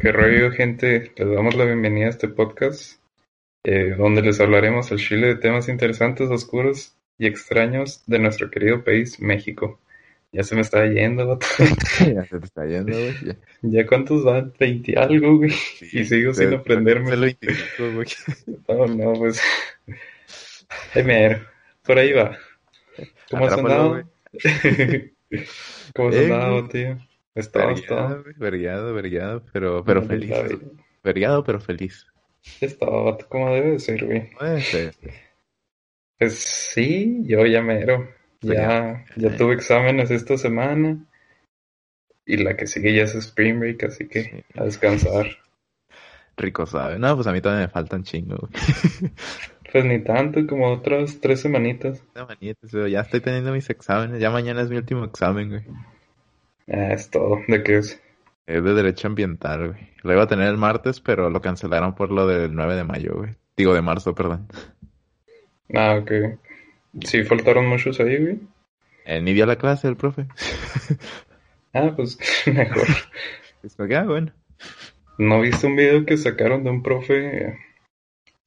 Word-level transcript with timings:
¿Qué 0.00 0.12
rollo, 0.12 0.50
gente? 0.50 1.12
Les 1.16 1.28
damos 1.30 1.54
la 1.54 1.64
bienvenida 1.64 2.06
a 2.06 2.10
este 2.10 2.28
podcast, 2.28 3.00
eh, 3.64 3.94
donde 3.96 4.22
les 4.22 4.40
hablaremos 4.40 4.90
al 4.92 4.98
Chile 4.98 5.26
de 5.28 5.36
temas 5.36 5.68
interesantes, 5.68 6.30
oscuros 6.30 6.96
y 7.18 7.26
extraños 7.26 8.02
de 8.06 8.18
nuestro 8.18 8.50
querido 8.50 8.82
país, 8.82 9.20
México. 9.20 9.78
Ya 10.32 10.42
se 10.44 10.54
me 10.54 10.60
está 10.60 10.86
yendo, 10.86 11.26
vato. 11.26 11.46
ya 12.14 12.24
se 12.24 12.38
te 12.38 12.46
está 12.46 12.64
yendo, 12.64 12.92
güey. 12.92 13.14
Ya, 13.24 13.36
¿Ya 13.62 13.86
cuántos 13.86 14.24
van? 14.24 14.52
20 14.58 14.96
algo, 14.98 15.36
güey. 15.38 15.52
y 15.92 16.04
sigo 16.04 16.32
sin 16.32 16.54
aprenderme. 16.54 17.16
25, 17.16 17.92
güey. 17.94 18.06
No, 18.68 18.86
no, 18.94 19.12
pues. 19.14 19.42
Ay, 20.94 21.04
mero. 21.04 21.44
Por 21.82 21.98
ahí 21.98 22.12
va. 22.12 22.38
¿Cómo 23.30 23.46
has 23.46 23.52
andado? 23.54 24.02
¿Cómo 25.94 26.08
has 26.08 26.14
Eh, 26.14 26.24
andado, 26.24 26.68
tío? 26.68 26.98
Estaba, 27.40 27.72
Vergueado, 27.72 28.22
vergueado, 28.94 28.94
verguado, 28.94 29.42
pero, 29.52 29.84
pero 29.84 30.02
feliz. 30.02 30.30
Verguado, 31.02 31.42
pero 31.44 31.60
feliz. 31.60 32.06
Estaba, 32.60 33.16
como 33.18 33.52
debe 33.54 33.72
de 33.72 33.78
ser, 33.80 34.04
güey. 34.04 34.30
Puede 34.32 34.60
ser. 34.62 34.94
Pues 36.18 36.38
sí, 36.38 37.22
yo 37.24 37.44
ya 37.46 37.62
mero. 37.62 38.08
Pues 38.40 38.54
Ya, 38.58 39.04
ya. 39.16 39.30
ya 39.30 39.36
tuve 39.36 39.54
exámenes 39.54 40.10
esta 40.10 40.36
semana. 40.38 40.98
Y 42.26 42.36
la 42.38 42.56
que 42.56 42.66
sigue 42.66 42.94
ya 42.94 43.02
es 43.04 43.14
Spring 43.14 43.58
Break, 43.58 43.84
así 43.84 44.06
que 44.08 44.22
Sí. 44.24 44.30
a 44.54 44.64
descansar. 44.64 45.26
Rico 46.36 46.64
sabe. 46.66 46.98
No, 46.98 47.14
pues 47.16 47.26
a 47.26 47.32
mí 47.32 47.40
también 47.40 47.62
me 47.64 47.68
faltan 47.68 48.02
chingo, 48.04 48.36
güey. 48.36 48.52
Pues 49.72 49.84
ni 49.84 50.00
tanto, 50.02 50.44
como 50.48 50.66
otras 50.72 51.20
tres 51.20 51.42
semanitas. 51.42 52.02
No, 52.16 52.26
manietes, 52.26 52.70
pero 52.72 52.88
ya 52.88 53.02
estoy 53.02 53.20
teniendo 53.20 53.52
mis 53.52 53.70
exámenes. 53.70 54.18
Ya 54.20 54.28
mañana 54.30 54.62
es 54.62 54.68
mi 54.68 54.76
último 54.76 55.04
examen, 55.04 55.48
güey. 55.48 55.62
Ah, 56.70 56.92
es 56.92 57.10
todo. 57.10 57.40
¿De 57.48 57.62
qué 57.62 57.78
es? 57.78 58.00
Es 58.46 58.62
de 58.64 58.74
Derecho 58.74 59.08
Ambiental, 59.08 59.68
güey. 59.72 59.90
Lo 60.02 60.12
iba 60.12 60.22
a 60.22 60.26
tener 60.28 60.48
el 60.48 60.56
martes, 60.56 61.00
pero 61.00 61.30
lo 61.30 61.40
cancelaron 61.40 61.94
por 61.94 62.10
lo 62.10 62.26
del 62.26 62.54
9 62.54 62.74
de 62.76 62.84
mayo, 62.84 63.14
güey. 63.16 63.30
Digo, 63.56 63.74
de 63.74 63.82
marzo, 63.82 64.14
perdón. 64.14 64.46
Ah, 65.74 65.96
ok. 66.00 66.10
Sí, 67.04 67.22
faltaron 67.24 67.66
muchos 67.66 68.00
ahí, 68.00 68.16
güey. 68.18 68.40
Eh, 69.04 69.20
ni 69.20 69.32
dio 69.32 69.46
la 69.46 69.56
clase 69.56 69.88
el 69.88 69.96
profe. 69.96 70.26
Ah, 71.72 71.92
pues 71.94 72.18
mejor. 72.52 72.82
Es 73.62 73.76
como 73.76 73.88
que, 73.88 73.94
ah, 73.94 74.02
bueno. 74.02 74.32
¿No 75.18 75.40
viste 75.40 75.68
un 75.68 75.76
video 75.76 76.04
que 76.04 76.16
sacaron 76.16 76.64
de 76.64 76.70
un 76.70 76.82
profe? 76.82 77.56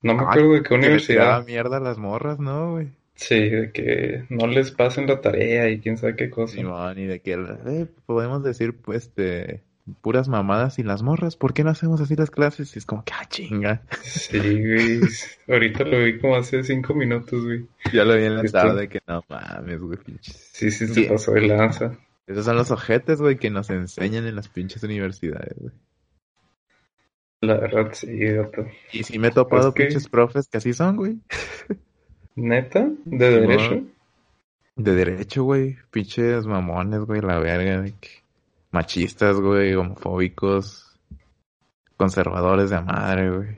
No 0.01 0.13
me 0.13 0.23
acuerdo 0.23 0.51
de 0.51 0.61
qué 0.63 0.67
Que 0.67 0.75
universidad. 0.75 1.45
mierda 1.45 1.77
a 1.77 1.79
las 1.79 1.97
morras, 1.97 2.39
¿no, 2.39 2.71
güey? 2.73 2.89
Sí, 3.15 3.49
de 3.49 3.71
que 3.71 4.25
no 4.29 4.47
les 4.47 4.71
pasen 4.71 5.07
la 5.07 5.21
tarea 5.21 5.69
y 5.69 5.79
quién 5.79 5.97
sabe 5.97 6.15
qué 6.15 6.29
cosa. 6.29 6.55
Simón, 6.55 6.97
y 6.97 7.05
de 7.05 7.19
que 7.21 7.33
eh, 7.33 7.87
podemos 8.05 8.43
decir, 8.43 8.75
pues, 8.75 9.03
este, 9.07 9.61
puras 10.01 10.27
mamadas 10.29 10.79
y 10.79 10.83
las 10.83 11.03
morras, 11.03 11.35
¿por 11.35 11.53
qué 11.53 11.63
no 11.63 11.69
hacemos 11.69 12.01
así 12.01 12.15
las 12.15 12.31
clases? 12.31 12.75
Y 12.75 12.79
es 12.79 12.85
como 12.85 13.03
que, 13.05 13.13
ah, 13.13 13.25
chinga. 13.29 13.81
Sí, 14.01 14.39
güey. 14.39 15.01
Ahorita 15.47 15.83
lo 15.83 16.03
vi 16.03 16.17
como 16.19 16.35
hace 16.37 16.63
cinco 16.63 16.93
minutos, 16.95 17.43
güey. 17.43 17.65
Ya 17.93 18.03
lo 18.03 18.15
vi 18.15 18.23
en 18.23 18.37
la 18.37 18.43
tarde 18.43 18.89
que 18.89 18.99
no 19.07 19.23
mames, 19.29 19.79
güey, 19.79 19.97
pinches. 19.99 20.49
Sí, 20.53 20.71
sí, 20.71 20.87
se 20.87 20.93
Sí. 20.93 21.03
pasó 21.03 21.33
de 21.33 21.41
lanza. 21.41 21.95
Esos 22.25 22.45
son 22.45 22.55
los 22.55 22.71
ojetes, 22.71 23.19
güey, 23.21 23.37
que 23.37 23.49
nos 23.51 23.69
enseñan 23.69 24.25
en 24.25 24.35
las 24.35 24.47
pinches 24.49 24.81
universidades, 24.83 25.53
güey. 25.59 25.73
La 27.41 27.57
verdad, 27.57 27.89
sí, 27.93 28.07
gato. 28.17 28.65
Y 28.93 29.03
sí 29.03 29.19
me 29.19 29.27
he 29.27 29.31
topado 29.31 29.73
que- 29.73 29.83
pinches 29.83 30.07
profes 30.07 30.47
que 30.47 30.57
así 30.57 30.73
son, 30.73 30.95
güey. 30.95 31.17
¿Neta? 32.35 32.89
¿De 33.05 33.29
derecho? 33.29 33.83
De 34.75 34.95
derecho, 34.95 35.43
güey. 35.43 35.77
Pinches 35.91 36.45
mamones, 36.45 37.01
güey, 37.01 37.21
la 37.21 37.39
verga. 37.39 37.81
de 37.81 37.93
que- 37.99 38.23
Machistas, 38.71 39.35
güey, 39.39 39.75
homofóbicos. 39.75 40.97
Conservadores 41.95 42.71
de 42.71 42.81
madre, 42.81 43.29
güey. 43.29 43.49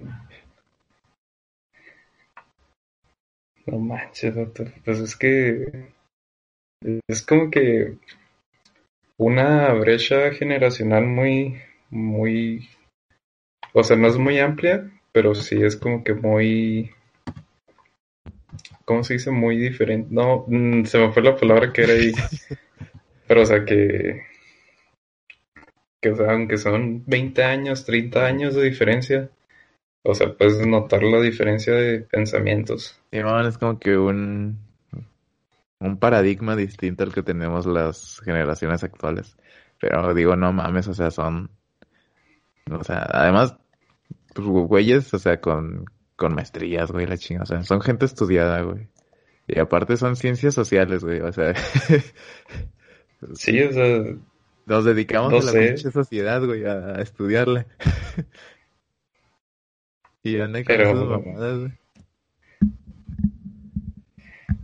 No 3.66 3.80
manches, 3.80 4.36
gato. 4.36 4.66
Pues 4.84 5.00
es 5.00 5.16
que 5.16 5.90
es 7.08 7.26
como 7.26 7.50
que 7.50 7.98
una 9.18 9.74
brecha 9.74 10.32
generacional 10.32 11.06
muy, 11.08 11.60
muy, 11.90 12.68
o 13.74 13.84
sea, 13.84 13.96
no 13.98 14.08
es 14.08 14.18
muy 14.18 14.38
amplia, 14.40 14.92
pero 15.12 15.34
sí 15.34 15.64
es 15.64 15.78
como 15.78 16.04
que 16.04 16.14
muy, 16.14 16.92
¿cómo 18.86 19.04
se 19.04 19.16
dice? 19.16 19.32
Muy 19.32 19.58
diferente. 19.58 20.08
No, 20.12 20.46
mm, 20.48 20.86
se 20.86 21.00
me 21.00 21.12
fue 21.12 21.24
la 21.24 21.36
palabra 21.36 21.74
que 21.74 21.84
era 21.84 21.94
ahí. 21.94 22.12
Pero, 23.28 23.42
o 23.42 23.46
sea, 23.46 23.66
que, 23.66 24.22
que, 26.00 26.12
o 26.12 26.16
sea, 26.16 26.32
aunque 26.32 26.58
son 26.58 27.04
20 27.06 27.44
años, 27.44 27.84
30 27.86 28.26
años 28.26 28.56
de 28.56 28.64
diferencia, 28.64 29.30
o 30.04 30.14
sea, 30.14 30.34
puedes 30.34 30.66
notar 30.66 31.02
la 31.02 31.20
diferencia 31.20 31.74
de 31.74 32.02
pensamientos. 32.02 33.02
Simón 33.12 33.48
es 33.48 33.58
como 33.58 33.80
que 33.80 33.98
un, 33.98 34.60
un 35.80 35.98
paradigma 35.98 36.56
distinto 36.56 37.04
al 37.04 37.14
que 37.14 37.24
tenemos 37.24 37.66
las 37.66 38.22
generaciones 38.24 38.84
actuales. 38.84 39.36
Pero 39.80 40.14
digo, 40.14 40.36
no 40.36 40.54
mames, 40.54 40.88
o 40.88 40.94
sea, 40.94 41.10
son. 41.10 41.50
O 42.72 42.84
sea, 42.84 43.08
además, 43.12 43.58
pues, 44.34 44.48
güeyes, 44.48 45.14
o 45.14 45.20
sea, 45.20 45.42
con, 45.42 45.86
con 46.16 46.36
maestrías, 46.36 46.92
güey, 46.92 47.06
la 47.06 47.18
chingada. 47.18 47.44
O 47.44 47.48
sea, 47.48 47.64
son 47.64 47.82
gente 47.82 48.06
estudiada, 48.06 48.62
güey. 48.62 48.88
Y 49.48 49.60
aparte 49.60 49.98
son 49.98 50.16
ciencias 50.16 50.56
sociales, 50.56 51.04
güey. 51.04 51.22
O 51.22 51.32
sea, 51.32 51.54
Sí, 53.34 53.62
o 53.62 53.72
sea, 53.72 54.04
nos 54.66 54.86
dedicamos 54.86 55.32
No 55.32 55.40
a 55.40 55.44
la 55.44 55.52
pinche 55.52 55.92
sociedad, 55.92 56.44
güey, 56.46 56.66
a, 56.66 57.02
estudiarla. 57.02 57.66
y 60.24 60.40
anda 60.40 60.60
con 60.60 60.66
Pero- 60.68 60.90
esas 60.90 61.06
mamadas, 61.06 61.60
güey. 61.60 61.72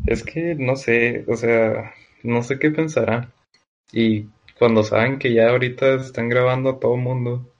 es 0.07 0.23
que 0.23 0.55
no 0.55 0.75
sé, 0.75 1.25
o 1.27 1.35
sea, 1.35 1.93
no 2.23 2.43
sé 2.43 2.59
qué 2.59 2.71
pensará. 2.71 3.31
Y 3.91 4.27
cuando 4.57 4.83
saben 4.83 5.19
que 5.19 5.33
ya 5.33 5.49
ahorita 5.49 5.95
están 5.95 6.29
grabando 6.29 6.71
a 6.71 6.79
todo 6.79 6.97
mundo, 6.97 7.53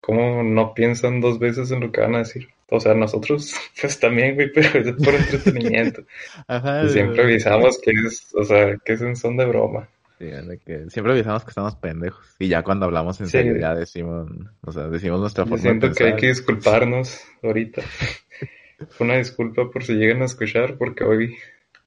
¿cómo 0.00 0.42
no 0.42 0.74
piensan 0.74 1.20
dos 1.20 1.38
veces 1.38 1.70
en 1.70 1.80
lo 1.80 1.92
que 1.92 2.00
van 2.00 2.14
a 2.14 2.18
decir? 2.18 2.48
O 2.74 2.80
sea, 2.80 2.94
nosotros, 2.94 3.54
pues 3.80 4.00
también, 4.00 4.34
güey, 4.34 4.50
pero 4.52 4.68
es 4.80 4.92
por 5.04 5.14
entretenimiento. 5.14 6.02
Ajá, 6.48 6.84
Y 6.84 6.88
siempre 6.88 7.22
avisamos 7.24 7.78
que 7.78 7.90
es, 7.90 8.34
o 8.34 8.44
sea, 8.44 8.76
que 8.84 8.94
es 8.94 9.02
en 9.02 9.14
son 9.14 9.36
de 9.36 9.44
broma. 9.44 9.88
Sí, 10.18 10.30
que 10.64 10.88
siempre 10.88 11.12
avisamos 11.12 11.42
que 11.44 11.50
estamos 11.50 11.74
pendejos. 11.76 12.26
Y 12.38 12.48
ya 12.48 12.62
cuando 12.62 12.86
hablamos 12.86 13.20
en 13.20 13.26
Sí. 13.26 13.32
serio 13.32 13.56
ya 13.60 13.74
decimos, 13.74 14.30
o 14.62 14.72
sea, 14.72 14.88
decimos 14.88 15.20
nuestra 15.20 15.44
Yo 15.44 15.50
forma 15.50 15.62
de 15.64 15.68
siento 15.68 15.92
que 15.92 16.04
hay 16.04 16.16
que 16.16 16.28
disculparnos 16.28 17.20
ahorita. 17.42 17.82
Una 19.00 19.16
disculpa 19.16 19.68
por 19.70 19.82
si 19.84 19.94
llegan 19.94 20.22
a 20.22 20.26
escuchar, 20.26 20.76
porque 20.78 21.04
hoy 21.04 21.36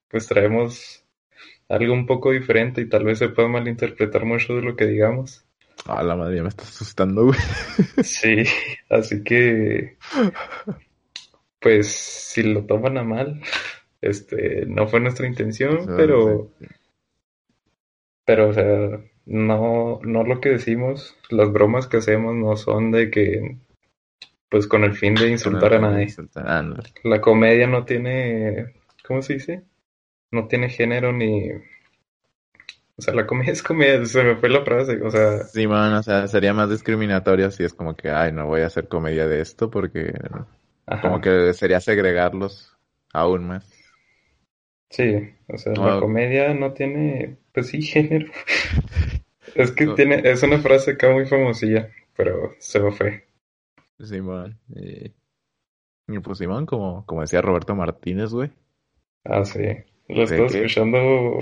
pues 0.09 0.27
traemos 0.27 1.03
algo 1.69 1.93
un 1.93 2.05
poco 2.05 2.31
diferente 2.31 2.81
y 2.81 2.89
tal 2.89 3.05
vez 3.05 3.19
se 3.19 3.29
pueda 3.29 3.47
malinterpretar 3.47 4.25
mucho 4.25 4.53
de 4.55 4.61
lo 4.61 4.75
que 4.75 4.85
digamos. 4.85 5.44
Ah, 5.85 6.03
la 6.03 6.15
madre, 6.15 6.41
me 6.41 6.49
está 6.49 6.63
asustando, 6.63 7.25
güey. 7.25 7.39
Sí, 8.03 8.43
así 8.89 9.23
que 9.23 9.97
pues 11.59 11.87
si 11.87 12.43
lo 12.43 12.65
toman 12.65 12.97
a 12.97 13.03
mal, 13.03 13.41
este 14.01 14.65
no 14.67 14.87
fue 14.87 14.99
nuestra 14.99 15.27
intención, 15.27 15.85
pero 15.97 16.51
pero 18.25 18.49
o 18.49 18.53
sea, 18.53 19.01
no 19.25 19.99
no 20.03 20.23
lo 20.23 20.39
que 20.39 20.49
decimos, 20.49 21.15
las 21.29 21.51
bromas 21.51 21.87
que 21.87 21.97
hacemos 21.97 22.35
no 22.35 22.55
son 22.55 22.91
de 22.91 23.09
que 23.09 23.57
pues 24.49 24.67
con 24.67 24.83
el 24.83 24.93
fin 24.93 25.15
de 25.15 25.29
insultar 25.29 25.73
a 25.73 25.79
nadie. 25.79 26.03
Insultar. 26.03 26.65
La 27.03 27.19
comedia 27.19 27.67
no 27.67 27.83
tiene, 27.83 28.73
¿cómo 29.05 29.21
se 29.21 29.33
dice? 29.33 29.63
No 30.31 30.47
tiene 30.47 30.69
género 30.69 31.11
ni... 31.11 31.49
O 32.97 33.01
sea, 33.01 33.13
la 33.13 33.25
comedia 33.25 33.53
es 33.53 33.63
comedia, 33.63 34.05
se 34.05 34.23
me 34.23 34.35
fue 34.35 34.49
la 34.49 34.63
frase, 34.65 35.01
o 35.01 35.09
sea, 35.11 35.49
Sí, 35.53 35.67
man, 35.67 35.93
o 35.93 36.03
sea, 36.03 36.27
sería 36.27 36.53
más 36.53 36.69
discriminatorio 36.69 37.51
si 37.51 37.63
es 37.63 37.73
como 37.73 37.95
que, 37.95 38.09
ay, 38.09 38.31
no 38.31 38.47
voy 38.47 38.61
a 38.61 38.67
hacer 38.67 38.87
comedia 38.87 39.27
de 39.27 39.41
esto 39.41 39.69
porque 39.69 40.13
ajá, 40.87 41.11
como 41.11 41.21
que 41.21 41.53
sería 41.53 41.81
segregarlos 41.81 42.77
aún 43.13 43.47
más. 43.47 43.65
sí, 44.89 45.33
o 45.47 45.57
sea, 45.57 45.73
No. 45.75 45.83
la 45.83 45.95
comedia 45.95 46.53
no 46.53 46.73
tiene, 46.73 47.37
pues 47.53 47.67
sí, 47.67 47.81
género. 47.81 48.31
Es 49.55 49.71
que 49.71 49.87
No. 49.87 49.95
tiene, 49.95 50.21
es 50.23 50.43
una 50.43 50.59
frase 50.59 50.91
acá 50.91 51.11
muy 51.11 51.25
famosilla, 51.25 51.89
pero 52.15 52.53
se 52.59 52.79
me 52.79 52.91
fue. 52.91 53.25
Simón. 53.99 54.57
Y, 54.69 55.13
y 56.07 56.19
pues 56.19 56.39
Simón, 56.39 56.65
como, 56.67 57.05
como 57.05 57.21
decía 57.21 57.41
Roberto 57.41 57.75
Martínez, 57.75 58.31
güey. 58.31 58.51
Ah, 59.25 59.43
sí, 59.45 59.59
lo 60.07 60.23
¿De 60.23 60.23
estoy 60.23 60.45
qué? 60.45 60.69
escuchando 60.69 61.39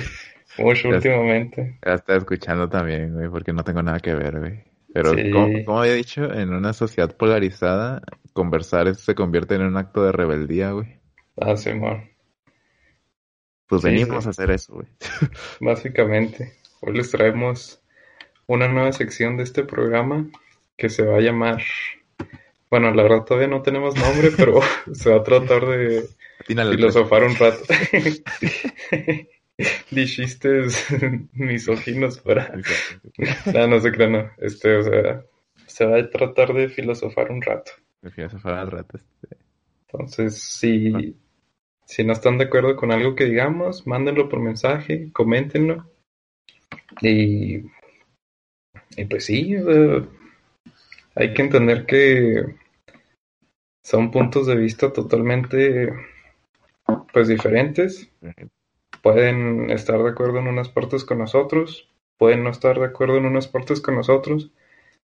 mucho 0.57 0.89
últimamente. 0.89 1.77
La 1.81 1.95
estaba 1.95 2.19
escuchando 2.19 2.69
también, 2.69 3.13
güey, 3.13 3.29
porque 3.29 3.53
no 3.53 3.63
tengo 3.63 3.81
nada 3.83 3.99
que 3.99 4.13
ver, 4.13 4.39
güey. 4.39 4.63
Pero 4.93 5.13
Sí. 5.15 5.31
como, 5.31 5.63
como 5.65 5.79
había 5.81 5.93
dicho, 5.93 6.31
en 6.31 6.53
una 6.53 6.73
sociedad 6.73 7.15
polarizada, 7.17 8.01
conversar 8.33 8.87
es- 8.87 8.99
se 8.99 9.15
convierte 9.15 9.55
en 9.55 9.63
un 9.63 9.77
acto 9.77 10.03
de 10.03 10.11
rebeldía, 10.11 10.71
güey. 10.71 10.99
Ah, 11.41 11.57
sí, 11.57 11.69
amor. 11.71 12.03
Pues 13.67 13.81
Sí, 13.81 13.87
venimos 13.89 14.23
sí. 14.23 14.27
a 14.27 14.29
hacer 14.31 14.51
eso, 14.51 14.73
güey. 14.75 14.87
Básicamente, 15.59 16.53
hoy 16.81 16.93
les 16.97 17.09
traemos 17.09 17.81
una 18.45 18.67
nueva 18.67 18.91
sección 18.91 19.37
de 19.37 19.43
este 19.43 19.63
programa 19.63 20.27
que 20.77 20.89
se 20.89 21.03
va 21.03 21.17
a 21.17 21.21
llamar, 21.21 21.61
bueno, 22.69 22.93
la 22.93 23.03
verdad 23.03 23.23
todavía 23.23 23.47
no 23.47 23.61
tenemos 23.61 23.95
nombre, 23.95 24.31
pero 24.37 24.59
se 24.93 25.09
va 25.09 25.17
a 25.17 25.23
tratar 25.23 25.65
de 25.65 26.03
filosofar 26.45 27.23
un 27.23 27.35
rato. 27.35 27.63
de 29.57 30.05
chistes 30.05 30.87
misóginos 31.33 32.19
para... 32.19 32.53
no, 33.53 33.67
no 33.67 33.79
se 33.79 33.91
crean, 33.91 34.11
no. 34.13 34.31
Este, 34.37 34.75
o 34.75 34.83
sea, 34.83 35.23
se 35.67 35.85
va 35.85 35.99
a 35.99 36.09
tratar 36.09 36.53
de 36.53 36.69
filosofar 36.69 37.31
un 37.31 37.41
rato. 37.41 37.71
De 38.01 38.11
filosofar 38.11 38.65
un 38.65 38.71
rato. 38.71 38.97
Este. 38.97 39.37
Entonces, 39.87 40.41
si, 40.41 41.15
si 41.85 42.03
no 42.03 42.13
están 42.13 42.37
de 42.37 42.45
acuerdo 42.45 42.75
con 42.75 42.91
algo 42.91 43.15
que 43.15 43.25
digamos, 43.25 43.85
mándenlo 43.85 44.27
por 44.27 44.39
mensaje, 44.39 45.11
coméntenlo. 45.13 45.89
Y, 47.01 47.57
y 48.97 49.05
pues 49.09 49.25
sí, 49.25 49.55
hay 51.15 51.33
que 51.33 51.41
entender 51.41 51.85
que 51.85 52.55
son 53.83 54.11
puntos 54.11 54.47
de 54.47 54.55
vista 54.55 54.91
totalmente 54.91 55.93
pues 57.11 57.27
diferentes 57.27 58.11
pueden 59.03 59.69
estar 59.69 60.01
de 60.01 60.09
acuerdo 60.09 60.39
en 60.39 60.47
unas 60.47 60.69
partes 60.69 61.03
con 61.03 61.19
nosotros, 61.19 61.89
pueden 62.17 62.43
no 62.43 62.49
estar 62.49 62.79
de 62.79 62.85
acuerdo 62.85 63.17
en 63.17 63.25
unas 63.25 63.49
partes 63.49 63.81
con 63.81 63.95
nosotros, 63.95 64.49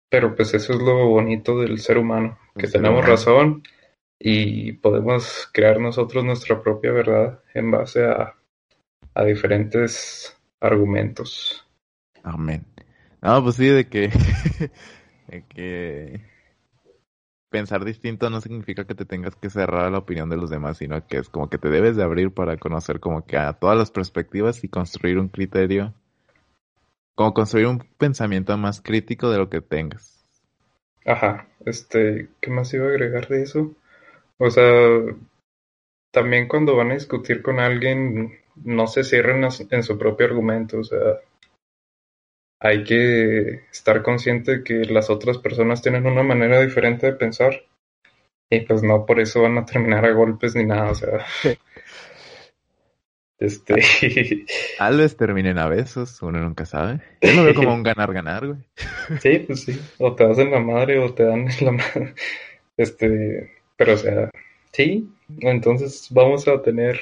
pero 0.10 0.36
pues 0.36 0.54
eso 0.54 0.74
es 0.74 0.80
lo 0.80 1.08
bonito 1.08 1.58
del 1.60 1.80
ser 1.80 1.98
humano, 1.98 2.38
que 2.56 2.68
tenemos 2.68 3.06
razón 3.06 3.64
y 4.20 4.74
podemos 4.74 5.50
crear 5.54 5.80
nosotros 5.80 6.26
nuestra 6.26 6.62
propia 6.62 6.92
verdad 6.92 7.40
en 7.54 7.72
base 7.72 8.06
a, 8.06 8.36
a 9.14 9.24
diferentes 9.24 10.38
argumentos. 10.60 11.66
Amén. 12.24 12.66
No, 13.22 13.42
pues 13.42 13.56
sí, 13.56 13.68
de 13.68 13.88
que, 13.88 14.10
de 15.28 15.44
que 15.48 16.22
pensar 17.58 17.84
distinto 17.84 18.30
no 18.30 18.40
significa 18.40 18.86
que 18.86 18.94
te 18.94 19.06
tengas 19.06 19.36
que 19.36 19.50
cerrar 19.50 19.86
a 19.86 19.90
la 19.90 19.98
opinión 19.98 20.30
de 20.30 20.38
los 20.38 20.52
demás, 20.52 20.78
sino 20.78 21.08
que 21.08 21.18
es 21.18 21.28
como 21.28 21.50
que 21.50 21.58
te 21.58 21.70
debes 21.70 21.96
de 21.96 22.04
abrir 22.04 22.32
para 22.32 22.56
conocer 22.58 23.00
como 23.00 23.26
que 23.26 23.36
a 23.36 23.54
todas 23.54 23.76
las 23.76 23.90
perspectivas 23.90 24.64
y 24.64 24.70
construir 24.70 25.18
un 25.18 25.28
criterio, 25.28 25.96
como 27.16 27.34
construir 27.34 27.66
un 27.66 27.80
pensamiento 27.98 28.56
más 28.60 28.80
crítico 28.80 29.32
de 29.32 29.40
lo 29.40 29.50
que 29.50 29.62
tengas. 29.62 30.24
Ajá, 31.04 31.48
este, 31.66 32.28
¿qué 32.40 32.52
más 32.52 32.72
iba 32.76 32.86
a 32.86 32.90
agregar 32.90 33.28
de 33.28 33.42
eso? 33.42 33.74
O 34.38 34.52
sea, 34.52 34.68
también 36.12 36.48
cuando 36.48 36.76
van 36.76 36.92
a 36.92 36.96
discutir 36.96 37.42
con 37.42 37.60
alguien, 37.60 38.38
no 38.64 38.86
se 38.86 39.04
cierren 39.04 39.44
en 39.44 39.84
su 39.84 39.98
propio 39.98 40.28
argumento, 40.28 40.78
o 40.78 40.84
sea, 40.84 41.00
hay 42.60 42.84
que 42.84 43.66
estar 43.72 44.02
consciente 44.02 44.58
de 44.58 44.64
que 44.64 44.74
las 44.86 45.10
otras 45.10 45.38
personas 45.38 45.82
tienen 45.82 46.06
una 46.06 46.24
manera 46.24 46.62
diferente 46.62 47.06
de 47.08 47.14
pensar 47.14 47.62
y 48.50 48.62
pues 48.62 48.82
no 48.82 49.06
por 49.06 49.20
eso 49.20 49.42
van 49.42 49.58
a 49.58 49.66
terminar 49.66 50.06
a 50.06 50.12
golpes 50.12 50.56
ni 50.56 50.66
nada, 50.66 50.92
o 50.92 50.96
sea. 50.96 51.26
este. 53.40 53.76
Tal 54.78 54.98
vez 54.98 55.18
terminen 55.18 55.58
a 55.58 55.68
besos, 55.68 56.22
uno 56.22 56.40
nunca 56.40 56.66
sabe. 56.66 57.02
Yo 57.22 57.34
lo 57.34 57.44
veo 57.44 57.56
como 57.56 57.74
un 57.74 57.84
ganar-ganar, 57.84 58.48
güey. 58.48 58.60
sí, 59.22 59.40
pues 59.40 59.64
sí. 59.64 59.80
O 59.98 60.16
te 60.16 60.24
hacen 60.24 60.52
la 60.52 60.60
madre 60.60 61.00
o 61.00 61.14
te 61.14 61.24
dan 61.24 61.48
la 61.62 61.72
madre. 61.72 62.14
Este. 62.78 63.52
Pero 63.76 63.94
o 63.94 63.98
sea, 63.98 64.32
sí. 64.72 65.14
Entonces 65.42 66.08
vamos 66.12 66.48
a 66.48 66.62
tener 66.62 67.00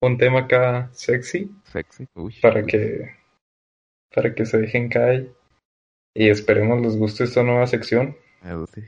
un 0.00 0.16
tema 0.16 0.40
acá 0.40 0.88
sexy. 0.92 1.50
Sexy, 1.64 2.06
uy. 2.14 2.34
Para 2.40 2.64
que 2.64 3.19
para 4.14 4.34
que 4.34 4.46
se 4.46 4.58
dejen 4.58 4.88
caer 4.88 5.30
y 6.14 6.28
esperemos 6.28 6.80
les 6.80 6.96
guste 6.96 7.24
esta 7.24 7.42
nueva 7.42 7.66
sección. 7.66 8.16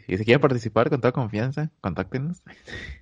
Y 0.07 0.17
si 0.17 0.25
quieren 0.25 0.41
participar 0.41 0.89
con 0.89 1.01
toda 1.01 1.13
confianza, 1.13 1.71
contáctenos. 1.81 2.43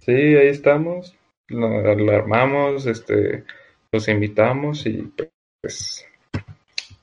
Sí, 0.00 0.12
ahí 0.12 0.48
estamos, 0.48 1.16
lo, 1.48 2.12
armamos, 2.12 2.86
este, 2.86 3.44
los 3.92 4.08
invitamos 4.08 4.84
y 4.86 5.12
pues 5.60 6.04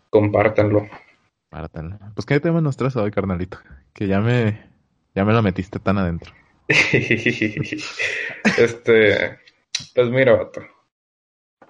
compártanlo. 0.10 0.88
Compártanlo. 1.50 1.98
Pues 2.14 2.26
qué 2.26 2.40
tema 2.40 2.60
nos 2.62 2.76
traes 2.76 2.96
hoy, 2.98 3.12
carnalito, 3.12 3.58
que 3.94 4.08
ya 4.08 4.20
me, 4.20 4.70
ya 5.16 5.24
me 5.24 5.34
lo 5.34 5.42
metiste 5.42 5.80
tan 5.80 5.98
adentro. 5.98 6.34
este, 8.58 9.40
pues 9.96 10.10
mira, 10.10 10.36
vato. 10.36 10.62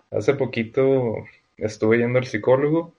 Hace 0.09 0.33
poquito 0.33 1.15
estuve 1.57 1.99
yendo 1.99 2.17
al 2.17 2.25
psicólogo 2.25 2.96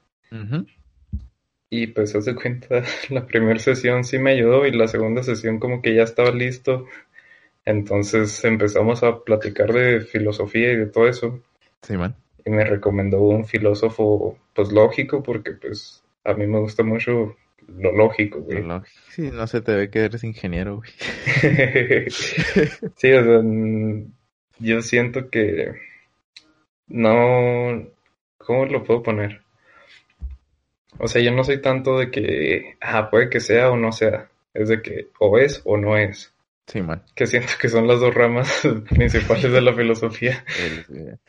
y 1.71 1.89
pues 1.89 2.15
hace 2.15 2.35
cuenta, 2.35 2.83
la 3.11 3.27
primera 3.27 3.59
sesión 3.59 4.05
sí 4.05 4.19
me 4.19 4.33
ayudó 4.33 4.67
y 4.67 4.73
la 4.73 4.89
segunda 4.89 5.23
sesión 5.23 5.59
como 5.59 5.83
que 5.83 5.95
ya 5.95 6.03
estaba 6.03 6.31
listo. 6.31 6.87
Entonces 7.65 8.43
empezamos 8.45 9.03
a 9.03 9.21
platicar 9.21 9.73
de 9.73 10.01
filosofía 10.01 10.73
y 10.73 10.77
de 10.77 10.87
todo 10.87 11.09
eso. 11.09 11.43
Sí, 11.83 11.97
man. 11.97 12.15
Y 12.45 12.51
me 12.51 12.65
recomendó 12.65 13.21
un 13.21 13.45
filósofo 13.45 14.39
pues 14.55 14.73
lógico 14.73 15.23
porque 15.23 15.53
pues 15.53 16.03
a 16.25 16.33
mí 16.33 16.47
me 16.47 16.61
gusta 16.61 16.83
mucho 16.83 17.37
lo 17.67 17.93
lógico, 17.93 18.41
güey. 18.41 18.65
Sí, 19.11 19.31
no 19.31 19.47
se 19.47 19.61
te 19.61 19.75
ve 19.75 19.91
que 19.91 20.05
eres 20.07 20.25
ingeniero, 20.25 20.77
güey. 20.77 20.91
sí, 22.97 23.13
o 23.13 23.25
sea, 23.25 23.43
yo 24.59 24.81
siento 24.81 25.29
que 25.29 25.75
no... 26.87 27.87
¿Cómo 28.39 28.65
lo 28.65 28.83
puedo 28.83 29.03
poner? 29.03 29.43
O 30.99 31.09
sea, 31.09 31.23
yo 31.23 31.33
no 31.33 31.45
soy 31.45 31.61
tanto 31.61 31.99
de 31.99 32.11
que, 32.11 32.77
ah, 32.81 33.11
puede 33.11 33.31
que 33.31 33.41
sea 33.41 33.71
o 33.71 33.77
no 33.77 33.93
sea. 33.93 34.31
Es 34.55 34.69
de 34.69 34.83
que 34.83 35.09
o 35.19 35.39
es 35.39 35.63
o 35.65 35.77
no 35.77 35.97
es. 35.97 36.35
Sí, 36.69 36.83
man. 36.83 37.03
Que 37.15 37.27
siento 37.27 37.53
que 37.59 37.71
son 37.71 37.87
las 37.87 37.99
dos 38.01 38.13
ramas 38.13 38.61
principales 38.91 39.51
de 39.51 39.61
la 39.63 39.73
filosofía. 39.73 40.45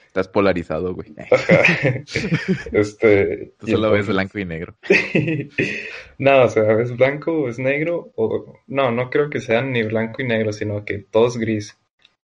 Estás 0.06 0.28
polarizado, 0.28 0.94
güey. 0.94 1.14
este. 2.74 3.54
Tú 3.58 3.68
solo 3.68 3.92
ves 3.92 4.08
blanco 4.08 4.38
y 4.38 4.46
negro. 4.46 4.76
no, 6.18 6.44
o 6.44 6.50
sea, 6.50 6.82
¿es 6.82 6.96
blanco 6.98 7.32
o 7.32 7.50
es 7.50 7.58
negro? 7.58 8.12
O... 8.16 8.60
No, 8.68 8.92
no 8.92 9.10
creo 9.10 9.30
que 9.30 9.40
sean 9.40 9.72
ni 9.72 9.84
blanco 9.84 10.22
y 10.22 10.26
negro, 10.26 10.52
sino 10.52 10.84
que 10.84 10.98
todo 10.98 11.30
es 11.30 11.38
gris. 11.38 11.78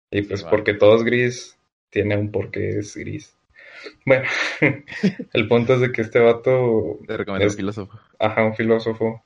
Y 0.10 0.22
pues 0.22 0.44
porque 0.44 0.74
todo 0.74 0.96
es 0.96 1.04
gris, 1.04 1.58
tiene 1.90 2.18
un 2.18 2.32
porqué 2.32 2.80
es 2.80 2.96
gris. 2.96 3.36
Bueno, 4.06 4.26
el 5.34 5.48
punto 5.48 5.76
es 5.76 5.82
de 5.82 5.92
que 5.92 6.02
este 6.02 6.20
vato... 6.20 7.00
Te 7.08 7.18
recomiendo 7.18 7.48
un 7.48 7.56
filósofo. 7.56 8.00
Ajá, 8.20 8.44
un 8.44 8.56
filósofo 8.56 9.24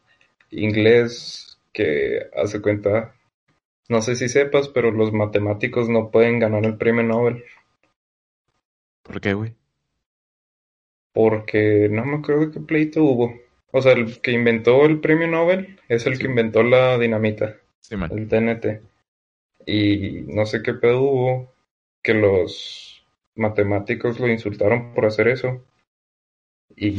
inglés 0.51 1.59
que 1.73 2.21
hace 2.35 2.61
cuenta... 2.61 3.15
No 3.87 4.01
sé 4.01 4.15
si 4.15 4.29
sepas, 4.29 4.67
pero 4.69 4.91
los 4.91 5.13
matemáticos 5.13 5.89
no 5.89 6.09
pueden 6.09 6.39
ganar 6.39 6.65
el 6.65 6.77
premio 6.77 7.03
Nobel. 7.03 7.43
¿Por 9.03 9.21
qué, 9.21 9.33
güey? 9.33 9.53
Porque 11.13 11.87
no 11.91 12.03
me 12.03 12.17
acuerdo 12.17 12.51
qué 12.51 12.59
pleito 12.59 13.03
hubo. 13.03 13.35
O 13.71 13.81
sea, 13.81 13.91
el 13.91 14.21
que 14.21 14.31
inventó 14.31 14.85
el 14.85 14.99
premio 14.99 15.27
Nobel 15.27 15.79
es 15.87 16.07
el 16.07 16.17
que 16.17 16.25
inventó 16.25 16.63
la 16.63 16.97
dinamita. 16.97 17.57
Sí, 17.81 17.95
man. 17.95 18.09
El 18.11 18.27
TNT. 18.27 18.81
Y 19.67 20.23
no 20.27 20.45
sé 20.45 20.63
qué 20.63 20.73
pedo 20.73 21.01
hubo 21.01 21.53
que 22.01 22.13
los 22.13 22.94
matemáticos 23.35 24.19
lo 24.19 24.27
insultaron 24.27 24.93
por 24.93 25.05
hacer 25.05 25.27
eso. 25.27 25.63
Y, 26.75 26.97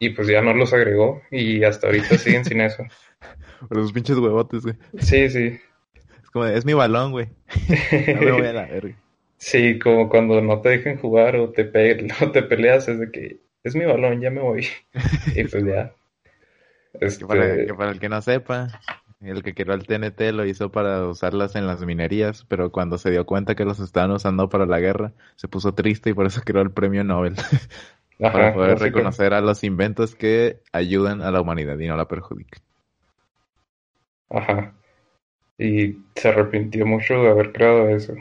y, 0.00 0.10
pues 0.10 0.26
ya 0.26 0.42
no 0.42 0.52
los 0.52 0.72
agregó 0.72 1.22
y 1.30 1.62
hasta 1.62 1.86
ahorita 1.86 2.18
siguen 2.18 2.44
sin 2.44 2.60
eso. 2.60 2.84
Por 3.68 3.78
los 3.78 3.92
pinches 3.92 4.18
huevotes, 4.18 4.62
güey. 4.62 4.74
Sí, 4.98 5.28
sí. 5.30 5.60
Es 6.22 6.30
como, 6.32 6.46
es 6.46 6.64
mi 6.64 6.74
balón, 6.74 7.12
güey. 7.12 7.28
No 8.14 8.20
me 8.20 8.32
voy 8.32 8.46
a 8.46 8.52
la 8.52 8.66
verga. 8.66 8.96
Sí, 9.38 9.78
como 9.78 10.08
cuando 10.08 10.40
no 10.40 10.60
te 10.60 10.70
dejen 10.70 10.98
jugar 10.98 11.36
o 11.36 11.50
te, 11.50 11.64
pe 11.64 12.08
o 12.20 12.30
te 12.32 12.42
peleas, 12.42 12.88
es 12.88 12.98
de 12.98 13.10
que 13.10 13.40
es 13.62 13.76
mi 13.76 13.84
balón, 13.84 14.20
ya 14.20 14.30
me 14.30 14.40
voy. 14.40 14.66
y 15.34 15.44
pues 15.44 15.64
ya. 15.64 15.92
Este... 16.94 17.26
para, 17.26 17.66
que 17.66 17.74
para 17.74 17.90
el 17.92 18.00
que 18.00 18.08
no 18.08 18.20
sepa, 18.22 18.68
el 19.20 19.42
que 19.42 19.54
creó 19.54 19.74
el 19.74 19.86
TNT 19.86 20.20
lo 20.32 20.44
hizo 20.44 20.70
para 20.70 21.06
usarlas 21.06 21.56
en 21.56 21.66
las 21.66 21.84
minerías, 21.84 22.44
pero 22.48 22.70
cuando 22.70 22.98
se 22.98 23.10
dio 23.10 23.24
cuenta 23.24 23.54
que 23.54 23.64
los 23.64 23.80
estaban 23.80 24.10
usando 24.10 24.48
para 24.48 24.66
la 24.66 24.78
guerra, 24.78 25.12
se 25.36 25.48
puso 25.48 25.74
triste 25.74 26.10
y 26.10 26.14
por 26.14 26.26
eso 26.26 26.42
creó 26.44 26.62
el 26.62 26.70
premio 26.70 27.02
Nobel. 27.04 27.34
para 28.18 28.54
poder 28.54 28.78
reconocer 28.78 29.34
a 29.34 29.40
los 29.40 29.62
inventos 29.64 30.14
que 30.14 30.60
ayudan 30.72 31.22
a 31.22 31.30
la 31.30 31.40
humanidad 31.40 31.78
y 31.78 31.86
no 31.86 31.96
la 31.96 32.08
perjudican. 32.08 32.62
Ajá. 34.30 34.74
Y 35.58 35.98
se 36.14 36.28
arrepintió 36.28 36.86
mucho 36.86 37.14
de 37.14 37.28
haber 37.28 37.52
creado 37.52 37.88
eso. 37.88 38.14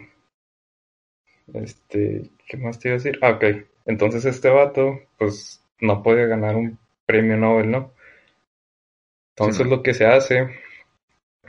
Este, 1.53 2.29
¿qué 2.47 2.57
más 2.57 2.79
te 2.79 2.89
iba 2.89 2.95
a 2.95 2.99
decir? 2.99 3.19
Ah, 3.21 3.31
ok. 3.31 3.43
Entonces 3.85 4.25
este 4.25 4.49
vato, 4.49 4.99
pues, 5.17 5.61
no 5.79 6.01
puede 6.01 6.27
ganar 6.27 6.55
un 6.55 6.79
premio 7.05 7.37
Nobel, 7.37 7.71
¿no? 7.71 7.91
Entonces 9.37 9.67
lo 9.67 9.83
que 9.83 9.93
se 9.93 10.05
hace 10.05 10.64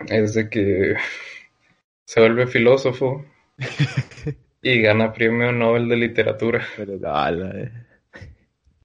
es 0.09 0.35
de 0.35 0.49
que 0.49 0.97
se 2.05 2.21
vuelve 2.21 2.47
filósofo 2.47 3.25
y 4.63 4.81
gana 4.81 5.13
premio 5.13 5.53
Nobel 5.53 5.89
de 5.89 5.97
literatura. 5.97 6.67
Eh. 6.79 7.71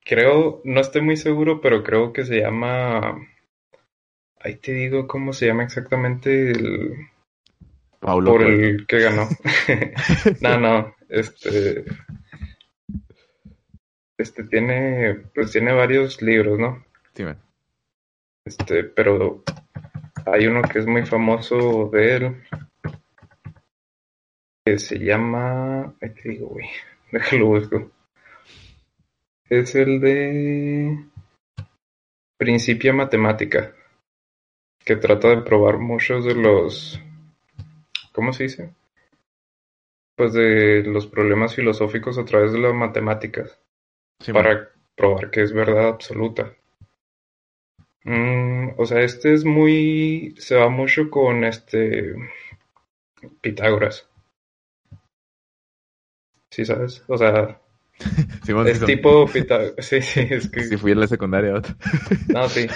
Creo, 0.03 0.61
no 0.63 0.81
estoy 0.81 1.01
muy 1.01 1.17
seguro, 1.17 1.61
pero 1.61 1.83
creo 1.83 2.13
que 2.13 2.25
se 2.25 2.39
llama 2.39 3.17
ahí 4.43 4.55
te 4.55 4.73
digo 4.73 5.07
cómo 5.07 5.33
se 5.33 5.47
llama 5.47 5.63
exactamente 5.63 6.51
el... 6.51 7.07
por 7.99 8.41
el 8.43 8.85
que 8.87 8.99
ganó. 8.99 9.27
no, 10.41 10.59
no, 10.59 10.95
este... 11.09 11.85
Este 14.17 14.43
tiene, 14.43 15.15
pues 15.33 15.51
tiene 15.51 15.73
varios 15.73 16.21
libros, 16.21 16.59
¿no? 16.59 16.85
Sí, 17.15 17.23
Este, 18.45 18.83
pero 18.83 19.43
hay 20.25 20.47
uno 20.47 20.61
que 20.61 20.79
es 20.79 20.85
muy 20.85 21.05
famoso 21.05 21.89
de 21.91 22.15
él, 22.15 22.43
que 24.65 24.77
se 24.77 24.99
llama, 24.99 25.95
ahí 26.01 26.09
te 26.09 26.29
digo, 26.29 26.47
güey, 26.47 26.67
déjalo 27.11 27.47
busco. 27.47 27.91
Es 29.49 29.75
el 29.75 29.99
de 29.99 31.05
Principia 32.37 32.93
Matemática, 32.93 33.73
que 34.85 34.95
trata 34.95 35.29
de 35.29 35.41
probar 35.41 35.77
muchos 35.77 36.25
de 36.25 36.35
los, 36.35 36.99
¿cómo 38.13 38.33
se 38.33 38.43
dice? 38.43 38.73
Pues 40.15 40.33
de 40.33 40.83
los 40.83 41.07
problemas 41.07 41.55
filosóficos 41.55 42.17
a 42.17 42.25
través 42.25 42.53
de 42.53 42.59
las 42.59 42.73
matemáticas, 42.73 43.59
para 44.31 44.69
probar 44.95 45.31
que 45.31 45.41
es 45.41 45.51
verdad 45.51 45.89
absoluta. 45.89 46.53
Mm, 48.03 48.69
o 48.77 48.85
sea, 48.85 49.01
este 49.01 49.33
es 49.33 49.45
muy, 49.45 50.33
se 50.37 50.55
va 50.55 50.69
mucho 50.69 51.09
con 51.09 51.43
este 51.43 52.15
Pitágoras. 53.41 54.07
Sí, 56.49 56.65
¿sabes? 56.65 57.03
O 57.07 57.17
sea, 57.17 57.61
es 58.67 58.85
tipo 58.85 59.25
Pitágoras. 59.27 59.75
Sí, 59.85 60.01
sí, 60.01 60.27
es 60.29 60.49
que... 60.49 60.63
Sí, 60.63 60.77
fui 60.77 60.91
en 60.91 60.99
la 60.99 61.07
secundaria. 61.07 61.53
no, 62.27 62.49
sí. 62.49 62.67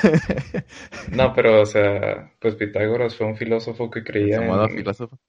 No, 1.12 1.34
pero, 1.34 1.62
o 1.62 1.66
sea, 1.66 2.32
pues 2.40 2.56
Pitágoras 2.56 3.16
fue 3.16 3.28
un 3.28 3.36
filósofo 3.36 3.90
que 3.90 4.04
creía 4.04 4.38
¿En 4.38 4.44
su 4.44 4.48
modo 4.48 4.70
filósofo? 4.70 5.20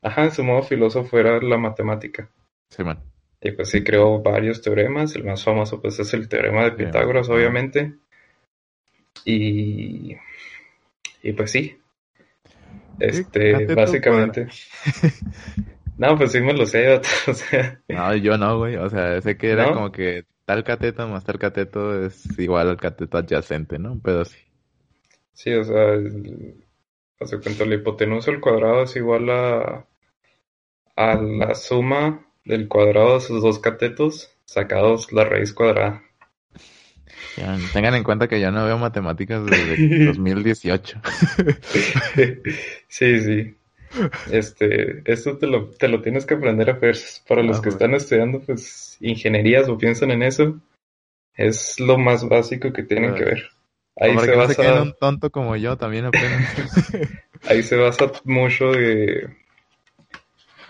Ajá, 0.00 0.24
en 0.24 0.32
su 0.32 0.42
modo 0.42 0.62
filósofo 0.62 1.18
era 1.18 1.40
la 1.40 1.58
matemática. 1.58 2.28
Sí, 2.70 2.82
man. 2.82 2.98
Y 3.40 3.50
pues 3.52 3.70
sí 3.70 3.82
creó 3.84 4.22
varios 4.22 4.62
teoremas. 4.62 5.14
El 5.14 5.24
más 5.24 5.44
famoso, 5.44 5.80
pues, 5.80 5.98
es 5.98 6.14
el 6.14 6.28
teorema 6.28 6.64
de 6.64 6.72
Pitágoras, 6.72 7.28
obviamente. 7.28 7.94
Y... 9.24 10.16
Y 11.22 11.32
pues 11.32 11.50
sí. 11.50 11.78
Este, 12.98 13.66
básicamente... 13.74 14.48
No, 15.98 16.16
pues 16.16 16.32
sí 16.32 16.40
me 16.40 16.52
lo 16.52 16.66
sé, 16.66 16.94
o 17.28 17.34
sea. 17.34 17.80
No, 17.88 18.16
yo 18.16 18.36
no, 18.36 18.58
güey. 18.58 18.76
O 18.76 18.88
sea, 18.88 19.20
sé 19.20 19.36
que 19.36 19.50
era 19.50 19.72
como 19.72 19.92
que 19.92 20.24
tal 20.44 20.64
cateto 20.64 21.06
más 21.06 21.24
tal 21.24 21.38
cateto 21.38 22.04
es 22.04 22.38
igual 22.38 22.68
al 22.70 22.76
cateto 22.76 23.18
adyacente, 23.18 23.78
¿no? 23.78 24.00
Pero 24.02 24.24
sí. 24.24 24.38
Sí, 25.32 25.52
o 25.52 25.64
sea, 25.64 25.94
hace 27.20 27.40
cuenta, 27.40 27.64
la 27.64 27.76
hipotenusa 27.76 28.30
al 28.30 28.40
cuadrado 28.40 28.82
es 28.82 28.96
igual 28.96 29.30
a, 29.30 29.86
a 30.96 31.14
la 31.16 31.54
suma 31.54 32.26
del 32.44 32.68
cuadrado 32.68 33.14
de 33.14 33.20
sus 33.20 33.42
dos 33.42 33.58
catetos 33.60 34.36
sacados 34.44 35.12
la 35.12 35.24
raíz 35.24 35.52
cuadrada. 35.52 36.02
Tengan 37.72 37.94
en 37.94 38.04
cuenta 38.04 38.28
que 38.28 38.40
ya 38.40 38.50
no 38.50 38.64
veo 38.64 38.78
matemáticas 38.78 39.44
desde 39.46 40.06
2018. 40.06 41.00
sí, 42.88 43.20
sí. 43.20 43.56
Este, 44.30 45.02
esto 45.04 45.36
te 45.36 45.46
lo, 45.46 45.66
te 45.70 45.88
lo 45.88 46.00
tienes 46.00 46.24
que 46.24 46.34
aprender 46.34 46.70
a 46.70 46.74
hacer. 46.74 46.96
Para 47.28 47.42
los 47.42 47.58
ah, 47.58 47.62
que 47.62 47.68
están 47.68 47.94
estudiando, 47.94 48.40
pues, 48.40 48.96
ingenierías 49.00 49.68
o 49.68 49.76
piensan 49.76 50.10
en 50.10 50.22
eso, 50.22 50.60
es 51.34 51.78
lo 51.78 51.98
más 51.98 52.28
básico 52.28 52.72
que 52.72 52.82
tienen 52.82 53.14
que 53.14 53.24
ver. 53.24 53.50
Ahí 53.96 54.16
se 54.18 54.34
basa. 54.34 54.82
un 54.82 54.94
tonto 54.98 55.30
como 55.30 55.56
yo 55.56 55.76
también 55.76 56.10
Ahí 57.48 57.62
se 57.62 57.76
basa 57.76 58.10
mucho 58.24 58.72
de. 58.72 59.28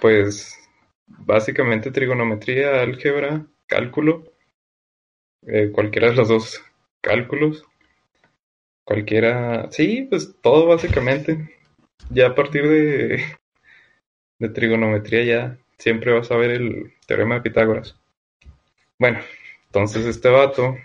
Pues, 0.00 0.58
básicamente 1.06 1.92
trigonometría, 1.92 2.82
álgebra, 2.82 3.46
cálculo. 3.66 4.31
Eh, 5.46 5.70
cualquiera 5.72 6.10
de 6.10 6.16
los 6.16 6.28
dos 6.28 6.62
cálculos. 7.00 7.64
Cualquiera. 8.84 9.70
Sí, 9.70 10.06
pues 10.08 10.34
todo 10.40 10.66
básicamente 10.66 11.58
ya 12.10 12.28
a 12.28 12.34
partir 12.34 12.68
de, 12.68 13.24
de 14.38 14.48
trigonometría 14.48 15.24
ya 15.24 15.58
siempre 15.78 16.12
vas 16.12 16.30
a 16.30 16.36
ver 16.36 16.50
el 16.50 16.92
teorema 17.06 17.36
de 17.36 17.42
Pitágoras. 17.42 17.96
Bueno, 18.98 19.20
entonces 19.66 20.06
este 20.06 20.28
vato 20.28 20.76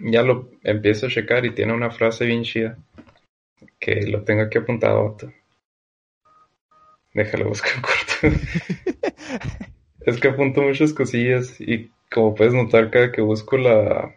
ya 0.00 0.22
lo 0.22 0.50
empiezo 0.62 1.06
a 1.06 1.10
checar 1.10 1.44
y 1.44 1.54
tiene 1.54 1.72
una 1.72 1.90
frase 1.90 2.24
bien 2.24 2.42
chida 2.42 2.78
que 3.78 4.06
lo 4.06 4.22
tengo 4.22 4.42
aquí 4.42 4.58
apuntado, 4.58 5.10
vato. 5.10 5.32
Déjalo 7.14 7.48
buscar 7.48 7.74
corto. 7.82 8.38
es 10.00 10.20
que 10.20 10.28
apunto 10.28 10.62
muchas 10.62 10.92
cosillas 10.92 11.60
y 11.60 11.90
como 12.12 12.34
puedes 12.34 12.54
notar 12.54 12.90
cada 12.90 13.12
que 13.12 13.22
busco 13.22 13.56
la 13.56 14.14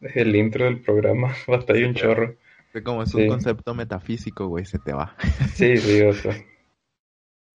el 0.00 0.36
intro 0.36 0.66
del 0.66 0.80
programa 0.80 1.34
batalla 1.46 1.86
un 1.86 1.94
chorro 1.94 2.36
como 2.82 3.02
es 3.02 3.14
un 3.14 3.28
concepto 3.28 3.74
metafísico, 3.74 4.48
güey, 4.48 4.64
se 4.64 4.78
te 4.78 4.92
va. 4.92 5.16
Sí, 5.54 5.76
sí, 5.76 6.02
o 6.02 6.12
sea. 6.12 6.34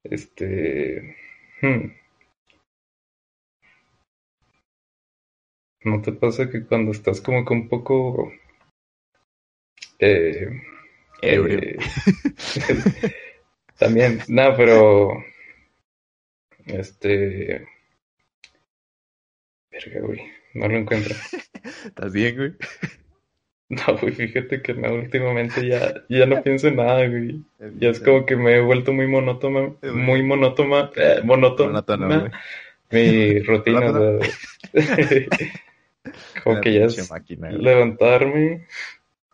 Este. 0.04 1.18
Hmm. 1.62 1.92
¿No 5.84 6.02
te 6.02 6.14
pasa 6.14 6.50
que 6.50 6.66
cuando 6.66 6.92
estás 6.92 7.20
como 7.20 7.44
que 7.44 7.54
un 7.54 7.68
poco. 7.68 8.32
Eh, 10.00 10.48
eh 11.22 11.78
también, 13.78 14.20
no, 14.30 14.56
pero. 14.56 15.22
Este. 16.66 17.68
Verga, 19.86 20.06
güey. 20.06 20.20
No 20.54 20.68
lo 20.68 20.78
encuentro. 20.78 21.16
¿Estás 21.86 22.14
bien, 22.14 22.36
güey? 22.36 22.54
No, 23.72 23.96
güey, 24.02 24.14
fíjate 24.14 24.64
que 24.64 24.74
no, 24.74 24.96
últimamente 24.96 25.68
ya, 25.68 25.94
ya 26.10 26.26
no 26.26 26.42
pienso 26.42 26.70
en 26.70 26.78
nada, 26.78 27.08
güey. 27.08 27.44
Ya 27.78 27.92
es 27.92 28.00
como 28.00 28.26
que 28.26 28.36
me 28.36 28.56
he 28.56 28.62
vuelto 28.62 28.94
muy 28.94 29.06
monótona, 29.06 29.76
muy 29.94 30.24
monótona, 30.24 30.90
eh, 30.96 31.22
monótona. 31.24 31.84
Mi 32.90 33.40
rutina, 33.44 33.94
como 36.44 36.62
que 36.62 36.74
ya 36.74 36.86
es 36.86 37.12
levantarme, 37.40 38.66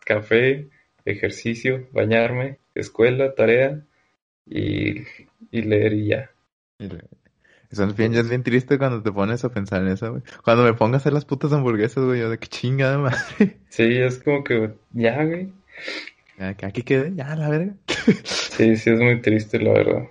café, 0.04 0.68
ejercicio, 1.06 1.88
bañarme, 1.92 2.58
escuela, 2.74 3.34
tarea 3.34 3.80
y, 4.44 4.98
y 5.50 5.62
leer 5.62 5.94
y 5.94 6.08
ya. 6.08 6.30
Es 7.70 7.96
bien, 7.96 8.12
ya 8.12 8.20
es 8.20 8.28
bien 8.28 8.42
triste 8.42 8.78
cuando 8.78 9.02
te 9.02 9.10
pones 9.10 9.44
a 9.44 9.48
pensar 9.50 9.82
en 9.82 9.88
eso, 9.88 10.10
güey. 10.10 10.22
Cuando 10.44 10.62
me 10.62 10.74
pongo 10.74 10.94
a 10.94 10.96
hacer 10.98 11.12
las 11.12 11.24
putas 11.24 11.52
hamburguesas, 11.52 12.04
güey, 12.04 12.20
yo 12.20 12.30
de 12.30 12.38
qué 12.38 12.46
chingada 12.46 12.98
madre. 12.98 13.58
Sí, 13.68 13.82
es 13.82 14.22
como 14.22 14.42
que, 14.42 14.72
ya, 14.92 15.22
güey. 15.24 15.52
Que 16.56 16.66
aquí 16.66 16.82
quede, 16.82 17.12
ya, 17.14 17.34
la 17.36 17.48
verga. 17.48 17.74
Sí, 18.24 18.76
sí, 18.76 18.90
es 18.90 18.98
muy 18.98 19.20
triste, 19.20 19.58
la 19.58 19.72
verdad. 19.72 20.08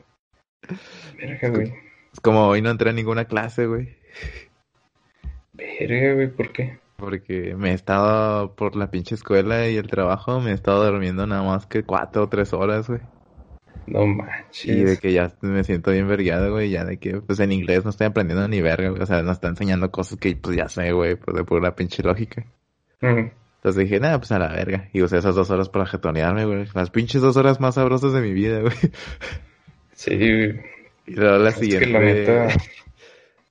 Verga, 1.18 1.50
güey. 1.50 1.74
Es 2.14 2.20
como 2.20 2.48
hoy 2.48 2.62
no 2.62 2.70
entré 2.70 2.92
a 2.92 2.94
ninguna 2.94 3.26
clase, 3.26 3.66
güey. 3.66 3.96
Verga, 5.54 6.14
güey, 6.14 6.28
¿por 6.28 6.52
qué? 6.52 6.78
Porque 6.98 7.56
me 7.58 7.72
he 7.72 7.74
estado 7.74 8.56
por 8.56 8.76
la 8.76 8.92
pinche 8.92 9.16
escuela 9.16 9.68
y 9.68 9.78
el 9.78 9.88
trabajo, 9.88 10.40
me 10.42 10.52
he 10.52 10.54
estado 10.54 10.86
durmiendo 10.86 11.26
nada 11.26 11.44
más 11.44 11.66
que 11.66 11.84
cuatro 11.84 12.24
o 12.24 12.30
tres 12.30 12.54
horas, 12.54 12.88
güey. 12.88 13.02
No 13.88 14.06
manches. 14.06 14.66
Y 14.66 14.84
de 14.84 14.98
que 14.98 15.14
ya 15.14 15.32
me 15.42 15.64
siento 15.64 15.92
bien 15.92 16.08
vergueado, 16.08 16.52
güey, 16.52 16.70
ya 16.70 16.86
de 16.86 16.98
que, 16.98 17.22
pues 17.22 17.40
en 17.40 17.52
inglés 17.52 17.84
no 17.84 17.92
estoy 17.92 18.08
aprendiendo 18.08 18.48
ni 18.48 18.62
verga, 18.62 18.90
güey, 18.90 19.02
o 19.02 19.06
sea, 19.06 19.22
nos 19.22 19.34
está 19.34 19.48
enseñando 19.48 19.92
cosas 19.92 20.18
que, 20.18 20.36
pues 20.36 20.58
ya 20.58 20.68
sé, 20.70 20.92
güey, 20.92 21.16
pues 21.16 21.36
de 21.36 21.44
pura 21.44 21.76
pinche 21.76 22.04
lógica. 22.04 22.46
Entonces 23.02 23.84
dije, 23.84 24.00
nada, 24.00 24.20
pues 24.20 24.32
a 24.32 24.40
la 24.40 24.50
verga. 24.50 24.90
Y 24.94 25.02
usé 25.02 25.18
esas 25.18 25.36
dos 25.36 25.50
horas 25.50 25.70
para 25.70 25.86
jetonearme, 25.86 26.46
güey. 26.46 26.68
Las 26.74 26.90
pinches 26.90 27.22
dos 27.22 27.38
horas 27.38 27.60
más 27.60 27.76
sabrosas 27.76 28.14
de 28.14 28.22
mi 28.22 28.34
vida, 28.34 28.62
güey. 28.62 28.76
Sí. 29.94 30.14
Y 31.08 31.16
luego 31.16 31.38
la 31.38 31.52
siguiente... 31.52 32.26
la 32.26 32.54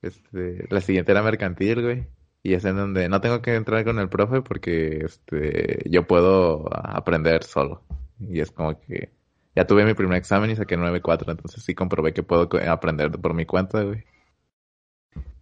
Este, 0.03 0.67
la 0.69 0.83
siguiente 0.83 1.13
era 1.13 1.23
mercantil, 1.23 1.81
güey. 1.81 2.05
Y 2.43 2.53
es 2.53 2.65
en 2.67 2.77
donde 2.77 3.09
no 3.09 3.23
tengo 3.23 3.41
que 3.41 3.55
entrar 3.55 3.85
con 3.85 3.99
el 3.99 4.11
profe 4.11 4.43
porque, 4.43 4.99
este, 5.03 5.81
yo 5.89 6.07
puedo 6.07 6.69
aprender 6.71 7.43
solo. 7.43 7.83
Y 8.21 8.41
es 8.41 8.51
como 8.51 8.79
que 8.79 9.09
ya 9.55 9.67
tuve 9.67 9.85
mi 9.85 9.95
primer 9.95 10.19
examen 10.19 10.51
y 10.51 10.57
saqué 10.57 10.77
9.4, 10.77 11.31
entonces 11.31 11.63
sí 11.63 11.75
comprobé 11.75 12.13
que 12.13 12.23
puedo 12.23 12.49
aprender 12.69 13.11
por 13.13 13.35
mi 13.35 13.47
cuenta, 13.47 13.83
güey. 13.83 14.05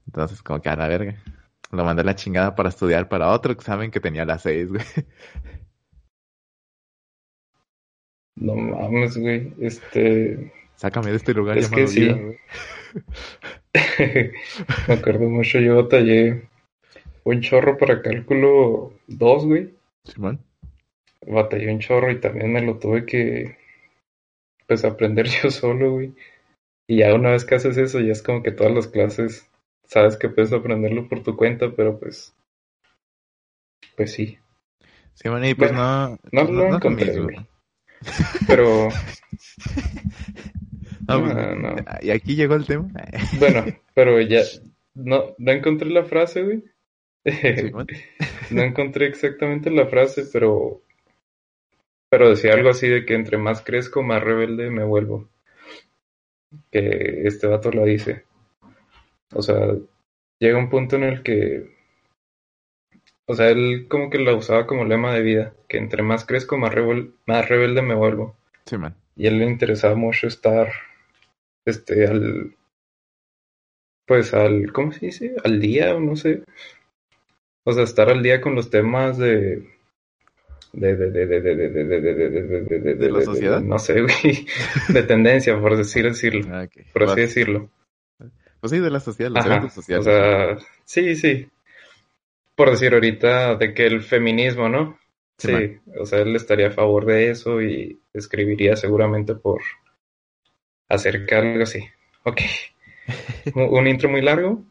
Entonces, 0.07 0.43
como 0.43 0.61
que 0.61 0.69
a 0.69 0.77
la 0.77 0.89
verga. 0.89 1.17
Lo 1.71 1.85
mandé 1.85 2.05
la 2.05 2.15
chingada 2.15 2.55
para 2.55 2.69
estudiar 2.69 3.09
para 3.09 3.31
otro 3.31 3.53
examen 3.53 3.91
que 3.91 4.01
tenía 4.01 4.23
a 4.23 4.27
las 4.27 4.43
6, 4.43 4.69
güey. 4.69 4.85
No 8.37 8.55
mames, 8.55 9.17
güey. 9.17 9.55
Este. 9.61 10.53
Sácame 10.77 11.11
de 11.11 11.17
este 11.17 11.33
lugar 11.35 11.59
es 11.59 11.71
llamado 11.71 11.87
que 11.87 11.93
sí. 11.93 12.09
güey. 12.09 12.39
Me 14.89 14.95
acuerdo 14.95 15.29
mucho, 15.29 15.61
yo 15.61 15.77
batallé 15.83 16.49
un 17.25 17.41
chorro 17.41 17.79
para 17.79 18.03
cálculo 18.03 18.93
2, 19.07 19.47
güey. 19.47 19.75
Simón. 20.05 20.41
batallé 21.27 21.73
un 21.73 21.79
chorro 21.79 22.11
y 22.11 22.21
también 22.21 22.53
me 22.53 22.61
lo 22.61 22.79
tuve 22.79 23.07
que, 23.07 23.57
pues, 24.73 24.85
aprender 24.85 25.27
yo 25.43 25.51
solo, 25.51 25.93
güey. 25.93 26.15
Y 26.89 26.99
ya 26.99 27.15
una 27.15 27.31
vez 27.31 27.45
que 27.45 27.55
haces 27.55 27.77
eso, 27.77 28.01
ya 28.01 28.13
es 28.13 28.23
como 28.23 28.43
que 28.43 28.53
todas 28.53 28.73
las 28.73 28.89
clases 28.89 29.49
sabes 29.85 30.17
que 30.17 30.31
puedes 30.31 30.53
aprenderlo 30.53 31.09
por 31.09 31.23
tu 31.23 31.37
cuenta, 31.37 31.73
pero 31.77 31.99
pues, 31.99 32.35
pues 33.97 34.13
sí. 34.13 34.39
Sí, 35.15 35.29
bueno, 35.29 35.47
y 35.47 35.55
pues 35.55 35.73
no, 35.73 36.19
no, 36.33 36.45
no, 36.45 36.69
no 36.69 36.77
encontré, 36.77 37.21
güey. 37.21 37.37
Pero... 38.47 38.89
no, 41.09 41.55
no, 41.55 41.77
Y 42.01 42.11
aquí 42.11 42.35
llegó 42.35 42.55
el 42.55 42.67
tema. 42.67 42.91
bueno, 43.39 43.67
pero 43.95 44.21
ya, 44.23 44.41
no, 44.95 45.35
no 45.37 45.53
encontré 45.53 45.91
la 45.91 46.05
frase, 46.05 46.43
güey. 46.43 46.65
no 48.51 48.63
encontré 48.63 49.07
exactamente 49.07 49.71
la 49.71 49.87
frase, 49.87 50.25
pero 50.33 50.83
pero 52.13 52.29
decía 52.29 52.53
algo 52.53 52.69
así 52.69 52.89
de 52.89 53.07
que 53.07 53.15
entre 53.15 53.39
más 53.39 53.63
crezco, 53.63 54.03
más 54.03 54.23
rebelde 54.23 54.69
me 54.69 54.85
vuelvo. 54.85 55.31
Que 56.71 57.23
este 57.25 57.47
vato 57.47 57.71
lo 57.71 57.87
dice. 57.87 58.27
O 59.33 59.41
sea, 59.41 59.57
llega 60.39 60.59
un 60.59 60.69
punto 60.69 60.97
en 60.97 61.05
el 61.05 61.23
que. 61.23 61.75
O 63.25 63.35
sea, 63.35 63.49
él 63.49 63.87
como 63.89 64.11
que 64.11 64.19
lo 64.19 64.37
usaba 64.37 64.67
como 64.67 64.85
lema 64.85 65.15
de 65.15 65.23
vida. 65.23 65.55
Que 65.67 65.79
entre 65.79 66.03
más 66.03 66.27
crezco, 66.27 66.59
más, 66.59 66.75
más 67.25 67.49
rebelde 67.49 67.81
me 67.81 67.95
vuelvo. 67.95 68.37
Sí, 68.67 68.77
man. 68.77 68.95
Y 69.17 69.25
a 69.25 69.31
él 69.31 69.39
le 69.39 69.47
interesaba 69.47 69.95
mucho 69.95 70.27
estar. 70.27 70.71
Este, 71.65 72.07
al. 72.07 72.55
Pues 74.07 74.35
al. 74.35 74.71
¿Cómo 74.75 74.93
se 74.93 75.07
dice? 75.07 75.35
Al 75.43 75.61
día, 75.61 75.95
o 75.95 76.01
no 76.01 76.15
sé. 76.17 76.45
O 77.65 77.73
sea, 77.73 77.85
estar 77.85 78.11
al 78.11 78.23
día 78.23 78.43
con 78.43 78.55
los 78.55 78.69
temas 78.69 79.17
de 79.17 79.67
de, 80.73 80.97
de, 80.97 81.11
de, 81.11 81.41
de, 81.41 82.95
de, 82.95 83.11
la 83.11 83.21
sociedad. 83.23 83.61
no 83.61 83.79
sé. 83.79 83.95
De 84.89 85.03
tendencia, 85.03 85.61
por 85.61 85.77
decir, 85.77 86.05
decirlo. 86.05 86.47
Por 86.93 87.05
así 87.05 87.21
decirlo. 87.21 87.71
Pues 88.61 88.71
sí, 88.71 88.79
de 88.79 88.91
la 88.91 89.01
sociedad, 89.01 89.31
los 89.31 89.45
Ajá, 89.45 89.69
sociales. 89.71 90.07
O 90.07 90.11
sea, 90.11 90.59
sí, 90.85 91.17
sí. 91.17 91.49
Por 92.55 92.71
decir 92.71 92.95
ahorita 92.95 93.57
de 93.57 93.75
que 93.75 93.87
el 93.87 94.03
feminismo, 94.03 94.69
¿no? 94.69 94.99
Sí, 95.37 95.79
o 95.99 96.07
sea, 96.07 96.21
él 96.21 96.37
estaría 96.37 96.69
a 96.69 96.73
favor 96.73 97.05
de 97.05 97.31
eso 97.31 97.61
y 97.61 98.01
escribiría 98.13 98.77
seguramente 98.77 99.35
por 99.35 99.61
acercar 100.89 101.45
algo 101.45 101.65
así. 101.65 101.85
Ok. 102.23 102.41
Un 103.57 103.89
intro 103.89 104.09
muy 104.09 104.23
largo, 104.23 104.65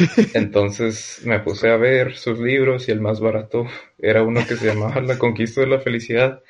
entonces 0.34 1.22
me 1.24 1.40
puse 1.40 1.70
a 1.70 1.76
ver 1.76 2.16
sus 2.16 2.38
libros 2.38 2.88
y 2.88 2.92
el 2.92 3.00
más 3.00 3.20
barato 3.20 3.66
era 3.98 4.22
uno 4.22 4.46
que 4.46 4.56
se 4.56 4.66
llamaba 4.66 5.00
La 5.00 5.18
conquista 5.18 5.60
de 5.60 5.66
la 5.66 5.80
felicidad. 5.80 6.42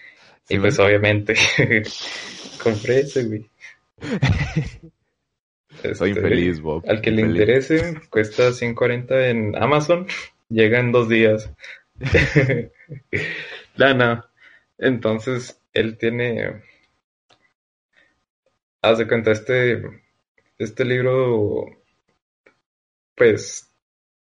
y 0.49 0.59
pues 0.59 0.79
obviamente 0.79 1.35
compré 2.63 3.01
ese, 3.01 3.25
güey. 3.25 3.51
Soy 5.95 6.11
este, 6.11 6.21
infeliz, 6.21 6.61
Bob. 6.61 6.85
Al 6.89 7.01
que 7.01 7.11
le 7.11 7.23
interese, 7.23 8.01
cuesta 8.11 8.53
140 8.53 9.29
en 9.29 9.57
Amazon. 9.57 10.07
Llega 10.49 10.79
en 10.79 10.93
dos 10.93 11.09
días. 11.09 11.51
Lana. 13.77 14.29
Entonces, 14.79 15.59
él 15.73 15.97
tiene. 15.97 16.63
Haz 18.83 18.99
de 18.99 19.09
cuenta, 19.09 19.31
este. 19.33 19.83
Este 20.59 20.85
libro 20.85 21.80
pues 23.21 23.71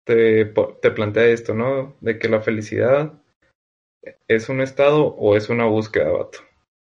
te, 0.03 0.43
te 0.81 0.91
plantea 0.91 1.27
esto, 1.27 1.53
¿no? 1.53 1.95
De 2.01 2.19
que 2.19 2.27
la 2.27 2.41
felicidad 2.41 3.13
es 4.27 4.49
un 4.49 4.59
estado 4.59 5.05
o 5.05 5.37
es 5.37 5.47
una 5.47 5.63
búsqueda, 5.63 6.11
vato. 6.11 6.39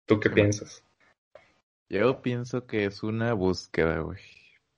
¿Tú 0.06 0.18
qué 0.22 0.30
piensas? 0.30 0.82
Yo 1.90 2.22
pienso 2.22 2.66
que 2.66 2.86
es 2.86 3.04
una 3.04 3.34
búsqueda, 3.34 4.00
güey. 4.00 4.22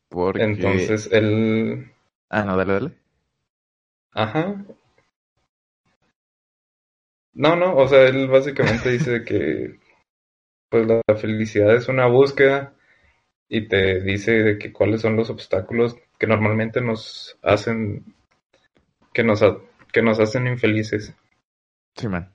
Porque... 0.10 0.42
Entonces, 0.42 1.10
él... 1.12 1.92
Ah, 2.28 2.44
no, 2.44 2.58
dale, 2.58 2.74
dale. 2.74 2.92
Ajá. 4.14 4.66
No, 7.34 7.56
no, 7.56 7.76
o 7.78 7.88
sea, 7.88 8.08
él 8.08 8.30
básicamente 8.30 8.90
dice 8.90 9.24
que 9.24 9.80
pues 10.72 10.88
la 10.88 11.16
felicidad 11.16 11.76
es 11.76 11.88
una 11.88 12.08
búsqueda 12.08 12.74
y 13.48 13.68
te 13.68 14.02
dice 14.02 14.32
de 14.32 14.58
que 14.58 14.74
cuáles 14.74 15.02
son 15.02 15.16
los 15.18 15.30
obstáculos 15.30 15.96
que 16.22 16.28
normalmente 16.28 16.82
nos 16.82 17.36
hacen 17.42 18.14
que 19.12 19.24
nos, 19.24 19.44
que 19.92 20.04
nos 20.04 20.20
hacen 20.20 20.46
infelices. 20.46 21.16
Sí, 21.96 22.08
man. 22.08 22.32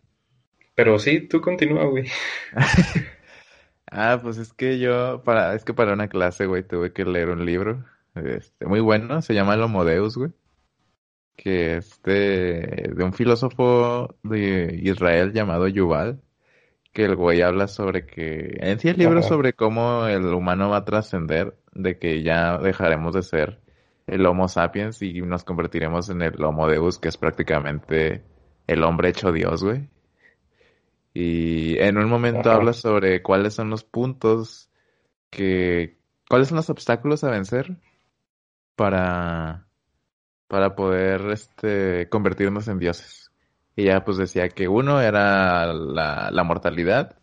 Pero 0.75 0.99
sí, 0.99 1.21
tú 1.21 1.41
continúa, 1.41 1.85
güey. 1.85 2.09
ah, 3.93 4.19
pues 4.21 4.39
es 4.39 4.53
que 4.53 4.81
yo, 4.81 5.23
para, 5.23 5.55
es 5.55 5.65
que 5.65 5.73
para 5.73 5.93
una 5.93 6.09
clase, 6.09 6.47
güey, 6.47 6.65
tuve 6.65 6.93
que 6.93 7.05
leer 7.05 7.29
un 7.29 7.47
libro, 7.47 7.85
este, 8.17 8.67
muy 8.67 8.81
bueno, 8.81 9.23
se 9.23 9.35
llama 9.35 9.55
El 9.55 9.63
Homo 9.63 9.85
Deus, 9.85 10.17
güey. 10.17 10.33
Que 11.37 11.77
este, 11.77 12.91
de 12.93 13.05
un 13.05 13.13
filósofo 13.13 14.17
de 14.25 14.81
Israel 14.83 15.33
llamado 15.33 15.69
Yuval, 15.69 16.21
que 16.93 17.05
el 17.05 17.15
güey 17.15 17.41
habla 17.41 17.69
sobre 17.69 18.05
que, 18.05 18.57
en 18.59 18.81
sí 18.81 18.89
el 18.89 18.99
libro 18.99 19.23
sobre 19.23 19.53
cómo 19.53 20.09
el 20.09 20.25
humano 20.35 20.71
va 20.71 20.79
a 20.79 20.85
trascender, 20.85 21.57
de 21.73 22.01
que 22.01 22.25
ya 22.25 22.59
dejaremos 22.59 23.15
de 23.15 23.23
ser 23.23 23.66
el 24.07 24.25
Homo 24.27 24.49
sapiens 24.49 25.03
y 25.03 25.21
nos 25.23 25.45
convertiremos 25.45 26.09
en 26.11 26.23
el 26.23 26.43
Homo 26.43 26.69
Deus, 26.69 26.99
que 26.99 27.09
es 27.09 27.17
prácticamente 27.17 28.25
el 28.67 28.85
hombre 28.85 29.09
hecho 29.11 29.33
Dios, 29.33 29.65
güey. 29.65 29.89
Y 31.13 31.79
en 31.79 31.97
un 31.97 32.09
momento 32.09 32.51
habla 32.51 32.73
sobre 32.73 33.23
cuáles 33.23 33.55
son 33.55 33.71
los 33.71 33.85
puntos 33.85 34.71
que... 35.31 35.97
¿Cuáles 36.29 36.49
son 36.49 36.57
los 36.57 36.71
obstáculos 36.71 37.23
a 37.23 37.31
vencer 37.31 37.77
para, 38.75 39.69
para 40.49 40.75
poder 40.75 41.31
este, 41.31 42.09
convertirnos 42.09 42.67
en 42.69 42.81
dioses? 42.81 43.31
Y 43.77 43.85
ya 43.85 44.05
pues 44.05 44.17
decía 44.17 44.49
que 44.49 44.67
uno 44.67 45.01
era 45.01 45.73
la, 45.73 46.31
la 46.33 46.43
mortalidad, 46.43 47.17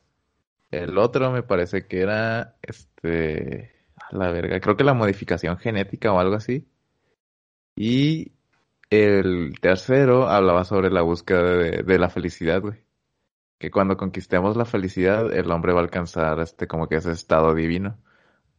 el 0.71 0.97
otro 0.97 1.31
me 1.31 1.43
parece 1.43 1.85
que 1.85 2.01
era 2.01 2.55
este 2.61 3.73
la 4.11 4.31
verga, 4.31 4.59
creo 4.59 4.77
que 4.77 4.83
la 4.83 4.93
modificación 4.93 5.57
genética 5.57 6.13
o 6.13 6.19
algo 6.19 6.35
así. 6.35 6.67
Y 7.75 8.31
el 8.89 9.55
tercero 9.61 10.27
hablaba 10.29 10.65
sobre 10.65 10.91
la 10.91 11.01
búsqueda 11.01 11.41
de, 11.83 11.99
la 11.99 12.09
felicidad, 12.09 12.61
güey. 12.61 12.83
Que 13.57 13.71
cuando 13.71 13.97
conquistemos 13.97 14.57
la 14.57 14.65
felicidad, 14.65 15.33
el 15.33 15.49
hombre 15.51 15.73
va 15.73 15.79
a 15.79 15.83
alcanzar 15.83 16.39
este 16.39 16.67
como 16.67 16.87
que 16.87 16.97
ese 16.97 17.11
estado 17.11 17.55
divino. 17.55 17.97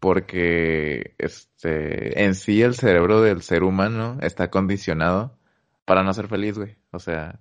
Porque 0.00 1.14
este 1.18 2.24
en 2.24 2.34
sí 2.34 2.62
el 2.62 2.74
cerebro 2.74 3.20
del 3.22 3.42
ser 3.42 3.62
humano 3.64 4.18
está 4.20 4.50
condicionado 4.50 5.38
para 5.84 6.02
no 6.02 6.12
ser 6.14 6.28
feliz, 6.28 6.58
güey. 6.58 6.76
O 6.90 6.98
sea, 6.98 7.40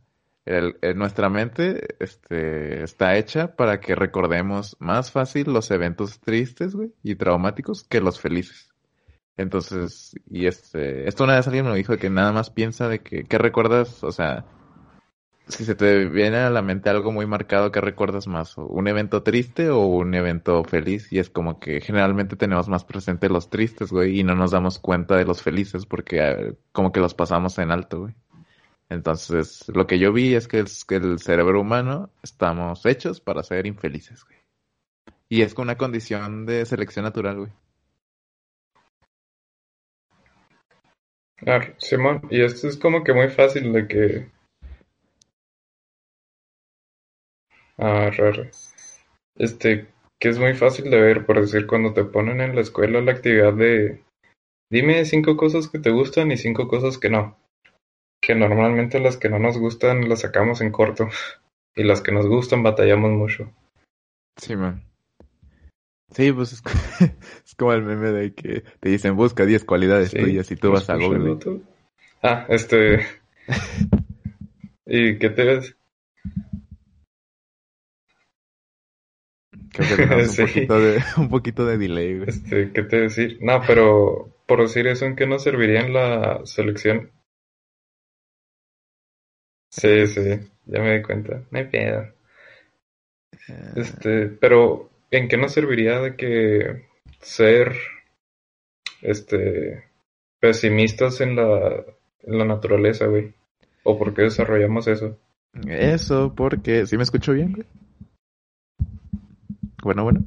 nuestra 0.96 1.30
mente 1.30 1.96
este, 2.00 2.84
está 2.84 3.18
hecha 3.18 3.56
para 3.56 3.80
que 3.80 3.96
recordemos 3.96 4.76
más 4.80 5.12
fácil 5.12 5.52
los 5.54 5.72
eventos 5.72 6.20
tristes, 6.20 6.76
güey, 6.76 6.94
y 7.02 7.16
traumáticos 7.16 7.84
que 7.84 8.02
los 8.02 8.20
felices. 8.20 8.73
Entonces, 9.38 10.16
y 10.30 10.46
este, 10.46 11.08
esto 11.08 11.24
una 11.24 11.36
vez 11.36 11.48
alguien 11.48 11.66
me 11.66 11.76
dijo 11.76 11.98
que 11.98 12.10
nada 12.10 12.32
más 12.32 12.50
piensa 12.52 12.88
de 12.88 13.00
que, 13.00 13.24
¿qué 13.24 13.38
recuerdas? 13.38 14.04
O 14.04 14.12
sea, 14.12 14.46
si 15.48 15.66
se 15.66 15.76
te 15.76 16.06
viene 16.06 16.38
a 16.38 16.50
la 16.50 16.62
mente 16.62 16.90
algo 16.90 17.12
muy 17.12 17.26
marcado, 17.26 17.72
¿qué 17.72 17.82
recuerdas 17.82 18.28
más? 18.28 18.58
¿Un 18.58 18.88
evento 18.88 19.24
triste 19.24 19.70
o 19.70 19.86
un 19.86 20.14
evento 20.14 20.64
feliz? 20.64 21.12
Y 21.12 21.20
es 21.20 21.30
como 21.30 21.60
que 21.60 21.82
generalmente 21.82 22.36
tenemos 22.36 22.70
más 22.70 22.86
presente 22.86 23.28
los 23.28 23.50
tristes, 23.50 23.92
güey, 23.92 24.20
y 24.20 24.24
no 24.24 24.36
nos 24.36 24.52
damos 24.52 24.80
cuenta 24.80 25.18
de 25.18 25.26
los 25.26 25.42
felices 25.42 25.86
porque 25.86 26.20
eh, 26.22 26.56
como 26.72 26.92
que 26.92 27.00
los 27.00 27.14
pasamos 27.14 27.58
en 27.60 27.72
alto, 27.72 28.02
güey. 28.02 28.16
Entonces, 28.90 29.66
lo 29.74 29.88
que 29.88 30.00
yo 30.00 30.14
vi 30.14 30.36
es 30.36 30.48
que, 30.48 30.60
es 30.60 30.86
que 30.86 30.96
el 30.96 31.20
cerebro 31.20 31.62
humano 31.62 32.12
estamos 32.22 32.86
hechos 32.86 33.20
para 33.20 33.44
ser 33.44 33.66
infelices, 33.66 34.24
güey. 34.24 34.38
Y 35.28 35.42
es 35.42 35.54
con 35.56 35.64
una 35.64 35.78
condición 35.78 36.46
de 36.46 36.66
selección 36.66 37.06
natural, 37.06 37.38
güey. 37.38 37.52
Ah, 41.46 41.62
Simón, 41.78 42.22
y 42.30 42.42
esto 42.42 42.68
es 42.68 42.78
como 42.78 43.04
que 43.04 43.14
muy 43.14 43.30
fácil 43.30 43.74
de 43.74 43.88
que... 43.88 44.32
Ah, 47.78 48.10
raro. 48.16 48.48
Este, 49.36 49.88
que 50.20 50.30
es 50.30 50.40
muy 50.40 50.54
fácil 50.54 50.90
de 50.90 51.02
ver, 51.02 51.26
por 51.26 51.42
decir, 51.42 51.68
cuando 51.68 51.94
te 51.94 52.06
ponen 52.06 52.40
en 52.40 52.56
la 52.56 52.62
escuela 52.62 53.02
la 53.02 53.12
actividad 53.12 53.54
de... 53.54 54.04
Dime 54.72 55.04
cinco 55.06 55.36
cosas 55.36 55.68
que 55.68 55.80
te 55.80 55.90
gustan 55.90 56.32
y 56.32 56.38
cinco 56.38 56.68
cosas 56.68 56.98
que 56.98 57.10
no. 57.10 57.38
Que 58.22 58.36
normalmente 58.36 59.00
las 59.00 59.18
que 59.18 59.30
no 59.30 59.40
nos 59.40 59.58
gustan 59.58 60.08
las 60.08 60.22
sacamos 60.22 60.62
en 60.62 60.72
corto. 60.72 61.10
Y 61.76 61.84
las 61.84 62.02
que 62.02 62.12
nos 62.12 62.28
gustan 62.28 62.62
batallamos 62.62 63.10
mucho. 63.14 63.52
Sí, 64.38 64.56
man. 64.56 64.84
Sí, 66.14 66.32
pues 66.32 66.54
es, 67.46 67.56
como 67.56 67.74
el 67.74 67.82
meme 67.84 68.12
de 68.12 68.34
que 68.34 68.64
te 68.80 68.90
dicen 68.90 69.16
busca 69.16 69.46
10 69.46 69.66
cualidades 69.66 70.12
tuyas 70.12 70.50
y 70.52 70.56
tú 70.56 70.72
vas 70.72 70.90
a 70.90 70.96
Google. 70.96 71.38
Ah, 72.22 72.46
este. 72.50 73.06
¿Y 74.86 75.18
qué 75.18 75.30
te 75.30 75.44
ves? 75.44 75.76
un, 79.80 80.36
poquito 80.38 80.80
de, 80.80 81.04
un 81.18 81.30
poquito 81.30 81.66
de 81.66 81.78
delay, 81.80 82.18
güey. 82.18 82.30
Este, 82.30 82.72
¿qué 82.72 82.84
te 82.84 83.02
decir? 83.02 83.40
No, 83.42 83.60
pero 83.66 84.36
por 84.46 84.62
decir 84.62 84.86
eso, 84.86 85.06
¿en 85.06 85.16
qué 85.16 85.26
nos 85.26 85.44
serviría 85.44 85.82
en 85.82 85.94
la 85.94 86.42
selección? 86.46 87.12
Sí, 89.72 90.06
sí, 90.06 90.40
ya 90.66 90.80
me 90.80 90.98
di 90.98 91.02
cuenta. 91.02 91.42
No 91.50 91.58
hay 91.58 91.66
pedo. 91.66 92.04
Eh. 93.50 93.74
Este, 93.78 94.28
pero 94.28 94.93
¿en 95.18 95.28
qué 95.28 95.38
nos 95.38 95.54
serviría 95.54 96.00
de 96.00 96.16
que 96.16 96.86
ser 97.20 97.76
este 99.02 99.84
pesimistas 100.40 101.22
en 101.22 101.36
la, 101.36 101.86
en 102.24 102.38
la 102.38 102.46
naturaleza, 102.46 103.06
güey? 103.06 103.34
¿O 103.84 103.98
por 103.98 104.14
qué 104.14 104.24
desarrollamos 104.24 104.88
eso? 104.88 105.18
Eso, 105.68 106.34
porque... 106.36 106.86
¿Sí 106.86 106.98
me 106.98 107.04
escucho 107.04 107.34
bien, 107.34 107.54
güey? 107.54 107.68
Bueno, 109.84 110.04
bueno. 110.04 110.26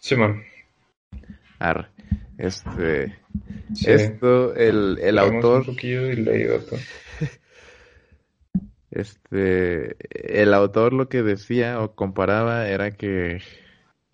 Simón. 0.00 0.42
Ar, 1.58 1.90
este. 2.38 3.18
Esto, 3.86 4.54
el, 4.54 4.98
el 5.00 5.18
autor. 5.18 5.60
Un 5.60 5.66
poquillo 5.66 6.02
de 6.02 6.60
este. 8.92 9.96
El 10.40 10.54
autor 10.54 10.92
lo 10.92 11.08
que 11.08 11.22
decía 11.22 11.80
o 11.80 11.94
comparaba 11.94 12.68
era 12.68 12.92
que. 12.92 13.40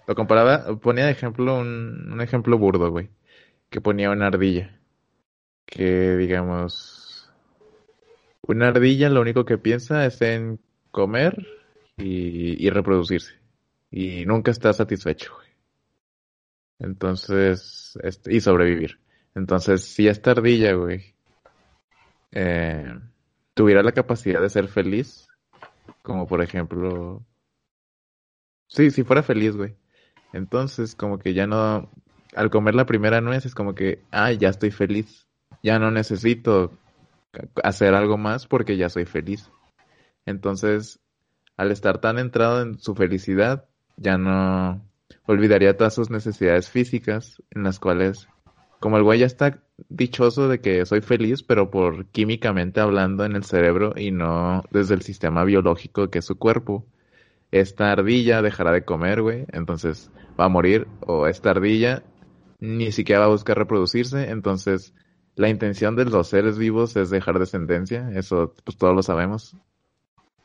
Lo 0.07 0.15
comparaba, 0.15 0.79
ponía 0.81 1.05
de 1.05 1.13
ejemplo 1.13 1.59
un, 1.59 2.11
un 2.13 2.21
ejemplo 2.23 2.57
burdo, 2.59 2.91
güey. 2.91 3.11
Que 3.71 3.81
ponía 3.81 4.11
una 4.11 4.29
ardilla. 4.29 4.81
Que 5.67 6.17
digamos. 6.17 7.31
Una 8.43 8.69
ardilla 8.69 9.11
lo 9.11 9.21
único 9.21 9.45
que 9.45 9.59
piensa 9.59 10.07
es 10.07 10.23
en 10.23 10.59
comer, 10.91 11.47
y, 11.99 12.71
reproducirse. 12.71 13.35
Y 13.91 14.25
nunca 14.27 14.51
está 14.51 14.73
satisfecho, 14.73 15.33
Entonces, 16.79 17.99
este, 18.03 18.35
y 18.35 18.41
sobrevivir. 18.41 18.99
Entonces, 19.35 19.85
si 19.85 20.09
esta 20.09 20.33
ardilla, 20.33 20.75
güey, 20.75 21.15
eh, 22.33 22.95
tuviera 23.59 23.83
la 23.83 23.91
capacidad 23.91 24.41
de 24.41 24.51
ser 24.51 24.69
feliz, 24.69 25.27
como 26.03 26.29
por 26.29 26.43
ejemplo, 26.43 27.27
sí, 28.69 28.93
si 28.93 29.03
fuera 29.03 29.25
feliz, 29.25 29.57
güey, 29.57 29.75
entonces 30.33 30.95
como 30.95 31.19
que 31.19 31.35
ya 31.35 31.49
no, 31.49 31.91
al 32.37 32.51
comer 32.51 32.77
la 32.77 32.87
primera 32.87 33.21
nuez 33.21 33.47
es 33.47 33.57
como 33.57 33.75
que, 33.75 34.05
ah, 34.13 34.31
ya 34.31 34.51
estoy 34.51 34.71
feliz, 34.71 35.27
ya 35.61 35.81
no 35.81 35.91
necesito 35.91 36.71
hacer 37.65 37.95
algo 37.95 38.17
más 38.17 38.47
porque 38.47 38.77
ya 38.77 38.89
soy 38.91 39.07
feliz. 39.07 39.51
Entonces, 40.25 41.01
al 41.57 41.73
estar 41.73 42.01
tan 42.01 42.21
entrado 42.21 42.63
en 42.63 42.79
su 42.79 42.95
felicidad, 42.95 43.69
ya 43.97 44.19
no 44.19 44.89
olvidaría 45.27 45.77
todas 45.77 45.97
sus 45.97 46.11
necesidades 46.11 46.71
físicas, 46.71 47.43
en 47.51 47.65
las 47.65 47.81
cuales, 47.81 48.29
como 48.81 48.97
el 48.97 49.03
güey 49.03 49.21
ya 49.21 49.27
está 49.27 49.61
dichoso 49.89 50.49
de 50.49 50.61
que 50.61 50.85
soy 50.87 51.01
feliz, 51.01 51.43
pero 51.43 51.71
por 51.71 52.07
químicamente 52.07 52.81
hablando 52.81 53.25
en 53.25 53.37
el 53.37 53.45
cerebro 53.45 53.95
y 53.97 54.11
no 54.11 54.65
desde 54.71 54.95
el 54.95 55.03
sistema 55.03 55.45
biológico 55.45 56.11
que 56.11 56.19
es 56.21 56.25
su 56.25 56.37
cuerpo, 56.39 56.87
esta 57.51 57.93
ardilla 57.93 58.43
dejará 58.43 58.73
de 58.73 58.85
comer, 58.85 59.23
güey, 59.23 59.47
entonces 59.53 60.11
va 60.39 60.47
a 60.47 60.49
morir, 60.49 60.87
o 61.01 61.27
esta 61.27 61.51
ardilla 61.51 62.03
ni 62.61 62.93
siquiera 62.93 63.21
va 63.21 63.27
a 63.27 63.31
buscar 63.31 63.57
reproducirse, 63.57 64.31
entonces 64.31 64.95
la 65.37 65.49
intención 65.49 65.97
de 65.97 66.05
los 66.05 66.29
seres 66.29 66.59
vivos 66.59 66.97
es 66.97 67.11
dejar 67.11 67.39
descendencia, 67.39 68.11
eso 68.15 68.55
pues 68.65 68.77
todos 68.77 68.95
lo 68.95 69.03
sabemos, 69.03 69.57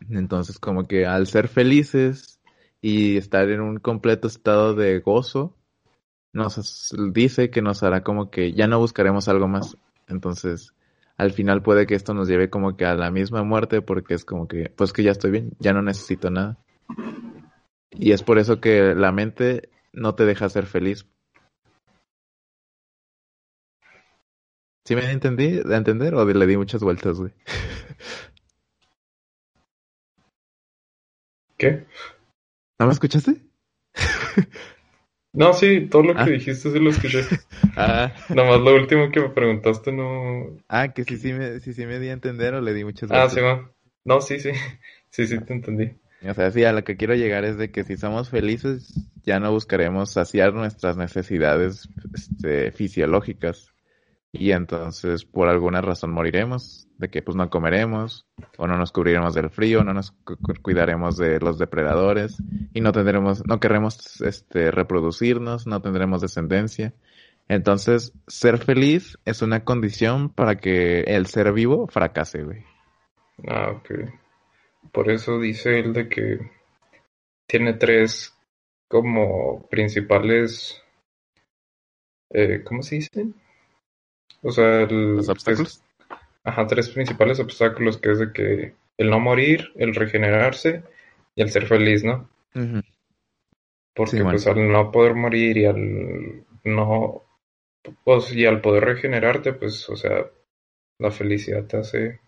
entonces, 0.10 0.60
como 0.60 0.88
que 0.88 1.06
al 1.06 1.28
ser 1.28 1.48
felices 1.48 2.40
y 2.82 3.18
estar 3.18 3.50
en 3.50 3.62
un 3.62 3.78
completo 3.80 4.28
estado 4.28 4.76
de 4.76 5.00
gozo, 5.00 5.56
nos 6.34 6.94
dice 7.14 7.50
que 7.50 7.62
nos 7.62 7.84
hará 7.84 8.04
como 8.04 8.30
que 8.30 8.54
ya 8.54 8.68
no 8.68 8.80
buscaremos 8.80 9.28
algo 9.28 9.48
más. 9.48 9.78
Entonces, 10.08 10.74
al 11.16 11.32
final 11.32 11.62
puede 11.62 11.86
que 11.86 11.96
esto 11.96 12.14
nos 12.14 12.28
lleve 12.28 12.50
como 12.50 12.76
que 12.76 12.86
a 12.86 12.96
la 12.96 13.12
misma 13.12 13.44
muerte 13.44 13.82
porque 13.82 14.16
es 14.16 14.26
como 14.26 14.48
que, 14.48 14.70
pues 14.76 14.92
que 14.92 15.04
ya 15.04 15.12
estoy 15.12 15.32
bien, 15.32 15.52
ya 15.60 15.74
no 15.74 15.82
necesito 15.82 16.30
nada. 16.32 16.58
Y 17.92 18.12
es 18.12 18.24
por 18.24 18.40
eso 18.40 18.60
que 18.60 18.96
la 18.96 19.12
mente 19.12 19.70
no 19.94 20.16
te 20.16 20.26
deja 20.26 20.50
ser 20.50 20.66
feliz. 20.66 21.06
¿Sí 24.86 24.96
me 24.96 25.10
entendí 25.12 25.52
de 25.52 25.76
entender 25.78 26.14
o 26.16 26.26
le 26.26 26.48
di 26.48 26.58
muchas 26.58 26.82
vueltas, 26.82 27.18
güey? 27.18 27.32
¿Qué? 31.58 31.86
¿No 32.80 32.88
me 32.88 32.92
escuchaste? 32.92 33.42
no, 35.34 35.54
sí, 35.54 35.88
todo 35.90 36.04
lo 36.04 36.14
que 36.14 36.22
ah. 36.22 36.26
dijiste 36.26 36.72
sí 36.72 36.80
lo 36.80 36.92
escuché. 36.92 37.24
ah. 37.76 38.12
Nada 38.30 38.50
más 38.50 38.62
lo 38.62 38.76
último 38.76 39.12
que 39.12 39.20
me 39.20 39.30
preguntaste 39.30 39.92
no... 39.92 40.58
Ah, 40.70 40.90
que 40.94 41.04
sí, 41.04 41.18
sí 41.18 41.34
me, 41.34 41.60
sí, 41.60 41.74
sí 41.74 41.86
me 41.86 42.00
di 42.00 42.10
a 42.10 42.14
entender 42.14 42.54
o 42.54 42.62
le 42.62 42.74
di 42.74 42.84
muchas 42.84 43.10
gracias. 43.10 43.44
Ah, 43.44 43.62
sí, 43.64 43.72
No, 44.06 44.22
sí, 44.22 44.40
sí. 44.40 44.52
Sí, 45.10 45.28
sí, 45.28 45.40
te 45.40 45.54
entendí. 45.54 45.92
O 46.28 46.34
sea, 46.34 46.52
sí, 46.52 46.64
a 46.64 46.72
lo 46.72 46.84
que 46.84 46.96
quiero 46.96 47.16
llegar 47.16 47.44
es 47.44 47.58
de 47.58 47.70
que 47.72 47.84
si 47.84 47.98
somos 47.98 48.30
felices, 48.30 48.94
ya 49.24 49.40
no 49.40 49.52
buscaremos 49.52 50.12
saciar 50.12 50.54
nuestras 50.54 50.96
necesidades 50.96 51.90
este, 52.14 52.72
fisiológicas. 52.72 53.73
Y 54.36 54.52
entonces, 54.52 55.26
por 55.26 55.48
alguna 55.48 55.82
razón, 55.82 56.12
moriremos 56.12 56.88
de 56.98 57.10
que 57.10 57.22
pues 57.22 57.38
no 57.38 57.52
comeremos 57.52 58.26
o 58.58 58.66
no 58.66 58.78
nos 58.78 58.92
cubriremos 58.92 59.36
del 59.36 59.52
frío, 59.52 59.84
no 59.84 59.94
nos 59.94 60.16
cuidaremos 60.64 61.18
de 61.18 61.40
los 61.40 61.60
depredadores 61.60 62.42
y 62.74 62.82
no 62.82 62.92
tendremos, 62.92 63.46
no 63.46 63.60
querremos 63.60 64.22
este, 64.22 64.72
reproducirnos, 64.72 65.68
no 65.68 65.84
tendremos 65.84 66.22
descendencia. 66.22 66.96
Entonces, 67.48 68.12
ser 68.28 68.58
feliz 68.58 69.20
es 69.24 69.44
una 69.44 69.64
condición 69.64 70.30
para 70.30 70.56
que 70.56 71.02
el 71.02 71.28
ser 71.28 71.54
vivo 71.54 71.88
fracase, 71.88 72.42
güey. 72.42 72.64
Ah, 73.48 73.70
ok. 73.70 73.92
Por 74.92 75.12
eso 75.12 75.40
dice 75.40 75.80
él 75.80 75.94
de 75.94 76.10
que 76.10 76.40
tiene 77.46 77.74
tres 77.74 78.36
como 78.88 79.68
principales, 79.70 80.82
eh, 82.32 82.64
¿cómo 82.64 82.82
se 82.82 82.96
dice? 82.96 83.28
O 84.44 84.52
sea, 84.52 84.86
los 84.86 85.30
obstáculos. 85.30 85.82
Ajá, 86.44 86.68
tres 86.68 86.90
principales 86.90 87.40
obstáculos, 87.40 87.98
que 87.98 88.12
es 88.12 88.20
de 88.20 88.34
que 88.34 88.76
el 88.98 89.10
no 89.10 89.20
morir, 89.20 89.72
el 89.76 89.96
regenerarse 89.96 90.84
y 91.36 91.42
el 91.42 91.50
ser 91.50 91.66
feliz, 91.66 92.04
¿no? 92.04 92.30
Porque 93.96 94.24
pues 94.24 94.46
al 94.48 94.72
no 94.72 94.92
poder 94.92 95.16
morir 95.16 95.58
y 95.58 95.66
al 95.66 96.44
no, 96.66 97.24
pues 98.04 98.34
y 98.34 98.46
al 98.46 98.62
poder 98.62 98.86
regenerarte, 98.86 99.54
pues, 99.54 99.90
o 99.90 99.96
sea, 99.96 100.26
la 101.00 101.12
felicidad 101.12 101.66
te 101.66 101.78
hace, 101.78 102.20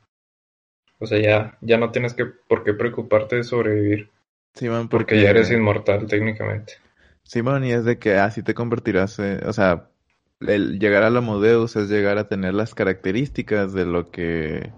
o 0.99 1.05
sea, 1.05 1.19
ya, 1.19 1.57
ya 1.61 1.77
no 1.77 1.91
tienes 1.91 2.13
que, 2.13 2.25
por 2.25 2.63
qué 2.63 2.73
preocuparte 2.73 3.37
de 3.37 3.43
sobrevivir. 3.43 4.09
porque, 4.53 4.87
porque 4.89 5.21
ya 5.21 5.31
eres 5.31 5.51
inmortal 5.51 6.07
técnicamente. 6.07 6.73
Simón, 7.23 7.65
y 7.65 7.71
es 7.71 7.83
de 7.83 7.97
que 7.97 8.15
así 8.15 8.43
te 8.43 8.53
convertirás, 8.53 9.19
o 9.19 9.53
sea, 9.53 9.89
el 10.41 10.79
llegar 10.79 11.03
a 11.03 11.09
la 11.09 11.21
Modeus 11.21 11.75
es 11.75 11.89
llegar 11.89 12.17
a 12.17 12.27
tener 12.27 12.53
las 12.53 12.75
características 12.75 13.73
de 13.73 13.85
lo 13.85 14.11
que 14.11 14.71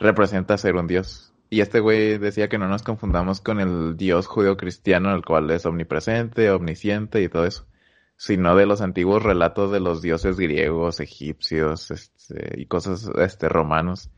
representa 0.00 0.58
ser 0.58 0.76
un 0.76 0.86
dios. 0.86 1.34
Y 1.50 1.60
este 1.60 1.80
güey 1.80 2.18
decía 2.18 2.48
que 2.48 2.58
no 2.58 2.68
nos 2.68 2.82
confundamos 2.82 3.40
con 3.40 3.60
el 3.60 3.96
dios 3.96 4.26
judeo-cristiano, 4.26 5.14
el 5.14 5.24
cual 5.24 5.50
es 5.50 5.66
omnipresente, 5.66 6.50
omnisciente 6.50 7.22
y 7.22 7.28
todo 7.28 7.44
eso, 7.44 7.66
sino 8.16 8.56
de 8.56 8.66
los 8.66 8.80
antiguos 8.80 9.22
relatos 9.22 9.70
de 9.70 9.80
los 9.80 10.00
dioses 10.00 10.38
griegos, 10.38 11.00
egipcios 11.00 11.90
este, 11.90 12.58
y 12.58 12.66
cosas 12.66 13.10
este, 13.18 13.48
romanos, 13.48 14.10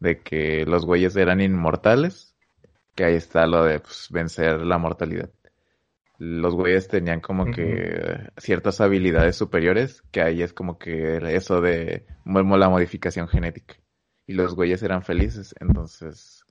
de 0.00 0.20
que 0.20 0.66
los 0.66 0.84
güeyes 0.84 1.16
eran 1.16 1.40
inmortales, 1.40 2.36
que 2.94 3.04
ahí 3.04 3.14
está 3.14 3.46
lo 3.46 3.64
de 3.64 3.80
pues, 3.80 4.08
vencer 4.10 4.60
la 4.60 4.78
mortalidad 4.78 5.30
los 6.24 6.54
güeyes 6.54 6.86
tenían 6.86 7.20
como 7.20 7.46
que 7.46 8.28
ciertas 8.36 8.80
habilidades 8.80 9.34
superiores, 9.34 10.02
que 10.12 10.22
ahí 10.22 10.40
es 10.40 10.52
como 10.52 10.78
que 10.78 11.16
eso 11.34 11.60
de 11.60 12.06
la 12.24 12.68
modificación 12.68 13.26
genética. 13.26 13.74
Y 14.28 14.34
los 14.34 14.54
güeyes 14.54 14.84
eran 14.84 15.02
felices, 15.02 15.52
entonces 15.58 16.44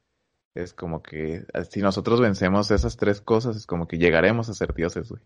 es 0.55 0.73
como 0.73 1.01
que 1.01 1.45
si 1.69 1.81
nosotros 1.81 2.19
vencemos 2.19 2.69
esas 2.69 2.97
tres 2.97 3.21
cosas, 3.21 3.55
es 3.55 3.65
como 3.65 3.87
que 3.87 3.97
llegaremos 3.97 4.49
a 4.49 4.53
ser 4.53 4.73
dioses, 4.73 5.07
güey. 5.07 5.21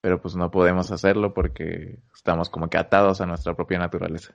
Pero 0.00 0.22
pues 0.22 0.36
no 0.36 0.50
podemos 0.50 0.90
hacerlo 0.90 1.34
porque 1.34 1.98
estamos 2.14 2.48
como 2.48 2.70
que 2.70 2.78
atados 2.78 3.20
a 3.20 3.26
nuestra 3.26 3.54
propia 3.54 3.78
naturaleza. 3.78 4.34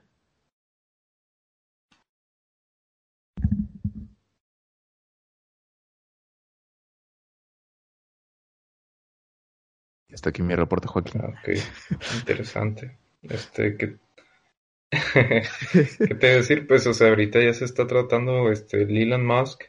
Está 10.18 10.32
aquí 10.32 10.42
mi 10.42 10.56
reporte, 10.56 10.88
Joaquín. 10.88 11.22
Ah, 11.24 11.28
ok, 11.28 11.60
interesante. 12.16 12.98
Este, 13.22 13.78
¿qué, 13.78 13.98
¿qué 15.14 16.16
te 16.16 16.28
decir? 16.28 16.66
Pues, 16.66 16.88
o 16.88 16.94
sea, 16.96 17.10
ahorita 17.10 17.40
ya 17.40 17.54
se 17.54 17.66
está 17.66 17.86
tratando, 17.86 18.52
este, 18.52 18.82
Elon 18.82 19.24
Musk 19.24 19.66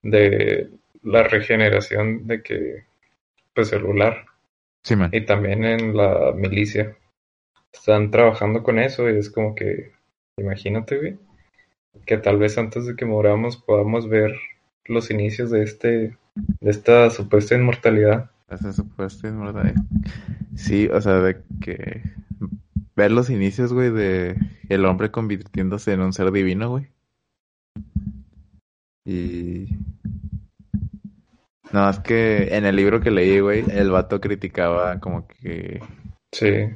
de 0.00 0.70
la 1.02 1.24
regeneración 1.24 2.26
de 2.26 2.42
que 2.42 2.84
pues 3.52 3.68
celular. 3.68 4.24
Sí, 4.84 4.96
man. 4.96 5.10
Y 5.12 5.20
también 5.26 5.64
en 5.64 5.94
la 5.94 6.32
milicia. 6.34 6.96
Están 7.70 8.10
trabajando 8.10 8.62
con 8.62 8.78
eso 8.78 9.10
y 9.10 9.18
es 9.18 9.28
como 9.28 9.54
que, 9.54 9.92
imagínate, 10.38 10.96
güey, 10.96 11.18
que 12.06 12.16
tal 12.16 12.38
vez 12.38 12.56
antes 12.56 12.86
de 12.86 12.96
que 12.96 13.04
moramos 13.04 13.58
podamos 13.58 14.08
ver 14.08 14.34
los 14.86 15.10
inicios 15.10 15.50
de 15.50 15.62
este, 15.62 16.16
de 16.34 16.70
esta 16.70 17.10
supuesta 17.10 17.54
inmortalidad. 17.54 18.30
Esa 18.48 18.72
supuesta 18.72 19.28
inmortalidad. 19.28 19.82
Sí, 20.54 20.86
o 20.88 21.00
sea, 21.00 21.14
de 21.14 21.42
que 21.60 22.02
ver 22.94 23.10
los 23.10 23.30
inicios, 23.30 23.72
güey, 23.72 23.90
de 23.90 24.36
el 24.68 24.84
hombre 24.84 25.10
convirtiéndose 25.10 25.92
en 25.92 26.00
un 26.00 26.12
ser 26.12 26.30
divino, 26.30 26.70
güey. 26.70 26.88
Y... 29.04 29.66
No, 31.72 31.90
es 31.90 31.98
que 31.98 32.56
en 32.56 32.64
el 32.64 32.76
libro 32.76 33.00
que 33.00 33.10
leí, 33.10 33.40
güey, 33.40 33.64
el 33.68 33.90
vato 33.90 34.20
criticaba 34.20 35.00
como 35.00 35.26
que... 35.26 35.80
Sí. 36.30 36.70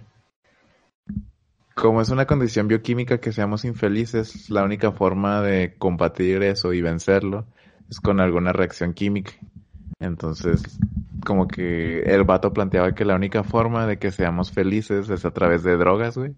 Como 1.74 2.02
es 2.02 2.08
una 2.08 2.26
condición 2.26 2.66
bioquímica 2.66 3.18
que 3.18 3.32
seamos 3.32 3.64
infelices, 3.64 4.50
la 4.50 4.64
única 4.64 4.90
forma 4.90 5.40
de 5.42 5.76
combatir 5.78 6.42
eso 6.42 6.72
y 6.72 6.82
vencerlo 6.82 7.46
es 7.88 8.00
con 8.00 8.18
alguna 8.18 8.52
reacción 8.52 8.92
química. 8.92 9.32
Entonces, 10.00 10.78
como 11.24 11.48
que 11.48 12.00
el 12.00 12.24
vato 12.24 12.52
planteaba 12.52 12.94
que 12.94 13.04
la 13.04 13.16
única 13.16 13.42
forma 13.42 13.86
de 13.86 13.98
que 13.98 14.10
seamos 14.10 14.52
felices 14.52 15.10
es 15.10 15.24
a 15.24 15.30
través 15.30 15.62
de 15.62 15.76
drogas, 15.76 16.16
güey. 16.16 16.34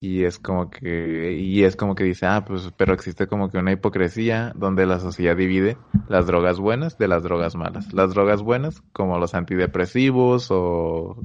Y 0.00 0.24
es 0.24 0.38
como 0.38 0.68
que, 0.68 1.32
y 1.32 1.64
es 1.64 1.74
como 1.74 1.94
que 1.94 2.04
dice, 2.04 2.26
ah, 2.26 2.44
pues, 2.46 2.70
pero 2.76 2.92
existe 2.92 3.26
como 3.26 3.50
que 3.50 3.58
una 3.58 3.72
hipocresía 3.72 4.52
donde 4.54 4.84
la 4.84 5.00
sociedad 5.00 5.34
divide 5.34 5.78
las 6.08 6.26
drogas 6.26 6.60
buenas 6.60 6.98
de 6.98 7.08
las 7.08 7.22
drogas 7.22 7.56
malas. 7.56 7.92
Las 7.94 8.12
drogas 8.12 8.42
buenas, 8.42 8.82
como 8.92 9.18
los 9.18 9.34
antidepresivos 9.34 10.48
o 10.50 11.16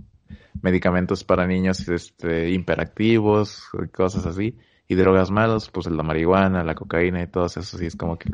medicamentos 0.62 1.24
para 1.26 1.48
niños 1.48 1.88
este, 1.90 2.50
hiperactivos, 2.50 3.64
cosas 3.94 4.26
así. 4.26 4.58
Y 4.88 4.96
drogas 4.96 5.32
malas, 5.32 5.70
pues 5.70 5.88
la 5.88 6.04
marihuana, 6.04 6.64
la 6.64 6.76
cocaína 6.76 7.22
y 7.22 7.28
todo 7.28 7.46
eso, 7.46 7.62
sí 7.62 7.86
es 7.86 7.96
como 7.96 8.18
que 8.18 8.30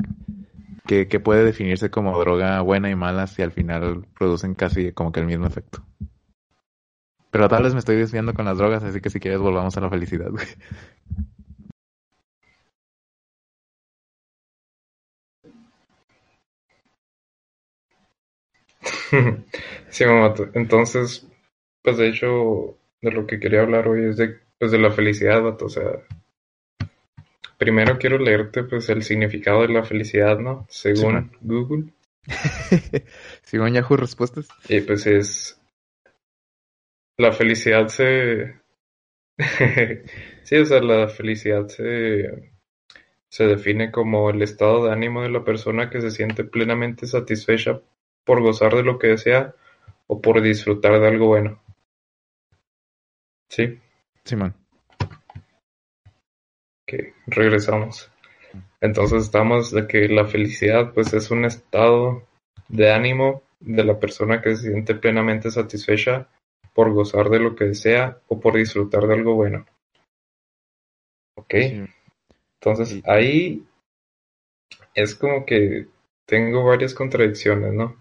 que, 0.88 1.20
puede 1.20 1.44
definirse 1.44 1.90
como 1.90 2.18
droga 2.18 2.62
buena 2.62 2.88
y 2.90 2.96
mala 2.96 3.26
si 3.26 3.42
al 3.42 3.52
final 3.52 4.06
producen 4.18 4.54
casi 4.54 4.92
como 4.92 5.12
que 5.12 5.20
el 5.20 5.26
mismo 5.26 5.46
efecto. 5.46 5.84
Pero 7.30 7.48
tal 7.48 7.62
vez 7.62 7.74
me 7.74 7.80
estoy 7.80 7.96
desviando 7.96 8.32
con 8.32 8.46
las 8.46 8.56
drogas, 8.56 8.82
así 8.82 9.00
que 9.02 9.10
si 9.10 9.20
quieres 9.20 9.38
volvamos 9.38 9.76
a 9.76 9.80
la 9.82 9.90
felicidad, 9.90 10.30
Sí, 19.90 20.04
mamá. 20.06 20.34
Entonces, 20.54 21.26
pues 21.82 21.98
de 21.98 22.08
hecho, 22.08 22.78
de 23.02 23.10
lo 23.10 23.26
que 23.26 23.38
quería 23.40 23.60
hablar 23.62 23.88
hoy 23.88 24.06
es 24.06 24.16
de, 24.16 24.38
pues, 24.58 24.72
de 24.72 24.78
la 24.78 24.90
felicidad, 24.90 25.44
O 25.62 25.68
sea, 25.68 25.82
Primero 27.58 27.98
quiero 27.98 28.18
leerte 28.18 28.62
pues 28.62 28.88
el 28.88 29.02
significado 29.02 29.62
de 29.62 29.68
la 29.68 29.82
felicidad, 29.82 30.38
¿no? 30.38 30.64
Según 30.70 31.32
Google. 31.40 31.92
Según 33.42 33.74
Yahoo 33.74 33.96
Respuestas. 33.96 34.48
Y 34.68 34.80
pues 34.80 35.06
es... 35.08 35.60
La 37.16 37.32
felicidad 37.32 37.88
se... 37.88 38.60
sí, 40.44 40.56
o 40.56 40.64
sea, 40.64 40.80
la 40.80 41.08
felicidad 41.08 41.66
se... 41.66 42.52
se 43.28 43.44
define 43.44 43.90
como 43.90 44.30
el 44.30 44.40
estado 44.40 44.86
de 44.86 44.92
ánimo 44.92 45.22
de 45.22 45.30
la 45.30 45.44
persona 45.44 45.90
que 45.90 46.00
se 46.00 46.12
siente 46.12 46.44
plenamente 46.44 47.08
satisfecha 47.08 47.80
por 48.24 48.40
gozar 48.40 48.76
de 48.76 48.84
lo 48.84 49.00
que 49.00 49.08
desea 49.08 49.52
o 50.06 50.20
por 50.20 50.40
disfrutar 50.42 51.00
de 51.00 51.08
algo 51.08 51.26
bueno. 51.26 51.60
¿Sí? 53.48 53.80
Simón 54.22 54.54
que 56.88 57.14
regresamos. 57.26 58.10
Entonces 58.80 59.24
estamos 59.24 59.70
de 59.70 59.86
que 59.86 60.08
la 60.08 60.24
felicidad 60.24 60.92
pues 60.94 61.12
es 61.12 61.30
un 61.30 61.44
estado 61.44 62.26
de 62.68 62.90
ánimo 62.90 63.42
de 63.60 63.84
la 63.84 64.00
persona 64.00 64.40
que 64.40 64.56
se 64.56 64.70
siente 64.70 64.94
plenamente 64.94 65.50
satisfecha 65.50 66.28
por 66.72 66.92
gozar 66.92 67.28
de 67.28 67.40
lo 67.40 67.54
que 67.54 67.66
desea 67.66 68.18
o 68.28 68.40
por 68.40 68.56
disfrutar 68.56 69.06
de 69.06 69.14
algo 69.14 69.34
bueno. 69.34 69.66
¿Ok? 71.36 71.54
Entonces 72.60 73.02
ahí 73.04 73.66
es 74.94 75.14
como 75.14 75.44
que 75.44 75.86
tengo 76.26 76.64
varias 76.64 76.94
contradicciones, 76.94 77.72
¿no? 77.74 77.96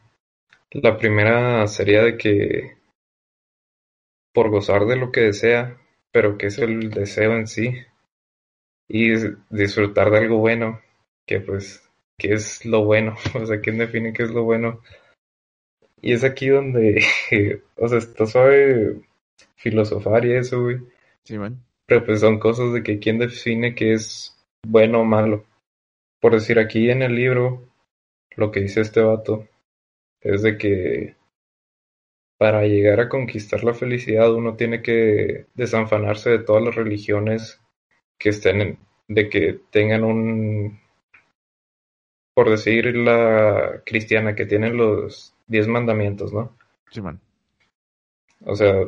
La 0.72 0.98
primera 0.98 1.66
sería 1.68 2.04
de 2.04 2.18
que 2.18 2.78
por 4.34 4.50
gozar 4.50 4.86
de 4.86 4.96
lo 4.96 5.12
que 5.12 5.22
desea, 5.22 5.78
pero 6.12 6.38
que 6.38 6.48
es 6.48 6.58
el 6.60 6.92
deseo 6.92 7.36
en 7.36 7.48
sí, 7.48 7.74
y 8.88 9.14
disfrutar 9.50 10.12
de 10.12 10.18
algo 10.18 10.38
bueno, 10.38 10.82
que 11.26 11.42
pues, 11.42 11.88
¿qué 12.18 12.34
es 12.34 12.66
lo 12.66 12.86
bueno? 12.86 13.16
O 13.36 13.46
sea, 13.46 13.60
¿quién 13.62 13.78
define 13.78 14.14
qué 14.14 14.24
es 14.24 14.32
lo 14.32 14.44
bueno? 14.44 14.82
Y 16.02 16.14
es 16.14 16.24
aquí 16.24 16.50
donde, 16.50 17.04
o 17.76 17.88
sea, 17.88 17.98
está 17.98 18.26
suave 18.26 19.02
filosofar 19.56 20.26
y 20.26 20.34
eso, 20.34 20.62
güey. 20.62 20.78
Sí, 21.24 21.38
man. 21.38 21.64
Pero 21.86 22.06
pues 22.06 22.20
son 22.20 22.40
cosas 22.40 22.74
de 22.74 22.84
que 22.84 23.00
quién 23.00 23.18
define 23.18 23.74
qué 23.74 23.94
es 23.94 24.38
bueno 24.66 25.02
o 25.02 25.06
malo. 25.06 25.46
Por 26.20 26.34
decir, 26.34 26.60
aquí 26.60 26.90
en 26.90 27.02
el 27.02 27.16
libro, 27.16 27.68
lo 28.36 28.52
que 28.52 28.62
dice 28.62 28.82
este 28.82 29.02
vato 29.02 29.48
es 30.22 30.42
de 30.42 30.58
que 30.58 31.16
para 32.38 32.64
llegar 32.64 33.00
a 33.00 33.10
conquistar 33.10 33.64
la 33.64 33.74
felicidad 33.74 34.34
uno 34.34 34.56
tiene 34.56 34.82
que 34.82 35.48
desanfanarse 35.56 36.30
de 36.30 36.40
todas 36.40 36.64
las 36.64 36.76
religiones 36.76 37.60
que 38.18 38.30
estén, 38.30 38.80
de 39.08 39.30
que 39.30 39.60
tengan 39.72 40.04
un, 40.04 40.80
por 42.34 42.50
decir 42.50 42.96
la 42.96 43.82
cristiana, 43.86 44.36
que 44.36 44.46
tienen 44.46 44.78
los 44.78 45.36
diez 45.48 45.68
mandamientos, 45.68 46.34
¿no? 46.34 46.56
Sí, 46.92 47.02
man. 47.02 47.20
O 48.46 48.56
sea, 48.56 48.88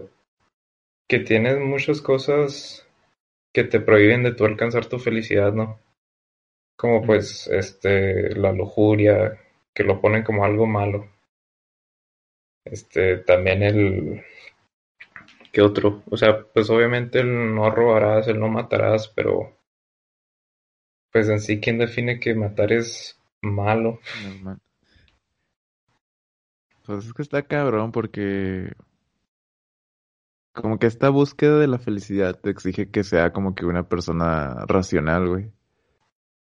que 1.08 1.20
tienes 1.20 1.60
muchas 1.60 2.02
cosas 2.02 2.88
que 3.54 3.64
te 3.64 3.80
prohíben 3.80 4.24
de 4.24 4.34
tú 4.34 4.46
alcanzar 4.46 4.86
tu 4.86 5.00
felicidad, 5.00 5.54
¿no? 5.54 5.80
Como 6.78 7.02
pues, 7.02 7.48
este, 7.48 8.36
la 8.36 8.52
lujuria, 8.52 9.40
que 9.74 9.84
lo 9.84 10.00
ponen 10.00 10.24
como 10.24 10.46
algo 10.46 10.66
malo. 10.66 11.10
Este, 12.64 13.18
también 13.18 13.64
el, 13.64 14.24
¿Qué 15.52 15.62
otro? 15.62 16.04
O 16.10 16.18
sea, 16.18 16.46
pues 16.54 16.70
obviamente 16.70 17.20
el 17.20 17.56
no 17.56 17.72
robarás, 17.72 18.28
el 18.28 18.40
no 18.40 18.50
matarás, 18.50 19.08
pero 19.08 19.58
pues 21.12 21.28
en 21.30 21.40
sí, 21.40 21.60
¿quién 21.60 21.80
define 21.80 22.20
que 22.20 22.36
matar 22.36 22.72
es 22.72 23.20
malo? 23.42 24.00
Pues 26.86 27.06
es 27.06 27.14
que 27.14 27.22
está 27.22 27.44
cabrón 27.44 27.92
porque 27.92 28.74
como 30.54 30.78
que 30.78 30.88
esta 30.88 31.10
búsqueda 31.10 31.58
de 31.60 31.68
la 31.68 31.80
felicidad 31.80 32.40
te 32.40 32.50
exige 32.50 32.92
que 32.92 33.04
sea 33.04 33.32
como 33.32 33.56
que 33.56 33.66
una 33.66 33.88
persona 33.88 34.66
racional, 34.68 35.28
güey. 35.28 35.52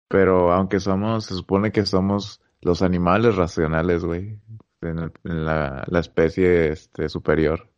Pero 0.09 0.53
aunque 0.53 0.81
somos, 0.81 1.25
se 1.27 1.35
supone 1.35 1.73
que 1.73 1.87
somos 1.87 2.41
los 2.61 2.83
animales 2.83 3.37
racionales, 3.37 4.05
güey, 4.05 4.39
en, 4.83 5.11
la, 5.25 5.85
la, 5.87 6.01
especie 6.01 6.69
este, 6.69 7.09
superior. 7.09 7.69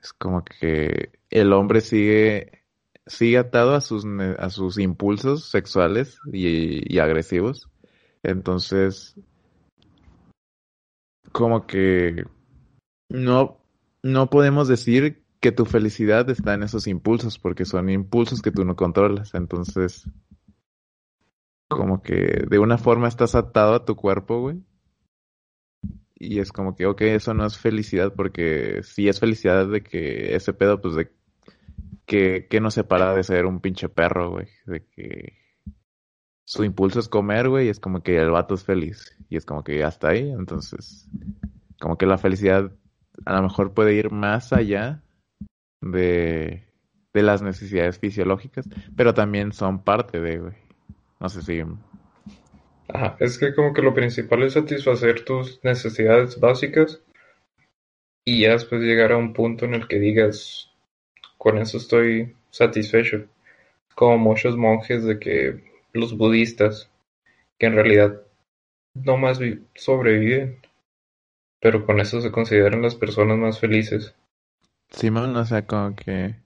Es 0.00 0.12
como 0.12 0.44
que 0.44 1.10
el 1.30 1.52
hombre 1.52 1.80
sigue, 1.80 2.64
sigue 3.06 3.38
atado 3.38 3.74
a 3.74 3.80
sus, 3.80 4.04
a 4.38 4.50
sus 4.50 4.78
impulsos 4.78 5.50
sexuales 5.50 6.18
y, 6.32 6.98
agresivos. 6.98 7.68
Entonces, 8.22 9.16
como 11.32 11.66
que 11.66 12.24
no, 13.08 13.58
no 14.02 14.30
podemos 14.30 14.68
decir 14.68 15.24
que 15.40 15.52
tu 15.52 15.64
felicidad 15.64 16.28
está 16.30 16.54
en 16.54 16.64
esos 16.64 16.86
impulsos, 16.86 17.38
porque 17.38 17.64
son 17.64 17.90
impulsos 17.90 18.42
que 18.42 18.50
tú 18.50 18.64
no 18.64 18.76
controlas. 18.76 19.34
Entonces, 19.34 20.08
como 21.68 22.02
que 22.02 22.44
de 22.48 22.58
una 22.58 22.78
forma 22.78 23.08
estás 23.08 23.34
atado 23.34 23.74
a 23.74 23.84
tu 23.84 23.94
cuerpo, 23.94 24.40
güey, 24.40 24.62
y 26.18 26.40
es 26.40 26.50
como 26.52 26.74
que, 26.74 26.86
ok, 26.86 27.02
eso 27.02 27.32
no 27.32 27.46
es 27.46 27.58
felicidad, 27.58 28.12
porque 28.14 28.82
si 28.82 29.08
es 29.08 29.20
felicidad 29.20 29.68
de 29.68 29.82
que 29.82 30.34
ese 30.34 30.52
pedo, 30.52 30.80
pues 30.80 30.94
de 30.94 31.12
que, 32.06 32.48
que 32.48 32.60
no 32.60 32.70
se 32.72 32.82
para 32.82 33.14
de 33.14 33.22
ser 33.22 33.46
un 33.46 33.60
pinche 33.60 33.88
perro, 33.88 34.30
güey. 34.30 34.48
De 34.66 34.84
que 34.84 35.38
su 36.44 36.64
impulso 36.64 36.98
es 36.98 37.08
comer, 37.08 37.48
güey, 37.48 37.66
y 37.66 37.68
es 37.70 37.78
como 37.78 38.02
que 38.02 38.18
el 38.18 38.30
vato 38.30 38.54
es 38.54 38.64
feliz. 38.64 39.16
Y 39.28 39.36
es 39.36 39.44
como 39.44 39.62
que 39.62 39.78
ya 39.78 39.88
está 39.88 40.08
ahí. 40.08 40.28
Entonces, 40.28 41.08
como 41.80 41.96
que 41.96 42.06
la 42.06 42.18
felicidad 42.18 42.72
a 43.24 43.36
lo 43.36 43.42
mejor 43.42 43.72
puede 43.72 43.94
ir 43.94 44.10
más 44.10 44.52
allá 44.52 45.02
de, 45.80 46.64
de 47.12 47.22
las 47.22 47.42
necesidades 47.42 47.98
fisiológicas, 47.98 48.68
pero 48.96 49.14
también 49.14 49.52
son 49.52 49.84
parte 49.84 50.20
de, 50.20 50.38
güey. 50.38 50.54
No 51.20 51.28
sé 51.28 51.42
si 51.42 51.62
Ajá, 52.88 53.16
es 53.20 53.38
que 53.38 53.54
como 53.54 53.72
que 53.74 53.82
lo 53.82 53.94
principal 53.94 54.42
es 54.42 54.54
satisfacer 54.54 55.24
tus 55.24 55.62
necesidades 55.62 56.40
básicas, 56.40 57.00
y 58.24 58.42
ya 58.42 58.52
después 58.52 58.82
llegar 58.82 59.12
a 59.12 59.16
un 59.16 59.32
punto 59.32 59.64
en 59.64 59.74
el 59.74 59.88
que 59.88 59.98
digas, 59.98 60.70
con 61.38 61.56
eso 61.56 61.78
estoy 61.78 62.36
satisfecho. 62.50 63.24
Como 63.94 64.18
muchos 64.18 64.56
monjes 64.56 65.02
de 65.04 65.18
que 65.18 65.64
los 65.94 66.16
budistas, 66.16 66.90
que 67.58 67.66
en 67.66 67.74
realidad 67.74 68.20
no 68.92 69.16
más 69.16 69.40
sobreviven, 69.74 70.60
pero 71.60 71.86
con 71.86 72.00
eso 72.00 72.20
se 72.20 72.30
consideran 72.30 72.82
las 72.82 72.94
personas 72.94 73.38
más 73.38 73.58
felices. 73.58 74.14
Simón, 74.90 75.34
o 75.34 75.44
sea, 75.44 75.66
como 75.66 75.96
que. 75.96 76.36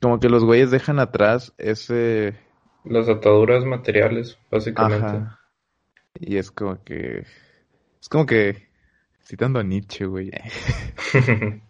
Como 0.00 0.18
que 0.18 0.28
los 0.28 0.44
güeyes 0.44 0.70
dejan 0.70 0.98
atrás 0.98 1.52
ese. 1.58 2.34
Las 2.84 3.08
ataduras 3.08 3.64
materiales, 3.64 4.38
básicamente. 4.50 5.28
Y 6.18 6.36
es 6.36 6.50
como 6.50 6.82
que. 6.82 7.24
Es 8.00 8.08
como 8.08 8.26
que. 8.26 8.68
Citando 9.24 9.60
a 9.60 9.62
Nietzsche, 9.62 10.04
güey. 10.04 10.30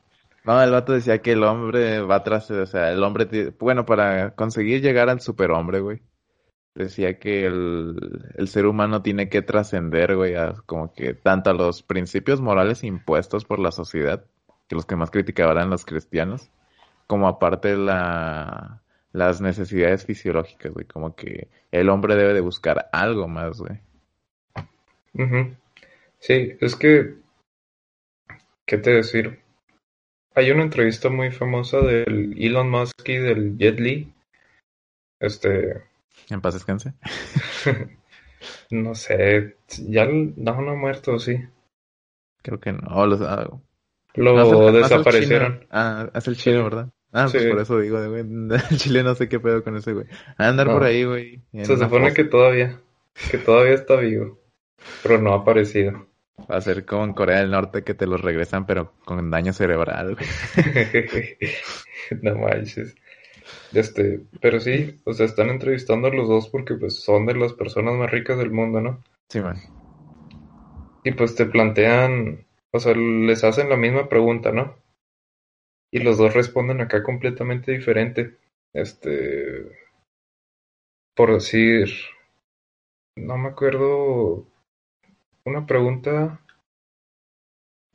no, 0.44 0.62
el 0.62 0.70
vato 0.70 0.92
decía 0.92 1.18
que 1.20 1.32
el 1.32 1.44
hombre 1.44 2.00
va 2.00 2.16
atrás, 2.16 2.50
o 2.50 2.66
sea, 2.66 2.90
el 2.90 3.02
hombre, 3.02 3.52
bueno, 3.58 3.84
para 3.84 4.34
conseguir 4.34 4.80
llegar 4.80 5.10
al 5.10 5.20
superhombre, 5.20 5.80
güey. 5.80 6.00
Decía 6.74 7.18
que 7.18 7.44
el, 7.44 7.96
el 8.36 8.48
ser 8.48 8.64
humano 8.64 9.02
tiene 9.02 9.28
que 9.28 9.42
trascender, 9.42 10.16
güey, 10.16 10.34
a 10.34 10.54
como 10.64 10.94
que 10.94 11.12
tanto 11.12 11.50
a 11.50 11.54
los 11.54 11.82
principios 11.82 12.40
morales 12.40 12.82
impuestos 12.82 13.44
por 13.44 13.58
la 13.58 13.70
sociedad, 13.70 14.24
que 14.66 14.74
los 14.74 14.86
que 14.86 14.96
más 14.96 15.10
criticaban 15.10 15.58
eran 15.58 15.70
los 15.70 15.84
cristianos, 15.84 16.50
como 17.06 17.28
aparte 17.28 17.76
la, 17.76 18.81
las 19.12 19.40
necesidades 19.40 20.04
fisiológicas, 20.04 20.72
güey, 20.72 20.86
como 20.86 21.14
que 21.14 21.48
el 21.70 21.88
hombre 21.88 22.16
debe 22.16 22.34
de 22.34 22.40
buscar 22.40 22.88
algo 22.92 23.28
más, 23.28 23.58
güey. 23.58 23.80
Sí, 26.18 26.56
es 26.60 26.76
que 26.76 27.22
¿Qué 28.66 28.78
te 28.78 28.90
decir? 28.90 29.40
Hay 30.34 30.50
una 30.50 30.62
entrevista 30.62 31.10
muy 31.10 31.30
famosa 31.30 31.80
del 31.80 32.34
Elon 32.38 32.70
Musk 32.70 33.06
y 33.08 33.18
del 33.18 33.58
Jet 33.58 33.78
Li. 33.78 34.12
Este. 35.20 35.82
¿En 36.30 36.40
paz 36.40 36.54
descanse? 36.54 36.94
no 38.70 38.94
sé. 38.94 39.56
Ya 39.88 40.06
no, 40.06 40.32
no 40.36 40.70
ha 40.70 40.74
muerto, 40.74 41.18
sí. 41.18 41.36
Creo 42.42 42.60
que 42.60 42.72
no. 42.72 43.06
Los, 43.06 43.20
ah, 43.20 43.46
lo 44.14 44.72
desaparecieron. 44.72 45.66
Ah, 45.70 46.10
es 46.14 46.26
el 46.28 46.36
chino, 46.36 46.64
¿verdad? 46.64 46.88
Ah, 47.12 47.28
pues 47.30 47.44
por 47.46 47.60
eso 47.60 47.78
digo, 47.78 48.08
güey. 48.08 48.20
El 48.70 48.78
chile 48.78 49.02
no 49.02 49.14
sé 49.14 49.28
qué 49.28 49.38
pedo 49.38 49.62
con 49.62 49.76
ese 49.76 49.92
güey. 49.92 50.06
A 50.38 50.48
andar 50.48 50.66
por 50.68 50.82
ahí, 50.82 51.04
güey. 51.04 51.42
Se 51.62 51.76
supone 51.76 52.14
que 52.14 52.24
todavía. 52.24 52.80
Que 53.30 53.38
todavía 53.38 53.74
está 53.74 53.96
vivo. 53.96 54.38
Pero 55.02 55.18
no 55.18 55.32
ha 55.32 55.36
aparecido. 55.36 56.06
Va 56.50 56.56
a 56.56 56.60
ser 56.60 56.84
como 56.86 57.04
en 57.04 57.12
Corea 57.12 57.40
del 57.40 57.50
Norte 57.50 57.84
que 57.84 57.94
te 57.94 58.06
los 58.06 58.20
regresan, 58.20 58.66
pero 58.66 58.94
con 59.04 59.30
daño 59.30 59.52
cerebral. 59.52 60.16
no 62.22 62.34
manches. 62.36 62.94
Este, 63.72 64.20
pero 64.40 64.60
sí, 64.60 65.00
o 65.04 65.12
sea, 65.12 65.26
están 65.26 65.50
entrevistando 65.50 66.08
a 66.08 66.14
los 66.14 66.28
dos 66.28 66.48
porque 66.48 66.74
pues 66.74 67.02
son 67.02 67.26
de 67.26 67.34
las 67.34 67.52
personas 67.52 67.94
más 67.94 68.10
ricas 68.10 68.38
del 68.38 68.50
mundo, 68.50 68.80
¿no? 68.80 69.02
Sí, 69.28 69.40
man. 69.40 69.58
Y 71.04 71.12
pues 71.12 71.34
te 71.34 71.46
plantean, 71.46 72.46
o 72.70 72.80
sea, 72.80 72.94
les 72.94 73.44
hacen 73.44 73.68
la 73.68 73.76
misma 73.76 74.08
pregunta, 74.08 74.52
¿no? 74.52 74.76
Y 75.92 76.00
los 76.00 76.16
dos 76.18 76.34
responden 76.34 76.80
acá 76.80 77.02
completamente 77.02 77.72
diferente. 77.72 78.38
Este, 78.72 79.70
por 81.14 81.32
decir, 81.34 81.88
no 83.16 83.36
me 83.36 83.50
acuerdo 83.50 84.46
una 85.44 85.66
pregunta. 85.66 86.40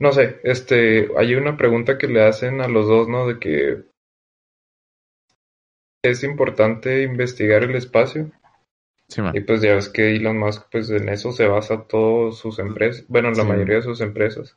No 0.00 0.12
sé, 0.12 0.40
este, 0.44 1.08
hay 1.16 1.34
una 1.34 1.56
pregunta 1.56 1.98
que 1.98 2.06
le 2.06 2.22
hacen 2.22 2.60
a 2.60 2.68
los 2.68 2.86
dos, 2.86 3.08
¿no? 3.08 3.26
De 3.26 3.40
que 3.40 3.82
es 6.04 6.22
importante 6.22 7.02
investigar 7.02 7.64
el 7.64 7.74
espacio. 7.74 8.30
Sí, 9.08 9.22
y 9.32 9.40
pues 9.40 9.62
ya 9.62 9.74
ves 9.74 9.88
que 9.88 10.14
Elon 10.14 10.38
Musk, 10.38 10.68
pues 10.70 10.90
en 10.90 11.08
eso 11.08 11.32
se 11.32 11.48
basa 11.48 11.84
todas 11.88 12.36
sus 12.36 12.58
empresas, 12.58 13.06
bueno, 13.08 13.28
en 13.28 13.38
la 13.38 13.44
mayoría 13.44 13.76
de 13.76 13.82
sus 13.82 14.00
empresas. 14.02 14.56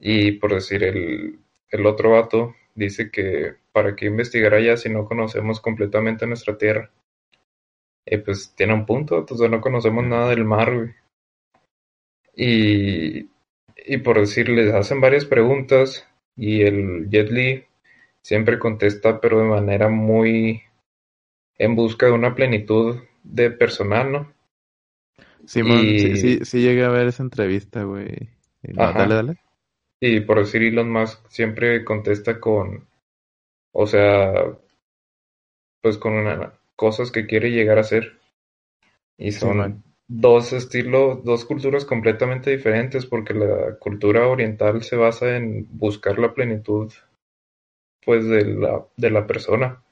Y 0.00 0.32
por 0.32 0.54
decir, 0.54 0.82
el, 0.82 1.38
el 1.72 1.86
otro 1.86 2.10
vato 2.12 2.54
dice 2.74 3.10
que 3.10 3.54
para 3.72 3.96
qué 3.96 4.06
investigar 4.06 4.54
allá 4.54 4.76
si 4.76 4.88
no 4.88 5.06
conocemos 5.06 5.60
completamente 5.60 6.26
nuestra 6.26 6.56
Tierra. 6.56 6.90
Y 8.04 8.18
pues 8.18 8.54
tiene 8.54 8.74
un 8.74 8.86
punto, 8.86 9.18
entonces 9.18 9.50
no 9.50 9.60
conocemos 9.60 10.04
nada 10.04 10.28
del 10.28 10.44
mar, 10.44 10.74
güey. 10.74 10.90
Y, 12.34 13.28
y 13.76 13.98
por 13.98 14.20
decirles, 14.20 14.72
hacen 14.74 15.00
varias 15.00 15.24
preguntas 15.24 16.06
y 16.36 16.62
el 16.62 17.08
Jet 17.10 17.30
Li 17.30 17.64
siempre 18.20 18.58
contesta, 18.58 19.20
pero 19.20 19.38
de 19.38 19.44
manera 19.44 19.88
muy 19.88 20.62
en 21.58 21.74
busca 21.74 22.06
de 22.06 22.12
una 22.12 22.34
plenitud 22.34 23.00
de 23.22 23.50
personal, 23.50 24.12
¿no? 24.12 24.32
Simón, 25.44 25.80
sí, 25.80 26.16
sí, 26.16 26.44
sí 26.44 26.60
llegué 26.60 26.84
a 26.84 26.90
ver 26.90 27.08
esa 27.08 27.22
entrevista, 27.22 27.82
güey. 27.82 28.30
Dale, 28.62 29.14
dale. 29.14 29.36
Y 30.04 30.18
por 30.18 30.40
decir 30.40 30.64
Elon 30.64 30.90
Musk 30.90 31.28
siempre 31.28 31.84
contesta 31.84 32.40
con, 32.40 32.88
o 33.72 33.86
sea, 33.86 34.58
pues 35.80 35.96
con 35.96 36.14
una, 36.14 36.54
cosas 36.74 37.12
que 37.12 37.24
quiere 37.24 37.52
llegar 37.52 37.78
a 37.78 37.84
ser. 37.84 38.18
Y 39.16 39.30
son, 39.30 39.84
dos 40.08 40.52
estilos, 40.52 41.22
dos 41.22 41.44
culturas 41.44 41.84
completamente 41.84 42.50
diferentes, 42.50 43.06
porque 43.06 43.32
la 43.32 43.78
cultura 43.78 44.26
oriental 44.26 44.82
se 44.82 44.96
basa 44.96 45.36
en 45.36 45.68
buscar 45.70 46.18
la 46.18 46.34
plenitud, 46.34 46.92
pues, 48.04 48.26
de 48.26 48.44
la, 48.44 48.84
de 48.96 49.10
la 49.10 49.28
persona. 49.28 49.84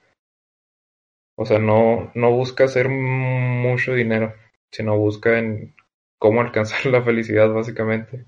O 1.37 1.47
sea, 1.47 1.61
no, 1.61 2.11
no 2.17 2.33
busca 2.33 2.65
hacer 2.65 2.89
mucho 2.89 3.95
dinero, 3.95 4.35
sino 4.73 4.99
busca 4.99 5.39
en 5.39 5.77
cómo 6.19 6.41
alcanzar 6.41 6.85
la 6.87 7.01
felicidad, 7.01 7.49
básicamente. 7.53 8.27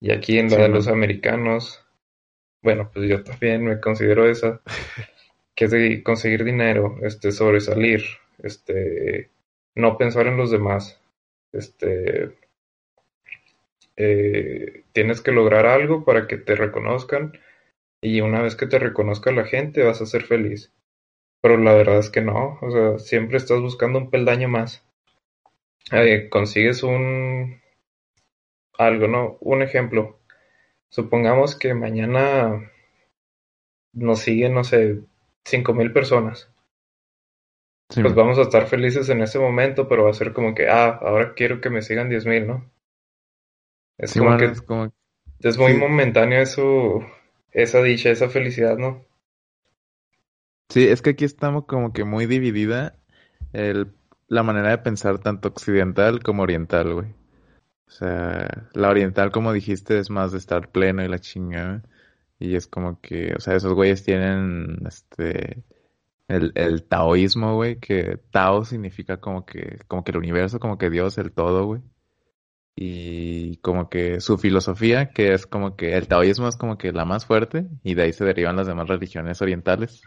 Y 0.00 0.12
aquí 0.12 0.38
en 0.38 0.50
la 0.50 0.58
de 0.58 0.68
los 0.68 0.88
americanos, 0.88 1.84
bueno, 2.62 2.90
pues 2.92 3.08
yo 3.08 3.22
también 3.24 3.64
me 3.64 3.80
considero 3.80 4.28
esa, 4.28 4.60
que 5.54 5.64
es 5.64 5.70
de 5.70 6.02
conseguir 6.02 6.44
dinero, 6.44 6.96
este, 7.02 7.32
sobresalir, 7.32 8.04
este, 8.42 9.30
no 9.74 9.98
pensar 9.98 10.26
en 10.26 10.36
los 10.36 10.50
demás, 10.50 11.00
este, 11.52 12.30
eh, 13.96 14.84
tienes 14.92 15.20
que 15.20 15.32
lograr 15.32 15.66
algo 15.66 16.04
para 16.04 16.28
que 16.28 16.36
te 16.36 16.54
reconozcan 16.54 17.32
y 18.00 18.20
una 18.20 18.40
vez 18.42 18.54
que 18.54 18.66
te 18.66 18.78
reconozca 18.78 19.32
la 19.32 19.44
gente 19.44 19.82
vas 19.82 20.00
a 20.00 20.06
ser 20.06 20.22
feliz. 20.22 20.72
Pero 21.40 21.56
la 21.56 21.74
verdad 21.74 21.98
es 21.98 22.10
que 22.10 22.20
no, 22.20 22.58
o 22.62 22.70
sea, 22.70 22.98
siempre 22.98 23.38
estás 23.38 23.60
buscando 23.60 23.98
un 23.98 24.10
peldaño 24.10 24.48
más. 24.48 24.84
Eh, 25.92 26.28
consigues 26.28 26.82
un 26.82 27.60
algo, 28.78 29.08
¿no? 29.08 29.36
Un 29.40 29.62
ejemplo. 29.62 30.20
Supongamos 30.88 31.56
que 31.56 31.74
mañana 31.74 32.70
nos 33.92 34.20
siguen, 34.20 34.54
no 34.54 34.64
sé, 34.64 35.00
cinco 35.44 35.74
mil 35.74 35.92
personas 35.92 36.50
pues 37.94 38.14
vamos 38.14 38.38
a 38.38 38.42
estar 38.42 38.66
felices 38.66 39.08
en 39.08 39.22
ese 39.22 39.38
momento, 39.38 39.88
pero 39.88 40.04
va 40.04 40.10
a 40.10 40.14
ser 40.14 40.32
como 40.32 40.54
que, 40.54 40.68
ah, 40.68 40.98
ahora 41.00 41.32
quiero 41.34 41.60
que 41.60 41.70
me 41.70 41.80
sigan 41.80 42.10
10.000, 42.10 42.46
¿no? 42.46 42.70
Es 43.96 44.12
como 44.12 44.36
que 44.36 44.44
es, 44.44 44.62
como... 44.62 44.92
es 45.40 45.58
muy 45.58 45.74
momentáneo 45.74 46.40
eso, 46.40 47.00
esa 47.50 47.82
dicha, 47.82 48.10
esa 48.10 48.28
felicidad, 48.28 48.76
¿no? 48.76 49.04
Sí, 50.68 50.86
es 50.86 51.00
que 51.00 51.10
aquí 51.10 51.24
estamos 51.24 51.64
como 51.64 51.94
que 51.94 52.04
muy 52.04 52.26
dividida 52.26 52.98
el, 53.54 53.94
la 54.28 54.42
manera 54.42 54.68
de 54.68 54.78
pensar 54.78 55.18
tanto 55.18 55.48
occidental 55.48 56.22
como 56.22 56.42
oriental, 56.42 56.92
güey. 56.92 57.14
O 57.88 57.90
sea, 57.90 58.68
la 58.74 58.90
oriental, 58.90 59.32
como 59.32 59.52
dijiste, 59.52 59.98
es 59.98 60.10
más 60.10 60.32
de 60.32 60.38
estar 60.38 60.70
pleno 60.70 61.02
y 61.02 61.08
la 61.08 61.18
chingada. 61.18 61.82
Y 62.38 62.54
es 62.54 62.66
como 62.66 63.00
que, 63.00 63.34
o 63.34 63.40
sea, 63.40 63.56
esos 63.56 63.72
güeyes 63.74 64.04
tienen, 64.04 64.86
este, 64.86 65.64
el, 66.28 66.52
el 66.54 66.84
taoísmo, 66.84 67.54
güey, 67.56 67.78
que 67.80 68.18
Tao 68.30 68.64
significa 68.64 69.18
como 69.20 69.46
que, 69.46 69.78
como 69.88 70.04
que 70.04 70.12
el 70.12 70.18
universo, 70.18 70.60
como 70.60 70.78
que 70.78 70.90
Dios, 70.90 71.18
el 71.18 71.32
todo, 71.32 71.64
güey. 71.66 71.82
Y 72.76 73.56
como 73.58 73.88
que 73.90 74.20
su 74.20 74.38
filosofía, 74.38 75.10
que 75.10 75.32
es 75.32 75.46
como 75.46 75.74
que 75.76 75.96
el 75.96 76.08
taoísmo 76.08 76.46
es 76.48 76.56
como 76.56 76.78
que 76.78 76.92
la 76.92 77.04
más 77.04 77.26
fuerte, 77.26 77.66
y 77.82 77.94
de 77.94 78.02
ahí 78.02 78.12
se 78.12 78.24
derivan 78.24 78.56
las 78.56 78.68
demás 78.68 78.88
religiones 78.88 79.42
orientales, 79.42 80.02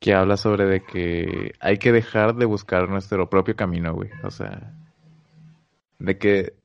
que 0.00 0.14
habla 0.14 0.36
sobre 0.36 0.66
de 0.66 0.82
que 0.84 1.52
hay 1.60 1.78
que 1.78 1.92
dejar 1.92 2.34
de 2.36 2.46
buscar 2.46 2.88
nuestro 2.88 3.28
propio 3.30 3.54
camino, 3.56 3.94
güey. 3.94 4.10
O 4.24 4.30
sea, 4.30 4.74
de 5.98 6.18
que 6.18 6.59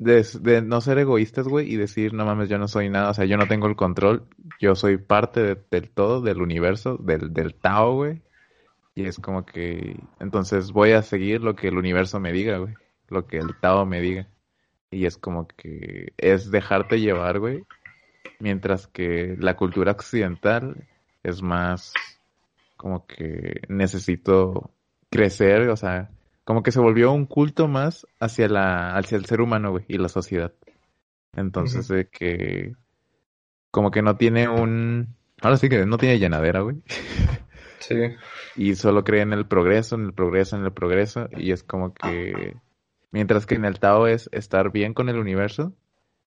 de, 0.00 0.62
no 0.62 0.80
ser 0.80 0.98
egoístas, 0.98 1.46
güey, 1.46 1.70
y 1.70 1.76
decir, 1.76 2.14
no 2.14 2.24
mames, 2.24 2.48
yo 2.48 2.58
no 2.58 2.68
soy 2.68 2.88
nada, 2.88 3.10
o 3.10 3.14
sea, 3.14 3.26
yo 3.26 3.36
no 3.36 3.46
tengo 3.46 3.66
el 3.66 3.76
control, 3.76 4.24
yo 4.58 4.74
soy 4.74 4.96
parte 4.96 5.62
del 5.70 5.90
todo, 5.90 6.22
del 6.22 6.40
universo, 6.40 6.96
del, 6.96 7.34
del 7.34 7.54
Tao, 7.54 7.94
güey. 7.94 8.22
Y 8.94 9.04
es 9.04 9.18
como 9.18 9.44
que, 9.44 10.00
entonces 10.18 10.72
voy 10.72 10.92
a 10.92 11.02
seguir 11.02 11.42
lo 11.42 11.54
que 11.54 11.68
el 11.68 11.76
universo 11.76 12.18
me 12.18 12.32
diga, 12.32 12.56
güey, 12.56 12.74
lo 13.08 13.26
que 13.26 13.36
el 13.36 13.54
Tao 13.60 13.84
me 13.84 14.00
diga. 14.00 14.26
Y 14.90 15.04
es 15.04 15.18
como 15.18 15.46
que 15.46 16.14
es 16.16 16.50
dejarte 16.50 16.98
llevar, 16.98 17.38
güey. 17.38 17.64
Mientras 18.38 18.86
que 18.86 19.36
la 19.38 19.54
cultura 19.56 19.92
occidental 19.92 20.88
es 21.22 21.42
más 21.42 21.92
como 22.78 23.06
que 23.06 23.60
necesito 23.68 24.70
crecer, 25.10 25.68
o 25.68 25.76
sea, 25.76 26.10
como 26.44 26.62
que 26.62 26.72
se 26.72 26.80
volvió 26.80 27.12
un 27.12 27.26
culto 27.26 27.68
más 27.68 28.06
hacia 28.18 28.48
la 28.48 28.96
hacia 28.96 29.16
el 29.16 29.26
ser 29.26 29.40
humano, 29.40 29.70
güey, 29.70 29.84
y 29.88 29.98
la 29.98 30.08
sociedad. 30.08 30.52
Entonces, 31.34 31.88
de 31.88 32.08
que 32.08 32.74
como 33.70 33.90
que 33.90 34.02
no 34.02 34.16
tiene 34.16 34.48
un 34.48 35.14
ahora 35.40 35.56
sí 35.56 35.68
que 35.68 35.86
no 35.86 35.98
tiene 35.98 36.18
llenadera, 36.18 36.60
güey. 36.60 36.76
Sí. 37.80 37.96
Y 38.56 38.74
solo 38.74 39.04
cree 39.04 39.22
en 39.22 39.32
el 39.32 39.46
progreso, 39.46 39.94
en 39.94 40.06
el 40.06 40.12
progreso, 40.12 40.56
en 40.56 40.64
el 40.64 40.72
progreso 40.72 41.28
y 41.36 41.52
es 41.52 41.62
como 41.62 41.94
que 41.94 42.56
mientras 43.12 43.46
que 43.46 43.54
en 43.54 43.64
el 43.64 43.78
Tao 43.78 44.06
es 44.08 44.28
estar 44.32 44.72
bien 44.72 44.92
con 44.92 45.08
el 45.08 45.18
universo, 45.18 45.72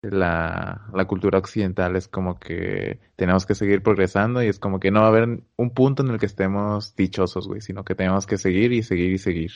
la, 0.01 0.87
la 0.93 1.05
cultura 1.05 1.37
occidental 1.39 1.95
es 1.95 2.07
como 2.07 2.39
que 2.39 2.99
tenemos 3.15 3.45
que 3.45 3.55
seguir 3.55 3.83
progresando 3.83 4.41
y 4.41 4.47
es 4.47 4.57
como 4.57 4.79
que 4.79 4.89
no 4.89 5.01
va 5.01 5.07
a 5.07 5.09
haber 5.09 5.43
un 5.55 5.73
punto 5.73 6.03
en 6.03 6.09
el 6.09 6.19
que 6.19 6.25
estemos 6.25 6.95
dichosos, 6.95 7.47
güey, 7.47 7.61
sino 7.61 7.83
que 7.83 7.95
tenemos 7.95 8.25
que 8.25 8.37
seguir 8.37 8.73
y 8.73 8.83
seguir 8.83 9.11
y 9.11 9.17
seguir 9.17 9.51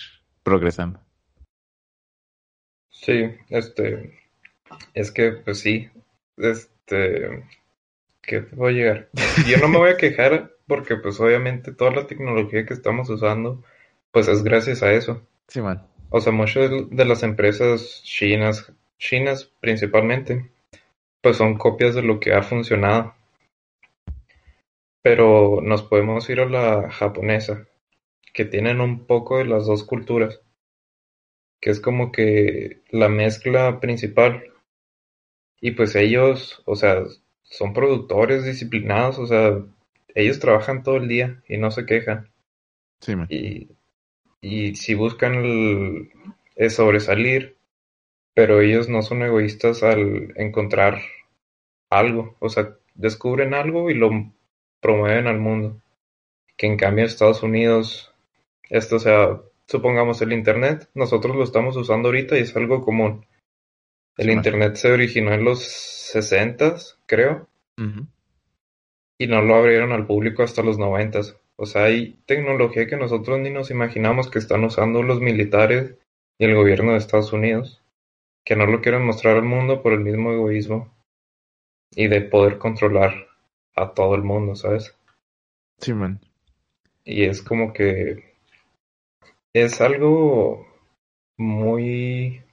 progresando. 0.48 1.02
Sí, 2.90 3.36
este, 3.50 4.18
es 4.94 5.12
que, 5.12 5.34
pues 5.34 5.60
sí, 5.60 5.90
este, 6.38 7.44
que 8.22 8.40
voy 8.54 8.74
a 8.74 8.78
llegar. 8.78 9.10
Yo 9.46 9.58
no 9.58 9.68
me 9.68 9.78
voy 9.78 9.90
a 9.90 9.98
quejar 9.98 10.54
porque, 10.66 10.96
pues, 10.96 11.20
obviamente 11.20 11.74
toda 11.74 11.92
la 11.92 12.08
tecnología 12.08 12.66
que 12.66 12.74
estamos 12.74 13.10
usando, 13.10 13.62
pues, 14.12 14.30
es 14.30 14.42
gracias 14.42 14.84
a 14.84 14.94
eso. 14.94 15.22
Sí, 15.50 15.60
man. 15.60 15.86
O 16.12 16.22
sea, 16.22 16.32
muchas 16.32 16.72
de 16.92 17.06
las 17.06 17.24
empresas 17.24 18.02
chinas, 18.06 18.72
chinas 19.00 19.52
principalmente, 19.60 20.50
pues 21.22 21.36
son 21.36 21.58
copias 21.58 21.94
de 21.94 22.04
lo 22.04 22.22
que 22.22 22.34
ha 22.34 22.42
funcionado. 22.42 23.14
Pero 25.02 25.60
nos 25.62 25.84
podemos 25.84 26.30
ir 26.30 26.40
a 26.40 26.46
la 26.46 26.90
japonesa, 26.90 27.68
que 28.38 28.46
tienen 28.46 28.82
un 28.82 29.08
poco 29.08 29.40
de 29.40 29.46
las 29.46 29.66
dos 29.66 29.84
culturas, 29.84 30.40
que 31.60 31.72
es 31.72 31.80
como 31.80 32.12
que 32.12 32.84
la 32.92 33.10
mezcla 33.10 33.80
principal. 33.80 34.54
Y 35.60 35.72
pues 35.72 35.96
ellos, 35.96 36.62
o 36.68 36.76
sea, 36.76 37.04
son 37.42 37.74
productores 37.74 38.46
disciplinados, 38.46 39.18
o 39.18 39.26
sea, 39.26 39.58
ellos 40.14 40.40
trabajan 40.40 40.84
todo 40.84 40.98
el 40.98 41.08
día 41.08 41.42
y 41.48 41.58
no 41.58 41.72
se 41.72 41.88
quejan. 41.88 42.30
Sí, 43.00 43.16
man. 43.16 43.26
Y, 43.28 43.70
y 44.40 44.76
si 44.76 44.94
buscan 44.94 45.34
el, 45.34 46.12
es 46.56 46.76
sobresalir, 46.76 47.58
pero 48.36 48.62
ellos 48.62 48.88
no 48.88 49.02
son 49.02 49.24
egoístas 49.24 49.82
al 49.82 50.32
encontrar 50.36 51.02
algo, 51.90 52.36
o 52.38 52.50
sea, 52.50 52.78
descubren 52.94 53.56
algo 53.56 53.90
y 53.90 53.96
lo 53.96 54.12
promueven 54.80 55.26
al 55.26 55.40
mundo. 55.40 55.82
Que 56.56 56.68
en 56.68 56.78
cambio 56.78 57.04
Estados 57.04 57.42
Unidos, 57.42 58.14
esto 58.70 58.98
o 58.98 59.00
sea, 59.00 59.42
supongamos 59.68 60.22
el 60.22 60.34
Internet, 60.34 60.90
nosotros 60.94 61.36
lo 61.36 61.44
estamos 61.44 61.76
usando 61.76 62.10
ahorita 62.10 62.38
y 62.38 62.42
es 62.42 62.56
algo 62.56 62.82
común. 62.82 63.26
El 64.18 64.28
Sí, 64.28 64.32
Internet 64.32 64.76
se 64.76 64.92
originó 64.92 65.34
en 65.34 65.44
los 65.44 65.64
60, 65.64 66.76
creo, 67.06 67.48
y 69.20 69.28
no 69.28 69.42
lo 69.42 69.56
abrieron 69.56 69.92
al 69.92 70.08
público 70.08 70.44
hasta 70.44 70.64
los 70.64 70.78
90. 70.78 71.22
O 71.56 71.66
sea, 71.66 71.86
hay 71.86 72.20
tecnología 72.26 72.88
que 72.88 72.98
nosotros 72.98 73.40
ni 73.40 73.50
nos 73.50 73.72
imaginamos 73.72 74.30
que 74.30 74.40
están 74.40 74.64
usando 74.64 75.04
los 75.04 75.22
militares 75.22 75.96
y 76.40 76.46
el 76.46 76.56
gobierno 76.56 76.92
de 76.92 76.98
Estados 76.98 77.34
Unidos, 77.34 77.84
que 78.44 78.56
no 78.56 78.66
lo 78.66 78.82
quieren 78.82 79.06
mostrar 79.06 79.38
al 79.38 79.44
mundo 79.44 79.82
por 79.82 79.94
el 79.94 80.00
mismo 80.02 80.32
egoísmo 80.32 80.94
y 81.92 82.08
de 82.08 82.22
poder 82.22 82.58
controlar 82.58 83.28
a 83.76 83.94
todo 83.94 84.16
el 84.16 84.24
mundo, 84.24 84.56
¿sabes? 84.56 84.96
Sí, 85.80 85.94
man. 85.94 86.20
Y 87.04 87.24
es 87.24 87.42
como 87.42 87.74
que 87.74 88.27
es 89.64 89.82
algo 89.82 90.66
muy, 91.38 92.44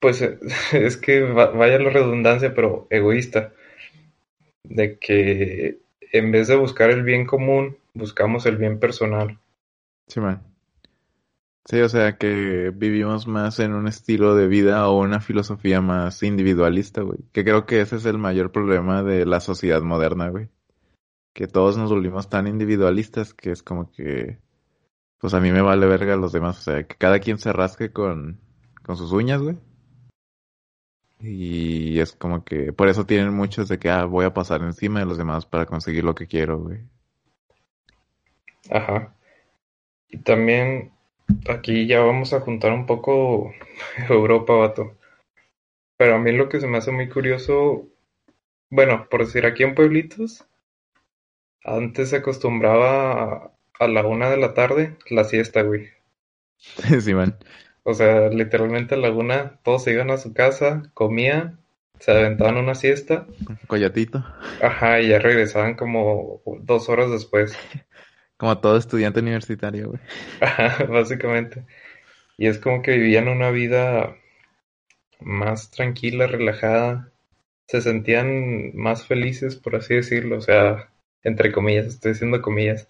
pues 0.00 0.20
es 0.72 0.96
que 0.96 1.20
va- 1.22 1.50
vaya 1.50 1.78
la 1.78 1.90
redundancia, 1.90 2.52
pero 2.54 2.86
egoísta, 2.90 3.52
de 4.62 4.98
que 5.00 5.80
en 6.12 6.30
vez 6.30 6.46
de 6.46 6.54
buscar 6.54 6.90
el 6.90 7.02
bien 7.02 7.26
común, 7.26 7.76
buscamos 7.92 8.46
el 8.46 8.56
bien 8.56 8.78
personal. 8.78 9.40
Sí, 10.08 10.20
man. 10.20 10.42
Sí, 11.66 11.80
o 11.82 11.88
sea 11.88 12.16
que 12.16 12.72
vivimos 12.74 13.26
más 13.28 13.58
en 13.60 13.72
un 13.74 13.86
estilo 13.88 14.34
de 14.34 14.48
vida 14.48 14.88
o 14.88 14.98
una 15.00 15.20
filosofía 15.20 15.80
más 15.82 16.22
individualista, 16.22 17.02
güey. 17.02 17.18
Que 17.32 17.44
creo 17.44 17.66
que 17.66 17.80
ese 17.82 17.96
es 17.96 18.06
el 18.06 18.18
mayor 18.18 18.50
problema 18.52 19.02
de 19.02 19.24
la 19.26 19.38
sociedad 19.40 19.82
moderna, 19.82 20.30
güey. 20.30 20.48
Que 21.38 21.46
todos 21.46 21.76
nos 21.76 21.88
volvimos 21.88 22.28
tan 22.28 22.48
individualistas 22.48 23.32
que 23.32 23.52
es 23.52 23.62
como 23.62 23.92
que, 23.92 24.38
pues 25.20 25.34
a 25.34 25.40
mí 25.40 25.52
me 25.52 25.62
vale 25.62 25.86
verga 25.86 26.16
los 26.16 26.32
demás. 26.32 26.58
O 26.58 26.62
sea, 26.62 26.82
que 26.82 26.96
cada 26.96 27.20
quien 27.20 27.38
se 27.38 27.52
rasque 27.52 27.92
con, 27.92 28.40
con 28.82 28.96
sus 28.96 29.12
uñas, 29.12 29.40
güey. 29.40 29.56
Y 31.20 32.00
es 32.00 32.16
como 32.16 32.44
que, 32.44 32.72
por 32.72 32.88
eso 32.88 33.06
tienen 33.06 33.32
muchos 33.34 33.68
de 33.68 33.78
que, 33.78 33.88
ah, 33.88 34.04
voy 34.04 34.24
a 34.24 34.34
pasar 34.34 34.62
encima 34.62 34.98
de 34.98 35.06
los 35.06 35.16
demás 35.16 35.46
para 35.46 35.64
conseguir 35.64 36.02
lo 36.02 36.16
que 36.16 36.26
quiero, 36.26 36.58
güey. 36.58 36.80
Ajá. 38.72 39.14
Y 40.08 40.18
también 40.18 40.90
aquí 41.48 41.86
ya 41.86 42.00
vamos 42.00 42.32
a 42.32 42.40
juntar 42.40 42.72
un 42.72 42.84
poco 42.84 43.52
Europa, 44.08 44.54
vato. 44.54 44.98
Pero 45.96 46.16
a 46.16 46.18
mí 46.18 46.32
lo 46.32 46.48
que 46.48 46.60
se 46.60 46.66
me 46.66 46.78
hace 46.78 46.90
muy 46.90 47.08
curioso, 47.08 47.86
bueno, 48.70 49.06
por 49.08 49.24
decir 49.24 49.46
aquí 49.46 49.62
en 49.62 49.76
Pueblitos, 49.76 50.47
antes 51.64 52.10
se 52.10 52.16
acostumbraba 52.16 53.22
a, 53.22 53.52
a 53.80 53.88
la 53.88 54.06
una 54.06 54.30
de 54.30 54.36
la 54.38 54.54
tarde 54.54 54.96
la 55.10 55.24
siesta, 55.24 55.62
güey. 55.62 55.88
Sí, 57.00 57.14
man. 57.14 57.36
O 57.82 57.94
sea, 57.94 58.28
literalmente 58.28 58.94
a 58.94 58.98
la 58.98 59.10
una 59.10 59.60
todos 59.62 59.84
se 59.84 59.92
iban 59.92 60.10
a 60.10 60.18
su 60.18 60.32
casa, 60.34 60.82
comían, 60.94 61.60
se 61.98 62.12
aventaban 62.12 62.56
una 62.56 62.74
siesta, 62.74 63.26
Coyotito. 63.66 64.24
ajá, 64.60 65.00
y 65.00 65.08
ya 65.08 65.18
regresaban 65.18 65.74
como 65.74 66.42
dos 66.62 66.88
horas 66.88 67.10
después. 67.10 67.56
Como 68.36 68.58
todo 68.60 68.76
estudiante 68.76 69.20
universitario, 69.20 69.88
güey. 69.90 70.00
Ajá, 70.40 70.84
básicamente. 70.84 71.66
Y 72.38 72.46
es 72.48 72.58
como 72.58 72.82
que 72.82 72.92
vivían 72.92 73.28
una 73.28 73.50
vida 73.50 74.16
más 75.20 75.70
tranquila, 75.70 76.26
relajada. 76.26 77.12
Se 77.68 77.80
sentían 77.80 78.74
más 78.76 79.06
felices, 79.06 79.56
por 79.56 79.76
así 79.76 79.94
decirlo. 79.94 80.38
O 80.38 80.40
sea, 80.40 80.90
entre 81.22 81.52
comillas, 81.52 81.86
estoy 81.86 82.12
diciendo 82.12 82.42
comillas. 82.42 82.88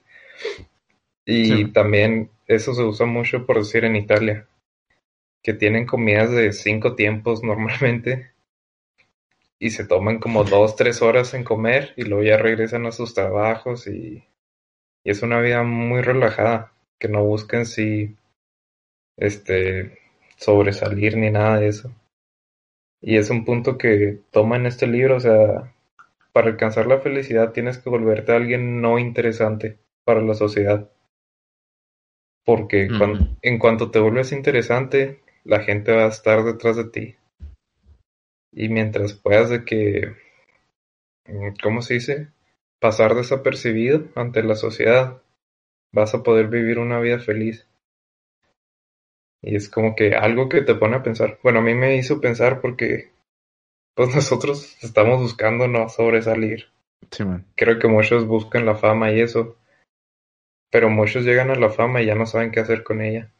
Y 1.24 1.44
Sí. 1.44 1.64
también 1.72 2.30
eso 2.46 2.74
se 2.74 2.82
usa 2.82 3.06
mucho, 3.06 3.46
por 3.46 3.58
decir, 3.58 3.84
en 3.84 3.96
Italia. 3.96 4.48
Que 5.42 5.52
tienen 5.54 5.86
comidas 5.86 6.30
de 6.30 6.52
cinco 6.52 6.94
tiempos 6.94 7.42
normalmente. 7.42 8.32
Y 9.60 9.70
se 9.70 9.84
toman 9.84 10.18
como 10.18 10.44
dos, 10.44 10.76
tres 10.76 11.02
horas 11.02 11.34
en 11.34 11.44
comer 11.44 11.92
y 11.96 12.02
luego 12.02 12.22
ya 12.24 12.36
regresan 12.36 12.86
a 12.86 12.92
sus 12.92 13.14
trabajos 13.14 13.86
y, 13.86 14.24
y 15.04 15.10
es 15.10 15.22
una 15.22 15.40
vida 15.40 15.62
muy 15.64 16.02
relajada, 16.02 16.72
que 16.98 17.08
no 17.08 17.24
busquen 17.24 17.66
si 17.66 18.16
este 19.16 19.98
sobresalir 20.36 21.16
ni 21.16 21.30
nada 21.30 21.58
de 21.60 21.68
eso. 21.68 21.92
Y 23.00 23.16
es 23.16 23.30
un 23.30 23.44
punto 23.44 23.78
que 23.78 24.20
toma 24.30 24.56
en 24.56 24.66
este 24.66 24.86
libro, 24.86 25.16
o 25.16 25.20
sea, 25.20 25.74
para 26.32 26.48
alcanzar 26.48 26.86
la 26.86 27.00
felicidad 27.00 27.52
tienes 27.52 27.78
que 27.78 27.90
volverte 27.90 28.32
alguien 28.32 28.80
no 28.80 28.98
interesante 28.98 29.78
para 30.04 30.20
la 30.22 30.34
sociedad. 30.34 30.90
Porque 32.44 32.88
en 33.42 33.58
cuanto 33.58 33.90
te 33.90 33.98
vuelves 33.98 34.32
interesante, 34.32 35.20
la 35.44 35.60
gente 35.60 35.92
va 35.92 36.04
a 36.04 36.08
estar 36.08 36.44
detrás 36.44 36.76
de 36.76 36.84
ti. 36.84 37.16
Y 38.52 38.68
mientras 38.68 39.12
puedas 39.12 39.50
de 39.50 39.64
que, 39.64 40.14
mm, 41.26 41.54
¿cómo 41.62 41.82
se 41.82 41.94
dice? 41.94 42.28
Pasar 42.80 43.14
desapercibido 43.14 44.08
ante 44.14 44.42
la 44.42 44.54
sociedad, 44.54 45.22
vas 45.92 46.14
a 46.14 46.22
poder 46.22 46.48
vivir 46.48 46.78
una 46.78 47.00
vida 47.00 47.18
feliz. 47.18 47.66
Y 49.42 49.56
es 49.56 49.68
como 49.68 49.94
que 49.94 50.14
algo 50.14 50.48
que 50.48 50.62
te 50.62 50.74
pone 50.74 50.96
a 50.96 51.02
pensar. 51.02 51.38
Bueno, 51.42 51.60
a 51.60 51.62
mí 51.62 51.74
me 51.74 51.96
hizo 51.96 52.20
pensar 52.20 52.60
porque 52.60 53.10
pues 53.98 54.14
nosotros 54.14 54.76
estamos 54.80 55.20
buscando 55.20 55.66
no 55.66 55.88
sobresalir. 55.88 56.66
Sí, 57.10 57.24
man. 57.24 57.44
Creo 57.56 57.80
que 57.80 57.88
muchos 57.88 58.28
buscan 58.28 58.64
la 58.64 58.76
fama 58.76 59.10
y 59.10 59.20
eso, 59.20 59.56
pero 60.70 60.88
muchos 60.88 61.24
llegan 61.24 61.50
a 61.50 61.56
la 61.56 61.68
fama 61.68 62.00
y 62.00 62.06
ya 62.06 62.14
no 62.14 62.24
saben 62.24 62.52
qué 62.52 62.60
hacer 62.60 62.84
con 62.84 63.02
ella. 63.02 63.32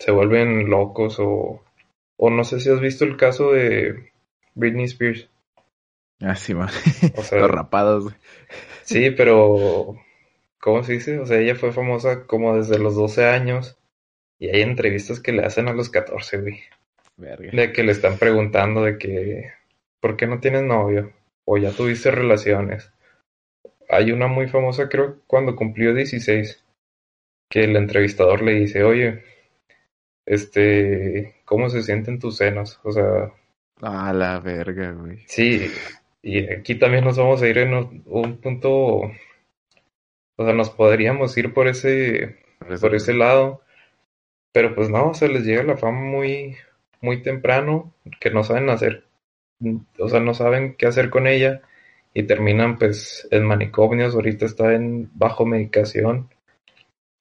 Se 0.00 0.10
vuelven 0.10 0.68
locos 0.68 1.20
o, 1.20 1.62
o 2.16 2.30
no 2.30 2.42
sé 2.42 2.58
si 2.58 2.68
has 2.68 2.80
visto 2.80 3.04
el 3.04 3.16
caso 3.16 3.52
de 3.52 4.10
Britney 4.56 4.86
Spears. 4.86 5.30
Ah, 6.20 6.34
sí, 6.34 6.56
man. 6.56 6.70
O 7.16 7.22
sea, 7.22 7.38
Los 7.38 7.50
rapados. 7.52 8.12
Sí, 8.82 9.12
pero 9.12 9.94
¿cómo 10.58 10.82
se 10.82 10.94
dice? 10.94 11.20
O 11.20 11.26
sea, 11.26 11.38
ella 11.38 11.54
fue 11.54 11.70
famosa 11.70 12.26
como 12.26 12.56
desde 12.56 12.80
los 12.80 12.96
12 12.96 13.24
años 13.26 13.78
Y 14.40 14.48
hay 14.48 14.62
entrevistas 14.62 15.20
que 15.20 15.30
le 15.30 15.44
hacen 15.44 15.68
a 15.68 15.74
los 15.74 15.90
14, 15.90 16.38
güey. 16.38 16.64
De 17.16 17.72
que 17.72 17.82
le 17.82 17.92
están 17.92 18.18
preguntando 18.18 18.82
de 18.82 18.98
que, 18.98 19.52
¿por 20.00 20.16
qué 20.16 20.26
no 20.26 20.40
tienes 20.40 20.62
novio? 20.62 21.12
O 21.44 21.56
ya 21.56 21.70
tuviste 21.70 22.10
relaciones. 22.10 22.92
Hay 23.88 24.12
una 24.12 24.26
muy 24.26 24.48
famosa, 24.48 24.88
creo, 24.88 25.20
cuando 25.26 25.56
cumplió 25.56 25.94
16, 25.94 26.62
que 27.48 27.64
el 27.64 27.76
entrevistador 27.76 28.42
le 28.42 28.52
dice, 28.52 28.84
oye, 28.84 29.22
este, 30.26 31.36
¿cómo 31.44 31.70
se 31.70 31.82
sienten 31.82 32.18
tus 32.18 32.36
senos? 32.36 32.80
O 32.82 32.92
sea... 32.92 33.32
A 33.80 34.12
la 34.12 34.40
verga, 34.40 34.92
güey. 34.92 35.24
Sí, 35.26 35.70
y 36.22 36.52
aquí 36.52 36.74
también 36.74 37.04
nos 37.04 37.16
vamos 37.16 37.40
a 37.40 37.48
ir 37.48 37.58
en 37.58 38.02
un 38.04 38.38
punto, 38.38 38.72
o 38.72 39.12
sea, 40.36 40.52
nos 40.52 40.70
podríamos 40.70 41.36
ir 41.38 41.54
por 41.54 41.68
ese, 41.68 42.36
por 42.80 42.94
ese 42.94 43.14
lado, 43.14 43.62
pero 44.52 44.74
pues 44.74 44.90
no, 44.90 45.14
se 45.14 45.28
les 45.28 45.44
llega 45.44 45.62
la 45.62 45.76
fama 45.76 46.00
muy, 46.00 46.56
muy 47.00 47.22
temprano, 47.22 47.94
que 48.20 48.30
no 48.30 48.42
saben 48.42 48.68
hacer, 48.70 49.04
o 49.98 50.08
sea, 50.08 50.20
no 50.20 50.34
saben 50.34 50.76
qué 50.76 50.86
hacer 50.86 51.10
con 51.10 51.26
ella 51.26 51.62
y 52.14 52.24
terminan 52.24 52.78
pues 52.78 53.26
en 53.30 53.44
manicomios, 53.44 54.14
ahorita 54.14 54.46
está 54.46 54.74
en 54.74 55.10
bajo 55.14 55.46
medicación 55.46 56.30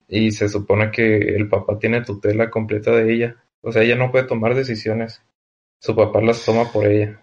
y 0.07 0.32
se 0.32 0.47
supone 0.49 0.91
que 0.91 1.17
el 1.17 1.49
papá 1.49 1.80
tiene 1.80 2.01
tutela 2.03 2.49
completa 2.49 2.91
de 2.91 3.13
ella, 3.13 3.43
o 3.61 3.71
sea, 3.71 3.84
ella 3.84 3.95
no 3.95 4.11
puede 4.11 4.26
tomar 4.26 4.55
decisiones, 4.55 5.21
su 5.80 5.95
papá 5.95 6.21
las 6.21 6.43
toma 6.45 6.71
por 6.71 6.86
ella. 6.86 7.21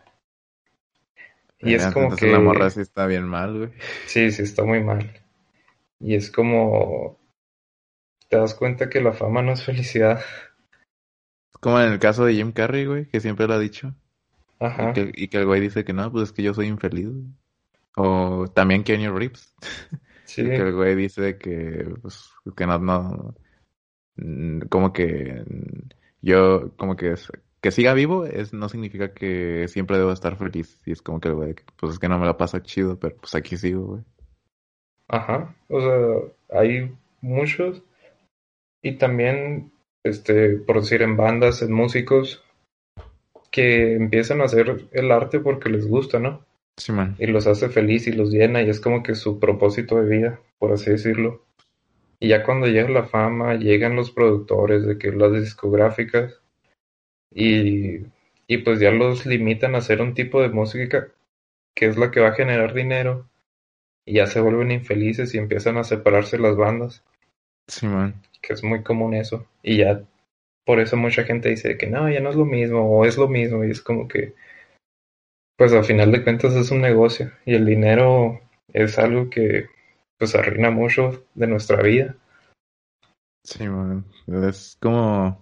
Y 1.62 1.74
es 1.74 1.86
como 1.88 2.14
que... 2.16 2.26
La 2.26 2.40
morra 2.40 2.70
sí 2.70 2.80
está 2.80 3.06
bien 3.06 3.24
mal, 3.24 3.56
güey. 3.56 3.70
Sí, 4.06 4.32
sí 4.32 4.42
está 4.42 4.64
muy 4.64 4.82
mal. 4.82 5.12
Y 6.00 6.16
es 6.16 6.30
como... 6.30 7.18
Te 8.28 8.36
das 8.36 8.54
cuenta 8.54 8.88
que 8.88 9.00
la 9.00 9.12
fama 9.12 9.42
no 9.42 9.52
es 9.52 9.64
felicidad. 9.64 10.20
Como 11.60 11.80
en 11.80 11.92
el 11.92 11.98
caso 11.98 12.24
de 12.24 12.34
Jim 12.34 12.52
Carrey, 12.52 12.86
güey, 12.86 13.06
que 13.06 13.20
siempre 13.20 13.46
lo 13.46 13.54
ha 13.54 13.58
dicho. 13.58 13.94
Ajá. 14.58 14.92
Y 14.96 15.28
que, 15.28 15.38
el 15.38 15.46
güey 15.46 15.60
dice 15.60 15.84
que 15.84 15.92
no, 15.92 16.10
pues 16.10 16.28
es 16.28 16.32
que 16.32 16.42
yo 16.42 16.54
soy 16.54 16.66
infeliz. 16.66 17.08
O 17.96 18.46
también 18.54 18.84
Kenny 18.84 19.08
Reeves. 19.08 19.54
Sí. 20.24 20.44
que 20.44 20.56
el 20.56 20.72
güey 20.72 20.94
dice 20.94 21.36
que, 21.36 21.94
pues, 22.00 22.30
que 22.56 22.66
no, 22.66 22.78
no, 22.78 23.34
como 24.70 24.90
que 24.90 25.44
yo, 26.22 26.74
como 26.78 26.96
que 26.96 27.16
que 27.62 27.70
siga 27.70 27.94
vivo 27.94 28.26
es 28.26 28.52
no 28.52 28.68
significa 28.68 29.14
que 29.14 29.68
siempre 29.68 29.96
debo 29.96 30.12
estar 30.12 30.36
feliz. 30.36 30.82
Y 30.84 30.92
es 30.92 31.00
como 31.00 31.20
que, 31.20 31.30
güey, 31.30 31.54
pues 31.76 31.92
es 31.92 31.98
que 31.98 32.08
no 32.08 32.18
me 32.18 32.26
la 32.26 32.36
pasa 32.36 32.62
chido, 32.62 32.98
pero 32.98 33.16
pues 33.16 33.34
aquí 33.36 33.56
sigo, 33.56 33.86
güey. 33.86 34.02
Ajá, 35.08 35.54
o 35.68 35.80
sea, 35.80 36.60
hay 36.60 36.92
muchos. 37.20 37.82
Y 38.82 38.98
también 38.98 39.71
este, 40.04 40.56
por 40.56 40.80
decir, 40.80 41.02
en 41.02 41.16
bandas, 41.16 41.62
en 41.62 41.72
músicos, 41.72 42.42
que 43.50 43.94
empiezan 43.94 44.40
a 44.40 44.44
hacer 44.44 44.88
el 44.92 45.12
arte 45.12 45.38
porque 45.38 45.68
les 45.68 45.86
gusta, 45.86 46.18
¿no? 46.18 46.44
Sí, 46.78 46.90
man. 46.90 47.14
Y 47.18 47.26
los 47.26 47.46
hace 47.46 47.68
feliz 47.68 48.06
y 48.06 48.12
los 48.12 48.30
llena 48.30 48.62
y 48.62 48.70
es 48.70 48.80
como 48.80 49.02
que 49.02 49.14
su 49.14 49.38
propósito 49.38 49.96
de 49.96 50.08
vida, 50.08 50.40
por 50.58 50.72
así 50.72 50.90
decirlo. 50.90 51.44
Y 52.18 52.28
ya 52.28 52.44
cuando 52.44 52.66
llega 52.66 52.88
la 52.88 53.04
fama, 53.04 53.54
llegan 53.54 53.94
los 53.94 54.10
productores 54.10 54.86
de 54.86 54.96
que 54.96 55.12
las 55.12 55.32
discográficas 55.32 56.40
y, 57.30 58.06
y 58.46 58.58
pues 58.64 58.80
ya 58.80 58.90
los 58.90 59.26
limitan 59.26 59.74
a 59.74 59.78
hacer 59.78 60.00
un 60.00 60.14
tipo 60.14 60.40
de 60.40 60.48
música 60.48 61.08
que 61.74 61.86
es 61.86 61.96
la 61.96 62.10
que 62.10 62.20
va 62.20 62.28
a 62.28 62.34
generar 62.34 62.74
dinero 62.74 63.28
y 64.06 64.14
ya 64.14 64.26
se 64.26 64.40
vuelven 64.40 64.70
infelices 64.70 65.34
y 65.34 65.38
empiezan 65.38 65.76
a 65.76 65.84
separarse 65.84 66.38
las 66.38 66.56
bandas. 66.56 67.02
Sí, 67.68 67.86
man 67.86 68.14
que 68.42 68.52
es 68.52 68.62
muy 68.62 68.82
común 68.82 69.14
eso. 69.14 69.46
Y 69.62 69.78
ya 69.78 70.02
por 70.64 70.80
eso 70.80 70.96
mucha 70.96 71.24
gente 71.24 71.48
dice 71.48 71.76
que 71.76 71.88
no, 71.88 72.10
ya 72.10 72.20
no 72.20 72.30
es 72.30 72.36
lo 72.36 72.44
mismo 72.44 72.82
o 72.82 73.04
es 73.04 73.16
lo 73.16 73.28
mismo 73.28 73.64
y 73.64 73.70
es 73.70 73.80
como 73.80 74.08
que, 74.08 74.34
pues 75.56 75.72
al 75.72 75.84
final 75.84 76.12
de 76.12 76.22
cuentas 76.22 76.54
es 76.54 76.70
un 76.70 76.80
negocio 76.80 77.32
y 77.44 77.54
el 77.54 77.66
dinero 77.66 78.40
es 78.72 78.98
algo 78.98 79.30
que 79.30 79.66
pues 80.18 80.34
arruina 80.34 80.70
mucho 80.70 81.24
de 81.34 81.46
nuestra 81.46 81.82
vida. 81.82 82.16
Sí, 83.44 83.68
man. 83.68 84.04
Es 84.48 84.78
como... 84.80 85.40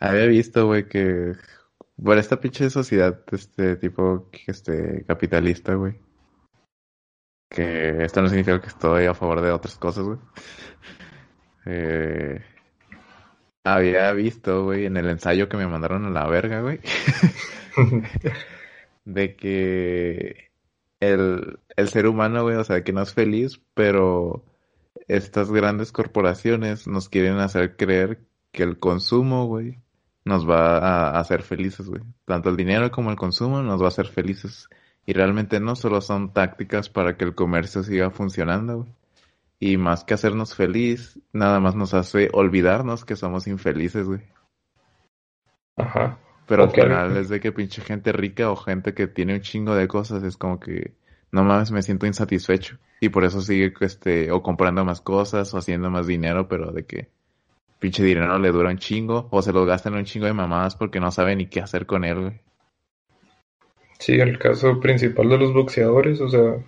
Había 0.00 0.26
visto, 0.26 0.66
güey, 0.66 0.88
que 0.88 1.34
por 2.02 2.16
esta 2.16 2.40
pinche 2.40 2.70
sociedad, 2.70 3.20
este 3.32 3.76
tipo, 3.76 4.30
este, 4.46 5.04
capitalista, 5.06 5.74
güey. 5.74 5.98
Que 7.50 8.04
esto 8.04 8.22
no 8.22 8.28
significa 8.28 8.60
que 8.60 8.68
estoy 8.68 9.06
a 9.06 9.14
favor 9.14 9.40
de 9.40 9.50
otras 9.50 9.76
cosas, 9.76 10.04
güey. 10.04 10.18
Eh, 11.70 12.40
había 13.62 14.10
visto, 14.12 14.64
güey, 14.64 14.86
en 14.86 14.96
el 14.96 15.08
ensayo 15.08 15.50
que 15.50 15.58
me 15.58 15.66
mandaron 15.66 16.06
a 16.06 16.10
la 16.10 16.26
verga, 16.26 16.62
güey, 16.62 16.80
de 19.04 19.36
que 19.36 20.50
el, 21.00 21.58
el 21.76 21.88
ser 21.90 22.06
humano, 22.06 22.42
güey, 22.44 22.56
o 22.56 22.64
sea, 22.64 22.82
que 22.84 22.94
no 22.94 23.02
es 23.02 23.12
feliz, 23.12 23.60
pero 23.74 24.46
estas 25.08 25.50
grandes 25.52 25.92
corporaciones 25.92 26.86
nos 26.86 27.10
quieren 27.10 27.38
hacer 27.38 27.76
creer 27.76 28.20
que 28.50 28.62
el 28.62 28.78
consumo, 28.78 29.46
güey, 29.46 29.78
nos 30.24 30.48
va 30.48 30.78
a 30.78 31.20
hacer 31.20 31.42
felices, 31.42 31.86
güey. 31.88 32.02
Tanto 32.24 32.48
el 32.48 32.56
dinero 32.56 32.90
como 32.90 33.10
el 33.10 33.16
consumo 33.16 33.62
nos 33.62 33.80
va 33.82 33.86
a 33.86 33.88
hacer 33.88 34.06
felices. 34.08 34.68
Y 35.06 35.12
realmente 35.12 35.60
no 35.60 35.76
solo 35.76 36.00
son 36.00 36.32
tácticas 36.32 36.88
para 36.90 37.16
que 37.16 37.24
el 37.24 37.34
comercio 37.34 37.82
siga 37.82 38.10
funcionando, 38.10 38.78
güey 38.84 38.97
y 39.60 39.76
más 39.76 40.04
que 40.04 40.14
hacernos 40.14 40.54
feliz, 40.54 41.20
nada 41.32 41.60
más 41.60 41.74
nos 41.74 41.94
hace 41.94 42.28
olvidarnos 42.32 43.04
que 43.04 43.16
somos 43.16 43.46
infelices, 43.46 44.06
güey. 44.06 44.22
Ajá. 45.76 46.18
Pero 46.46 46.64
al 46.64 46.70
final 46.70 47.16
es 47.16 47.28
de 47.28 47.40
que 47.40 47.52
pinche 47.52 47.82
gente 47.82 48.12
rica 48.12 48.50
o 48.50 48.56
gente 48.56 48.94
que 48.94 49.06
tiene 49.06 49.34
un 49.34 49.40
chingo 49.42 49.74
de 49.74 49.86
cosas 49.86 50.22
es 50.22 50.36
como 50.36 50.58
que 50.58 50.94
no 51.30 51.44
mames, 51.44 51.70
me 51.70 51.82
siento 51.82 52.06
insatisfecho. 52.06 52.78
Y 53.00 53.10
por 53.10 53.24
eso 53.24 53.40
sigue 53.40 53.72
este, 53.80 54.30
o 54.32 54.42
comprando 54.42 54.84
más 54.84 55.00
cosas 55.00 55.52
o 55.52 55.58
haciendo 55.58 55.90
más 55.90 56.06
dinero, 56.06 56.48
pero 56.48 56.72
de 56.72 56.86
que 56.86 57.08
pinche 57.78 58.02
dinero 58.02 58.38
le 58.38 58.50
dura 58.50 58.70
un 58.70 58.78
chingo 58.78 59.28
o 59.30 59.42
se 59.42 59.52
lo 59.52 59.66
gastan 59.66 59.94
un 59.94 60.04
chingo 60.04 60.26
de 60.26 60.32
mamadas 60.32 60.74
porque 60.74 61.00
no 61.00 61.10
saben 61.10 61.38
ni 61.38 61.46
qué 61.46 61.60
hacer 61.60 61.86
con 61.86 62.04
él, 62.04 62.20
güey. 62.20 62.40
Sí, 63.98 64.14
el 64.14 64.38
caso 64.38 64.80
principal 64.80 65.28
de 65.28 65.38
los 65.38 65.52
boxeadores, 65.52 66.20
o 66.20 66.28
sea, 66.28 66.64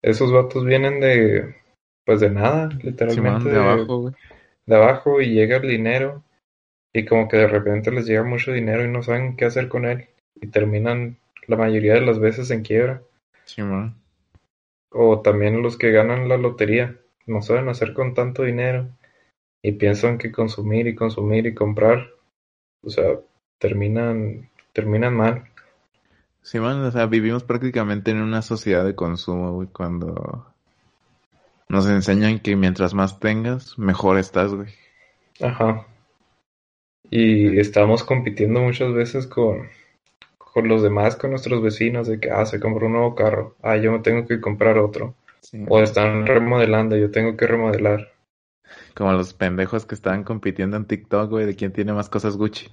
esos 0.00 0.32
vatos 0.32 0.64
vienen 0.64 1.00
de 1.00 1.59
pues 2.04 2.20
de 2.20 2.30
nada, 2.30 2.68
literalmente. 2.82 3.50
de, 3.50 3.58
abajo, 3.58 4.12
De 4.66 4.76
abajo 4.76 5.20
y 5.20 5.34
llega 5.34 5.58
el 5.58 5.68
dinero 5.68 6.22
y 6.92 7.04
como 7.04 7.28
que 7.28 7.36
de 7.36 7.46
repente 7.46 7.90
les 7.90 8.06
llega 8.06 8.22
mucho 8.22 8.52
dinero 8.52 8.84
y 8.84 8.88
no 8.88 9.02
saben 9.02 9.36
qué 9.36 9.44
hacer 9.44 9.68
con 9.68 9.84
él 9.84 10.08
y 10.40 10.48
terminan 10.48 11.18
la 11.46 11.56
mayoría 11.56 11.94
de 11.94 12.00
las 12.00 12.18
veces 12.18 12.50
en 12.50 12.62
quiebra. 12.62 13.02
Sí, 13.44 13.62
man. 13.62 13.94
O 14.90 15.20
también 15.20 15.62
los 15.62 15.76
que 15.76 15.92
ganan 15.92 16.28
la 16.28 16.36
lotería, 16.36 16.96
no 17.26 17.42
saben 17.42 17.68
hacer 17.68 17.94
con 17.94 18.14
tanto 18.14 18.42
dinero 18.42 18.88
y 19.62 19.72
piensan 19.72 20.18
que 20.18 20.32
consumir 20.32 20.86
y 20.86 20.94
consumir 20.94 21.46
y 21.46 21.54
comprar, 21.54 22.08
o 22.82 22.90
sea, 22.90 23.20
terminan 23.58 24.50
terminan 24.72 25.14
mal. 25.14 25.44
Sí, 26.42 26.58
man, 26.58 26.82
o 26.82 26.90
sea, 26.90 27.06
vivimos 27.06 27.44
prácticamente 27.44 28.10
en 28.10 28.22
una 28.22 28.42
sociedad 28.42 28.84
de 28.84 28.94
consumo, 28.94 29.52
güey, 29.52 29.68
cuando 29.68 30.46
nos 31.70 31.88
enseñan 31.88 32.40
que 32.40 32.56
mientras 32.56 32.94
más 32.94 33.20
tengas, 33.20 33.78
mejor 33.78 34.18
estás, 34.18 34.52
güey. 34.52 34.68
Ajá. 35.40 35.86
Y 37.08 37.58
estamos 37.60 38.02
compitiendo 38.02 38.60
muchas 38.60 38.92
veces 38.92 39.28
con, 39.28 39.68
con 40.36 40.66
los 40.66 40.82
demás, 40.82 41.14
con 41.14 41.30
nuestros 41.30 41.62
vecinos, 41.62 42.08
de 42.08 42.18
que, 42.18 42.30
ah, 42.30 42.44
se 42.44 42.58
compró 42.58 42.86
un 42.86 42.94
nuevo 42.94 43.14
carro, 43.14 43.56
ah, 43.62 43.76
yo 43.76 43.92
me 43.92 44.00
tengo 44.00 44.26
que 44.26 44.40
comprar 44.40 44.78
otro. 44.78 45.14
O 45.68 45.80
están 45.80 46.26
remodelando, 46.26 46.96
yo 46.96 47.10
tengo 47.10 47.36
que 47.36 47.46
remodelar. 47.46 48.12
Como 48.94 49.12
los 49.12 49.32
pendejos 49.32 49.86
que 49.86 49.94
estaban 49.94 50.24
compitiendo 50.24 50.76
en 50.76 50.84
TikTok, 50.84 51.30
güey, 51.30 51.46
de 51.46 51.56
quién 51.56 51.72
tiene 51.72 51.92
más 51.92 52.10
cosas 52.10 52.36
Gucci. 52.36 52.68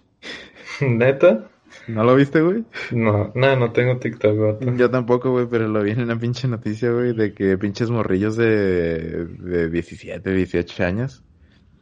¿Neta? 0.82 1.50
¿No 1.88 2.04
lo 2.04 2.16
viste, 2.16 2.42
güey? 2.42 2.66
No, 2.92 3.32
no, 3.34 3.56
no 3.56 3.72
tengo 3.72 3.98
TikTok, 3.98 4.36
güey. 4.36 4.78
Yo 4.78 4.90
tampoco, 4.90 5.32
güey, 5.32 5.48
pero 5.50 5.68
lo 5.68 5.84
vi 5.84 5.92
en 5.92 6.02
una 6.02 6.20
pinche 6.20 6.48
noticia, 6.48 6.92
güey, 6.92 7.14
de 7.14 7.34
que 7.34 7.58
pinches 7.58 7.90
morrillos 7.90 8.36
de, 8.36 9.26
de 9.26 9.70
17, 9.70 10.34
18 10.34 10.84
años 10.84 11.24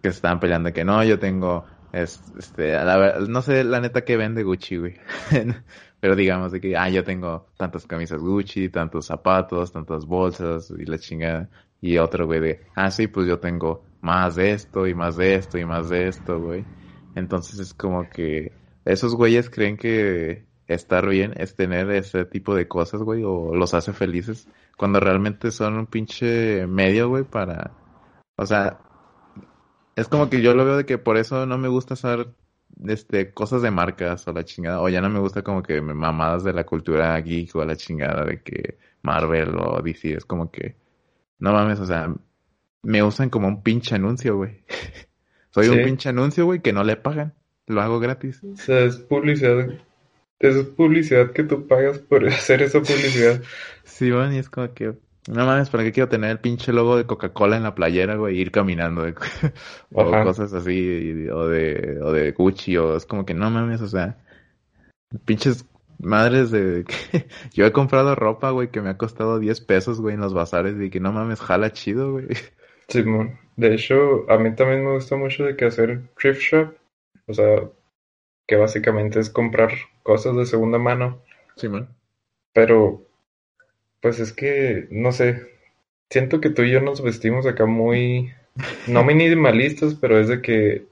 que 0.02 0.10
estaban 0.10 0.40
peleando 0.40 0.72
que 0.72 0.86
no, 0.86 1.04
yo 1.04 1.18
tengo, 1.18 1.66
este, 1.92 2.74
la, 2.74 3.20
no 3.28 3.42
sé 3.42 3.64
la 3.64 3.80
neta 3.80 4.04
que 4.04 4.18
vende 4.18 4.44
Gucci, 4.44 4.78
güey. 4.78 4.94
pero 6.00 6.16
digamos 6.16 6.52
de 6.52 6.62
que, 6.62 6.78
ah, 6.78 6.90
yo 6.90 7.04
tengo 7.04 7.48
tantas 7.58 7.88
camisas 7.88 8.20
Gucci, 8.20 8.70
tantos 8.70 9.08
zapatos, 9.08 9.72
tantas 9.72 10.06
bolsas 10.06 10.72
y 10.78 10.86
la 10.86 11.00
chingada. 11.00 11.50
Y 11.82 11.98
otro, 11.98 12.28
güey, 12.28 12.40
de, 12.40 12.62
ah, 12.76 12.92
sí, 12.92 13.08
pues 13.08 13.28
yo 13.28 13.40
tengo 13.40 13.84
más 14.02 14.36
de 14.36 14.52
esto 14.52 14.86
y 14.86 14.94
más 14.94 15.18
de 15.18 15.34
esto 15.34 15.58
y 15.58 15.66
más 15.66 15.90
de 15.90 16.08
esto, 16.08 16.40
güey. 16.40 16.64
Entonces 17.16 17.58
es 17.60 17.74
como 17.74 18.08
que 18.08 18.52
esos 18.86 19.16
güeyes 19.16 19.50
creen 19.50 19.78
que 19.78 20.46
estar 20.68 21.08
bien 21.08 21.34
es 21.38 21.56
tener 21.56 21.92
ese 21.92 22.26
tipo 22.26 22.56
de 22.56 22.68
cosas, 22.68 23.02
güey, 23.02 23.24
o 23.24 23.54
los 23.56 23.74
hace 23.74 23.94
felices, 23.94 24.48
cuando 24.78 25.00
realmente 25.00 25.52
son 25.52 25.78
un 25.78 25.88
pinche 25.88 26.68
medio, 26.68 27.10
güey, 27.10 27.24
para... 27.24 27.72
O 28.38 28.46
sea, 28.46 28.80
Es 29.96 30.08
como 30.10 30.30
que 30.30 30.42
yo 30.42 30.54
lo 30.54 30.66
veo 30.66 30.78
de 30.78 30.86
que 30.86 30.98
por 30.98 31.18
eso 31.18 31.46
no 31.46 31.58
me 31.58 31.70
gusta 31.70 31.94
usar 31.94 32.28
este, 32.86 33.34
cosas 33.34 33.62
de 33.62 33.72
marcas 33.72 34.28
o 34.28 34.34
la 34.34 34.44
chingada. 34.44 34.82
O 34.82 34.90
ya 34.90 35.02
no 35.02 35.10
me 35.10 35.20
gusta 35.20 35.42
como 35.42 35.64
que 35.64 35.82
mamadas 35.82 36.44
de 36.44 36.54
la 36.54 36.66
cultura 36.66 37.20
geek 37.22 37.56
o 37.56 37.64
la 37.66 37.76
chingada 37.76 38.26
de 38.26 38.42
que 38.42 38.78
Marvel 39.02 39.56
o 39.58 39.82
DC. 39.82 40.14
Es 40.16 40.26
como 40.26 40.52
que, 40.52 40.76
no 41.40 41.54
mames, 41.54 41.80
o 41.80 41.86
sea, 41.86 42.14
me 42.84 43.04
usan 43.04 43.30
como 43.30 43.48
un 43.48 43.64
pinche 43.64 43.96
anuncio, 43.96 44.36
güey. 44.38 44.64
Soy 45.52 45.70
un 45.70 45.84
pinche 45.84 46.10
anuncio, 46.10 46.46
güey, 46.46 46.62
que 46.62 46.74
no 46.74 46.84
le 46.84 46.98
pagan. 46.98 47.34
Lo 47.68 47.82
hago 47.82 48.00
gratis. 48.00 48.44
O 48.44 48.56
sea, 48.58 48.82
es 48.82 48.98
publicidad. 48.98 49.68
Es 50.40 50.58
publicidad 50.66 51.32
que 51.32 51.44
tú 51.44 51.68
pagas 51.68 52.00
por 52.00 52.28
hacer 52.28 52.62
esa 52.62 52.80
publicidad. 52.80 53.42
sí, 53.84 54.12
bueno, 54.12 54.34
y 54.34 54.38
es 54.38 54.50
como 54.50 54.74
que, 54.74 54.94
no 55.28 55.46
mames, 55.46 55.70
¿para 55.70 55.84
qué 55.84 55.92
quiero 55.92 56.10
tener 56.10 56.30
el 56.30 56.40
pinche 56.40 56.72
logo 56.72 56.98
de 56.98 57.06
Coca-Cola 57.06 57.58
en 57.58 57.64
la 57.64 57.74
playera, 57.74 58.16
güey? 58.16 58.40
Ir 58.40 58.52
caminando, 58.52 59.06
o 59.94 60.12
cosas 60.24 60.54
así, 60.54 61.28
o 61.30 61.48
de, 61.48 62.00
o 62.02 62.12
de 62.12 62.32
Gucci, 62.32 62.78
o 62.78 62.96
es 62.96 63.06
como 63.06 63.26
que 63.26 63.34
no 63.34 63.50
mames, 63.50 63.82
o 63.82 63.88
sea, 63.88 64.18
pinches 65.26 65.66
madres 65.98 66.52
de... 66.52 66.86
Yo 67.54 67.66
he 67.66 67.72
comprado 67.72 68.14
ropa, 68.14 68.52
güey, 68.52 68.70
que 68.70 68.82
me 68.82 68.90
ha 68.90 68.98
costado 68.98 69.40
10 69.40 69.62
pesos, 69.62 70.02
güey, 70.02 70.16
en 70.16 70.22
los 70.22 70.34
bazares, 70.34 70.80
y 70.80 70.90
que 70.90 71.00
no 71.00 71.12
mames, 71.12 71.40
jala 71.40 71.72
chido, 71.72 72.12
güey. 72.12 72.28
Simón, 72.88 73.40
de 73.56 73.74
hecho, 73.74 74.30
a 74.30 74.38
mí 74.38 74.54
también 74.54 74.86
me 74.86 74.94
gusta 74.94 75.16
mucho 75.16 75.44
de 75.46 75.56
que 75.56 75.66
hacer 75.66 76.02
thrift 76.20 76.42
shop, 76.42 76.76
o 77.28 77.34
sea, 77.34 77.70
que 78.48 78.56
básicamente 78.56 79.20
es 79.20 79.30
comprar 79.30 79.72
cosas 80.04 80.36
de 80.36 80.46
segunda 80.46 80.78
mano. 80.78 81.22
Simón. 81.56 81.90
Pero 82.54 83.04
pues 84.02 84.20
es 84.20 84.34
que, 84.34 84.88
no 84.92 85.12
sé, 85.12 85.48
siento 86.10 86.40
que 86.40 86.50
tú 86.50 86.62
y 86.62 86.72
yo 86.72 86.82
nos 86.82 87.02
vestimos 87.02 87.46
acá 87.48 87.66
muy, 87.66 88.32
no 88.88 89.04
minimalistas, 89.04 89.96
pero 89.96 90.20
es 90.20 90.28
de 90.28 90.42
que 90.42 90.86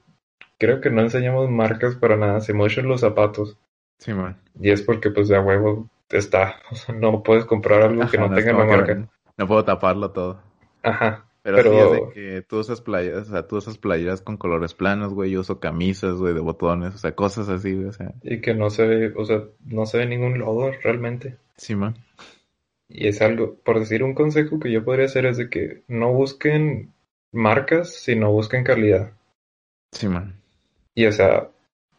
creo 0.58 0.80
que 0.80 0.90
no 0.90 1.02
enseñamos 1.02 1.50
marcas 1.50 1.94
para 1.94 2.16
nada, 2.16 2.40
se 2.40 2.54
mueven 2.54 2.88
los 2.88 3.00
zapatos. 3.00 3.56
Sí, 3.98 4.12
man. 4.12 4.36
Y 4.60 4.70
es 4.70 4.82
porque 4.82 5.10
pues 5.10 5.28
de 5.28 5.36
a 5.36 5.40
huevo 5.40 5.88
está, 6.10 6.56
o 6.70 6.74
sea, 6.74 6.94
no 6.94 7.22
puedes 7.22 7.44
comprar 7.44 7.82
algo 7.82 8.08
que 8.08 8.18
no 8.18 8.34
tenga 8.34 8.52
la 8.52 8.64
marca. 8.64 9.08
No 9.36 9.46
puedo 9.46 9.64
taparlo 9.64 10.10
todo. 10.10 10.40
Ajá. 10.82 11.24
Pero, 11.44 11.62
sí 11.62 11.76
es 11.76 11.92
de 11.92 12.12
que 12.14 12.42
tú 12.42 12.58
usas 12.58 12.80
playeras, 12.80 13.28
o 13.28 13.30
sea, 13.32 13.46
tú 13.46 13.56
usas 13.56 13.76
playeras 13.76 14.22
con 14.22 14.38
colores 14.38 14.72
planos, 14.72 15.12
güey, 15.12 15.30
yo 15.30 15.40
uso 15.40 15.60
camisas, 15.60 16.14
güey, 16.14 16.32
de 16.32 16.40
botones, 16.40 16.94
o 16.94 16.98
sea, 16.98 17.14
cosas 17.14 17.50
así, 17.50 17.74
güey, 17.74 17.88
o 17.88 17.92
sea. 17.92 18.14
Y 18.22 18.40
que 18.40 18.54
no 18.54 18.70
se 18.70 18.86
ve, 18.86 19.12
o 19.14 19.26
sea, 19.26 19.42
no 19.66 19.84
se 19.84 19.98
ve 19.98 20.06
ningún 20.06 20.38
logo 20.38 20.70
realmente. 20.82 21.36
Sí, 21.58 21.74
man. 21.74 21.96
Y 22.88 23.08
es 23.08 23.20
algo, 23.20 23.56
por 23.56 23.78
decir 23.78 24.02
un 24.02 24.14
consejo 24.14 24.58
que 24.58 24.72
yo 24.72 24.86
podría 24.86 25.04
hacer 25.04 25.26
es 25.26 25.36
de 25.36 25.50
que 25.50 25.82
no 25.86 26.14
busquen 26.14 26.94
marcas, 27.30 27.92
sino 27.94 28.32
busquen 28.32 28.64
calidad. 28.64 29.12
Sí, 29.92 30.08
man. 30.08 30.40
Y 30.94 31.04
o 31.04 31.12
sea, 31.12 31.50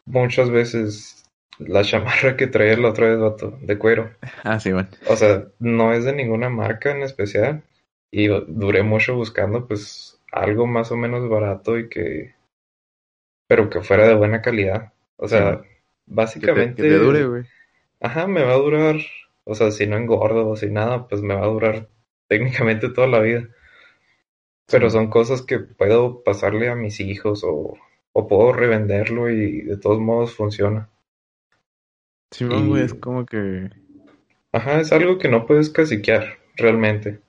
muchas 0.05 0.49
veces 0.49 1.23
la 1.59 1.83
chamarra 1.83 2.35
que 2.35 2.47
traía 2.47 2.77
la 2.77 2.89
otra 2.89 3.09
vez, 3.09 3.19
vato, 3.19 3.59
de 3.61 3.77
cuero. 3.77 4.09
Ah, 4.43 4.59
sí, 4.59 4.73
man. 4.73 4.89
O 5.07 5.15
sea, 5.15 5.45
no 5.59 5.93
es 5.93 6.03
de 6.03 6.13
ninguna 6.13 6.49
marca 6.49 6.89
en 6.89 7.03
especial. 7.03 7.61
Y 8.15 8.27
duré 8.27 8.83
mucho 8.83 9.15
buscando, 9.15 9.67
pues, 9.67 10.21
algo 10.31 10.67
más 10.67 10.91
o 10.91 10.97
menos 10.97 11.27
barato 11.27 11.77
y 11.77 11.89
que. 11.89 12.35
Pero 13.47 13.69
que 13.69 13.81
fuera 13.81 14.07
de 14.07 14.15
buena 14.15 14.41
calidad. 14.41 14.93
O 15.17 15.27
sea, 15.27 15.61
básicamente. 16.05 16.81
Que 16.81 16.89
te 16.89 16.97
dure, 16.97 17.25
güey. 17.25 17.43
Ajá, 17.99 18.27
me 18.27 18.43
va 18.43 18.53
a 18.53 18.57
durar 18.57 18.97
o 19.45 19.53
sea, 19.53 19.71
si 19.71 19.85
no 19.85 19.95
engordo 19.95 20.49
o 20.49 20.55
si 20.55 20.69
nada, 20.69 21.07
pues 21.07 21.21
me 21.21 21.35
va 21.35 21.43
a 21.43 21.49
durar 21.49 21.87
técnicamente 22.27 22.89
toda 22.89 23.07
la 23.07 23.21
vida. 23.21 23.47
Pero 24.67 24.89
son 24.89 25.09
cosas 25.09 25.43
que 25.43 25.59
puedo 25.59 26.23
pasarle 26.23 26.69
a 26.69 26.75
mis 26.75 26.99
hijos 26.99 27.43
o, 27.43 27.77
o 28.13 28.27
puedo 28.27 28.51
revenderlo 28.51 29.29
y 29.29 29.61
de 29.61 29.77
todos 29.77 29.99
modos 29.99 30.33
funciona. 30.33 30.89
Sí, 32.31 32.45
güey, 32.45 32.83
es 32.83 32.95
como 32.95 33.25
que... 33.25 33.69
Ajá, 34.51 34.79
es 34.79 34.91
algo 34.91 35.19
que 35.19 35.29
no 35.29 35.45
puedes 35.45 35.69
caciquear, 35.69 36.39
realmente. 36.55 37.19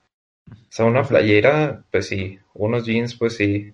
O 0.51 0.71
sea, 0.71 0.85
una 0.85 1.03
playera, 1.03 1.83
pues 1.91 2.07
sí. 2.07 2.39
Unos 2.53 2.85
jeans, 2.85 3.15
pues 3.15 3.35
sí. 3.35 3.73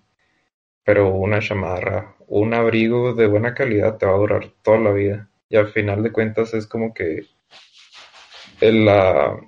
Pero 0.84 1.10
una 1.10 1.40
chamarra, 1.40 2.16
un 2.28 2.54
abrigo 2.54 3.14
de 3.14 3.28
buena 3.28 3.54
calidad 3.54 3.98
te 3.98 4.06
va 4.06 4.14
a 4.14 4.18
durar 4.18 4.52
toda 4.62 4.80
la 4.80 4.92
vida. 4.92 5.30
Y 5.50 5.56
al 5.56 5.70
final 5.70 6.04
de 6.04 6.12
cuentas 6.12 6.54
es 6.54 6.68
como 6.68 6.94
que 6.94 7.26
el, 8.60 8.86
la, 8.86 9.40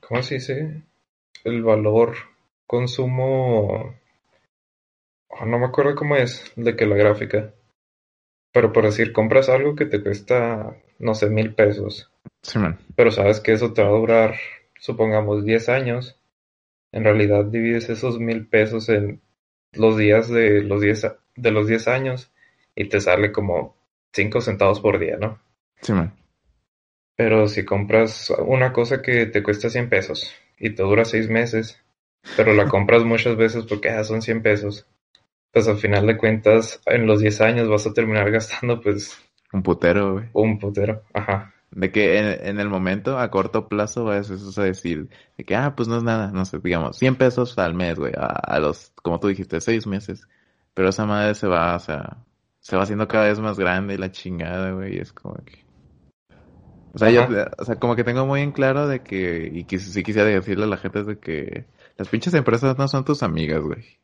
¿cómo 0.00 0.22
se 0.22 0.34
dice? 0.34 0.82
El 1.44 1.62
valor 1.62 2.14
consumo, 2.66 3.94
oh, 5.28 5.46
no 5.46 5.58
me 5.58 5.66
acuerdo 5.66 5.94
cómo 5.94 6.16
es, 6.16 6.52
de 6.56 6.76
que 6.76 6.86
la 6.86 6.96
gráfica. 6.96 7.52
Pero 8.52 8.72
por 8.72 8.84
decir, 8.84 9.12
compras 9.12 9.48
algo 9.48 9.74
que 9.74 9.86
te 9.86 10.02
cuesta, 10.02 10.76
no 10.98 11.14
sé, 11.14 11.28
mil 11.30 11.54
pesos. 11.54 12.10
Sí, 12.42 12.58
man. 12.58 12.78
Pero 12.94 13.10
sabes 13.10 13.40
que 13.40 13.52
eso 13.52 13.72
te 13.72 13.82
va 13.82 13.88
a 13.88 13.98
durar, 13.98 14.34
supongamos, 14.86 15.44
10 15.44 15.68
años. 15.68 16.18
En 16.92 17.04
realidad 17.04 17.44
divides 17.44 17.90
esos 17.90 18.20
mil 18.20 18.46
pesos 18.46 18.88
en 18.88 19.20
los 19.72 19.98
días 19.98 20.28
de 20.30 20.62
los 20.62 20.80
10 20.80 21.06
de 21.34 21.50
los 21.50 21.66
10 21.66 21.88
años 21.88 22.32
y 22.74 22.88
te 22.88 23.00
sale 23.00 23.32
como 23.32 23.76
5 24.12 24.40
centavos 24.40 24.80
por 24.80 24.98
día, 24.98 25.16
¿no? 25.18 25.38
Sí, 25.82 25.92
man. 25.92 26.14
Pero 27.16 27.48
si 27.48 27.64
compras 27.64 28.32
una 28.38 28.72
cosa 28.72 29.02
que 29.02 29.26
te 29.26 29.42
cuesta 29.42 29.68
100 29.68 29.88
pesos 29.88 30.32
y 30.58 30.70
te 30.70 30.82
dura 30.82 31.04
6 31.04 31.28
meses, 31.28 31.82
pero 32.36 32.54
la 32.54 32.68
compras 32.68 33.04
muchas 33.04 33.36
veces 33.36 33.64
porque 33.66 33.88
ya 33.88 33.98
ah, 33.98 34.04
son 34.04 34.22
100 34.22 34.42
pesos, 34.42 34.86
pues 35.50 35.66
al 35.68 35.78
final 35.78 36.06
de 36.06 36.16
cuentas, 36.16 36.80
en 36.86 37.06
los 37.06 37.20
10 37.20 37.40
años 37.40 37.68
vas 37.68 37.86
a 37.86 37.92
terminar 37.92 38.30
gastando 38.30 38.80
pues... 38.80 39.18
Un 39.52 39.62
putero, 39.62 40.14
güey. 40.14 40.26
Un 40.32 40.58
putero, 40.58 41.02
ajá. 41.12 41.55
De 41.70 41.90
que 41.90 42.18
en, 42.18 42.60
el 42.60 42.68
momento, 42.68 43.18
a 43.18 43.30
corto 43.30 43.68
plazo, 43.68 44.04
vas 44.04 44.30
a 44.30 44.62
decir, 44.62 45.08
de 45.36 45.44
que, 45.44 45.56
ah, 45.56 45.74
pues 45.76 45.88
no 45.88 45.98
es 45.98 46.02
nada, 46.02 46.30
no 46.30 46.44
sé, 46.44 46.58
digamos, 46.62 46.96
100 46.96 47.16
pesos 47.16 47.58
al 47.58 47.74
mes, 47.74 47.98
güey, 47.98 48.12
a, 48.16 48.26
a, 48.26 48.60
los, 48.60 48.92
como 49.02 49.20
tú 49.20 49.28
dijiste, 49.28 49.60
6 49.60 49.86
meses. 49.86 50.26
Pero 50.74 50.88
esa 50.88 51.06
madre 51.06 51.34
se 51.34 51.46
va, 51.48 51.76
o 51.76 51.78
sea, 51.78 52.18
se 52.60 52.76
va 52.76 52.82
haciendo 52.82 53.08
cada 53.08 53.26
vez 53.26 53.38
más 53.40 53.58
grande 53.58 53.94
y 53.94 53.98
la 53.98 54.10
chingada, 54.10 54.72
güey, 54.72 54.96
y 54.96 54.98
es 54.98 55.12
como 55.12 55.34
que... 55.36 55.64
O 56.94 56.98
sea, 56.98 57.10
yo, 57.10 57.28
o 57.58 57.64
sea, 57.64 57.76
como 57.76 57.94
que 57.94 58.04
tengo 58.04 58.24
muy 58.26 58.40
en 58.40 58.52
claro 58.52 58.88
de 58.88 59.02
que, 59.02 59.50
y 59.52 59.64
que 59.64 59.78
si 59.78 60.02
quisiera 60.02 60.28
decirle 60.28 60.64
a 60.64 60.68
la 60.68 60.78
gente 60.78 61.00
es 61.00 61.06
de 61.06 61.18
que 61.18 61.66
las 61.98 62.08
pinches 62.08 62.32
empresas 62.32 62.78
no 62.78 62.88
son 62.88 63.04
tus 63.04 63.22
amigas, 63.22 63.60
güey. 63.60 63.98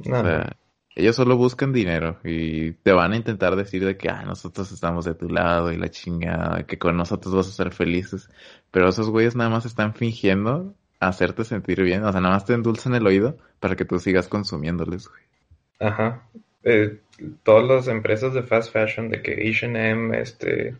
O 0.00 0.04
sea, 0.04 0.56
ellos 0.94 1.16
solo 1.16 1.36
buscan 1.36 1.72
dinero 1.72 2.18
y 2.24 2.72
te 2.72 2.92
van 2.92 3.12
a 3.12 3.16
intentar 3.16 3.54
decir 3.56 3.84
de 3.84 3.96
que, 3.96 4.08
ah, 4.08 4.24
nosotros 4.24 4.72
estamos 4.72 5.04
de 5.04 5.14
tu 5.14 5.28
lado 5.28 5.72
y 5.72 5.76
la 5.76 5.90
chingada, 5.90 6.66
que 6.66 6.78
con 6.78 6.96
nosotros 6.96 7.34
vas 7.34 7.48
a 7.48 7.52
ser 7.52 7.72
felices. 7.72 8.28
Pero 8.70 8.88
esos 8.88 9.08
güeyes 9.08 9.36
nada 9.36 9.50
más 9.50 9.64
están 9.64 9.94
fingiendo 9.94 10.74
hacerte 11.00 11.44
sentir 11.44 11.82
bien, 11.82 12.02
o 12.02 12.10
sea, 12.10 12.20
nada 12.20 12.34
más 12.34 12.44
te 12.44 12.54
endulzan 12.54 12.94
el 12.94 13.06
oído 13.06 13.36
para 13.60 13.76
que 13.76 13.84
tú 13.84 13.98
sigas 14.00 14.26
consumiéndoles. 14.26 15.08
Ajá. 15.78 16.28
Eh, 16.64 16.98
todas 17.44 17.68
las 17.68 17.88
empresas 17.88 18.34
de 18.34 18.42
fast 18.42 18.72
fashion, 18.72 19.08
de 19.08 19.22
que 19.22 19.48
H&M, 19.48 20.20
este, 20.20 20.76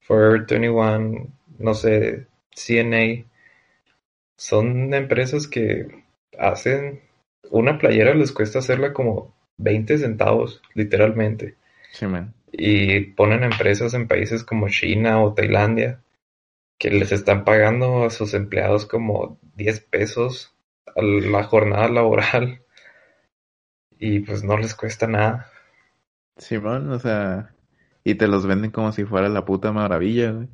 Forever 0.00 0.46
21, 0.48 1.26
no 1.58 1.74
sé, 1.74 2.26
CNA, 2.54 3.24
son 4.36 4.94
empresas 4.94 5.48
que 5.48 6.04
hacen 6.38 7.00
una 7.50 7.78
playera 7.78 8.14
les 8.14 8.32
cuesta 8.32 8.58
hacerla 8.58 8.92
como 8.92 9.35
20 9.58 9.98
centavos, 9.98 10.62
literalmente. 10.74 11.56
Sí, 11.92 12.06
man. 12.06 12.34
Y 12.52 13.00
ponen 13.00 13.44
empresas 13.44 13.94
en 13.94 14.08
países 14.08 14.44
como 14.44 14.68
China 14.68 15.22
o 15.22 15.34
Tailandia 15.34 16.00
que 16.78 16.90
les 16.90 17.12
están 17.12 17.44
pagando 17.44 18.04
a 18.04 18.10
sus 18.10 18.34
empleados 18.34 18.86
como 18.86 19.38
10 19.56 19.80
pesos 19.80 20.54
a 20.94 21.02
la 21.02 21.42
jornada 21.44 21.88
laboral 21.88 22.62
y 23.98 24.20
pues 24.20 24.44
no 24.44 24.58
les 24.58 24.74
cuesta 24.74 25.06
nada. 25.06 25.50
Simón, 26.36 26.90
o 26.90 26.98
sea, 26.98 27.54
y 28.04 28.14
te 28.14 28.28
los 28.28 28.46
venden 28.46 28.70
como 28.70 28.92
si 28.92 29.04
fuera 29.04 29.28
la 29.28 29.44
puta 29.44 29.72
maravilla, 29.72 30.32
güey. 30.32 30.48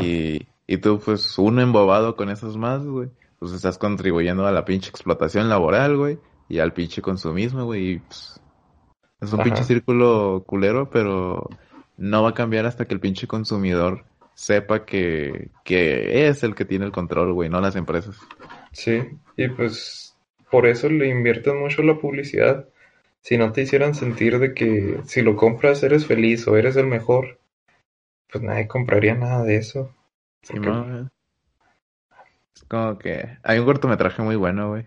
Y, 0.00 0.46
y 0.66 0.76
tú, 0.78 1.00
pues, 1.04 1.36
uno 1.38 1.62
embobado 1.62 2.14
con 2.14 2.30
esos 2.30 2.56
más, 2.56 2.84
güey. 2.84 3.08
Pues 3.38 3.52
estás 3.52 3.78
contribuyendo 3.78 4.46
a 4.46 4.52
la 4.52 4.64
pinche 4.64 4.90
explotación 4.90 5.48
laboral, 5.48 5.96
güey. 5.96 6.18
Y 6.48 6.58
al 6.58 6.72
pinche 6.72 7.02
consumismo, 7.02 7.64
güey. 7.64 7.92
Y, 7.92 7.98
pues, 7.98 8.40
es 9.20 9.32
un 9.32 9.42
pinche 9.42 9.64
círculo 9.64 10.44
culero, 10.46 10.90
pero 10.90 11.48
no 11.96 12.22
va 12.22 12.30
a 12.30 12.34
cambiar 12.34 12.66
hasta 12.66 12.84
que 12.84 12.94
el 12.94 13.00
pinche 13.00 13.26
consumidor 13.26 14.04
sepa 14.34 14.84
que, 14.84 15.50
que 15.64 16.28
es 16.28 16.42
el 16.42 16.54
que 16.54 16.64
tiene 16.64 16.84
el 16.84 16.92
control, 16.92 17.32
güey, 17.32 17.48
no 17.48 17.60
las 17.60 17.76
empresas. 17.76 18.18
Sí, 18.72 19.02
y 19.36 19.48
pues 19.48 20.16
por 20.50 20.66
eso 20.66 20.88
le 20.88 21.08
invierten 21.08 21.58
mucho 21.58 21.82
la 21.82 21.98
publicidad 21.98 22.68
si 23.20 23.38
no 23.38 23.52
te 23.52 23.62
hicieran 23.62 23.94
sentir 23.94 24.38
de 24.38 24.52
que 24.52 25.00
si 25.06 25.22
lo 25.22 25.36
compras 25.36 25.82
eres 25.82 26.06
feliz 26.06 26.46
o 26.46 26.56
eres 26.56 26.76
el 26.76 26.86
mejor, 26.86 27.38
pues 28.30 28.44
nadie 28.44 28.68
compraría 28.68 29.14
nada 29.14 29.44
de 29.44 29.56
eso. 29.56 29.94
Sí, 30.42 30.58
no, 30.58 31.10
es 32.54 32.64
como 32.68 32.98
que 32.98 33.38
hay 33.42 33.58
un 33.58 33.64
cortometraje 33.64 34.20
muy 34.20 34.36
bueno, 34.36 34.68
güey, 34.68 34.84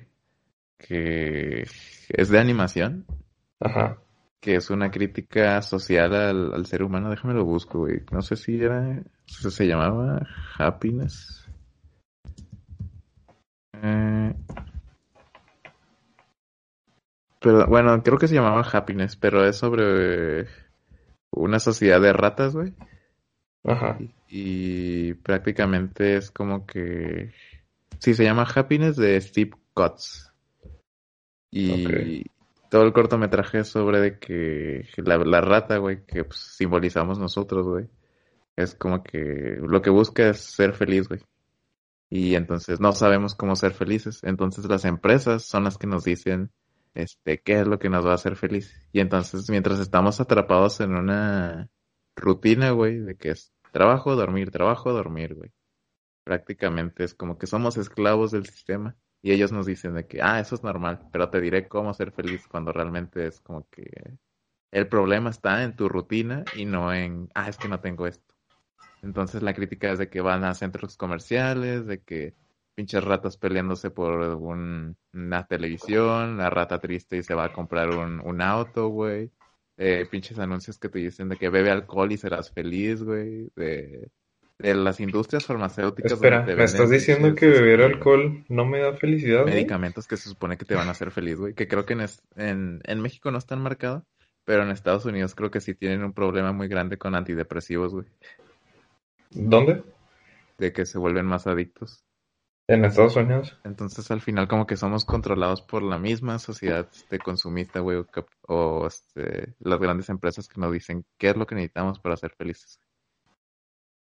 que 0.77 1.65
es 2.09 2.29
de 2.29 2.39
animación 2.39 3.05
Ajá. 3.59 3.97
Que 4.39 4.55
es 4.55 4.69
una 4.69 4.91
crítica 4.91 5.61
social 5.61 6.13
al, 6.13 6.65
ser 6.67 6.83
humano. 6.83 7.09
Déjame 7.09 7.33
lo 7.33 7.43
busco, 7.43 7.79
güey. 7.79 8.03
No 8.11 8.21
sé 8.21 8.35
si 8.35 8.61
era. 8.61 9.01
Se 9.25 9.65
llamaba 9.65 10.25
Happiness. 10.57 11.43
Eh, 13.73 14.33
pero 17.39 17.67
bueno, 17.67 18.01
creo 18.03 18.17
que 18.17 18.27
se 18.27 18.35
llamaba 18.35 18.61
Happiness, 18.61 19.15
pero 19.15 19.45
es 19.45 19.57
sobre 19.57 20.47
una 21.31 21.59
sociedad 21.59 21.99
de 21.99 22.13
ratas, 22.13 22.53
güey. 22.55 22.73
Ajá. 23.63 23.97
Y, 24.29 25.13
prácticamente 25.15 26.17
es 26.17 26.31
como 26.31 26.65
que... 26.65 27.31
Sí, 27.99 28.13
se 28.13 28.23
llama 28.23 28.47
Happiness 28.53 28.95
de 28.95 29.19
Steve 29.19 29.51
Cutts. 29.73 30.26
Y 31.51 32.25
todo 32.69 32.83
el 32.83 32.93
cortometraje 32.93 33.63
sobre 33.63 33.99
de 33.99 34.19
que 34.19 34.85
la, 34.97 35.41
rata, 35.41 35.77
güey, 35.77 36.05
que 36.05 36.23
pues, 36.23 36.39
simbolizamos 36.39 37.19
nosotros, 37.19 37.65
güey. 37.67 37.89
Es 38.55 38.75
como 38.75 39.03
que 39.03 39.57
lo 39.61 39.81
que 39.81 39.89
busca 39.89 40.29
es 40.29 40.39
ser 40.39 40.73
feliz, 40.73 41.07
güey. 41.07 41.21
Y 42.09 42.35
entonces 42.35 42.79
no 42.79 42.91
sabemos 42.91 43.35
cómo 43.35 43.55
ser 43.55 43.73
felices. 43.73 44.23
Entonces 44.23 44.65
las 44.65 44.85
empresas 44.85 45.43
son 45.43 45.63
las 45.63 45.77
que 45.77 45.87
nos 45.87 46.03
dicen 46.03 46.51
este, 46.97 47.39
qué 47.41 47.59
es 47.61 47.67
lo 47.67 47.77
que 47.79 47.89
nos 47.89 48.05
va 48.05 48.11
a 48.11 48.15
hacer 48.15 48.35
feliz. 48.35 48.73
Y 48.91 48.99
entonces, 49.01 49.49
mientras 49.49 49.79
estamos 49.79 50.19
atrapados 50.19 50.79
en 50.79 50.95
una 50.95 51.69
rutina, 52.15 52.71
güey, 52.71 52.99
de 52.99 53.15
que 53.15 53.29
es 53.31 53.53
trabajo, 53.71 54.15
dormir, 54.15 54.49
trabajo, 54.49 54.91
dormir, 54.91 55.35
güey. 55.35 55.51
Prácticamente 56.23 57.03
es 57.03 57.13
como 57.13 57.37
que 57.37 57.47
somos 57.47 57.77
esclavos 57.77 58.31
del 58.31 58.47
sistema. 58.47 58.95
Y 59.21 59.31
ellos 59.31 59.51
nos 59.51 59.65
dicen 59.65 59.95
de 59.95 60.05
que, 60.07 60.21
ah, 60.21 60.39
eso 60.39 60.55
es 60.55 60.63
normal, 60.63 61.07
pero 61.11 61.29
te 61.29 61.41
diré 61.41 61.67
cómo 61.67 61.93
ser 61.93 62.11
feliz 62.11 62.47
cuando 62.47 62.71
realmente 62.71 63.27
es 63.27 63.39
como 63.39 63.67
que 63.69 64.17
el 64.71 64.87
problema 64.87 65.29
está 65.29 65.63
en 65.63 65.75
tu 65.75 65.89
rutina 65.89 66.43
y 66.55 66.65
no 66.65 66.93
en, 66.93 67.29
ah, 67.33 67.49
es 67.49 67.57
que 67.57 67.67
no 67.67 67.79
tengo 67.79 68.07
esto. 68.07 68.35
Entonces 69.01 69.41
la 69.41 69.53
crítica 69.53 69.91
es 69.91 69.99
de 69.99 70.09
que 70.09 70.21
van 70.21 70.43
a 70.43 70.53
centros 70.53 70.97
comerciales, 70.97 71.85
de 71.85 72.01
que 72.01 72.35
pinches 72.75 73.03
ratas 73.03 73.37
peleándose 73.37 73.89
por 73.89 74.19
una 74.35 75.47
televisión, 75.47 76.37
la 76.37 76.49
rata 76.49 76.79
triste 76.79 77.17
y 77.17 77.23
se 77.23 77.33
va 77.33 77.45
a 77.45 77.53
comprar 77.53 77.89
un, 77.89 78.41
auto, 78.41 78.89
güey. 78.89 79.31
Eh, 79.77 80.07
pinches 80.09 80.39
anuncios 80.39 80.77
que 80.79 80.89
te 80.89 80.99
dicen 80.99 81.29
de 81.29 81.37
que 81.37 81.49
bebe 81.49 81.71
alcohol 81.71 82.11
y 82.11 82.17
serás 82.17 82.51
feliz, 82.51 83.03
güey. 83.03 83.49
De, 83.55 84.11
las 84.59 84.99
industrias 84.99 85.45
farmacéuticas. 85.45 86.13
Espera, 86.13 86.43
¿me 86.43 86.63
estás 86.63 86.89
diciendo 86.89 87.35
que 87.35 87.47
beber 87.47 87.81
alcohol 87.81 88.43
no 88.49 88.65
me 88.65 88.79
da 88.79 88.93
felicidad? 88.93 89.45
Medicamentos 89.45 90.07
que 90.07 90.17
se 90.17 90.29
supone 90.29 90.57
que 90.57 90.65
te 90.65 90.75
van 90.75 90.87
a 90.87 90.91
hacer 90.91 91.11
feliz, 91.11 91.37
güey. 91.37 91.53
Que 91.53 91.67
creo 91.67 91.85
que 91.85 91.93
en, 92.35 92.81
en, 92.83 93.01
México 93.01 93.31
no 93.31 93.37
están 93.37 93.61
marcados, 93.61 94.03
pero 94.45 94.63
en 94.63 94.71
Estados 94.71 95.05
Unidos 95.05 95.35
creo 95.35 95.51
que 95.51 95.61
sí 95.61 95.75
tienen 95.75 96.03
un 96.03 96.13
problema 96.13 96.51
muy 96.53 96.67
grande 96.67 96.97
con 96.97 97.15
antidepresivos, 97.15 97.93
güey. 97.93 98.05
¿Dónde? 99.29 99.83
De 100.57 100.73
que 100.73 100.85
se 100.85 100.97
vuelven 100.97 101.25
más 101.25 101.45
adictos. 101.45 102.03
En 102.69 102.83
Estados 102.83 103.15
Unidos. 103.15 103.57
Entonces 103.63 104.09
al 104.11 104.19
final 104.21 104.47
como 104.47 104.65
que 104.65 104.75
somos 104.75 105.05
controlados 105.05 105.61
por 105.61 105.83
la 105.83 105.99
misma 105.99 106.37
sociedad 106.37 106.87
este, 106.91 107.17
consumista, 107.19 107.79
güey, 107.79 108.03
o, 108.47 108.87
este, 108.87 109.53
las 109.59 109.79
grandes 109.79 110.09
empresas 110.09 110.49
que 110.49 110.59
nos 110.59 110.73
dicen 110.73 111.05
qué 111.17 111.29
es 111.29 111.37
lo 111.37 111.45
que 111.45 111.55
necesitamos 111.55 111.99
para 111.99 112.17
ser 112.17 112.33
felices. 112.35 112.79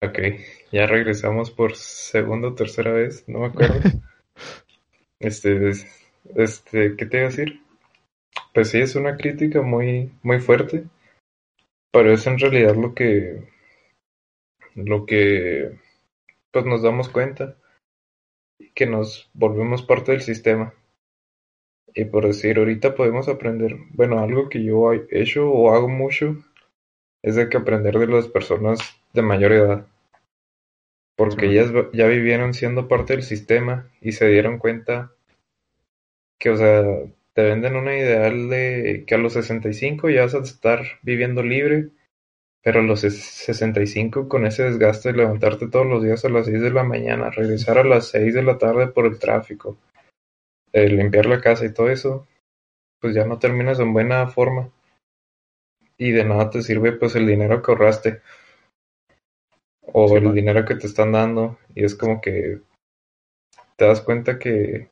Ok, 0.03 0.19
ya 0.73 0.87
regresamos 0.87 1.51
por 1.51 1.77
segunda 1.77 2.49
o 2.49 2.55
tercera 2.55 2.91
vez, 2.91 3.29
no 3.29 3.41
me 3.41 3.47
acuerdo. 3.49 3.75
este, 5.21 5.73
este, 6.37 6.97
¿qué 6.97 7.05
te 7.05 7.19
iba 7.19 7.27
a 7.27 7.31
decir? 7.31 7.61
Pues 8.55 8.71
sí, 8.71 8.79
es 8.79 8.97
una 8.97 9.19
crítica 9.19 9.61
muy, 9.61 10.11
muy 10.23 10.41
fuerte, 10.41 10.85
pero 11.93 12.15
es 12.15 12.27
en 12.27 12.39
realidad 12.39 12.77
lo 12.77 12.95
que, 12.95 13.47
lo 14.75 15.05
que, 15.05 15.79
pues 16.51 16.65
nos 16.65 16.81
damos 16.81 17.11
cuenta 17.11 17.59
que 18.75 18.87
nos 18.87 19.31
volvemos 19.35 19.83
parte 19.83 20.13
del 20.13 20.23
sistema. 20.23 20.73
Y 21.95 22.07
por 22.07 22.27
decir, 22.27 22.57
ahorita 22.57 22.95
podemos 22.95 23.29
aprender, 23.29 23.77
bueno, 23.91 24.21
algo 24.21 24.49
que 24.49 24.65
yo 24.65 24.95
he 24.95 25.07
hecho 25.11 25.51
o 25.51 25.75
hago 25.75 25.89
mucho 25.89 26.43
es 27.23 27.37
de 27.37 27.49
que 27.49 27.59
aprender 27.59 27.99
de 27.99 28.07
las 28.07 28.29
personas 28.29 28.81
de 29.13 29.23
mayor 29.23 29.53
edad. 29.53 29.87
Porque 31.17 31.47
ellas 31.47 31.71
ya 31.93 32.07
vivieron 32.07 32.55
siendo 32.55 32.89
parte 32.89 33.15
del 33.15 33.23
sistema 33.23 33.91
y 34.01 34.13
se 34.13 34.27
dieron 34.29 34.59
cuenta 34.59 35.13
que, 36.39 36.51
o 36.51 36.57
sea, 36.57 36.83
te 37.35 37.43
venden 37.43 37.77
una 37.77 37.97
ideal 37.97 38.49
de 38.49 39.05
que 39.07 39.15
a 39.15 39.19
los 39.19 39.35
65 39.35 40.09
ya 40.09 40.23
vas 40.23 40.35
a 40.35 40.39
estar 40.39 40.83
viviendo 41.03 41.43
libre 41.43 41.91
pero 42.63 42.83
los 42.83 43.01
65 43.01 44.29
con 44.29 44.47
ese 44.47 44.65
desgaste 44.65 45.13
de 45.13 45.19
levantarte 45.19 45.69
todos 45.69 45.87
los 45.87 46.03
días 46.03 46.25
a 46.25 46.29
las 46.29 46.47
6 46.47 46.61
de 46.61 46.71
la 46.71 46.85
mañana, 46.85 47.31
regresar 47.31 47.79
a 47.79 47.85
las 47.85 48.09
6 48.09 48.35
de 48.35 48.43
la 48.43 48.59
tarde 48.59 48.89
por 48.89 49.07
el 49.07 49.19
tráfico, 49.19 49.79
eh, 50.73 50.89
limpiar 50.89 51.27
la 51.27 51.41
casa 51.41 51.65
y 51.65 51.73
todo 51.73 51.89
eso, 51.89 52.27
pues 53.01 53.15
ya 53.15 53.25
no 53.25 53.39
terminas 53.39 53.81
en 53.81 53.93
buena 53.93 54.27
forma. 54.27 54.71
Y 56.01 56.13
de 56.13 56.25
nada 56.25 56.49
te 56.49 56.63
sirve 56.63 56.93
pues 56.93 57.15
el 57.15 57.27
dinero 57.27 57.61
que 57.61 57.73
ahorraste. 57.73 58.23
O 59.93 60.17
el 60.17 60.33
dinero 60.33 60.65
que 60.65 60.75
te 60.77 60.87
están 60.87 61.13
dando. 61.13 61.59
Y 61.75 61.85
es 61.85 61.95
como 61.95 62.23
que 62.23 62.63
te 63.77 63.85
das 63.85 64.01
cuenta 64.01 64.39
que 64.39 64.89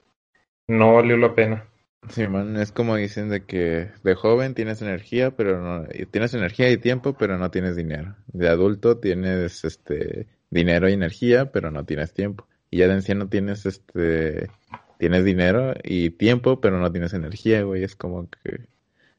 no 0.66 0.96
valió 0.96 1.16
la 1.16 1.34
pena. 1.34 1.66
Sí, 2.10 2.28
man, 2.28 2.58
es 2.58 2.72
como 2.72 2.96
dicen 2.96 3.30
de 3.30 3.46
que 3.46 3.90
de 4.04 4.14
joven 4.14 4.54
tienes 4.54 4.82
energía, 4.82 5.30
pero 5.30 5.62
no, 5.62 5.88
tienes 6.10 6.34
energía 6.34 6.70
y 6.70 6.76
tiempo, 6.76 7.14
pero 7.14 7.38
no 7.38 7.50
tienes 7.50 7.74
dinero. 7.74 8.14
De 8.26 8.50
adulto 8.50 8.98
tienes 8.98 9.64
este 9.64 10.26
dinero 10.50 10.90
y 10.90 10.92
energía, 10.92 11.50
pero 11.52 11.70
no 11.70 11.86
tienes 11.86 12.12
tiempo. 12.12 12.46
Y 12.70 12.78
ya 12.78 12.86
de 12.86 12.92
anciano 12.92 13.30
tienes 13.30 13.64
este 13.64 14.50
tienes 14.98 15.24
dinero 15.24 15.72
y 15.82 16.10
tiempo, 16.10 16.60
pero 16.60 16.78
no 16.78 16.92
tienes 16.92 17.14
energía, 17.14 17.62
güey. 17.62 17.82
Es 17.82 17.96
como 17.96 18.28
que 18.28 18.68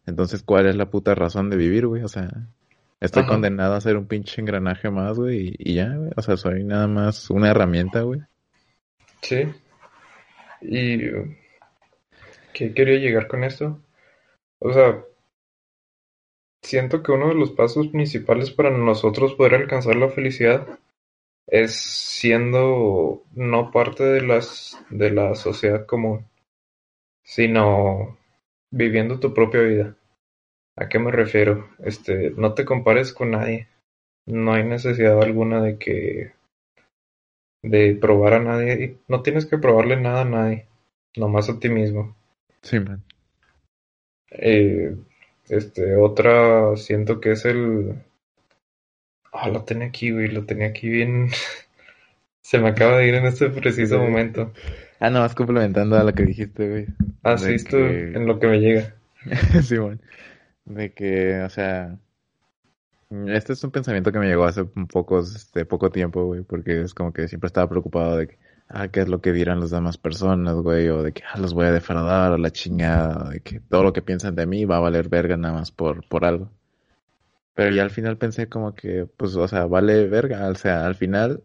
entonces, 0.09 0.43
¿cuál 0.43 0.67
es 0.67 0.75
la 0.75 0.89
puta 0.89 1.15
razón 1.15 1.49
de 1.49 1.57
vivir, 1.57 1.87
güey? 1.87 2.03
O 2.03 2.07
sea, 2.07 2.29
estoy 2.99 3.25
condenado 3.25 3.75
a 3.75 3.81
ser 3.81 3.97
un 3.97 4.07
pinche 4.07 4.41
engranaje 4.41 4.89
más, 4.89 5.17
güey, 5.17 5.55
y, 5.57 5.71
y 5.71 5.75
ya, 5.75 5.95
güey. 5.95 6.11
O 6.15 6.21
sea, 6.21 6.37
soy 6.37 6.63
nada 6.63 6.87
más 6.87 7.29
una 7.29 7.49
herramienta, 7.49 8.01
güey. 8.01 8.21
Sí. 9.21 9.43
Y 10.61 10.99
¿Qué 12.59 12.73
quería 12.73 12.97
llegar 12.99 13.27
con 13.29 13.45
esto? 13.45 13.79
O 14.59 14.73
sea, 14.73 15.01
siento 16.61 17.01
que 17.01 17.13
uno 17.13 17.29
de 17.29 17.35
los 17.35 17.51
pasos 17.51 17.87
principales 17.87 18.51
para 18.51 18.69
nosotros 18.69 19.35
poder 19.35 19.55
alcanzar 19.55 19.95
la 19.95 20.09
felicidad 20.09 20.67
es 21.47 21.73
siendo 21.73 23.23
no 23.33 23.71
parte 23.71 24.03
de 24.03 24.21
las 24.23 24.77
de 24.89 25.09
la 25.11 25.35
sociedad 25.35 25.85
común, 25.85 26.27
sino 27.23 28.17
viviendo 28.71 29.21
tu 29.21 29.33
propia 29.33 29.61
vida. 29.61 29.95
¿A 30.79 30.87
qué 30.87 30.97
me 30.97 31.11
refiero? 31.11 31.67
Este, 31.83 32.31
no 32.37 32.53
te 32.53 32.63
compares 32.63 33.11
con 33.11 33.31
nadie. 33.31 33.67
No 34.25 34.53
hay 34.53 34.63
necesidad 34.63 35.21
alguna 35.21 35.61
de 35.61 35.77
que 35.77 36.31
de 37.61 37.97
probar 37.99 38.35
a 38.35 38.39
nadie. 38.39 38.95
No 39.09 39.21
tienes 39.21 39.45
que 39.45 39.57
probarle 39.57 39.97
nada 39.97 40.21
a 40.21 40.25
nadie, 40.25 40.67
nomás 41.17 41.49
a 41.49 41.59
ti 41.59 41.67
mismo. 41.67 42.15
Sí, 42.61 42.79
man. 42.79 43.03
Eh, 44.31 44.95
este, 45.49 45.97
otra, 45.97 46.77
siento 46.77 47.19
que 47.19 47.33
es 47.33 47.43
el... 47.43 47.95
Ah, 49.33 49.49
lo 49.49 49.65
tenía 49.65 49.87
aquí, 49.87 50.11
güey, 50.11 50.29
lo 50.29 50.45
tenía 50.45 50.67
aquí 50.67 50.87
bien... 50.87 51.29
Se 52.41 52.57
me 52.57 52.69
acaba 52.69 52.97
de 52.97 53.07
ir 53.07 53.15
en 53.15 53.25
este 53.25 53.49
preciso 53.49 53.99
momento. 53.99 54.53
Ah, 54.99 55.09
no, 55.09 55.19
vas 55.19 55.35
complementando 55.35 55.97
a 55.97 56.03
lo 56.03 56.13
que 56.13 56.23
dijiste, 56.23 56.67
güey. 56.67 56.85
Ah, 57.21 57.37
sí, 57.37 57.57
en 57.69 58.25
lo 58.25 58.39
que 58.39 58.47
me 58.47 58.59
llega. 58.59 58.95
sí, 59.61 59.77
bueno. 59.77 59.99
De 60.69 60.93
que, 60.93 61.41
o 61.41 61.49
sea, 61.49 61.99
este 63.27 63.53
es 63.53 63.63
un 63.63 63.71
pensamiento 63.71 64.11
que 64.11 64.19
me 64.19 64.27
llegó 64.27 64.45
hace 64.45 64.61
un 64.61 64.87
poco, 64.87 65.19
este, 65.19 65.65
poco 65.65 65.89
tiempo, 65.89 66.25
güey, 66.25 66.43
porque 66.43 66.81
es 66.81 66.93
como 66.93 67.11
que 67.11 67.27
siempre 67.27 67.47
estaba 67.47 67.67
preocupado 67.67 68.17
de 68.17 68.27
que, 68.27 68.39
ah, 68.69 68.87
qué 68.87 69.01
es 69.01 69.07
lo 69.09 69.19
que 69.19 69.33
dirán 69.33 69.59
las 69.59 69.71
demás 69.71 69.97
personas, 69.97 70.55
güey, 70.57 70.87
o 70.89 71.01
de 71.03 71.11
que 71.11 71.23
ah, 71.23 71.39
los 71.39 71.53
voy 71.55 71.65
a 71.65 71.71
defraudar, 71.71 72.31
o 72.33 72.37
la 72.37 72.51
chingada, 72.51 73.31
de 73.31 73.41
que 73.41 73.59
todo 73.61 73.83
lo 73.83 73.93
que 73.93 74.03
piensan 74.03 74.35
de 74.35 74.45
mí 74.45 74.65
va 74.65 74.77
a 74.77 74.79
valer 74.81 75.09
verga 75.09 75.37
nada 75.37 75.55
más 75.55 75.71
por, 75.71 76.07
por 76.07 76.23
algo. 76.23 76.51
Pero 77.55 77.75
ya 77.75 77.83
al 77.83 77.89
final 77.89 78.17
pensé 78.17 78.47
como 78.47 78.75
que, 78.75 79.07
pues, 79.17 79.35
o 79.35 79.47
sea, 79.47 79.65
vale 79.65 80.07
verga, 80.07 80.47
o 80.49 80.55
sea, 80.55 80.85
al 80.85 80.95
final, 80.95 81.43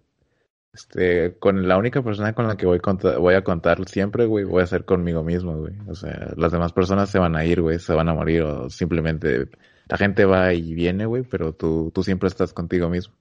este, 0.75 1.37
con 1.39 1.69
la 1.69 1.79
única 1.79 2.03
persona 2.03 2.35
con 2.35 2.49
la 2.49 2.57
que 2.57 2.67
voy, 2.67 2.81
voy 3.19 3.35
a 3.35 3.45
contar 3.45 3.89
siempre, 3.89 4.27
güey, 4.27 4.45
voy 4.45 4.63
a 4.63 4.67
ser 4.67 4.85
conmigo 4.85 5.23
mismo, 5.23 5.57
güey. 5.57 5.75
O 5.89 5.95
sea, 5.95 6.33
las 6.37 6.53
demás 6.53 6.73
personas 6.73 7.11
se 7.11 7.19
van 7.19 7.37
a 7.37 7.45
ir, 7.45 7.63
güey, 7.63 7.79
se 7.79 7.95
van 7.95 8.09
a 8.09 8.15
morir, 8.15 8.43
o 8.43 8.69
simplemente 8.69 9.49
la 9.89 9.97
gente 9.97 10.25
va 10.25 10.53
y 10.53 10.75
viene, 10.75 11.07
güey, 11.07 11.23
pero 11.23 11.55
tú, 11.55 11.91
tú 11.95 12.03
siempre 12.03 12.29
estás 12.29 12.53
contigo 12.53 12.89
mismo. 12.89 13.15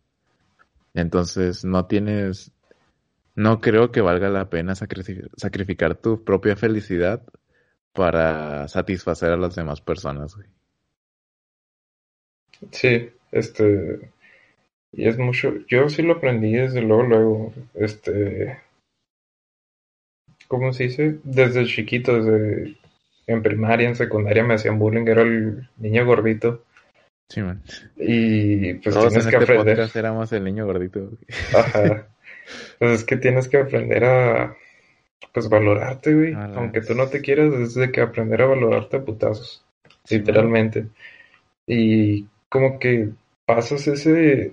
Entonces, 0.94 1.64
no 1.64 1.86
tienes 1.86 2.52
no 3.36 3.62
creo 3.62 3.92
que 3.92 4.02
valga 4.02 4.30
la 4.30 4.50
pena 4.50 4.76
sacrificar 4.76 5.96
tu 5.96 6.24
propia 6.24 6.56
felicidad 6.56 7.24
para 7.94 8.68
satisfacer 8.68 9.32
a 9.32 9.38
las 9.38 9.56
demás 9.56 9.82
personas, 9.82 10.36
güey. 10.36 10.48
Sí, 12.72 13.10
este, 13.32 14.12
y 14.94 15.08
es 15.08 15.18
mucho, 15.18 15.54
yo 15.68 15.90
sí 15.90 16.02
lo 16.02 16.14
aprendí 16.14 16.54
desde 16.54 16.82
luego, 16.82 17.04
luego, 17.04 17.54
este, 17.74 18.60
¿cómo 20.48 20.72
se 20.72 20.84
dice? 20.84 21.20
Desde 21.24 21.66
chiquito, 21.66 22.22
desde 22.22 22.78
en 23.26 23.42
primaria, 23.42 23.88
en 23.88 23.96
secundaria 23.96 24.44
me 24.44 24.54
hacían 24.54 24.80
bullying, 24.80 25.08
era 25.08 25.24
el 25.24 25.68
niño 25.78 26.06
gordito. 26.06 26.64
Sí, 27.30 27.42
man. 27.42 27.64
Y 27.98 28.76
pues 28.76 28.96
tienes 28.96 29.26
que 29.26 29.38
este 29.38 29.54
aprender. 29.54 29.90
éramos 29.96 30.32
el 30.34 30.44
niño 30.44 30.66
gordito. 30.66 31.10
Ajá. 31.58 32.08
Pues 32.78 32.92
es 32.92 33.04
que 33.06 33.18
tienes 33.18 33.48
que 33.48 33.58
aprender 33.58 34.04
a 34.04 34.56
pues 35.34 35.50
valorarte, 35.50 36.14
güey. 36.14 36.34
Aunque 36.34 36.82
tú 36.82 36.94
no 36.94 37.08
te 37.08 37.22
quieras, 37.22 37.54
es 37.54 37.74
de 37.74 37.92
que 37.92 38.02
aprender 38.02 38.42
a 38.42 38.48
valorarte 38.48 38.98
a 38.98 39.04
putazos. 39.04 39.66
literalmente. 40.10 40.88
Y 41.66 42.28
como 42.50 42.78
que 42.78 43.10
pasas 43.46 43.88
ese 43.88 44.52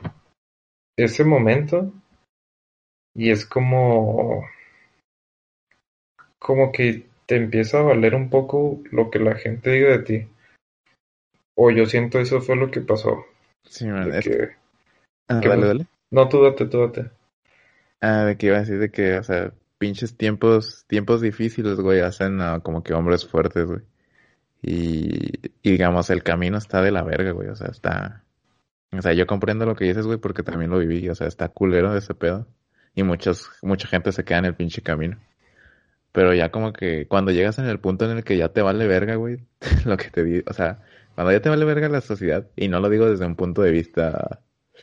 ese 0.97 1.24
momento 1.24 1.93
y 3.14 3.30
es 3.30 3.47
como 3.47 4.45
como 6.38 6.72
que 6.72 7.07
te 7.26 7.36
empieza 7.36 7.78
a 7.78 7.82
valer 7.82 8.14
un 8.14 8.28
poco 8.30 8.80
lo 8.91 9.11
que 9.11 9.18
la 9.20 9.36
gente 9.36 9.70
diga 9.70 9.91
de 9.91 9.99
ti. 10.01 10.28
O 11.55 11.70
yo 11.70 11.86
siento 11.86 12.18
eso 12.18 12.41
fue 12.41 12.57
lo 12.57 12.70
que 12.70 12.80
pasó. 12.80 13.24
Sí, 13.64 13.86
man, 13.86 14.11
que, 14.20 14.51
ah, 15.28 15.41
dale, 15.45 15.66
dale. 15.66 15.86
No, 16.11 16.28
tú 16.28 16.43
date, 16.43 16.66
tú 16.66 16.80
date. 16.80 17.11
Ah, 18.01 18.24
de 18.24 18.36
que 18.36 18.47
iba 18.47 18.57
a 18.57 18.61
decir 18.61 18.78
de 18.78 18.91
que, 18.91 19.18
o 19.18 19.22
sea, 19.22 19.53
pinches 19.78 20.16
tiempos, 20.16 20.84
tiempos 20.86 21.20
difíciles, 21.20 21.76
güey, 21.76 22.01
hacen 22.01 22.41
como 22.62 22.82
que 22.82 22.95
hombres 22.95 23.26
fuertes, 23.26 23.66
güey. 23.66 23.80
Y, 24.62 25.51
y, 25.62 25.70
digamos, 25.70 26.11
el 26.11 26.22
camino 26.22 26.59
está 26.59 26.82
de 26.82 26.91
la 26.91 27.03
verga, 27.03 27.32
güey, 27.32 27.49
o 27.49 27.57
sea, 27.57 27.68
está... 27.68 28.24
O 28.93 29.03
sea, 29.03 29.12
yo 29.12 29.26
comprendo 29.26 29.66
lo 29.66 29.76
que 29.76 29.84
dices, 29.84 30.07
güey, 30.07 30.18
porque 30.18 30.43
también 30.43 30.70
lo 30.70 30.78
viví, 30.78 31.09
o 31.09 31.14
sea, 31.14 31.26
está 31.26 31.49
culero 31.49 31.97
ese 31.97 32.14
pedo. 32.14 32.47
Y 32.95 33.03
muchos, 33.05 33.51
mucha 33.62 33.86
gente 33.86 34.12
se 34.12 34.24
queda 34.24 34.38
en 34.38 34.47
el 34.47 34.55
pinche 34.55 34.82
camino. 34.82 35.18
Pero 36.12 36.34
ya 36.34 36.51
como 36.51 36.72
que 36.72 37.07
cuando 37.07 37.30
llegas 37.30 37.59
en 37.59 37.66
el 37.66 37.78
punto 37.78 38.05
en 38.05 38.16
el 38.16 38.24
que 38.24 38.36
ya 38.36 38.49
te 38.49 38.62
vale 38.62 38.86
verga, 38.88 39.14
güey, 39.14 39.47
lo 39.84 39.97
que 39.97 40.11
te 40.11 40.24
digo, 40.24 40.45
o 40.49 40.53
sea, 40.53 40.80
cuando 41.14 41.32
ya 41.32 41.41
te 41.41 41.49
vale 41.49 41.64
verga 41.64 41.88
la 41.88 42.01
sociedad, 42.01 42.49
y 42.57 42.68
no 42.68 42.80
lo 42.80 42.88
digo 42.88 43.09
desde 43.09 43.26
un 43.26 43.36
punto 43.36 43.62
de 43.62 43.70
vista, 43.70 44.41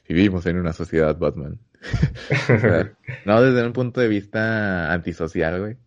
vivimos 0.07 0.45
en 0.45 0.57
una 0.57 0.73
sociedad, 0.73 1.17
Batman. 1.17 1.59
no 3.25 3.41
desde 3.41 3.65
un 3.65 3.73
punto 3.73 4.01
de 4.01 4.07
vista 4.07 4.91
antisocial, 4.91 5.59
güey, 5.59 5.77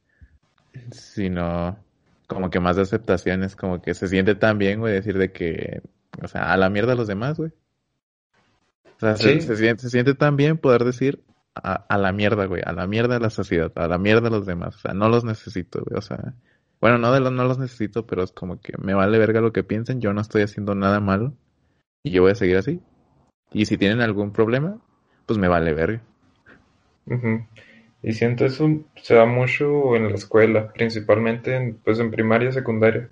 sino 0.93 1.79
como 2.27 2.51
que 2.51 2.61
más 2.61 2.77
de 2.77 2.83
aceptación 2.83 3.43
es 3.43 3.57
como 3.57 3.83
que 3.83 3.95
se 3.95 4.09
siente 4.09 4.35
tan 4.35 4.59
bien, 4.59 4.79
güey, 4.81 4.95
decir 4.95 5.19
de 5.19 5.33
que, 5.33 5.83
o 6.23 6.29
sea, 6.29 6.53
a 6.53 6.57
la 6.57 6.71
mierda 6.71 6.93
a 6.93 6.97
los 6.97 7.09
demás, 7.09 7.39
güey. 7.39 7.53
O 9.01 9.17
sea, 9.17 9.17
se, 9.17 9.41
siente, 9.57 9.83
se 9.83 9.91
siente 9.91 10.15
tan 10.15 10.37
bien 10.37 10.59
poder 10.59 10.85
decir, 10.85 11.23
a, 11.55 11.99
la 11.99 12.13
mierda, 12.13 12.47
güey, 12.47 12.63
a 12.65 12.73
la 12.73 12.87
mierda 12.87 13.15
de 13.15 13.21
la 13.21 13.31
sociedad, 13.31 13.73
a 13.77 13.89
la 13.89 13.99
mierda 13.99 14.23
de 14.23 14.31
los 14.31 14.47
demás, 14.47 14.77
o 14.77 14.79
sea, 14.79 14.95
no 14.95 15.09
los 15.09 15.25
necesito, 15.25 15.83
güey, 15.85 15.99
o 15.99 16.03
sea, 16.03 16.35
bueno, 16.81 16.99
no, 16.99 17.13
de 17.13 17.21
los, 17.21 17.33
no 17.33 17.45
los 17.45 17.59
necesito, 17.59 18.07
pero 18.07 18.23
es 18.23 18.33
como 18.33 18.61
que 18.61 18.75
me 18.79 18.95
vale 18.95 19.19
verga 19.19 19.41
lo 19.41 19.53
que 19.53 19.65
piensen, 19.65 20.01
yo 20.01 20.13
no 20.13 20.21
estoy 20.21 20.43
haciendo 20.43 20.75
nada 20.75 21.01
malo 21.01 21.35
y 22.03 22.11
yo 22.11 22.23
voy 22.23 22.33
a 22.33 22.37
seguir 22.37 22.57
así. 22.57 22.81
Y 23.53 23.67
si 23.67 23.77
tienen 23.77 24.01
algún 24.01 24.33
problema, 24.33 24.81
pues 25.27 25.39
me 25.39 25.49
vale 25.49 25.75
verga. 25.75 26.03
Y 28.03 28.13
siento 28.13 28.47
eso 28.47 28.85
se 28.97 29.15
da 29.15 29.27
mucho 29.27 29.97
en 29.97 30.09
la 30.09 30.15
escuela, 30.15 30.73
principalmente 30.73 31.57
en, 31.57 31.75
pues 31.77 31.99
en 31.99 32.11
primaria 32.11 32.49
y 32.49 32.53
secundaria, 32.53 33.11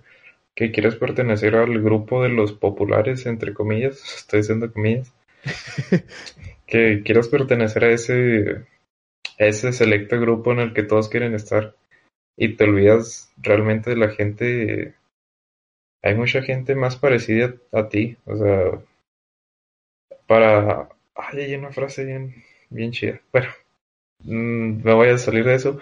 que 0.55 0.71
quieres 0.71 0.95
pertenecer 0.97 1.57
al 1.57 1.83
grupo 1.83 2.23
de 2.23 2.31
los 2.31 2.53
populares, 2.53 3.27
entre 3.27 3.53
comillas, 3.53 4.03
estoy 4.17 4.41
diciendo 4.41 4.73
comillas, 4.73 5.13
que 6.67 7.03
quieras 7.05 7.29
pertenecer 7.29 7.85
a 7.85 7.91
ese, 7.91 8.67
ese 9.39 9.73
selecto 9.73 10.21
grupo 10.21 10.53
en 10.53 10.61
el 10.61 10.75
que 10.75 10.83
todos 10.83 11.09
quieren 11.09 11.35
estar 11.35 11.75
y 12.37 12.57
te 12.57 12.65
olvidas 12.65 13.33
realmente 13.37 13.91
de 13.91 13.97
la 13.97 14.11
gente. 14.11 14.95
Hay 16.03 16.15
mucha 16.15 16.43
gente 16.43 16.75
más 16.75 16.97
parecida 16.97 17.55
a 17.73 17.89
ti, 17.89 18.17
o 18.25 18.37
sea, 18.37 18.81
para... 20.27 20.89
Ay, 21.17 21.41
hay 21.41 21.55
una 21.57 21.73
frase 21.73 22.05
bien, 22.05 22.45
bien 22.71 22.93
chida. 22.93 23.21
Bueno, 23.33 23.49
mm, 24.21 24.85
me 24.85 24.95
voy 24.95 25.09
a 25.09 25.19
salir 25.19 25.45
de 25.45 25.55
eso, 25.55 25.81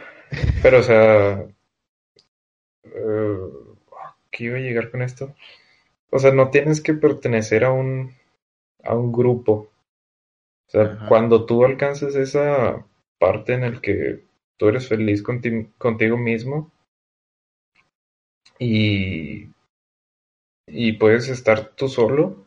pero 0.63 0.79
o 0.79 0.83
sea, 0.83 1.45
uh, 2.85 3.77
¿qué 4.31 4.45
iba 4.45 4.57
a 4.57 4.61
llegar 4.61 4.91
con 4.91 5.03
esto? 5.03 5.35
O 6.11 6.19
sea, 6.19 6.33
no 6.33 6.51
tienes 6.51 6.81
que 6.81 6.95
pertenecer 6.95 7.65
a 7.65 7.73
un, 7.73 8.15
a 8.87 8.95
un 8.95 9.13
grupo 9.13 9.71
o 10.67 10.71
sea, 10.71 10.99
cuando 11.09 11.47
tú 11.47 11.65
alcances 11.65 12.17
esa 12.17 12.85
parte 13.19 13.55
en 13.55 13.63
el 13.63 13.81
que 13.81 14.25
tú 14.57 14.69
eres 14.69 14.89
feliz 14.89 15.23
contigo 15.23 16.17
mismo 16.17 16.73
y, 18.59 19.51
y 20.67 20.93
puedes 20.95 21.29
estar 21.29 21.69
tú 21.77 21.89
solo, 21.89 22.47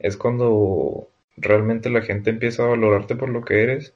es 0.00 0.16
cuando 0.16 1.10
realmente 1.36 1.90
la 1.90 2.02
gente 2.02 2.30
empieza 2.30 2.64
a 2.64 2.68
valorarte 2.68 3.14
por 3.14 3.28
lo 3.28 3.44
que 3.44 3.62
eres 3.62 3.94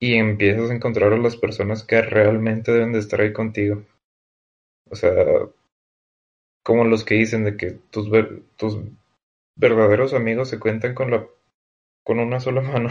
y 0.00 0.14
empiezas 0.14 0.70
a 0.70 0.74
encontrar 0.74 1.12
a 1.12 1.18
las 1.18 1.36
personas 1.36 1.84
que 1.84 2.00
realmente 2.00 2.72
deben 2.72 2.92
de 2.92 3.00
estar 3.00 3.20
ahí 3.20 3.34
contigo. 3.34 3.82
O 4.90 4.94
sea, 4.94 5.12
como 6.62 6.84
los 6.84 7.04
que 7.04 7.16
dicen 7.16 7.44
de 7.44 7.56
que 7.56 7.72
tus, 7.90 8.08
tus 8.56 8.78
verdaderos 9.56 10.14
amigos 10.14 10.48
se 10.48 10.58
cuentan 10.58 10.94
con 10.94 11.10
la 11.10 11.26
con 12.06 12.20
una 12.20 12.38
sola 12.38 12.60
mano. 12.60 12.88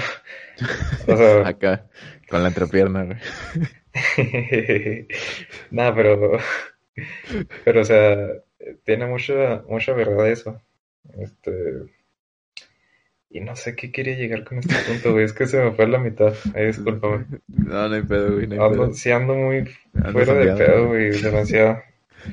o 1.08 1.16
sea, 1.16 1.48
Acá, 1.48 1.88
con 2.30 2.44
la 2.44 2.50
entrepierna, 2.50 3.06
güey. 3.06 3.18
Nada, 5.72 5.96
pero. 5.96 6.38
Pero, 7.64 7.82
o 7.82 7.84
sea, 7.86 8.28
tiene 8.84 9.06
mucha, 9.06 9.64
mucha 9.70 9.94
verdad 9.94 10.30
eso. 10.30 10.62
Este. 11.18 11.86
Y 13.30 13.40
no 13.40 13.56
sé 13.56 13.76
qué 13.76 13.92
quería 13.92 14.16
llegar 14.16 14.44
con 14.44 14.58
este 14.60 14.76
punto, 14.86 15.14
güey. 15.14 15.24
Es 15.24 15.34
que 15.34 15.46
se 15.46 15.64
me 15.64 15.72
fue 15.72 15.86
a 15.86 15.88
la 15.88 16.00
mitad. 16.00 16.34
Ay, 16.54 16.68
discúlpame. 16.68 17.26
No, 17.48 17.88
no 17.88 17.96
hay 17.96 18.02
pedo, 18.02 18.34
güey. 18.34 18.48
No 18.48 18.66
ando, 18.66 18.94
Sí, 18.94 19.12
ando 19.12 19.34
muy 19.34 19.66
fuera 20.12 20.34
de 20.34 20.56
pedo, 20.56 20.88
güey. 20.88 21.12
Demasiado. 21.22 21.82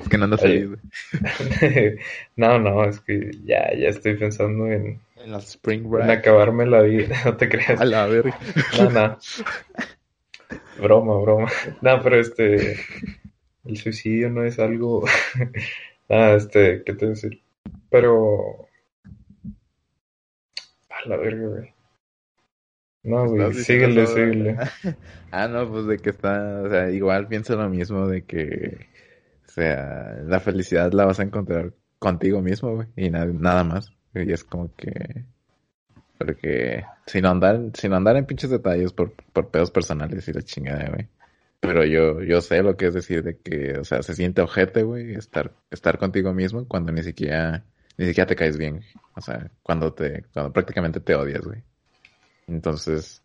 Es 0.00 0.08
que 0.08 0.18
no 0.18 0.24
andas 0.24 0.40
feliz, 0.40 0.68
güey. 0.68 1.96
no, 2.36 2.58
no, 2.58 2.84
es 2.84 3.00
que 3.00 3.30
ya, 3.44 3.74
ya 3.74 3.88
estoy 3.88 4.14
pensando 4.16 4.66
en 4.66 5.00
en 5.24 5.34
Spring 5.34 5.88
Break. 5.88 6.04
En 6.04 6.10
acabarme 6.10 6.66
la 6.66 6.82
vida, 6.82 7.16
no 7.24 7.36
te 7.36 7.48
creas. 7.48 7.80
A 7.80 7.84
la 7.84 8.06
verga. 8.06 8.38
No, 8.78 8.90
no. 8.90 9.18
Broma, 10.80 11.20
broma. 11.20 11.50
No, 11.80 12.02
pero 12.02 12.20
este. 12.20 12.76
El 13.64 13.76
suicidio 13.76 14.30
no 14.30 14.44
es 14.44 14.58
algo. 14.58 15.04
ah, 16.08 16.34
este, 16.36 16.82
¿qué 16.84 16.92
te 16.94 17.06
voy 17.06 17.12
a 17.12 17.14
decir? 17.14 17.42
Pero. 17.90 18.68
A 20.90 21.08
la 21.08 21.16
verga, 21.16 21.46
güey. 21.46 21.74
No, 23.04 23.26
güey, 23.26 23.52
síguele, 23.54 24.06
síguele. 24.06 24.56
ah, 25.32 25.48
no, 25.48 25.68
pues 25.68 25.86
de 25.86 25.98
que 25.98 26.10
está, 26.10 26.62
o 26.62 26.70
sea, 26.70 26.90
igual 26.90 27.26
pienso 27.26 27.56
lo 27.56 27.68
mismo 27.68 28.06
de 28.06 28.22
que, 28.22 28.86
sea, 29.54 30.16
la 30.26 30.40
felicidad 30.40 30.92
la 30.92 31.04
vas 31.04 31.20
a 31.20 31.24
encontrar 31.24 31.72
contigo 31.98 32.40
mismo, 32.42 32.74
güey, 32.74 32.88
y 32.96 33.10
nada 33.10 33.64
más. 33.64 33.92
Y 34.14 34.32
es 34.32 34.44
como 34.44 34.74
que. 34.76 35.24
Porque 36.18 36.84
sin 37.06 37.26
andar, 37.26 37.60
sin 37.74 37.92
andar 37.92 38.16
en 38.16 38.26
pinches 38.26 38.50
detalles 38.50 38.92
por, 38.92 39.12
por 39.32 39.50
pedos 39.50 39.70
personales 39.70 40.26
y 40.28 40.32
la 40.32 40.42
chingada, 40.42 40.88
güey. 40.90 41.08
Pero 41.60 41.84
yo, 41.84 42.22
yo 42.22 42.40
sé 42.40 42.62
lo 42.62 42.76
que 42.76 42.86
es 42.86 42.94
decir 42.94 43.22
de 43.22 43.38
que, 43.38 43.78
o 43.78 43.84
sea, 43.84 44.02
se 44.02 44.14
siente 44.14 44.42
ojete, 44.42 44.82
güey, 44.82 45.14
estar, 45.14 45.52
estar 45.70 45.98
contigo 45.98 46.32
mismo 46.32 46.66
cuando 46.66 46.92
ni 46.92 47.02
siquiera, 47.02 47.64
ni 47.96 48.06
siquiera 48.06 48.26
te 48.26 48.36
caes 48.36 48.58
bien. 48.58 48.82
O 49.14 49.20
sea, 49.20 49.50
cuando 49.62 49.92
te, 49.92 50.24
cuando 50.32 50.52
prácticamente 50.52 51.00
te 51.00 51.14
odias, 51.14 51.44
güey. 51.44 51.62
Entonces, 52.48 53.22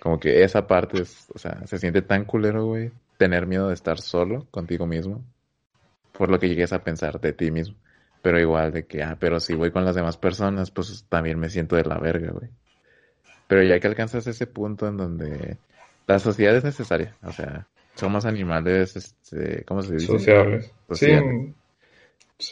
como 0.00 0.18
que 0.18 0.42
esa 0.44 0.66
parte 0.66 1.02
es, 1.02 1.26
o 1.34 1.38
sea, 1.38 1.66
se 1.66 1.78
siente 1.78 2.02
tan 2.02 2.24
culero, 2.24 2.66
güey, 2.66 2.90
tener 3.18 3.46
miedo 3.46 3.68
de 3.68 3.74
estar 3.74 3.98
solo 4.00 4.46
contigo 4.50 4.86
mismo. 4.86 5.24
Por 6.16 6.30
lo 6.30 6.38
que 6.38 6.48
llegues 6.48 6.72
a 6.72 6.82
pensar 6.82 7.20
de 7.20 7.32
ti 7.32 7.50
mismo. 7.50 7.76
Pero 8.22 8.40
igual 8.40 8.72
de 8.72 8.86
que, 8.86 9.02
ah, 9.02 9.16
pero 9.20 9.40
si 9.40 9.54
voy 9.54 9.70
con 9.70 9.84
las 9.84 9.94
demás 9.94 10.16
personas, 10.16 10.70
pues 10.70 11.04
también 11.08 11.38
me 11.38 11.50
siento 11.50 11.76
de 11.76 11.84
la 11.84 11.98
verga, 11.98 12.30
güey. 12.30 12.48
Pero 13.46 13.62
ya 13.62 13.78
que 13.78 13.86
alcanzas 13.86 14.26
ese 14.26 14.46
punto 14.46 14.88
en 14.88 14.96
donde 14.96 15.58
la 16.06 16.18
sociedad 16.18 16.56
es 16.56 16.64
necesaria, 16.64 17.14
o 17.22 17.32
sea, 17.32 17.66
somos 17.94 18.24
animales, 18.24 18.96
este, 18.96 19.64
¿cómo 19.64 19.82
se 19.82 19.94
dice? 19.94 20.06
Sociables. 20.06 20.72
Sí. 20.92 21.08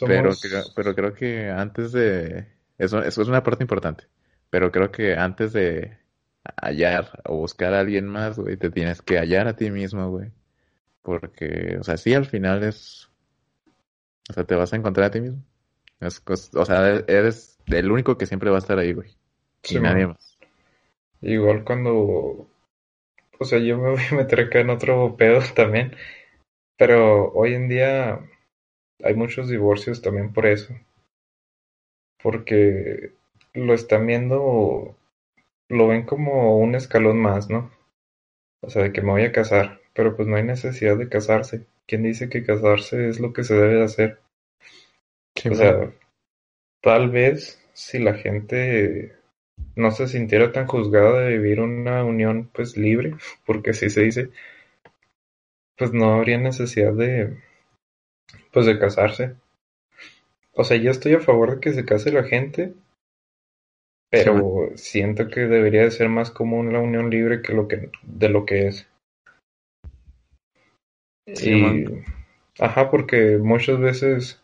Pero, 0.05 0.31
creo, 0.41 0.63
pero 0.75 0.95
creo 0.95 1.13
que 1.13 1.49
antes 1.49 1.91
de... 1.91 2.47
Eso, 2.77 3.01
eso 3.03 3.21
es 3.21 3.27
una 3.27 3.43
parte 3.43 3.63
importante. 3.63 4.05
Pero 4.49 4.71
creo 4.71 4.91
que 4.91 5.15
antes 5.15 5.53
de 5.53 5.97
hallar 6.61 7.21
o 7.25 7.37
buscar 7.37 7.73
a 7.73 7.79
alguien 7.79 8.07
más, 8.07 8.37
güey, 8.37 8.57
te 8.57 8.69
tienes 8.69 9.01
que 9.01 9.17
hallar 9.17 9.47
a 9.47 9.55
ti 9.55 9.71
mismo, 9.71 10.09
güey. 10.09 10.31
Porque, 11.01 11.77
o 11.79 11.83
sea, 11.83 11.97
sí, 11.97 12.13
al 12.13 12.25
final 12.25 12.63
es 12.63 13.09
O 14.29 14.33
sea, 14.33 14.43
te 14.43 14.55
vas 14.55 14.73
a 14.73 14.75
encontrar 14.75 15.07
a 15.07 15.11
ti 15.11 15.21
mismo. 15.21 15.43
o 16.01 16.65
sea, 16.65 17.03
eres 17.07 17.59
el 17.67 17.91
único 17.91 18.17
que 18.17 18.25
siempre 18.25 18.49
va 18.49 18.57
a 18.57 18.59
estar 18.59 18.77
ahí, 18.79 18.93
güey. 18.93 19.15
y 19.69 19.79
nadie 19.79 20.07
más. 20.07 20.37
Igual 21.21 21.63
cuando... 21.63 22.47
O 23.39 23.45
sea, 23.45 23.59
yo 23.59 23.77
me 23.77 23.91
voy 23.91 24.01
a 24.11 24.15
meter 24.15 24.41
acá 24.41 24.59
en 24.59 24.69
otro 24.69 25.15
pedo 25.17 25.39
también. 25.55 25.95
Pero 26.77 27.31
hoy 27.33 27.53
en 27.53 27.67
día 27.67 28.19
hay 29.03 29.15
muchos 29.15 29.49
divorcios 29.49 30.01
también 30.01 30.33
por 30.33 30.45
eso. 30.45 30.73
Porque 32.21 33.13
lo 33.53 33.73
están 33.73 34.07
viendo, 34.07 34.95
lo 35.69 35.87
ven 35.87 36.03
como 36.05 36.57
un 36.57 36.75
escalón 36.75 37.19
más, 37.19 37.49
¿no? 37.49 37.71
O 38.61 38.69
sea, 38.69 38.83
de 38.83 38.93
que 38.93 39.01
me 39.01 39.11
voy 39.11 39.23
a 39.23 39.31
casar, 39.31 39.81
pero 39.93 40.15
pues 40.15 40.27
no 40.27 40.37
hay 40.37 40.43
necesidad 40.43 40.97
de 40.97 41.09
casarse. 41.09 41.65
¿Quién 41.87 42.03
dice 42.03 42.29
que 42.29 42.43
casarse 42.43 43.09
es 43.09 43.19
lo 43.19 43.33
que 43.33 43.43
se 43.43 43.55
debe 43.55 43.75
de 43.75 43.83
hacer? 43.83 44.19
o 45.49 45.55
sea, 45.55 45.91
tal 46.81 47.09
vez 47.09 47.61
si 47.73 47.99
la 47.99 48.13
gente 48.13 49.17
no 49.75 49.91
se 49.91 50.07
sintiera 50.07 50.51
tan 50.51 50.67
juzgada 50.67 51.21
de 51.21 51.37
vivir 51.37 51.59
una 51.59 52.03
unión 52.03 52.49
pues 52.53 52.77
libre, 52.77 53.15
porque 53.45 53.71
así 53.71 53.89
se 53.89 54.01
dice, 54.01 54.29
pues 55.77 55.91
no 55.93 56.13
habría 56.13 56.37
necesidad 56.37 56.93
de 56.93 57.37
pues 58.51 58.65
de 58.65 58.79
casarse. 58.79 59.35
O 60.53 60.63
sea, 60.63 60.77
yo 60.77 60.91
estoy 60.91 61.13
a 61.13 61.19
favor 61.19 61.55
de 61.55 61.59
que 61.59 61.73
se 61.73 61.85
case 61.85 62.11
la 62.11 62.23
gente, 62.23 62.73
pero 64.11 64.69
siento 64.75 65.27
que 65.27 65.41
debería 65.41 65.81
de 65.81 65.91
ser 65.91 66.09
más 66.09 66.29
común 66.29 66.71
la 66.71 66.79
unión 66.79 67.09
libre 67.09 67.41
que 67.41 67.53
lo 67.53 67.67
que 67.67 67.89
de 68.03 68.29
lo 68.29 68.45
que 68.45 68.67
es. 68.67 68.87
Y 71.25 71.85
ajá, 72.59 72.89
porque 72.91 73.37
muchas 73.37 73.79
veces 73.79 74.43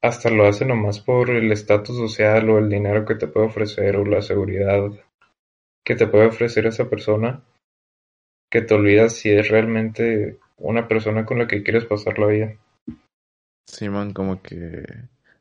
hasta 0.00 0.30
lo 0.30 0.46
hacen 0.46 0.68
nomás 0.68 1.00
por 1.00 1.30
el 1.30 1.52
estatus 1.52 1.96
social 1.96 2.50
o 2.50 2.58
el 2.58 2.68
dinero 2.68 3.04
que 3.04 3.14
te 3.14 3.28
puede 3.28 3.46
ofrecer 3.46 3.96
o 3.96 4.04
la 4.04 4.20
seguridad 4.20 4.90
que 5.84 5.94
te 5.94 6.06
puede 6.06 6.26
ofrecer 6.26 6.66
esa 6.66 6.88
persona 6.88 7.42
que 8.50 8.60
te 8.60 8.74
olvidas 8.74 9.14
si 9.14 9.30
es 9.30 9.48
realmente 9.48 10.38
una 10.58 10.86
persona 10.86 11.24
con 11.24 11.38
la 11.38 11.48
que 11.48 11.62
quieres 11.62 11.86
pasar 11.86 12.18
la 12.18 12.26
vida. 12.26 12.56
Simón, 13.66 14.12
como 14.12 14.42
que 14.42 14.84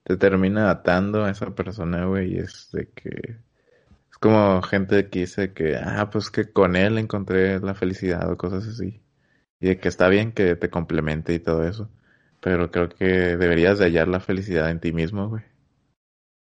te 0.04 0.18
termina 0.18 0.70
atando 0.70 1.26
a 1.26 1.32
esa 1.32 1.54
persona, 1.54 2.06
güey, 2.06 2.36
y 2.36 2.38
es 2.40 2.70
de 2.72 2.88
que 2.88 3.10
es 3.10 4.18
como 4.20 4.62
gente 4.62 5.10
que 5.10 5.20
dice 5.20 5.54
que, 5.54 5.76
ah, 5.76 6.10
pues 6.10 6.32
que 6.32 6.52
con 6.52 6.76
él 6.76 6.98
encontré 6.98 7.60
la 7.60 7.74
felicidad 7.74 8.32
o 8.32 8.38
cosas 8.38 8.66
así. 8.66 9.01
Y 9.62 9.70
de 9.70 9.78
que 9.80 9.88
está 9.88 10.10
bien 10.10 10.34
que 10.34 10.56
te 10.56 10.70
complemente 10.70 11.34
y 11.34 11.40
todo 11.40 11.66
eso. 11.66 11.90
Pero 12.42 12.72
creo 12.72 12.90
que 12.90 13.06
deberías 13.06 13.80
de 13.80 13.86
hallar 13.86 14.08
la 14.08 14.20
felicidad 14.20 14.70
en 14.70 14.80
ti 14.80 14.92
mismo, 14.92 15.30
güey. 15.30 15.44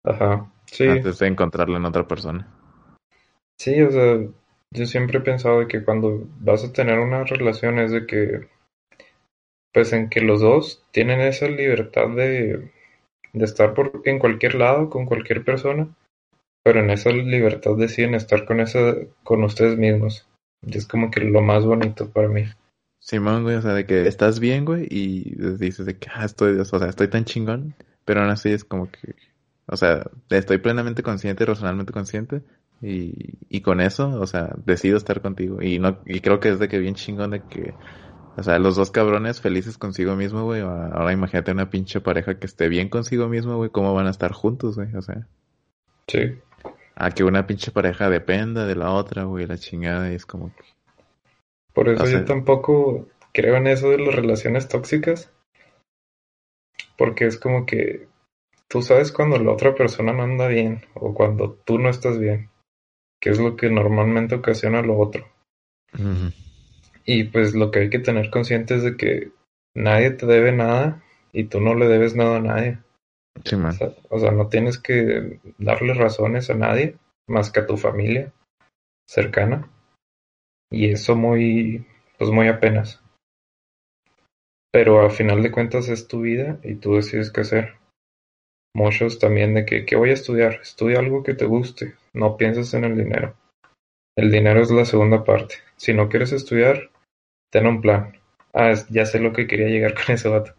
Ajá, 0.05 0.51
sí. 0.65 0.87
Antes 0.87 1.19
de 1.19 1.27
encontrarla 1.27 1.77
en 1.77 1.85
otra 1.85 2.07
persona. 2.07 2.47
Sí, 3.59 3.81
o 3.81 3.91
sea, 3.91 4.19
yo 4.71 4.85
siempre 4.85 5.17
he 5.17 5.21
pensado 5.21 5.67
que 5.67 5.83
cuando 5.83 6.25
vas 6.39 6.63
a 6.63 6.71
tener 6.71 6.99
una 6.99 7.25
relación 7.25 7.79
es 7.79 7.91
de 7.91 8.05
que, 8.05 8.47
pues 9.73 9.91
en 9.91 10.09
que 10.09 10.21
los 10.21 10.39
dos 10.39 10.85
tienen 10.91 11.19
esa 11.19 11.47
libertad 11.47 12.09
de 12.15 12.71
de 13.33 13.45
estar 13.45 13.73
por, 13.73 14.01
en 14.05 14.19
cualquier 14.19 14.55
lado 14.55 14.89
con 14.89 15.05
cualquier 15.05 15.43
persona, 15.43 15.87
pero 16.63 16.79
en 16.81 16.89
esa 16.89 17.11
libertad 17.11 17.75
deciden 17.77 18.15
estar 18.15 18.45
con 18.45 18.59
esa, 18.59 18.95
con 19.23 19.43
ustedes 19.43 19.77
mismos. 19.77 20.27
Y 20.61 20.77
es 20.77 20.87
como 20.87 21.09
que 21.11 21.21
lo 21.21 21.41
más 21.41 21.65
bonito 21.65 22.09
para 22.09 22.27
mí. 22.27 22.45
Simón, 22.99 23.43
güey, 23.43 23.55
o 23.55 23.61
sea, 23.61 23.73
de 23.73 23.85
que 23.85 24.07
estás 24.07 24.39
bien, 24.39 24.65
güey, 24.65 24.87
y 24.89 25.35
dices 25.57 25.85
de 25.85 25.97
que, 25.97 26.09
ah, 26.13 26.25
estoy, 26.25 26.59
o 26.59 26.65
sea, 26.65 26.87
estoy 26.89 27.07
tan 27.07 27.25
chingón, 27.25 27.75
pero 28.05 28.21
aún 28.21 28.29
así 28.29 28.49
es 28.49 28.63
como 28.63 28.91
que, 28.91 29.15
o 29.65 29.77
sea, 29.77 30.09
estoy 30.29 30.57
plenamente 30.59 31.01
consciente, 31.01 31.45
razonalmente 31.45 31.93
consciente, 31.93 32.43
y, 32.81 33.37
y 33.49 33.61
con 33.61 33.81
eso, 33.81 34.09
o 34.19 34.27
sea, 34.27 34.53
decido 34.65 34.97
estar 34.97 35.21
contigo. 35.21 35.61
Y 35.61 35.79
no, 35.79 35.99
y 36.05 36.21
creo 36.21 36.39
que 36.39 36.49
es 36.49 36.59
de 36.59 36.67
que 36.67 36.79
bien 36.79 36.95
chingón 36.95 37.31
de 37.31 37.41
que 37.41 37.73
o 38.39 38.43
sea, 38.43 38.57
los 38.57 38.77
dos 38.77 38.89
cabrones 38.89 39.41
felices 39.41 39.77
consigo 39.77 40.15
mismo, 40.15 40.45
güey. 40.45 40.61
Ahora 40.61 41.11
imagínate 41.11 41.51
una 41.51 41.69
pinche 41.69 41.99
pareja 41.99 42.39
que 42.39 42.45
esté 42.45 42.69
bien 42.69 42.87
consigo 42.87 43.27
mismo, 43.27 43.57
güey. 43.57 43.69
¿Cómo 43.69 43.93
van 43.93 44.07
a 44.07 44.11
estar 44.11 44.31
juntos, 44.31 44.77
güey? 44.77 44.95
O 44.95 45.01
sea. 45.01 45.27
Sí. 46.07 46.39
A 46.95 47.11
que 47.11 47.25
una 47.25 47.45
pinche 47.45 47.71
pareja 47.71 48.09
dependa 48.09 48.65
de 48.65 48.75
la 48.75 48.91
otra, 48.91 49.25
güey. 49.25 49.45
La 49.45 49.57
chingada 49.57 50.09
y 50.09 50.15
es 50.15 50.25
como 50.25 50.55
que... 50.55 50.63
Por 51.73 51.89
eso 51.89 52.05
yo 52.07 52.25
tampoco 52.25 53.07
creo 53.33 53.55
en 53.55 53.67
eso 53.67 53.89
de 53.89 53.99
las 53.99 54.15
relaciones 54.15 54.67
tóxicas. 54.67 55.31
Porque 56.97 57.25
es 57.25 57.37
como 57.37 57.65
que 57.65 58.07
tú 58.67 58.81
sabes 58.81 59.11
cuando 59.11 59.37
la 59.37 59.51
otra 59.51 59.75
persona 59.75 60.13
no 60.13 60.23
anda 60.23 60.47
bien 60.47 60.81
o 60.93 61.13
cuando 61.13 61.53
tú 61.65 61.77
no 61.79 61.89
estás 61.89 62.19
bien. 62.19 62.49
Que 63.21 63.29
es 63.29 63.39
lo 63.39 63.55
que 63.55 63.69
normalmente 63.69 64.35
ocasiona 64.35 64.81
lo 64.81 64.97
otro. 64.97 65.27
Y 67.05 67.25
pues 67.25 67.53
lo 67.53 67.71
que 67.71 67.79
hay 67.79 67.89
que 67.89 67.99
tener 67.99 68.29
consciente 68.29 68.75
es 68.75 68.83
de 68.83 68.95
que 68.95 69.31
nadie 69.73 70.11
te 70.11 70.25
debe 70.25 70.51
nada 70.51 71.03
y 71.33 71.45
tú 71.45 71.59
no 71.59 71.75
le 71.75 71.87
debes 71.87 72.15
nada 72.15 72.37
a 72.37 72.41
nadie. 72.41 72.77
Sí, 73.43 73.55
man. 73.55 73.75
O, 74.09 74.19
sea, 74.19 74.31
no 74.31 74.47
tienes 74.47 74.77
que 74.77 75.39
darle 75.57 75.93
razones 75.93 76.49
a 76.49 76.55
nadie 76.55 76.95
más 77.27 77.51
que 77.51 77.61
a 77.61 77.67
tu 77.67 77.77
familia 77.77 78.31
cercana. 79.07 79.69
Y 80.71 80.91
eso 80.91 81.15
muy, 81.15 81.85
pues 82.17 82.29
muy 82.31 82.47
apenas. 82.47 83.01
Pero 84.71 85.01
al 85.01 85.11
final 85.11 85.41
de 85.41 85.51
cuentas 85.51 85.89
es 85.89 86.07
tu 86.07 86.21
vida 86.21 86.59
y 86.63 86.75
tú 86.75 86.95
decides 86.95 87.31
qué 87.31 87.41
hacer. 87.41 87.73
Muchos 88.75 89.17
también 89.17 89.55
de 89.55 89.65
que, 89.65 89.85
¿qué 89.85 89.95
voy 89.95 90.11
a 90.11 90.13
estudiar? 90.13 90.59
Estudia 90.61 90.99
algo 90.99 91.23
que 91.23 91.33
te 91.33 91.45
guste. 91.45 91.95
No 92.13 92.37
pienses 92.37 92.73
en 92.75 92.83
el 92.83 92.95
dinero. 92.95 93.35
El 94.15 94.31
dinero 94.31 94.61
es 94.61 94.69
la 94.69 94.85
segunda 94.85 95.23
parte. 95.23 95.55
Si 95.75 95.93
no 95.93 96.07
quieres 96.07 96.33
estudiar, 96.33 96.91
ten 97.51 97.65
un 97.65 97.81
plan. 97.81 98.13
Ah, 98.53 98.73
ya 98.89 99.05
sé 99.05 99.19
lo 99.19 99.33
que 99.33 99.47
quería 99.47 99.67
llegar 99.67 99.93
con 100.05 100.13
ese 100.13 100.29
vato. 100.29 100.53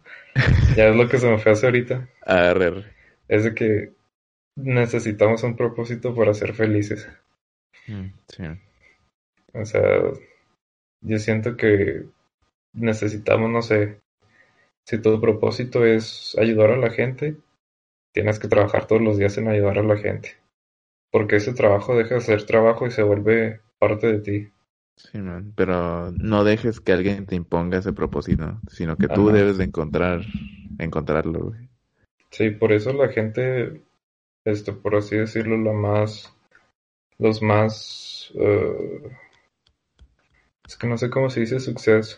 ya 0.75 0.87
es 0.89 0.95
lo 0.95 1.07
que 1.07 1.19
se 1.19 1.29
me 1.29 1.37
fue 1.37 1.53
hace 1.53 1.67
ahorita. 1.67 2.09
A 2.25 2.53
Es 3.27 3.43
de 3.45 3.53
que 3.53 3.93
necesitamos 4.55 5.43
un 5.43 5.55
propósito 5.55 6.13
para 6.13 6.33
ser 6.33 6.53
felices. 6.53 7.07
Mm, 7.87 8.07
sí. 8.27 8.43
O 9.53 9.65
sea, 9.65 10.01
yo 11.01 11.19
siento 11.19 11.57
que 11.57 12.05
necesitamos, 12.73 13.49
no 13.49 13.61
sé, 13.61 13.99
si 14.85 14.99
tu 14.99 15.19
propósito 15.19 15.85
es 15.85 16.35
ayudar 16.39 16.71
a 16.71 16.77
la 16.77 16.89
gente, 16.91 17.37
tienes 18.13 18.39
que 18.39 18.47
trabajar 18.47 18.87
todos 18.87 19.01
los 19.01 19.17
días 19.17 19.37
en 19.37 19.47
ayudar 19.47 19.79
a 19.79 19.83
la 19.83 19.97
gente. 19.97 20.37
Porque 21.11 21.37
ese 21.37 21.53
trabajo 21.53 21.95
deja 21.95 22.15
de 22.15 22.21
ser 22.21 22.45
trabajo 22.45 22.87
y 22.87 22.91
se 22.91 23.03
vuelve 23.03 23.61
parte 23.79 24.07
de 24.07 24.19
ti. 24.19 24.51
Sí, 24.95 25.17
man, 25.17 25.53
pero 25.55 26.11
no 26.11 26.43
dejes 26.43 26.79
que 26.79 26.91
alguien 26.91 27.25
te 27.25 27.35
imponga 27.35 27.79
ese 27.79 27.93
propósito, 27.93 28.61
sino 28.67 28.97
que 28.97 29.07
tú 29.07 29.29
debes 29.29 29.57
de 29.57 29.65
encontrar, 29.65 30.21
encontrarlo, 30.77 31.45
güey. 31.45 31.69
Sí, 32.29 32.51
por 32.51 32.71
eso 32.71 32.93
la 32.93 33.09
gente, 33.09 33.81
esto, 34.45 34.79
por 34.79 34.95
así 34.95 35.17
decirlo, 35.17 35.57
la 35.57 35.73
más, 35.73 36.33
los 37.17 37.41
más, 37.41 38.31
uh, 38.35 39.09
es 40.71 40.77
que 40.77 40.87
no 40.87 40.97
sé 40.97 41.09
cómo 41.09 41.29
se 41.29 41.41
dice 41.41 41.59
suceso 41.59 42.17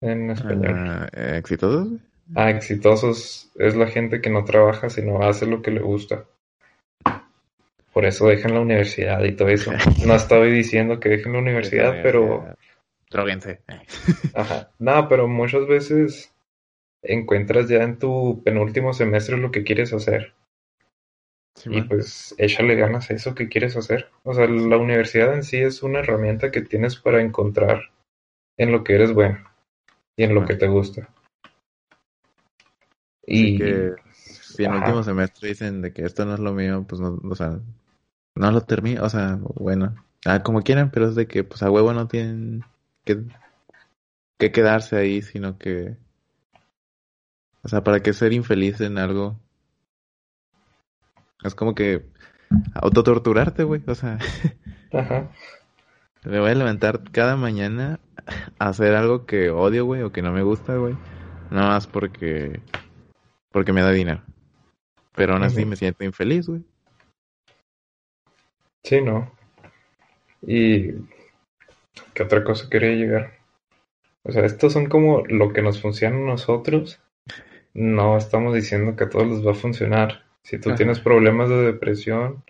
en 0.00 0.32
español. 0.32 0.74
Ah, 0.76 1.08
¿Exitosos? 1.36 1.88
Ah, 2.34 2.50
exitosos 2.50 3.52
es 3.54 3.76
la 3.76 3.86
gente 3.86 4.20
que 4.20 4.28
no 4.28 4.44
trabaja, 4.44 4.90
sino 4.90 5.22
hace 5.22 5.46
lo 5.46 5.62
que 5.62 5.70
le 5.70 5.80
gusta. 5.80 6.24
Por 7.92 8.06
eso 8.06 8.26
dejan 8.26 8.54
la 8.54 8.60
universidad 8.60 9.22
y 9.22 9.36
todo 9.36 9.48
eso. 9.48 9.70
No 10.04 10.16
estoy 10.16 10.50
diciendo 10.50 10.98
que 10.98 11.10
dejen 11.10 11.32
la 11.32 11.38
universidad, 11.38 12.02
pero... 12.02 12.56
Droguense. 13.08 13.60
Ajá. 14.34 14.70
No, 14.80 15.08
pero 15.08 15.28
muchas 15.28 15.68
veces 15.68 16.34
encuentras 17.02 17.68
ya 17.68 17.84
en 17.84 18.00
tu 18.00 18.42
penúltimo 18.44 18.92
semestre 18.92 19.36
lo 19.36 19.52
que 19.52 19.62
quieres 19.62 19.92
hacer. 19.92 20.34
Y 21.64 21.82
pues 21.82 22.34
échale 22.38 22.76
ganas 22.76 23.10
a 23.10 23.14
eso 23.14 23.34
que 23.34 23.48
quieres 23.48 23.76
hacer. 23.76 24.10
O 24.22 24.34
sea, 24.34 24.46
la 24.46 24.76
universidad 24.76 25.34
en 25.34 25.42
sí 25.42 25.58
es 25.58 25.82
una 25.82 26.00
herramienta 26.00 26.50
que 26.50 26.62
tienes 26.62 26.96
para 26.96 27.20
encontrar 27.20 27.90
en 28.56 28.72
lo 28.72 28.84
que 28.84 28.94
eres 28.94 29.12
bueno 29.12 29.38
y 30.16 30.24
en 30.24 30.34
lo 30.34 30.44
que 30.44 30.54
te 30.54 30.68
gusta. 30.68 31.08
Y 33.26 33.58
que 33.58 33.92
si 34.12 34.64
en 34.64 34.72
el 34.72 34.78
último 34.78 35.02
semestre 35.02 35.48
dicen 35.48 35.82
de 35.82 35.92
que 35.92 36.02
esto 36.02 36.24
no 36.24 36.34
es 36.34 36.40
lo 36.40 36.52
mío, 36.54 36.84
pues 36.88 37.00
no, 37.00 37.20
o 37.22 37.34
sea, 37.34 37.60
no 38.34 38.50
lo 38.50 38.60
termino, 38.62 39.04
o 39.04 39.08
sea, 39.08 39.38
bueno, 39.56 39.94
ah, 40.24 40.42
como 40.42 40.62
quieran, 40.62 40.90
pero 40.90 41.08
es 41.08 41.14
de 41.14 41.26
que 41.26 41.44
pues 41.44 41.62
a 41.62 41.70
huevo 41.70 41.92
no 41.92 42.08
tienen 42.08 42.64
que, 43.04 43.22
que 44.38 44.50
quedarse 44.50 44.96
ahí, 44.96 45.22
sino 45.22 45.58
que, 45.58 45.96
o 47.62 47.68
sea, 47.68 47.84
para 47.84 48.00
que 48.00 48.12
ser 48.12 48.32
infeliz 48.32 48.80
en 48.80 48.98
algo. 48.98 49.38
Es 51.44 51.54
como 51.54 51.74
que 51.74 52.06
autotorturarte, 52.74 53.64
güey, 53.64 53.82
o 53.86 53.94
sea. 53.94 54.18
Ajá. 54.92 55.30
Me 56.24 56.40
voy 56.40 56.50
a 56.50 56.54
levantar 56.54 57.02
cada 57.12 57.36
mañana 57.36 58.00
a 58.58 58.68
hacer 58.68 58.94
algo 58.94 59.24
que 59.24 59.50
odio, 59.50 59.84
güey, 59.84 60.02
o 60.02 60.12
que 60.12 60.22
no 60.22 60.32
me 60.32 60.42
gusta, 60.42 60.76
güey. 60.76 60.96
Nada 61.50 61.68
más 61.68 61.86
porque, 61.86 62.60
porque 63.50 63.72
me 63.72 63.82
da 63.82 63.90
dinero. 63.90 64.22
Pero 65.14 65.34
aún 65.34 65.42
así 65.42 65.64
me 65.64 65.76
siento 65.76 66.04
infeliz, 66.04 66.46
güey. 66.46 66.62
Sí, 68.84 69.00
no. 69.00 69.32
Y 70.42 70.92
¿qué 72.14 72.22
otra 72.22 72.44
cosa 72.44 72.68
quería 72.70 72.90
llegar? 72.90 73.38
O 74.22 74.32
sea, 74.32 74.44
estos 74.44 74.72
son 74.72 74.86
como 74.86 75.24
lo 75.26 75.52
que 75.52 75.62
nos 75.62 75.80
funciona 75.80 76.16
a 76.16 76.20
nosotros. 76.20 77.00
No 77.74 78.16
estamos 78.16 78.54
diciendo 78.54 78.96
que 78.96 79.04
a 79.04 79.08
todos 79.08 79.26
les 79.26 79.46
va 79.46 79.52
a 79.52 79.54
funcionar. 79.54 80.27
Si 80.48 80.58
tú 80.58 80.74
tienes 80.74 80.98
problemas 80.98 81.50
de 81.50 81.56
depresión, 81.56 82.42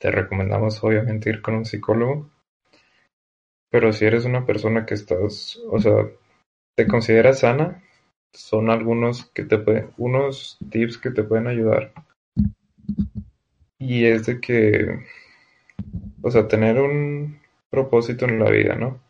te 0.00 0.10
recomendamos 0.10 0.82
obviamente 0.82 1.30
ir 1.30 1.40
con 1.40 1.54
un 1.54 1.64
psicólogo. 1.64 2.28
Pero 3.70 3.92
si 3.92 4.06
eres 4.06 4.24
una 4.24 4.44
persona 4.44 4.84
que 4.84 4.94
estás, 4.94 5.56
o 5.70 5.78
sea, 5.78 6.04
te 6.74 6.88
consideras 6.88 7.38
sana, 7.38 7.80
son 8.32 8.70
algunos 8.70 9.26
que 9.26 9.44
te 9.44 9.58
pueden, 9.58 9.90
unos 9.98 10.58
tips 10.68 10.98
que 10.98 11.12
te 11.12 11.22
pueden 11.22 11.46
ayudar. 11.46 11.92
Y 13.78 14.06
es 14.06 14.26
de 14.26 14.40
que, 14.40 15.04
o 16.22 16.30
sea, 16.32 16.48
tener 16.48 16.80
un 16.80 17.38
propósito 17.70 18.24
en 18.24 18.40
la 18.40 18.50
vida, 18.50 18.74
¿no? 18.74 19.00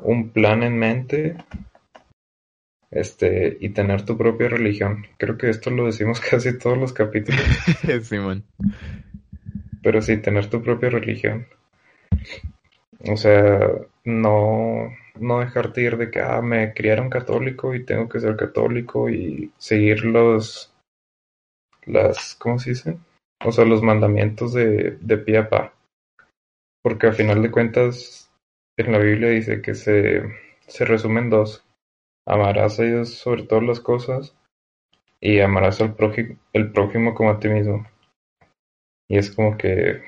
Un 0.00 0.28
plan 0.28 0.62
en 0.62 0.78
mente, 0.78 1.38
este, 2.90 3.56
y 3.60 3.70
tener 3.70 4.04
tu 4.04 4.16
propia 4.16 4.48
religión. 4.48 5.06
Creo 5.18 5.36
que 5.36 5.50
esto 5.50 5.70
lo 5.70 5.86
decimos 5.86 6.20
casi 6.30 6.58
todos 6.58 6.78
los 6.78 6.92
capítulos. 6.92 7.40
Simón. 8.02 8.44
Pero 9.82 10.02
sí, 10.02 10.16
tener 10.18 10.46
tu 10.46 10.62
propia 10.62 10.90
religión. 10.90 11.46
O 13.08 13.16
sea, 13.16 13.60
no, 14.04 14.92
no 15.20 15.40
dejarte 15.40 15.82
ir 15.82 15.96
de 15.96 16.10
que, 16.10 16.20
ah, 16.20 16.42
me 16.42 16.74
criaron 16.74 17.10
católico 17.10 17.74
y 17.74 17.84
tengo 17.84 18.08
que 18.08 18.20
ser 18.20 18.36
católico 18.36 19.08
y 19.08 19.52
seguir 19.56 20.04
los, 20.04 20.74
las, 21.86 22.34
¿cómo 22.34 22.58
se 22.58 22.70
dice? 22.70 22.98
O 23.44 23.52
sea, 23.52 23.64
los 23.64 23.82
mandamientos 23.82 24.52
de, 24.52 24.98
de 25.00 25.18
pie 25.18 25.38
a 25.38 25.48
pa. 25.48 25.72
Porque 26.82 27.06
al 27.06 27.14
final 27.14 27.40
de 27.42 27.50
cuentas, 27.50 28.30
en 28.76 28.92
la 28.92 28.98
Biblia 28.98 29.30
dice 29.30 29.62
que 29.62 29.74
se, 29.74 30.22
se 30.66 30.84
resumen 30.84 31.30
dos. 31.30 31.64
Amarás 32.28 32.78
a 32.78 32.84
Dios 32.84 33.14
sobre 33.14 33.44
todas 33.44 33.64
las 33.64 33.80
cosas 33.80 34.36
y 35.18 35.40
amarás 35.40 35.80
al 35.80 35.94
prójimo, 35.94 36.36
el 36.52 36.72
prójimo 36.72 37.14
como 37.14 37.30
a 37.30 37.40
ti 37.40 37.48
mismo. 37.48 37.86
Y 39.08 39.16
es 39.16 39.30
como 39.30 39.56
que 39.56 40.02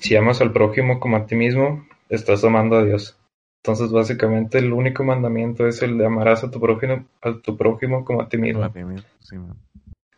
si 0.00 0.14
amas 0.14 0.40
al 0.40 0.52
prójimo 0.52 1.00
como 1.00 1.16
a 1.16 1.26
ti 1.26 1.34
mismo, 1.34 1.86
estás 2.08 2.44
amando 2.44 2.76
a 2.76 2.84
Dios. 2.84 3.18
Entonces, 3.64 3.90
básicamente, 3.90 4.58
el 4.58 4.72
único 4.72 5.02
mandamiento 5.02 5.66
es 5.66 5.82
el 5.82 5.98
de 5.98 6.06
amarás 6.06 6.44
a 6.44 6.50
tu 6.52 6.60
prójimo, 6.60 7.04
a 7.20 7.32
tu 7.42 7.56
prójimo 7.56 8.04
como 8.04 8.22
a 8.22 8.28
ti 8.28 8.38
mismo. 8.38 8.62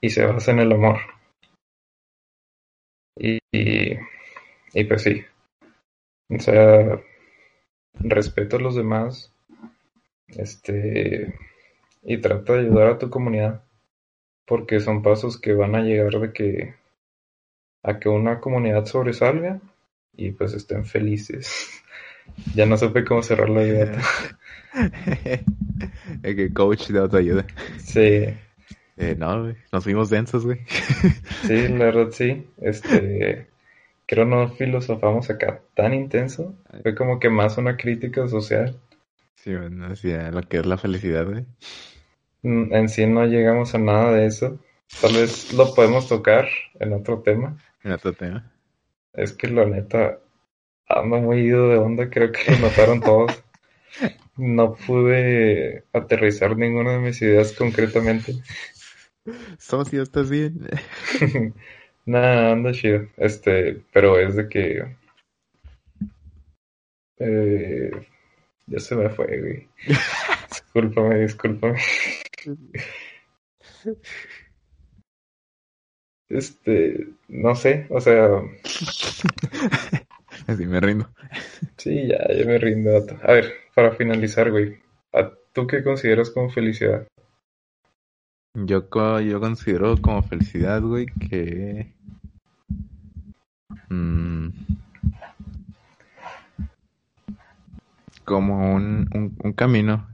y 0.02 0.10
se 0.10 0.26
basa 0.26 0.52
en 0.52 0.58
el 0.58 0.72
amor. 0.72 0.98
Y, 3.16 3.38
y, 3.52 4.84
pues 4.84 5.02
sí. 5.02 5.24
O 6.30 6.38
sea, 6.38 7.00
respeto 7.94 8.56
a 8.56 8.60
los 8.60 8.76
demás. 8.76 9.32
Este. 10.28 11.34
Y 12.02 12.18
trata 12.18 12.54
de 12.54 12.60
ayudar 12.60 12.88
a 12.88 12.98
tu 12.98 13.10
comunidad. 13.10 13.62
Porque 14.46 14.80
son 14.80 15.02
pasos 15.02 15.38
que 15.38 15.52
van 15.52 15.74
a 15.74 15.82
llegar 15.82 16.20
de 16.20 16.32
que 16.32 16.74
a 17.82 17.98
que 17.98 18.08
una 18.08 18.40
comunidad 18.40 18.86
sobresalga 18.86 19.60
y 20.16 20.32
pues 20.32 20.52
estén 20.52 20.84
felices. 20.84 21.68
ya 22.54 22.66
no 22.66 22.76
supe 22.76 23.04
cómo 23.04 23.22
cerrar 23.22 23.48
la 23.48 23.60
ayuda. 23.60 24.02
El 26.22 26.36
que 26.36 26.52
coach 26.52 26.88
de 26.88 27.18
ayuda 27.18 27.46
Sí. 27.78 28.26
Eh, 29.00 29.14
no, 29.16 29.54
nos 29.70 29.84
fuimos 29.84 30.10
densos, 30.10 30.44
güey. 30.44 30.58
sí, 31.46 31.68
la 31.68 31.84
verdad 31.84 32.08
sí. 32.10 32.48
Este, 32.60 33.46
creo 34.06 34.24
no 34.24 34.48
filosofamos 34.48 35.30
acá 35.30 35.60
tan 35.74 35.94
intenso. 35.94 36.56
Fue 36.82 36.96
como 36.96 37.20
que 37.20 37.30
más 37.30 37.58
una 37.58 37.76
crítica 37.76 38.26
social. 38.26 38.74
Sí, 39.42 39.54
bueno, 39.54 39.86
hacia 39.86 40.30
lo 40.32 40.42
que 40.42 40.58
es 40.58 40.66
la 40.66 40.78
felicidad, 40.78 41.24
güey. 41.24 41.46
Mm, 42.42 42.74
en 42.74 42.88
sí 42.88 43.06
no 43.06 43.24
llegamos 43.24 43.74
a 43.74 43.78
nada 43.78 44.12
de 44.12 44.26
eso. 44.26 44.58
Tal 45.00 45.12
vez 45.12 45.52
lo 45.52 45.74
podemos 45.74 46.08
tocar 46.08 46.48
en 46.80 46.92
otro 46.92 47.20
tema. 47.20 47.56
En 47.84 47.92
otro 47.92 48.12
tema. 48.12 48.50
Es 49.12 49.32
que 49.32 49.48
la 49.48 49.64
neta, 49.64 50.18
ando 50.88 51.18
muy 51.18 51.40
ido 51.40 51.68
de 51.68 51.76
onda, 51.76 52.10
creo 52.10 52.32
que 52.32 52.50
lo 52.52 52.58
notaron 52.58 53.00
todos. 53.00 53.32
No 54.36 54.76
pude 54.76 55.82
aterrizar 55.92 56.56
ninguna 56.56 56.92
de 56.92 56.98
mis 57.00 57.20
ideas 57.20 57.52
concretamente. 57.54 58.34
Socio, 59.58 60.00
¿estás 60.00 60.30
bien? 60.30 60.60
Nada, 62.06 62.52
anda 62.52 62.70
chido. 62.70 63.08
Este, 63.16 63.82
pero 63.92 64.16
es 64.20 64.36
de 64.36 64.48
que. 64.48 64.96
Eh, 67.18 67.90
ya 68.68 68.80
se 68.80 68.94
me 68.96 69.08
fue, 69.10 69.40
güey. 69.40 69.68
discúlpame, 70.48 71.20
discúlpame. 71.20 71.78
Este, 76.28 77.08
no 77.28 77.54
sé, 77.54 77.86
o 77.90 78.00
sea. 78.00 78.28
Así 80.46 80.66
me 80.66 80.80
rindo. 80.80 81.08
Sí, 81.76 82.08
ya, 82.08 82.18
ya 82.34 82.44
me 82.44 82.58
rindo. 82.58 83.06
A 83.22 83.32
ver, 83.32 83.52
para 83.74 83.92
finalizar, 83.92 84.50
güey. 84.50 84.78
¿Tú 85.52 85.66
qué 85.66 85.82
consideras 85.82 86.30
como 86.30 86.50
felicidad? 86.50 87.06
Yo, 88.54 88.88
yo 89.20 89.40
considero 89.40 89.96
como 90.00 90.22
felicidad, 90.22 90.82
güey, 90.82 91.06
que... 91.06 91.92
Mm, 93.88 94.48
como 98.28 98.74
un, 98.74 99.08
un, 99.42 99.52
camino. 99.54 100.06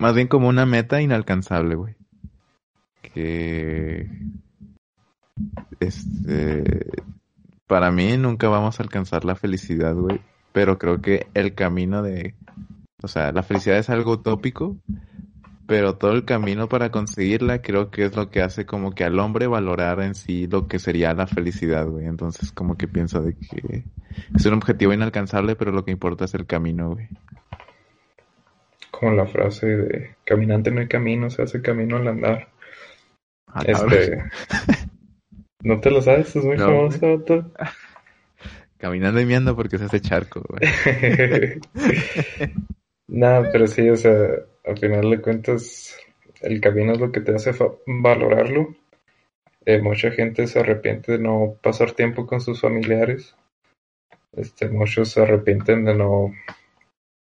Más 0.00 0.12
bien 0.12 0.26
como 0.26 0.48
una 0.48 0.66
meta 0.66 1.00
inalcanzable, 1.00 1.76
güey. 1.76 1.94
Que... 3.00 4.10
Este... 5.78 6.90
Para 7.68 7.92
mí 7.92 8.16
nunca 8.16 8.48
vamos 8.48 8.78
a 8.78 8.82
alcanzar 8.82 9.24
la 9.24 9.36
felicidad, 9.36 9.94
güey. 9.94 10.20
Pero 10.52 10.78
creo 10.78 11.00
que 11.00 11.28
el 11.34 11.54
camino 11.54 12.02
de... 12.02 12.34
O 13.02 13.06
sea, 13.08 13.30
la 13.30 13.44
felicidad 13.44 13.78
es 13.78 13.88
algo 13.88 14.12
utópico, 14.12 14.76
pero 15.66 15.96
todo 15.96 16.12
el 16.12 16.24
camino 16.24 16.68
para 16.68 16.90
conseguirla 16.90 17.62
creo 17.62 17.90
que 17.90 18.04
es 18.04 18.16
lo 18.16 18.30
que 18.30 18.42
hace 18.42 18.66
como 18.66 18.92
que 18.92 19.04
al 19.04 19.18
hombre 19.20 19.46
valorar 19.46 20.00
en 20.00 20.14
sí 20.14 20.48
lo 20.48 20.66
que 20.66 20.78
sería 20.80 21.14
la 21.14 21.28
felicidad, 21.28 21.86
güey. 21.86 22.06
Entonces 22.06 22.50
como 22.50 22.76
que 22.76 22.88
pienso 22.88 23.22
de 23.22 23.36
que 23.36 23.84
es 24.34 24.46
un 24.46 24.54
objetivo 24.54 24.92
inalcanzable, 24.92 25.54
pero 25.54 25.70
lo 25.70 25.84
que 25.84 25.92
importa 25.92 26.24
es 26.24 26.34
el 26.34 26.46
camino, 26.46 26.94
güey. 26.94 27.08
Como 28.98 29.12
la 29.12 29.26
frase 29.26 29.66
de 29.66 30.16
caminante 30.24 30.70
no 30.70 30.80
hay 30.80 30.88
camino, 30.88 31.30
se 31.30 31.42
hace 31.42 31.60
camino 31.60 31.96
al 31.96 32.08
andar. 32.08 32.48
este... 33.66 34.24
¿No 35.64 35.80
te 35.80 35.90
lo 35.90 36.02
sabes? 36.02 36.36
Es 36.36 36.44
muy 36.44 36.58
famoso, 36.58 37.22
Caminando 38.76 39.18
y 39.18 39.24
miando 39.24 39.56
porque 39.56 39.78
se 39.78 39.86
hace 39.86 40.00
charco, 40.00 40.42
güey. 40.46 40.60
Nada, 43.08 43.50
pero 43.50 43.66
sí, 43.66 43.88
o 43.88 43.96
sea, 43.96 44.28
al 44.62 44.78
final 44.78 45.10
de 45.10 45.22
cuentas, 45.22 45.96
el 46.42 46.60
camino 46.60 46.92
es 46.92 47.00
lo 47.00 47.10
que 47.10 47.20
te 47.20 47.34
hace 47.34 47.52
valorarlo. 47.86 48.74
Eh, 49.64 49.80
mucha 49.80 50.10
gente 50.10 50.46
se 50.46 50.60
arrepiente 50.60 51.12
de 51.12 51.18
no 51.18 51.56
pasar 51.62 51.92
tiempo 51.92 52.26
con 52.26 52.42
sus 52.42 52.60
familiares. 52.60 53.34
Este, 54.32 54.68
muchos 54.68 55.12
se 55.12 55.22
arrepienten 55.22 55.86
de 55.86 55.94
no 55.94 56.34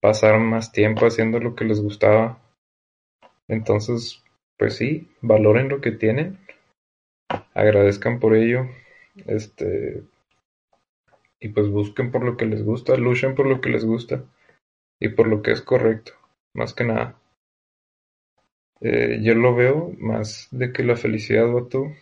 pasar 0.04 0.38
más 0.38 0.70
tiempo 0.70 1.06
haciendo 1.06 1.40
lo 1.40 1.54
que 1.54 1.64
les 1.64 1.80
gustaba. 1.80 2.38
Entonces, 3.48 4.22
pues 4.58 4.76
sí, 4.76 5.08
valoren 5.22 5.70
lo 5.70 5.80
que 5.80 5.92
tienen, 5.92 6.38
agradezcan 7.54 8.20
por 8.20 8.36
ello, 8.36 8.68
este, 9.24 10.02
y 11.40 11.48
pues 11.48 11.70
busquen 11.70 12.10
por 12.10 12.22
lo 12.22 12.36
que 12.36 12.44
les 12.44 12.62
gusta, 12.62 12.98
luchen 12.98 13.34
por 13.34 13.46
lo 13.46 13.62
que 13.62 13.70
les 13.70 13.86
gusta 13.86 14.22
y 15.00 15.08
por 15.08 15.26
lo 15.26 15.40
que 15.40 15.52
es 15.52 15.62
correcto 15.62 16.12
más 16.52 16.74
que 16.74 16.84
nada. 16.84 17.18
Eh, 18.82 19.20
yo 19.22 19.34
lo 19.34 19.54
veo 19.54 19.94
más 19.96 20.48
de 20.50 20.70
que 20.70 20.82
la 20.82 20.96
felicidad, 20.96 21.46
tú 21.70 21.94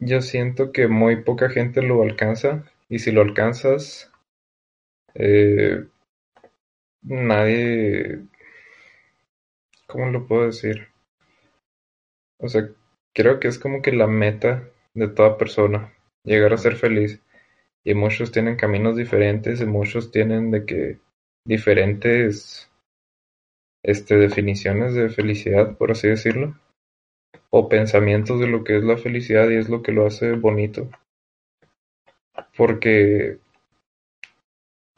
Yo 0.00 0.22
siento 0.22 0.72
que 0.72 0.88
muy 0.88 1.16
poca 1.24 1.50
gente 1.50 1.82
lo 1.82 2.02
alcanza 2.02 2.64
y 2.88 3.00
si 3.00 3.12
lo 3.12 3.20
alcanzas, 3.20 4.10
eh, 5.12 5.84
nadie, 7.02 8.26
¿cómo 9.86 10.10
lo 10.10 10.26
puedo 10.26 10.46
decir? 10.46 10.88
O 12.38 12.48
sea, 12.48 12.68
creo 13.14 13.40
que 13.40 13.48
es 13.48 13.58
como 13.58 13.82
que 13.82 13.92
la 13.92 14.06
meta 14.06 14.68
de 14.94 15.08
toda 15.08 15.38
persona, 15.38 15.92
llegar 16.24 16.52
a 16.52 16.58
ser 16.58 16.76
feliz. 16.76 17.20
Y 17.84 17.94
muchos 17.94 18.32
tienen 18.32 18.56
caminos 18.56 18.96
diferentes 18.96 19.60
y 19.60 19.66
muchos 19.66 20.10
tienen 20.10 20.50
de 20.50 20.66
que 20.66 20.98
diferentes 21.44 22.70
este, 23.82 24.16
definiciones 24.16 24.94
de 24.94 25.08
felicidad, 25.08 25.76
por 25.76 25.92
así 25.92 26.08
decirlo, 26.08 26.58
o 27.50 27.68
pensamientos 27.68 28.40
de 28.40 28.48
lo 28.48 28.64
que 28.64 28.76
es 28.76 28.84
la 28.84 28.96
felicidad 28.96 29.48
y 29.48 29.56
es 29.56 29.68
lo 29.68 29.82
que 29.82 29.92
lo 29.92 30.06
hace 30.06 30.32
bonito. 30.32 30.90
Porque 32.56 33.38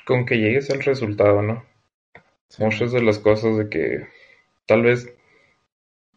con 0.05 0.27
que 0.27 0.39
llegues 0.39 0.71
al 0.71 0.83
resultado, 0.83 1.43
¿no? 1.43 1.70
Muchas 2.59 2.93
de 2.93 3.03
las 3.03 3.19
cosas 3.19 3.57
de 3.57 3.69
que 3.69 4.07
tal 4.67 4.83
vez 4.83 5.13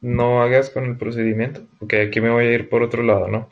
no 0.02 0.42
hagas 0.42 0.70
con 0.70 0.86
el 0.86 0.98
procedimiento, 0.98 1.66
ok, 1.80 1.94
aquí 2.08 2.22
me 2.22 2.32
voy 2.32 2.46
a 2.46 2.54
ir 2.54 2.70
por 2.70 2.84
otro 2.84 3.04
lado, 3.04 3.28
¿no? 3.28 3.50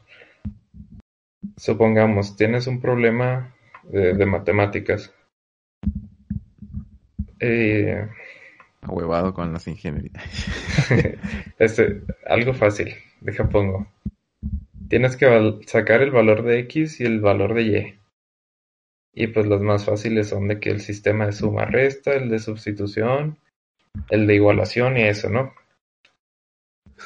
Supongamos, 1.57 2.35
tienes 2.35 2.67
un 2.67 2.81
problema 2.81 3.55
de, 3.83 4.25
matemáticas. 4.25 5.13
Eh, 7.39 8.07
Ahuevado 8.81 9.33
con 9.33 9.53
las 9.53 9.67
ingenierías. 9.67 10.23
este, 11.59 12.01
algo 12.25 12.53
fácil, 12.53 12.95
deja 13.21 13.47
pongo. 13.47 13.87
Tienes 14.89 15.15
que 15.15 15.59
sacar 15.67 16.01
el 16.01 16.11
valor 16.11 16.43
de 16.43 16.59
X 16.59 16.99
y 16.99 17.05
el 17.05 17.21
valor 17.21 17.53
de 17.53 17.61
Y. 17.61 18.00
Y 19.13 19.27
pues 19.27 19.45
los 19.45 19.61
más 19.61 19.85
fáciles 19.85 20.29
son 20.29 20.47
de 20.47 20.59
que 20.59 20.69
el 20.69 20.79
sistema 20.79 21.25
de 21.25 21.33
suma 21.33 21.65
resta, 21.65 22.13
el 22.13 22.29
de 22.29 22.39
sustitución, 22.39 23.37
el 24.09 24.25
de 24.27 24.35
igualación 24.35 24.97
y 24.97 25.03
eso, 25.03 25.29
¿no? 25.29 25.53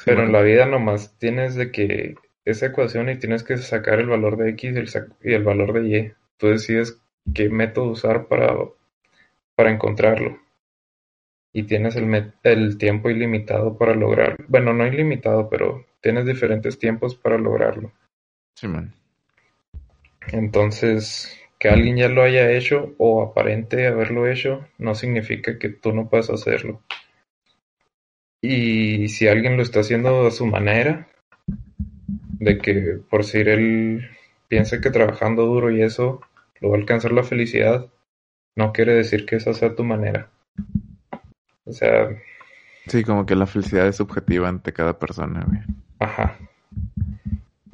Pero 0.04 0.22
en 0.22 0.32
la 0.32 0.42
vida 0.42 0.66
nomás 0.66 1.18
tienes 1.18 1.54
de 1.54 1.72
que 1.72 2.14
esa 2.44 2.66
ecuación 2.66 3.08
y 3.08 3.18
tienes 3.18 3.42
que 3.42 3.56
sacar 3.56 3.98
el 3.98 4.06
valor 4.06 4.36
de 4.36 4.50
X 4.50 4.72
y 4.72 4.78
el, 4.78 4.88
y 5.24 5.34
el 5.34 5.42
valor 5.42 5.72
de 5.72 5.88
Y. 5.88 6.12
Tú 6.36 6.48
decides 6.48 7.00
qué 7.34 7.48
método 7.48 7.86
usar 7.86 8.28
para, 8.28 8.54
para 9.56 9.70
encontrarlo 9.70 10.38
y 11.56 11.62
tienes 11.62 11.96
el, 11.96 12.34
el 12.42 12.76
tiempo 12.76 13.08
ilimitado 13.08 13.78
para 13.78 13.94
lograrlo. 13.94 14.44
Bueno, 14.46 14.74
no 14.74 14.86
ilimitado, 14.86 15.48
pero 15.48 15.86
tienes 16.02 16.26
diferentes 16.26 16.78
tiempos 16.78 17.16
para 17.16 17.38
lograrlo. 17.38 17.92
Sí, 18.54 18.68
man. 18.68 18.94
Entonces, 20.32 21.40
que 21.58 21.68
alguien 21.68 21.96
ya 21.96 22.08
lo 22.08 22.22
haya 22.22 22.50
hecho 22.52 22.94
o 22.98 23.22
aparente 23.22 23.86
haberlo 23.86 24.28
hecho, 24.28 24.66
no 24.78 24.94
significa 24.94 25.58
que 25.58 25.70
tú 25.70 25.92
no 25.92 26.08
puedas 26.08 26.30
hacerlo. 26.30 26.82
Y 28.42 29.08
si 29.08 29.26
alguien 29.28 29.56
lo 29.56 29.62
está 29.62 29.80
haciendo 29.80 30.26
a 30.26 30.30
su 30.30 30.46
manera, 30.46 31.08
de 32.38 32.58
que 32.58 32.98
por 33.08 33.24
si 33.24 33.38
él 33.38 34.10
piensa 34.48 34.80
que 34.80 34.90
trabajando 34.90 35.46
duro 35.46 35.70
y 35.70 35.82
eso 35.82 36.20
lo 36.60 36.70
va 36.70 36.76
a 36.76 36.78
alcanzar 36.78 37.12
la 37.12 37.24
felicidad, 37.24 37.86
no 38.54 38.72
quiere 38.72 38.94
decir 38.94 39.26
que 39.26 39.36
esa 39.36 39.54
sea 39.54 39.74
tu 39.74 39.84
manera. 39.84 40.30
O 41.64 41.72
sea... 41.72 42.08
Sí, 42.86 43.02
como 43.02 43.26
que 43.26 43.34
la 43.34 43.46
felicidad 43.46 43.88
es 43.88 43.96
subjetiva 43.96 44.48
ante 44.48 44.72
cada 44.72 44.98
persona, 44.98 45.44
güey. 45.46 45.60
Ajá. 45.98 46.38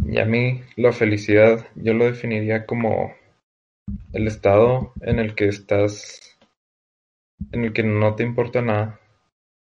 Y 0.06 0.18
a 0.18 0.24
mí 0.24 0.62
la 0.76 0.92
felicidad 0.92 1.66
yo 1.74 1.92
lo 1.92 2.06
definiría 2.06 2.64
como 2.64 3.12
el 4.12 4.26
estado 4.26 4.92
en 5.00 5.18
el 5.18 5.34
que 5.34 5.48
estás, 5.48 6.38
en 7.52 7.64
el 7.64 7.72
que 7.72 7.82
no 7.82 8.14
te 8.14 8.22
importa 8.22 8.62
nada, 8.62 9.00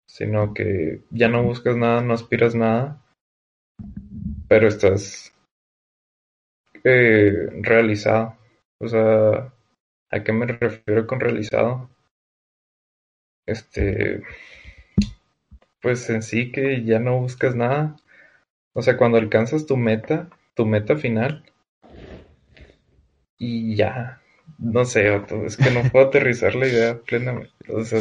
sino 0.07 0.53
que 0.53 1.03
ya 1.09 1.27
no 1.29 1.43
buscas 1.43 1.77
nada, 1.77 2.01
no 2.01 2.13
aspiras 2.13 2.55
nada, 2.55 3.01
pero 4.47 4.67
estás 4.67 5.33
eh, 6.83 7.47
realizado. 7.61 8.37
O 8.79 8.87
sea, 8.87 9.53
¿a 10.11 10.23
qué 10.23 10.33
me 10.33 10.45
refiero 10.47 11.05
con 11.05 11.19
realizado? 11.19 11.89
este, 13.49 14.23
pues 15.81 16.09
en 16.09 16.21
sí 16.21 16.51
que 16.51 16.83
ya 16.83 16.99
no 16.99 17.19
buscas 17.19 17.55
nada. 17.55 17.95
O 18.73 18.81
sea, 18.81 18.97
cuando 18.97 19.17
alcanzas 19.17 19.65
tu 19.65 19.77
meta, 19.77 20.29
tu 20.55 20.65
meta 20.65 20.95
final, 20.95 21.48
y 23.39 23.75
ya, 23.75 24.21
no 24.57 24.85
sé, 24.85 25.15
es 25.45 25.57
que 25.57 25.71
no 25.71 25.89
puedo 25.91 26.07
aterrizar 26.07 26.53
la 26.55 26.67
idea 26.67 26.99
plenamente. 26.99 27.49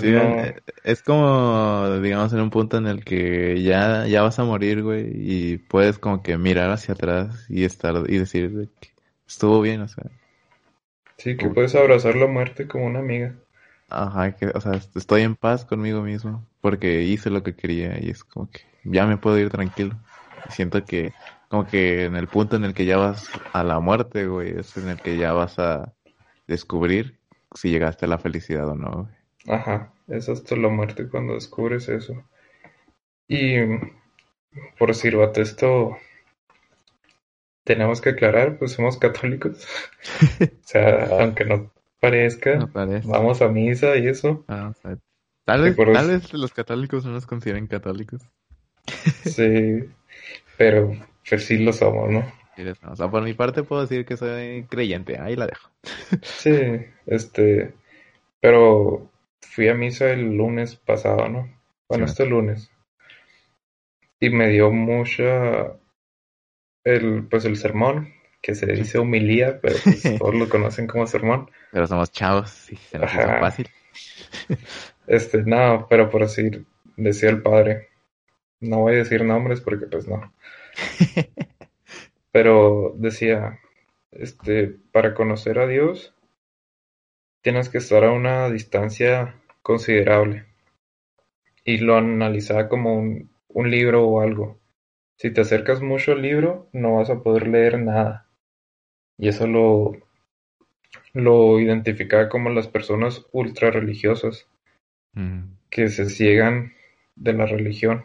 Eh, 0.03 0.55
es 0.85 1.03
como, 1.03 1.99
digamos, 2.01 2.33
en 2.33 2.41
un 2.41 2.51
punto 2.51 2.77
en 2.77 2.87
el 2.87 3.05
que 3.05 3.63
ya, 3.63 4.07
ya 4.07 4.23
vas 4.23 4.39
a 4.39 4.45
morir, 4.45 4.83
güey, 4.83 5.11
y 5.15 5.59
puedes 5.59 5.99
como 5.99 6.23
que 6.23 6.37
mirar 6.37 6.71
hacia 6.71 6.95
atrás 6.95 7.47
y 7.49 7.65
estar 7.65 7.95
y 8.09 8.19
decir 8.19 8.69
que 8.81 8.91
estuvo 9.27 9.61
bien, 9.61 9.81
o 9.81 9.89
sea. 9.89 10.05
Sí, 11.17 11.37
que 11.37 11.49
puedes 11.49 11.75
abrazar 11.75 12.17
la 12.17 12.27
muerte 12.27 12.69
como 12.69 12.87
una 12.87 13.01
amiga. 13.01 13.35
Ajá, 13.89 14.37
que, 14.37 14.47
o 14.49 14.61
sea, 14.61 14.73
estoy 14.95 15.23
en 15.23 15.35
paz 15.35 15.65
conmigo 15.65 16.03
mismo 16.03 16.45
porque 16.61 17.03
hice 17.03 17.31
lo 17.31 17.43
que 17.43 17.55
quería 17.55 17.99
y 18.01 18.11
es 18.11 18.23
como 18.23 18.51
que 18.51 18.61
ya 18.85 19.07
me 19.07 19.17
puedo 19.17 19.39
ir 19.39 19.51
tranquilo. 19.51 19.97
siento 20.51 20.85
que 20.85 21.13
como 21.49 21.67
que 21.67 22.05
en 22.05 22.17
el 22.17 22.29
punto 22.29 22.57
en 22.57 22.65
el 22.65 22.75
que 22.75 22.85
ya 22.85 22.99
vas 22.99 23.29
a 23.53 23.65
la 23.65 23.81
muerte, 23.81 24.27
güey, 24.27 24.59
es 24.59 24.77
en 24.77 24.89
el 24.89 25.01
que 25.01 25.17
ya 25.17 25.33
vas 25.33 25.59
a 25.59 25.95
descubrir 26.47 27.19
si 27.55 27.71
llegaste 27.71 28.05
a 28.05 28.09
la 28.09 28.19
felicidad 28.19 28.69
o 28.69 28.75
no, 28.75 28.91
güey. 29.03 29.19
Ajá, 29.49 29.93
es 30.09 30.29
hasta 30.29 30.57
la 30.57 30.69
muerte 30.69 31.09
cuando 31.09 31.35
descubres 31.35 31.89
eso. 31.89 32.23
Y 33.27 33.57
por 34.79 34.89
decir, 34.89 35.17
esto 35.37 35.97
tenemos 37.65 38.01
que 38.01 38.11
aclarar, 38.11 38.59
pues 38.59 38.73
somos 38.73 38.99
católicos. 38.99 39.67
o 40.41 40.67
sea, 40.67 41.09
aunque 41.21 41.45
no 41.45 41.71
parezca. 42.01 42.69
Vamos 43.05 43.43
a 43.43 43.49
misa 43.49 43.97
y 43.97 44.09
eso. 44.09 44.45
Ah, 44.49 44.73
tal, 45.45 45.63
vez, 45.63 45.77
tal 45.77 46.09
vez 46.09 46.33
los 46.33 46.53
católicos 46.53 47.05
no 47.05 47.13
nos 47.13 47.27
consideren 47.27 47.67
católicos. 47.67 48.23
sí, 49.25 49.85
pero 50.59 50.93
pues 51.29 51.47
sí 51.47 51.57
lo 51.59 51.73
somos, 51.73 52.11
¿no? 52.11 52.39
O 52.91 52.97
sea, 52.97 53.09
por 53.09 53.23
mi 53.23 53.35
parte 53.35 53.63
puedo 53.63 53.83
decir 53.83 54.05
que 54.05 54.17
soy 54.17 54.67
creyente, 54.69 55.17
ahí 55.19 55.37
la 55.37 55.47
dejo. 55.47 55.71
sí, 56.23 56.51
este, 57.07 57.73
pero 58.41 59.11
fui 59.41 59.69
a 59.69 59.75
misa 59.75 60.11
el 60.11 60.37
lunes 60.37 60.75
pasado, 60.75 61.29
¿no? 61.29 61.49
Bueno, 61.89 62.05
este 62.05 62.27
lunes. 62.27 62.71
Y 64.21 64.31
me 64.31 64.49
dio 64.49 64.73
mucha 64.73 65.77
el 66.83 67.29
pues 67.29 67.45
el 67.45 67.57
sermón 67.57 68.13
que 68.43 68.57
se 68.57 68.67
dice 68.67 68.99
humilía, 68.99 69.61
pero 69.61 69.77
pues, 69.85 70.03
todos 70.19 70.35
lo 70.35 70.49
conocen 70.49 70.89
como 70.89 71.07
sermón. 71.07 71.49
Pero 71.71 71.87
somos 71.87 72.11
chavos 72.11 72.73
y 72.73 72.77
se 72.77 72.99
nos 72.99 73.13
hizo 73.13 73.29
fácil. 73.41 73.69
Este, 75.09 75.43
no, 75.43 75.87
pero 75.89 76.11
por 76.11 76.21
decir, 76.21 76.67
decía 76.99 77.31
el 77.31 77.41
padre, 77.41 77.89
no 78.61 78.81
voy 78.81 78.95
a 78.95 78.99
decir 78.99 79.25
nombres 79.25 79.61
porque 79.61 79.87
pues 79.87 80.09
no. 80.09 80.33
pero 82.33 82.95
decía, 82.97 83.61
este, 84.11 84.77
para 84.93 85.15
conocer 85.15 85.59
a 85.59 85.67
Dios 85.67 86.15
tienes 87.43 87.69
que 87.69 87.79
estar 87.79 88.05
a 88.05 88.13
una 88.13 88.51
distancia 88.51 89.35
considerable. 89.63 90.47
Y 91.65 91.79
lo 91.79 91.97
analizaba 91.97 92.69
como 92.69 92.99
un, 92.99 93.31
un 93.49 93.71
libro 93.71 94.07
o 94.07 94.21
algo. 94.21 94.59
Si 95.17 95.31
te 95.33 95.41
acercas 95.41 95.83
mucho 95.83 96.13
al 96.13 96.23
libro, 96.23 96.69
no 96.73 96.97
vas 96.97 97.11
a 97.11 97.23
poder 97.23 97.49
leer 97.49 97.79
nada. 97.79 98.29
Y 99.19 99.29
eso 99.29 99.47
lo, 99.47 99.97
lo 101.13 101.59
identificaba 101.59 102.29
como 102.29 102.51
las 102.51 102.69
personas 102.69 103.27
ultra 103.33 103.71
religiosas 103.71 104.49
mm. 105.15 105.43
que 105.71 105.89
se 105.89 106.09
ciegan 106.09 106.73
de 107.17 107.33
la 107.33 107.47
religión. 107.47 108.05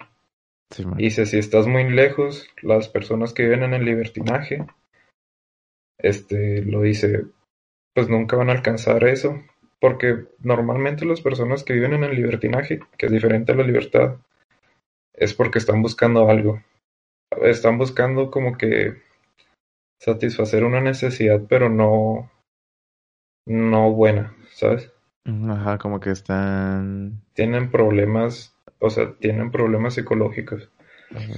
Y 0.79 1.03
dice, 1.03 1.25
si 1.25 1.37
estás 1.37 1.67
muy 1.67 1.89
lejos, 1.89 2.47
las 2.61 2.87
personas 2.87 3.33
que 3.33 3.43
viven 3.43 3.63
en 3.63 3.73
el 3.73 3.85
libertinaje, 3.85 4.65
este, 5.97 6.61
lo 6.63 6.81
dice, 6.81 7.25
pues 7.93 8.09
nunca 8.09 8.35
van 8.35 8.49
a 8.49 8.53
alcanzar 8.53 9.03
eso, 9.03 9.41
porque 9.79 10.25
normalmente 10.39 11.05
las 11.05 11.21
personas 11.21 11.63
que 11.63 11.73
viven 11.73 11.93
en 11.93 12.03
el 12.03 12.15
libertinaje, 12.15 12.79
que 12.97 13.05
es 13.05 13.11
diferente 13.11 13.51
a 13.51 13.55
la 13.55 13.63
libertad, 13.63 14.17
es 15.13 15.33
porque 15.33 15.59
están 15.59 15.81
buscando 15.81 16.29
algo. 16.29 16.61
Están 17.41 17.77
buscando 17.77 18.31
como 18.31 18.57
que 18.57 19.01
satisfacer 19.99 20.63
una 20.63 20.81
necesidad, 20.81 21.41
pero 21.47 21.69
no, 21.69 22.31
no 23.47 23.91
buena, 23.91 24.35
¿sabes? 24.51 24.91
Ajá, 25.25 25.77
como 25.77 25.99
que 25.99 26.11
están... 26.11 27.21
Tienen 27.33 27.71
problemas, 27.71 28.52
o 28.79 28.89
sea, 28.89 29.13
tienen 29.13 29.51
problemas 29.51 29.95
psicológicos. 29.95 30.69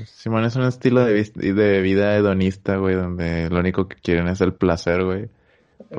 Simón 0.06 0.46
es 0.46 0.56
un 0.56 0.64
estilo 0.64 1.04
de, 1.06 1.24
de 1.24 1.82
vida 1.82 2.16
hedonista, 2.16 2.78
güey, 2.78 2.96
donde 2.96 3.50
lo 3.50 3.60
único 3.60 3.88
que 3.88 3.98
quieren 3.98 4.28
es 4.28 4.40
el 4.42 4.54
placer, 4.54 5.04
güey. 5.04 5.30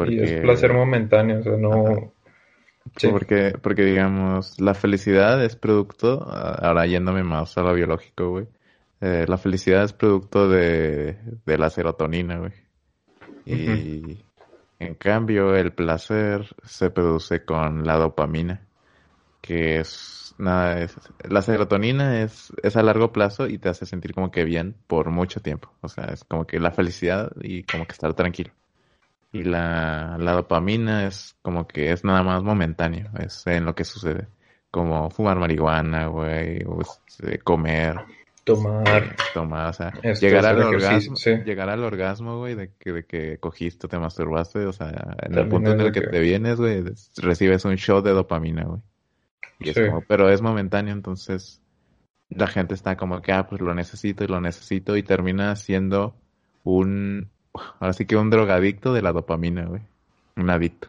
Y 0.08 0.20
es 0.20 0.40
placer 0.40 0.72
momentáneo, 0.72 1.40
o 1.40 1.42
sea, 1.42 1.56
no... 1.56 2.12
Porque, 3.10 3.54
porque, 3.60 3.84
digamos, 3.84 4.60
la 4.60 4.72
felicidad 4.72 5.44
es 5.44 5.56
producto, 5.56 6.22
ahora 6.22 6.86
yéndome 6.86 7.24
más 7.24 7.58
a 7.58 7.62
lo 7.62 7.74
biológico, 7.74 8.30
güey, 8.30 8.46
eh, 9.00 9.26
la 9.28 9.36
felicidad 9.36 9.84
es 9.84 9.92
producto 9.92 10.48
de, 10.48 11.18
la 11.44 11.68
serotonina, 11.68 12.38
güey. 12.38 12.52
Y 13.44 14.24
en 14.78 14.94
cambio 14.94 15.54
el 15.54 15.72
placer 15.72 16.46
se 16.64 16.90
produce 16.90 17.44
con 17.44 17.84
la 17.84 17.96
dopamina, 17.96 18.62
que 19.40 19.80
es 19.80 20.25
nada, 20.38 20.80
es, 20.80 20.96
la 21.28 21.42
serotonina 21.42 22.22
es, 22.22 22.52
es 22.62 22.76
a 22.76 22.82
largo 22.82 23.12
plazo 23.12 23.46
y 23.46 23.58
te 23.58 23.68
hace 23.68 23.86
sentir 23.86 24.14
como 24.14 24.30
que 24.30 24.44
bien 24.44 24.76
por 24.86 25.10
mucho 25.10 25.40
tiempo. 25.40 25.72
O 25.80 25.88
sea, 25.88 26.06
es 26.06 26.24
como 26.24 26.46
que 26.46 26.60
la 26.60 26.70
felicidad 26.70 27.32
y 27.40 27.64
como 27.64 27.86
que 27.86 27.92
estar 27.92 28.14
tranquilo. 28.14 28.52
Y 29.32 29.44
la, 29.44 30.16
la 30.18 30.32
dopamina 30.32 31.06
es 31.06 31.36
como 31.42 31.66
que 31.66 31.92
es 31.92 32.04
nada 32.04 32.22
más 32.22 32.42
momentáneo, 32.42 33.10
es 33.18 33.46
en 33.46 33.64
lo 33.64 33.74
que 33.74 33.84
sucede. 33.84 34.28
Como 34.70 35.10
fumar 35.10 35.38
marihuana, 35.38 36.06
güey, 36.06 36.64
este, 36.80 37.38
comer, 37.38 37.96
tomar, 38.44 39.16
tomar, 39.34 39.70
o 39.70 39.72
sea, 39.72 39.92
llegar 40.20 40.46
al, 40.46 40.62
orgasmo, 40.62 41.16
llegar 41.44 41.68
al 41.68 41.82
orgasmo, 41.82 42.38
güey, 42.38 42.54
de 42.54 42.72
que, 42.78 42.92
de 42.92 43.04
que 43.04 43.38
cogiste, 43.38 43.88
te 43.88 43.98
masturbaste, 43.98 44.66
o 44.66 44.72
sea, 44.72 45.16
en 45.22 45.36
el 45.36 45.48
punto 45.48 45.72
en 45.72 45.80
el 45.80 45.92
que, 45.92 46.02
te 46.02 46.20
vienes, 46.20 46.58
güey, 46.58 46.84
recibes 47.16 47.64
un 47.64 47.74
shot 47.74 48.04
de 48.04 48.12
dopamina, 48.12 48.64
güey. 48.64 48.80
Y 49.58 49.70
es 49.70 49.78
como, 49.78 50.02
pero 50.02 50.28
es 50.28 50.42
momentáneo, 50.42 50.92
entonces 50.92 51.62
la 52.28 52.46
gente 52.46 52.74
está 52.74 52.96
como 52.96 53.22
que, 53.22 53.32
ah, 53.32 53.46
pues 53.46 53.60
lo 53.60 53.74
necesito 53.74 54.24
y 54.24 54.28
lo 54.28 54.40
necesito 54.40 54.96
y 54.96 55.02
termina 55.02 55.54
siendo 55.56 56.14
un, 56.64 57.30
ahora 57.80 57.92
sí 57.92 58.06
que 58.06 58.16
un 58.16 58.30
drogadicto 58.30 58.92
de 58.92 59.02
la 59.02 59.12
dopamina, 59.12 59.64
güey. 59.66 59.82
Un 60.36 60.50
adicto. 60.50 60.88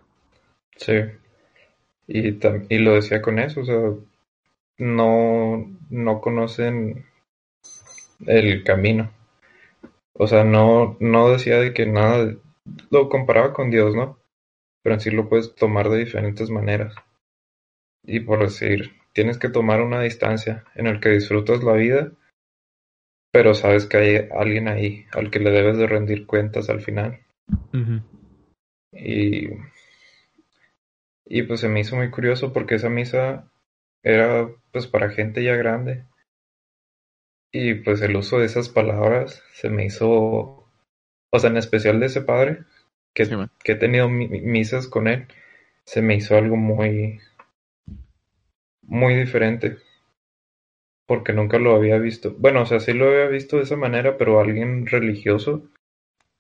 Sí. 0.76 0.94
Y, 2.08 2.40
y 2.70 2.78
lo 2.80 2.96
decía 2.96 3.22
con 3.22 3.40
eso, 3.40 3.62
o 3.62 3.66
sea, 3.66 3.80
no, 4.78 5.70
no 5.90 6.22
conocen 6.22 7.06
el 8.26 8.64
camino. 8.64 9.12
O 10.14 10.28
sea, 10.28 10.44
no, 10.44 10.98
no 11.00 11.30
decía 11.30 11.60
de 11.60 11.74
que 11.74 11.86
nada, 11.86 12.36
lo 12.90 13.10
comparaba 13.10 13.54
con 13.54 13.70
Dios, 13.70 13.96
¿no? 13.96 14.18
Pero 14.82 14.96
en 14.96 15.02
sí 15.02 15.12
lo 15.12 15.30
puedes 15.30 15.54
tomar 15.56 15.90
de 15.90 16.00
diferentes 16.00 16.50
maneras. 16.50 16.96
Y 18.08 18.22
por 18.22 18.40
decir, 18.40 18.94
tienes 19.12 19.38
que 19.38 19.50
tomar 19.50 19.82
una 19.82 20.02
distancia 20.02 20.64
en 20.76 20.88
el 20.88 21.02
que 21.02 21.10
disfrutas 21.10 21.62
la 21.62 21.74
vida, 21.74 22.12
pero 23.32 23.54
sabes 23.54 23.86
que 23.86 23.98
hay 23.98 24.30
alguien 24.32 24.70
ahí 24.70 25.06
al 25.12 25.30
que 25.30 25.40
le 25.40 25.52
debes 25.52 25.78
de 25.78 25.88
rendir 25.88 26.26
cuentas 26.26 26.70
al 26.70 26.82
final. 26.82 27.20
Y, 28.94 29.50
y 31.26 31.44
pues 31.44 31.60
se 31.60 31.68
me 31.68 31.82
hizo 31.82 31.98
muy 31.98 32.10
curioso 32.10 32.54
porque 32.54 32.76
esa 32.76 32.90
misa 32.90 33.52
era 34.04 34.50
pues 34.72 34.88
para 34.88 35.10
gente 35.10 35.44
ya 35.44 35.58
grande. 35.58 36.06
Y 37.52 37.76
pues 37.76 38.02
el 38.02 38.16
uso 38.16 38.40
de 38.40 38.46
esas 38.46 38.70
palabras 38.70 39.44
se 39.52 39.70
me 39.70 39.86
hizo, 39.86 40.08
o 41.30 41.40
sea, 41.40 41.50
en 41.50 41.58
especial 41.58 42.00
de 42.00 42.06
ese 42.06 42.22
padre, 42.22 42.64
que, 43.14 43.28
que 43.62 43.74
he 43.74 43.76
tenido 43.76 44.08
misas 44.08 44.88
con 44.88 45.08
él, 45.10 45.28
se 45.84 46.02
me 46.02 46.16
hizo 46.16 46.38
algo 46.38 46.56
muy, 46.56 47.20
muy 48.88 49.16
diferente. 49.16 49.78
Porque 51.06 51.32
nunca 51.32 51.60
lo 51.60 51.76
había 51.76 51.98
visto. 52.00 52.36
Bueno, 52.38 52.64
o 52.64 52.66
sea, 52.66 52.80
sí 52.80 52.94
lo 52.94 53.08
había 53.08 53.28
visto 53.28 53.58
de 53.58 53.64
esa 53.64 53.78
manera, 53.78 54.18
pero 54.18 54.40
alguien 54.40 54.88
religioso 54.88 55.70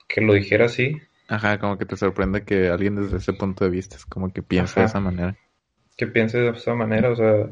que 0.07 0.21
lo 0.21 0.33
dijera 0.33 0.65
así. 0.65 0.99
Ajá, 1.27 1.59
como 1.59 1.77
que 1.77 1.85
te 1.85 1.97
sorprende 1.97 2.43
que 2.43 2.69
alguien 2.69 2.95
desde 2.95 3.17
ese 3.17 3.33
punto 3.33 3.65
de 3.65 3.71
vista 3.71 3.95
es 3.95 4.05
como 4.05 4.31
que 4.31 4.41
piense 4.41 4.79
de 4.79 4.85
esa 4.85 4.99
manera. 4.99 5.37
Que 5.97 6.07
piense 6.07 6.37
de 6.37 6.49
esa 6.51 6.73
manera, 6.73 7.11
o 7.11 7.15
sea, 7.15 7.49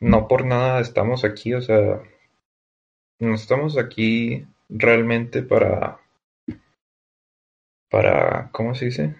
no 0.00 0.28
por 0.28 0.44
nada 0.44 0.80
estamos 0.80 1.24
aquí, 1.24 1.54
o 1.54 1.60
sea, 1.60 2.00
no 3.18 3.34
estamos 3.34 3.78
aquí 3.78 4.46
realmente 4.68 5.42
para, 5.42 5.98
para, 7.90 8.50
¿cómo 8.52 8.74
se 8.74 8.86
dice? 8.86 9.16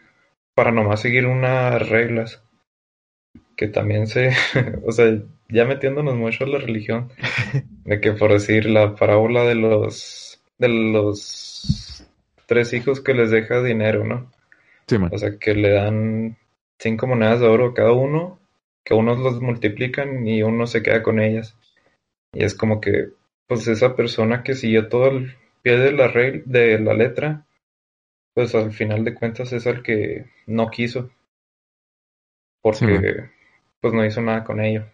Para 0.55 0.71
nomás 0.71 1.01
seguir 1.01 1.27
unas 1.27 1.89
reglas. 1.89 2.44
Que 3.57 3.69
también 3.69 4.07
se, 4.07 4.31
o 4.87 4.93
sea, 4.93 5.19
ya 5.49 5.65
metiéndonos 5.65 6.17
mucho 6.17 6.45
en 6.45 6.53
la 6.53 6.59
religión, 6.59 7.11
de 7.85 8.01
que 8.01 8.13
por 8.13 8.33
decir 8.33 8.67
la 8.67 8.95
parábola 8.95 9.45
de 9.45 9.55
los, 9.55 10.43
de 10.59 10.69
los 10.69 12.05
tres 12.47 12.73
hijos 12.73 13.01
que 13.01 13.15
les 13.15 13.31
deja 13.31 13.63
dinero, 13.63 14.05
¿no? 14.05 14.31
Sí, 14.87 14.97
O 15.11 15.19
sea, 15.19 15.39
que 15.39 15.55
le 15.55 15.71
dan 15.71 16.37
cinco 16.79 17.07
monedas 17.07 17.41
de 17.41 17.47
oro 17.47 17.69
a 17.69 17.75
cada 17.75 17.93
uno, 17.93 18.39
que 18.85 18.95
unos 18.95 19.19
los 19.19 19.41
multiplican 19.41 20.27
y 20.27 20.43
uno 20.43 20.67
se 20.67 20.83
queda 20.83 21.03
con 21.03 21.21
ellas. 21.21 21.57
Y 22.33 22.45
es 22.45 22.55
como 22.55 22.81
que, 22.81 23.11
pues 23.47 23.67
esa 23.69 23.97
persona 23.97 24.43
que 24.43 24.55
siguió 24.55 24.89
todo 24.89 25.09
el 25.09 25.37
pie 25.63 25.79
de 25.79 25.93
la, 25.93 26.09
de 26.09 26.79
la 26.79 26.95
letra, 26.95 27.47
pues 28.35 28.55
al 28.55 28.73
final 28.73 29.05
de 29.05 29.15
cuentas 29.15 29.53
es 29.53 29.65
el 29.67 29.83
que 29.83 30.27
no 30.47 30.69
quiso, 30.69 31.11
porque 32.61 33.31
pues 33.85 33.93
no 33.93 34.03
hizo 34.03 34.23
nada 34.23 34.45
con 34.45 34.63
ello. 34.63 34.87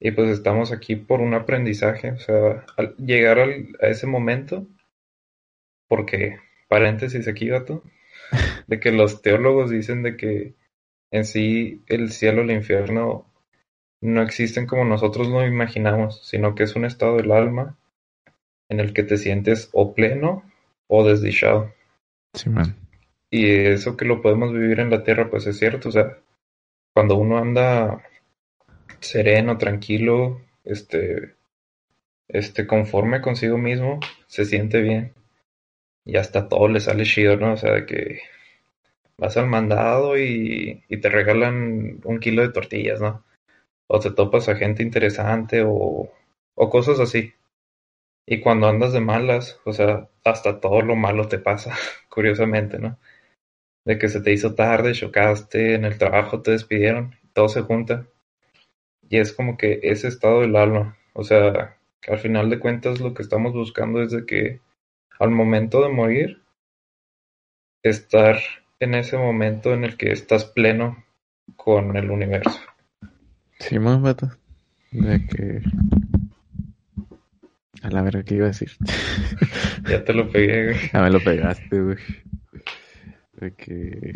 Y 0.00 0.10
pues 0.10 0.28
estamos 0.28 0.72
aquí 0.72 0.96
por 0.96 1.20
un 1.20 1.32
aprendizaje, 1.32 2.10
o 2.10 2.18
sea, 2.18 2.66
al 2.76 2.96
llegar 2.96 3.38
a 3.38 3.86
ese 3.86 4.08
momento, 4.08 4.66
porque, 5.88 6.40
paréntesis 6.66 7.28
aquí, 7.28 7.46
gato, 7.46 7.84
de 8.66 8.80
que 8.80 8.90
los 8.90 9.22
teólogos 9.22 9.70
dicen 9.70 10.02
de 10.02 10.16
que 10.16 10.54
en 11.12 11.24
sí 11.24 11.84
el 11.86 12.10
cielo, 12.10 12.42
el 12.42 12.50
infierno 12.50 13.32
no 14.02 14.22
existen 14.22 14.66
como 14.66 14.84
nosotros 14.84 15.28
lo 15.28 15.46
imaginamos, 15.46 16.26
sino 16.26 16.56
que 16.56 16.64
es 16.64 16.74
un 16.74 16.86
estado 16.86 17.18
del 17.18 17.30
alma 17.30 17.78
en 18.68 18.80
el 18.80 18.92
que 18.92 19.04
te 19.04 19.18
sientes 19.18 19.70
o 19.72 19.94
pleno 19.94 20.42
o 20.88 21.06
desdichado. 21.06 21.72
Sí, 22.32 22.50
man. 22.50 22.74
Y 23.30 23.46
eso 23.46 23.96
que 23.96 24.04
lo 24.04 24.20
podemos 24.20 24.52
vivir 24.52 24.80
en 24.80 24.90
la 24.90 25.04
tierra, 25.04 25.30
pues 25.30 25.46
es 25.46 25.60
cierto, 25.60 25.90
o 25.90 25.92
sea, 25.92 26.18
cuando 26.94 27.16
uno 27.16 27.38
anda 27.38 28.02
sereno, 29.00 29.58
tranquilo, 29.58 30.40
este, 30.64 31.34
este, 32.28 32.66
conforme 32.66 33.20
consigo 33.20 33.58
mismo, 33.58 34.00
se 34.26 34.44
siente 34.46 34.80
bien. 34.80 35.12
Y 36.04 36.16
hasta 36.16 36.48
todo 36.48 36.68
le 36.68 36.80
sale 36.80 37.04
chido, 37.04 37.36
¿no? 37.36 37.54
O 37.54 37.56
sea, 37.56 37.72
de 37.72 37.86
que 37.86 38.20
vas 39.18 39.36
al 39.36 39.48
mandado 39.48 40.18
y, 40.18 40.84
y 40.88 40.96
te 40.98 41.08
regalan 41.08 42.00
un 42.04 42.20
kilo 42.20 42.42
de 42.42 42.52
tortillas, 42.52 43.00
¿no? 43.00 43.24
o 43.86 44.00
te 44.00 44.10
topas 44.10 44.48
a 44.48 44.56
gente 44.56 44.82
interesante 44.82 45.62
o, 45.62 46.10
o 46.54 46.70
cosas 46.70 47.00
así. 47.00 47.34
Y 48.26 48.40
cuando 48.40 48.68
andas 48.68 48.92
de 48.92 49.00
malas, 49.00 49.60
o 49.64 49.72
sea, 49.72 50.08
hasta 50.24 50.60
todo 50.60 50.80
lo 50.82 50.96
malo 50.96 51.28
te 51.28 51.38
pasa, 51.38 51.74
curiosamente, 52.08 52.78
¿no? 52.78 52.98
De 53.84 53.98
que 53.98 54.08
se 54.08 54.20
te 54.20 54.32
hizo 54.32 54.54
tarde, 54.54 54.92
chocaste, 54.92 55.74
en 55.74 55.84
el 55.84 55.98
trabajo 55.98 56.42
te 56.42 56.52
despidieron, 56.52 57.16
todo 57.32 57.48
se 57.48 57.62
junta. 57.62 58.06
Y 59.08 59.18
es 59.18 59.32
como 59.32 59.56
que 59.56 59.80
ese 59.82 60.08
estado 60.08 60.40
del 60.40 60.56
alma, 60.56 60.96
o 61.12 61.24
sea, 61.24 61.76
al 62.08 62.18
final 62.18 62.50
de 62.50 62.58
cuentas 62.58 63.00
lo 63.00 63.14
que 63.14 63.22
estamos 63.22 63.52
buscando 63.52 64.02
es 64.02 64.10
de 64.10 64.24
que 64.24 64.60
al 65.18 65.30
momento 65.30 65.82
de 65.82 65.90
morir, 65.90 66.42
estar 67.82 68.38
en 68.80 68.94
ese 68.94 69.16
momento 69.16 69.72
en 69.72 69.84
el 69.84 69.96
que 69.96 70.10
estás 70.10 70.44
pleno 70.44 71.04
con 71.56 71.96
el 71.96 72.10
universo. 72.10 72.60
Simón, 73.58 74.02
vato. 74.02 74.30
De 74.90 75.26
que. 75.26 75.62
A 77.82 77.90
la 77.90 78.02
verga, 78.02 78.22
¿qué 78.22 78.36
iba 78.36 78.46
a 78.46 78.48
decir? 78.48 78.70
ya 79.88 80.02
te 80.04 80.14
lo 80.14 80.30
pegué, 80.30 80.64
güey. 80.64 80.76
Ya 80.92 81.02
me 81.02 81.10
lo 81.10 81.20
pegaste, 81.20 81.80
güey. 81.80 81.96
De 83.40 83.52
que. 83.54 84.12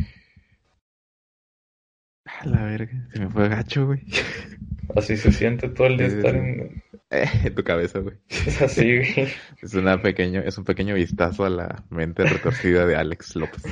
A 2.25 2.47
la 2.47 2.65
verga, 2.65 3.09
se 3.13 3.21
me 3.21 3.29
fue 3.31 3.49
gacho, 3.49 3.87
güey. 3.87 4.03
Así 4.97 5.17
se 5.17 5.33
siente 5.33 5.69
todo 5.69 5.87
el 5.87 5.99
día 5.99 6.07
estar 6.07 6.35
en, 7.11 7.55
tu 7.55 7.65
cabeza, 7.65 7.99
güey. 8.01 8.17
Es 8.29 8.61
así, 8.63 8.97
güey. 8.97 9.29
Es, 9.63 9.75
una 9.75 10.01
pequeño, 10.01 10.41
es 10.41 10.57
un 10.57 10.65
pequeño 10.65 10.95
vistazo 10.95 11.45
a 11.45 11.51
la 11.51 11.85
mente 11.91 12.25
retorcida 12.25 12.87
de 12.87 12.97
Alex 12.97 13.37
López. 13.37 13.63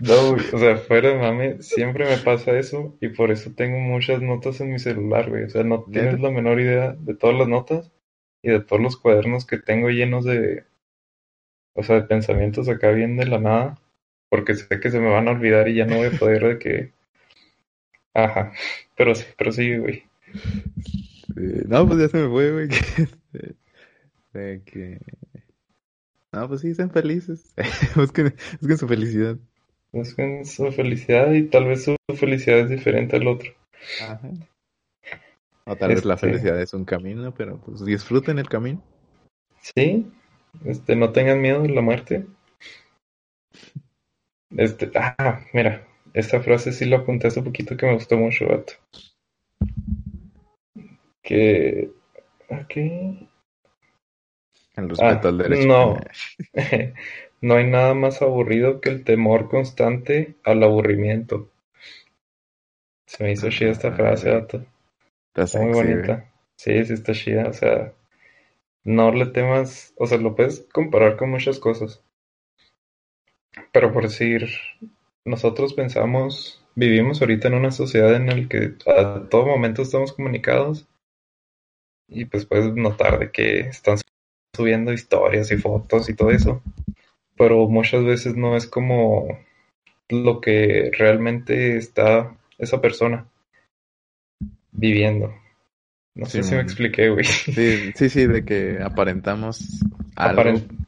No, 0.00 0.32
güey. 0.32 0.44
O 0.52 0.58
sea, 0.58 0.76
fuera 0.76 1.10
de 1.10 1.18
mame, 1.18 1.62
siempre 1.62 2.04
me 2.04 2.16
pasa 2.18 2.58
eso 2.58 2.96
y 3.00 3.08
por 3.08 3.30
eso 3.30 3.52
tengo 3.54 3.78
muchas 3.78 4.22
notas 4.22 4.60
en 4.60 4.72
mi 4.72 4.78
celular, 4.78 5.28
güey. 5.28 5.44
O 5.44 5.50
sea, 5.50 5.62
no 5.62 5.84
tienes 5.84 6.20
la 6.20 6.30
menor 6.30 6.60
idea 6.60 6.96
de 6.98 7.14
todas 7.14 7.36
las 7.36 7.48
notas 7.48 7.92
y 8.42 8.50
de 8.50 8.60
todos 8.60 8.80
los 8.80 8.96
cuadernos 8.96 9.46
que 9.46 9.58
tengo 9.58 9.90
llenos 9.90 10.24
de. 10.24 10.64
O 11.74 11.82
sea, 11.82 11.96
de 11.96 12.02
pensamientos 12.02 12.68
acá 12.68 12.90
bien 12.90 13.16
de 13.16 13.26
la 13.26 13.38
nada. 13.38 13.78
Porque 14.30 14.54
sé 14.54 14.80
que 14.80 14.90
se 14.90 15.00
me 15.00 15.10
van 15.10 15.28
a 15.28 15.32
olvidar 15.32 15.68
y 15.68 15.74
ya 15.74 15.84
no 15.84 15.96
voy 15.96 16.06
a 16.06 16.18
poder 16.18 16.44
de 16.44 16.58
que. 16.58 16.92
Ajá. 18.14 18.52
Pero 18.96 19.14
sí, 19.14 19.26
pero 19.36 19.52
sí, 19.52 19.76
güey. 19.76 20.04
No, 21.68 21.86
pues 21.86 22.00
ya 22.00 22.08
se 22.08 22.16
me 22.16 22.28
fue, 22.28 22.52
güey. 22.52 22.68
De 24.32 24.62
que... 24.64 25.00
No, 26.32 26.48
pues 26.48 26.60
sí, 26.60 26.74
sean 26.74 26.90
felices. 26.90 27.52
busquen, 27.96 28.34
busquen 28.60 28.78
su 28.78 28.86
felicidad. 28.86 29.36
Busquen 29.92 30.44
su 30.44 30.70
felicidad 30.70 31.32
y 31.32 31.48
tal 31.48 31.64
vez 31.64 31.84
su 31.84 31.96
felicidad 32.14 32.60
es 32.60 32.70
diferente 32.70 33.16
al 33.16 33.26
otro. 33.26 33.50
Ajá. 34.02 34.30
O 35.64 35.76
tal 35.76 35.90
vez 35.90 36.04
la 36.04 36.14
este 36.14 36.28
felicidad 36.28 36.60
es 36.60 36.74
un 36.74 36.84
camino, 36.84 37.34
pero 37.34 37.60
pues 37.60 37.84
disfruten 37.84 38.38
el 38.38 38.48
camino. 38.48 38.82
Sí, 39.60 40.10
este, 40.64 40.96
no 40.96 41.10
tengan 41.12 41.40
miedo 41.40 41.62
de 41.62 41.68
la 41.68 41.80
muerte. 41.80 42.26
Este, 44.56 44.90
ah, 44.94 45.40
mira, 45.52 45.86
esta 46.12 46.40
frase 46.40 46.72
sí 46.72 46.84
la 46.84 46.98
apunté 46.98 47.28
hace 47.28 47.42
poquito 47.42 47.76
que 47.76 47.86
me 47.86 47.94
gustó 47.94 48.16
mucho, 48.16 48.46
vato. 48.48 48.74
Que. 51.22 51.90
¿Qué? 52.68 53.28
El 54.76 54.88
respeto 54.88 55.28
al 55.28 55.38
derecho. 55.38 55.68
No. 55.68 55.96
no 57.40 57.54
hay 57.54 57.66
nada 57.66 57.94
más 57.94 58.22
aburrido 58.22 58.80
que 58.80 58.90
el 58.90 59.04
temor 59.04 59.48
constante 59.48 60.36
al 60.44 60.62
aburrimiento. 60.62 61.50
Se 63.06 63.24
me 63.24 63.32
hizo 63.32 63.50
chida 63.50 63.70
esta 63.70 63.92
frase, 63.92 64.36
Está, 64.36 64.64
está 65.34 65.60
muy 65.60 65.72
bonita. 65.72 66.30
Sí, 66.56 66.84
sí 66.84 66.92
está 66.92 67.12
chida. 67.12 67.48
O 67.48 67.52
sea, 67.52 67.92
no 68.84 69.12
le 69.12 69.26
temas. 69.26 69.94
O 69.96 70.06
sea, 70.06 70.18
lo 70.18 70.34
puedes 70.34 70.66
comparar 70.72 71.16
con 71.16 71.30
muchas 71.30 71.58
cosas. 71.58 72.04
Pero 73.72 73.92
por 73.92 74.04
decir, 74.04 74.48
nosotros 75.24 75.74
pensamos, 75.74 76.64
vivimos 76.74 77.20
ahorita 77.20 77.48
en 77.48 77.54
una 77.54 77.70
sociedad 77.70 78.14
en 78.14 78.26
la 78.26 78.48
que 78.48 78.74
a 78.86 79.28
todo 79.28 79.46
momento 79.46 79.82
estamos 79.82 80.12
comunicados 80.12 80.86
y 82.08 82.24
pues 82.24 82.46
puedes 82.46 82.74
notar 82.74 83.18
de 83.18 83.30
que 83.30 83.60
están 83.60 83.98
subiendo 84.54 84.92
historias 84.92 85.50
y 85.52 85.56
fotos 85.56 86.08
y 86.08 86.14
todo 86.14 86.30
eso, 86.30 86.62
pero 87.36 87.68
muchas 87.68 88.04
veces 88.04 88.36
no 88.36 88.56
es 88.56 88.66
como 88.66 89.28
lo 90.08 90.40
que 90.40 90.90
realmente 90.96 91.76
está 91.76 92.36
esa 92.58 92.80
persona 92.80 93.26
viviendo. 94.72 95.32
No 96.14 96.26
sé 96.26 96.42
si 96.42 96.54
me 96.54 96.60
expliqué, 96.60 97.08
güey. 97.08 97.24
Sí, 97.24 97.92
sí, 97.94 98.08
sí, 98.08 98.26
de 98.26 98.44
que 98.44 98.78
aparentamos 98.82 99.80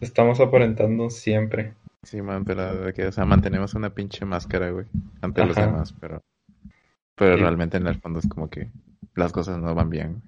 estamos 0.01 0.41
aparentando 0.41 1.11
siempre. 1.11 1.73
Sí, 2.03 2.21
man, 2.21 2.45
pero 2.45 2.75
de 2.85 2.93
que, 2.93 3.07
o 3.07 3.13
sea, 3.13 3.25
mantenemos 3.25 3.75
una 3.75 3.91
pinche 3.91 4.25
máscara, 4.25 4.71
güey, 4.71 4.87
ante 5.21 5.45
los 5.45 5.57
demás, 5.57 5.95
pero, 6.01 6.21
pero 7.15 7.37
realmente 7.37 7.77
en 7.77 7.87
el 7.87 8.01
fondo 8.01 8.19
es 8.19 8.29
como 8.29 8.51
que 8.51 8.71
las 9.15 9.33
cosas 9.33 9.59
no 9.59 9.75
van 9.75 9.89
bien. 9.89 10.23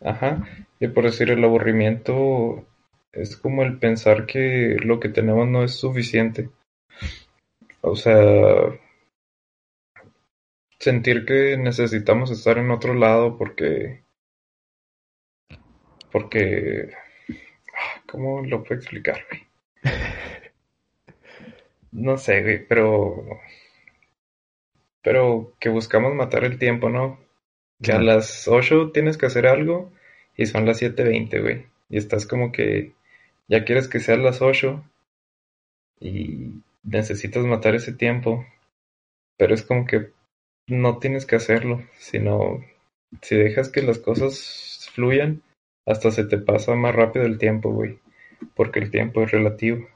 Ajá, 0.00 0.44
y 0.78 0.88
por 0.88 1.04
decir 1.04 1.30
el 1.30 1.44
aburrimiento 1.44 2.66
es 3.12 3.36
como 3.36 3.62
el 3.62 3.78
pensar 3.78 4.26
que 4.26 4.76
lo 4.82 5.00
que 5.00 5.08
tenemos 5.08 5.48
no 5.48 5.62
es 5.62 5.74
suficiente. 5.74 6.50
O 7.80 7.96
sea, 7.96 8.14
sentir 10.78 11.24
que 11.24 11.56
necesitamos 11.56 12.30
estar 12.30 12.58
en 12.58 12.70
otro 12.70 12.94
lado 12.94 13.36
porque 13.36 14.02
porque 16.10 16.90
ah, 17.74 18.02
¿cómo 18.06 18.42
lo 18.42 18.62
puedo 18.62 18.80
explicar, 18.80 19.20
güey? 19.28 19.46
No 21.92 22.16
sé, 22.18 22.42
güey, 22.42 22.66
pero. 22.66 23.24
Pero 25.02 25.54
que 25.60 25.68
buscamos 25.68 26.14
matar 26.14 26.44
el 26.44 26.58
tiempo, 26.58 26.88
¿no? 26.88 27.20
Que 27.82 27.92
a 27.92 28.00
las 28.00 28.48
8 28.48 28.92
tienes 28.92 29.18
que 29.18 29.26
hacer 29.26 29.46
algo 29.46 29.92
y 30.36 30.46
son 30.46 30.66
las 30.66 30.80
7:20, 30.80 31.40
güey. 31.40 31.66
Y 31.90 31.98
estás 31.98 32.26
como 32.26 32.52
que 32.52 32.92
ya 33.48 33.64
quieres 33.64 33.88
que 33.88 34.00
sean 34.00 34.22
las 34.22 34.40
8 34.42 34.82
y 36.00 36.62
necesitas 36.82 37.44
matar 37.44 37.74
ese 37.74 37.92
tiempo. 37.92 38.46
Pero 39.36 39.54
es 39.54 39.62
como 39.62 39.86
que 39.86 40.12
no 40.68 40.98
tienes 40.98 41.26
que 41.26 41.36
hacerlo, 41.36 41.82
sino 41.98 42.64
si 43.22 43.36
dejas 43.36 43.68
que 43.68 43.82
las 43.82 43.98
cosas 43.98 44.88
fluyan, 44.94 45.42
hasta 45.86 46.10
se 46.10 46.24
te 46.24 46.38
pasa 46.38 46.74
más 46.74 46.94
rápido 46.94 47.26
el 47.26 47.38
tiempo, 47.38 47.72
güey. 47.72 47.98
Porque 48.54 48.78
el 48.78 48.90
tiempo 48.90 49.22
es 49.22 49.30
relativo. 49.30 49.86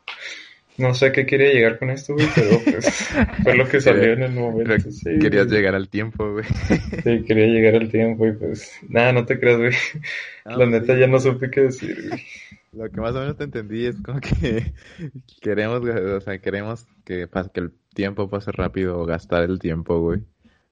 No 0.79 0.95
sé 0.95 1.13
qué 1.13 1.25
quería 1.25 1.53
llegar 1.53 1.79
con 1.79 1.91
esto, 1.91 2.15
güey, 2.15 2.27
pero 2.35 2.61
pues 2.65 2.87
fue 3.43 3.57
lo 3.57 3.67
que 3.69 3.81
salió 3.81 4.13
en 4.13 4.23
el 4.23 4.33
momento. 4.33 4.75
querías 5.21 5.47
llegar 5.47 5.75
al 5.75 5.89
tiempo, 5.89 6.33
güey. 6.33 6.45
Sí, 7.03 7.25
quería 7.25 7.47
llegar 7.47 7.77
al 7.77 7.91
tiempo 7.91 8.27
y 8.27 8.33
pues 8.33 8.73
nada, 8.89 9.13
no 9.13 9.25
te 9.25 9.41
creas, 9.41 9.59
güey. 9.59 9.73
La 10.45 10.57
pues 10.57 10.69
neta 10.69 10.99
ya 10.99 11.07
no 11.07 11.19
supe 11.19 11.51
qué 11.51 11.63
decir, 11.63 12.09
güey. 12.09 12.23
Lo 12.73 12.91
que 12.91 13.01
más 13.01 13.15
o 13.15 13.21
menos 13.21 13.39
te 13.39 13.45
entendí 13.45 13.87
es 13.87 13.97
como 14.03 14.21
que 14.21 14.75
queremos, 15.41 15.81
o 15.83 16.21
sea, 16.21 16.39
queremos 16.39 16.87
que, 17.05 17.27
que 17.55 17.61
el 17.61 17.73
tiempo 17.95 18.29
pase 18.29 18.53
rápido 18.53 18.99
o 18.99 19.07
gastar 19.07 19.45
el 19.45 19.59
tiempo, 19.59 19.99
güey. 20.01 20.21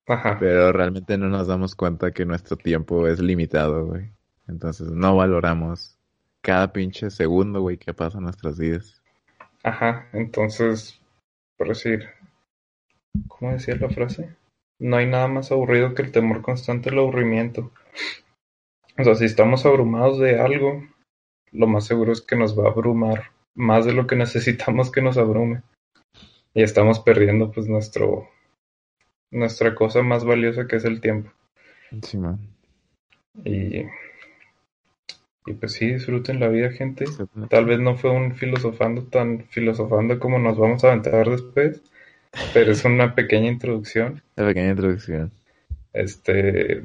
Ajá. 0.06 0.36
Pero 0.38 0.70
realmente 0.72 1.16
no 1.16 1.30
nos 1.30 1.46
damos 1.46 1.74
cuenta 1.74 2.12
que 2.12 2.26
nuestro 2.26 2.58
tiempo 2.58 3.08
es 3.08 3.20
limitado, 3.20 3.86
güey. 3.86 4.10
Entonces 4.46 4.90
no 4.90 5.16
valoramos 5.16 5.98
cada 6.42 6.72
pinche 6.74 7.10
segundo, 7.10 7.62
güey, 7.62 7.78
que 7.78 7.94
pasa 7.94 8.18
en 8.18 8.24
nuestras 8.24 8.58
vidas. 8.58 9.02
Ajá, 9.64 10.08
entonces, 10.12 11.00
por 11.56 11.68
decir, 11.68 12.10
¿cómo 13.28 13.52
decía 13.52 13.74
la 13.76 13.88
frase? 13.88 14.36
No 14.78 14.96
hay 14.98 15.06
nada 15.06 15.26
más 15.26 15.50
aburrido 15.50 15.94
que 15.94 16.02
el 16.02 16.12
temor 16.12 16.42
constante 16.42 16.90
al 16.90 16.98
aburrimiento. 16.98 17.72
O 18.98 19.04
sea, 19.04 19.14
si 19.14 19.24
estamos 19.24 19.64
abrumados 19.64 20.18
de 20.18 20.38
algo, 20.38 20.86
lo 21.50 21.66
más 21.66 21.86
seguro 21.86 22.12
es 22.12 22.20
que 22.20 22.36
nos 22.36 22.58
va 22.58 22.64
a 22.64 22.72
abrumar 22.72 23.30
más 23.54 23.86
de 23.86 23.94
lo 23.94 24.06
que 24.06 24.16
necesitamos 24.24 24.92
que 24.92 25.00
nos 25.00 25.16
abrume. 25.16 25.62
Y 26.52 26.62
estamos 26.62 27.00
perdiendo 27.00 27.50
pues 27.50 27.66
nuestro 27.66 28.28
nuestra 29.32 29.74
cosa 29.74 30.02
más 30.02 30.24
valiosa 30.24 30.66
que 30.68 30.76
es 30.76 30.84
el 30.84 31.00
tiempo. 31.00 31.32
Encima. 31.90 32.38
Y 33.44 33.84
y 35.46 35.52
pues 35.52 35.72
sí, 35.72 35.92
disfruten 35.92 36.40
la 36.40 36.48
vida, 36.48 36.70
gente. 36.70 37.04
Tal 37.50 37.66
vez 37.66 37.78
no 37.78 37.96
fue 37.96 38.10
un 38.10 38.34
filosofando 38.34 39.02
tan 39.04 39.44
filosofando 39.50 40.18
como 40.18 40.38
nos 40.38 40.56
vamos 40.56 40.82
a 40.84 40.88
aventar 40.88 41.28
después, 41.28 41.82
pero 42.54 42.72
es 42.72 42.84
una 42.84 43.14
pequeña 43.14 43.50
introducción. 43.50 44.22
Una 44.36 44.48
pequeña 44.48 44.70
introducción. 44.70 45.30
Este, 45.92 46.82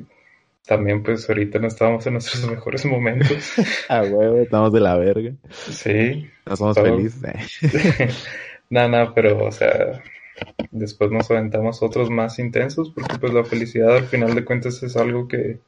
también 0.66 1.04
pues 1.04 1.28
ahorita 1.30 1.58
no 1.60 1.68
estábamos 1.68 2.06
en 2.06 2.14
nuestros 2.14 2.48
mejores 2.52 2.86
momentos. 2.86 3.54
ah, 3.90 4.04
huevo, 4.04 4.40
estamos 4.40 4.74
de 4.74 4.80
la 4.82 4.98
verga. 4.98 5.32
Sí. 5.50 6.30
No 6.46 6.56
somos 6.56 6.78
felices. 6.78 7.24
Nada, 8.70 8.88
nada, 8.88 9.14
pero 9.16 9.46
o 9.46 9.52
sea, 9.52 10.02
después 10.72 11.12
nos 11.12 11.32
aventamos 11.32 11.82
otros 11.82 12.10
más 12.10 12.40
intensos 12.40 12.92
porque 12.92 13.18
pues 13.18 13.34
la 13.34 13.44
felicidad 13.46 13.96
al 13.96 14.06
final 14.06 14.36
de 14.36 14.46
cuentas 14.46 14.84
es 14.84 14.96
algo 14.98 15.28
que 15.28 15.60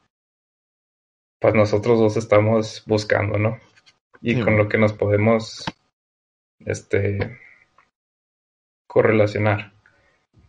pues 1.42 1.56
nosotros 1.56 2.00
dos 2.00 2.18
estamos 2.18 2.84
buscando, 2.86 3.40
¿no? 3.40 3.58
Y 4.22 4.40
con 4.40 4.58
lo 4.58 4.70
que 4.70 4.78
nos 4.78 4.94
podemos, 4.94 5.66
este, 6.60 7.40
correlacionar. 8.86 9.74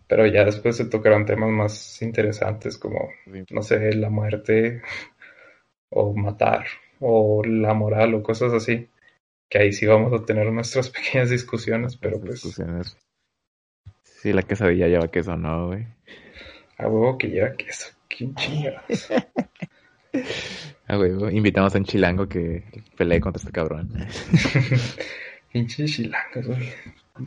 Pero 0.06 0.26
ya 0.26 0.44
después 0.44 0.76
se 0.76 0.84
tocarán 0.84 1.24
temas 1.24 1.48
más 1.48 2.02
interesantes 2.02 2.76
como, 2.76 3.08
no 3.50 3.62
sé, 3.62 3.94
la 3.94 4.10
muerte 4.10 4.82
o 5.90 6.12
matar 6.14 6.66
o 7.00 7.42
la 7.42 7.72
moral 7.72 8.14
o 8.14 8.22
cosas 8.22 8.52
así. 8.52 8.90
Que 9.48 9.60
ahí 9.60 9.72
sí 9.72 9.86
vamos 9.86 10.12
a 10.12 10.26
tener 10.26 10.52
nuestras 10.52 10.90
pequeñas 10.90 11.30
discusiones, 11.30 11.96
pero 11.96 12.20
pues... 12.20 12.42
Discusiones. 12.42 12.98
Sí, 14.02 14.34
la 14.34 14.42
quesadilla 14.42 14.88
lleva 14.88 15.10
queso, 15.10 15.36
¿no, 15.38 15.68
güey? 15.68 15.86
A 16.76 16.86
huevo 16.86 17.16
que 17.16 17.28
lleva 17.28 17.56
queso. 17.56 17.94
¿Qué 18.10 18.28
chingados? 18.34 19.08
Ah, 20.92 20.96
güey, 20.96 21.10
invitamos 21.34 21.74
a 21.74 21.78
un 21.78 21.84
chilango 21.84 22.28
que 22.28 22.64
pelee 22.98 23.18
contra 23.18 23.38
este 23.40 23.50
cabrón. 23.50 23.88
Pinche 25.50 25.86
chilangos, 25.86 26.46
güey. 26.46 26.68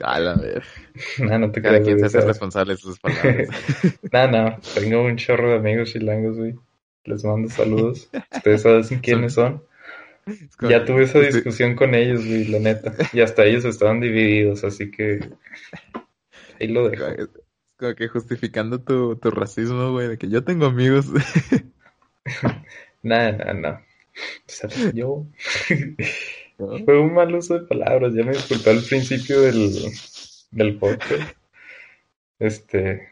A 0.01 0.19
la 0.19 0.35
ver. 0.35 0.63
No, 1.17 1.39
no 1.39 1.51
te 1.51 1.63
Cada 1.63 1.81
quien 1.81 1.99
se 1.99 2.05
hace 2.05 2.21
responsable 2.21 2.73
de 2.73 2.77
sus 2.77 2.99
palabras. 2.99 3.49
no, 4.11 4.27
no, 4.27 4.59
tengo 4.75 5.03
un 5.03 5.15
chorro 5.17 5.49
de 5.49 5.55
amigos 5.55 5.93
chilangos, 5.93 6.37
güey. 6.37 6.53
Les 7.05 7.25
mando 7.25 7.49
saludos. 7.49 8.07
Ustedes 8.35 8.61
saben 8.61 8.99
quiénes 8.99 9.33
son. 9.33 9.63
Ya 10.61 10.85
tuve 10.85 11.05
esa 11.05 11.19
discusión 11.19 11.75
con 11.75 11.95
ellos, 11.95 12.23
güey, 12.23 12.45
la 12.45 12.59
neta. 12.59 12.93
Y 13.13 13.21
hasta 13.21 13.45
ellos 13.45 13.65
estaban 13.65 13.99
divididos, 13.99 14.63
así 14.63 14.91
que 14.91 15.27
ahí 16.59 16.67
lo 16.67 16.87
dejo. 16.87 17.07
Es 17.07 17.29
como 17.77 17.95
que 17.95 18.09
justificando 18.09 18.79
tu, 18.79 19.15
tu 19.15 19.31
racismo, 19.31 19.91
güey, 19.91 20.07
de 20.07 20.17
que 20.19 20.29
yo 20.29 20.43
tengo 20.43 20.67
amigos. 20.67 21.07
Nada, 23.05 23.33
nada, 23.33 23.53
no. 23.53 23.69
O 24.47 24.49
sea, 24.49 24.69
yo. 24.93 25.27
Fue 26.57 26.99
un 26.99 27.13
mal 27.13 27.35
uso 27.35 27.59
de 27.59 27.67
palabras. 27.67 28.13
Ya 28.15 28.23
me 28.23 28.31
disculpé 28.31 28.69
al 28.71 28.81
principio 28.81 29.41
del, 29.41 29.91
del 30.51 30.77
podcast. 30.79 31.37
Este. 32.39 33.09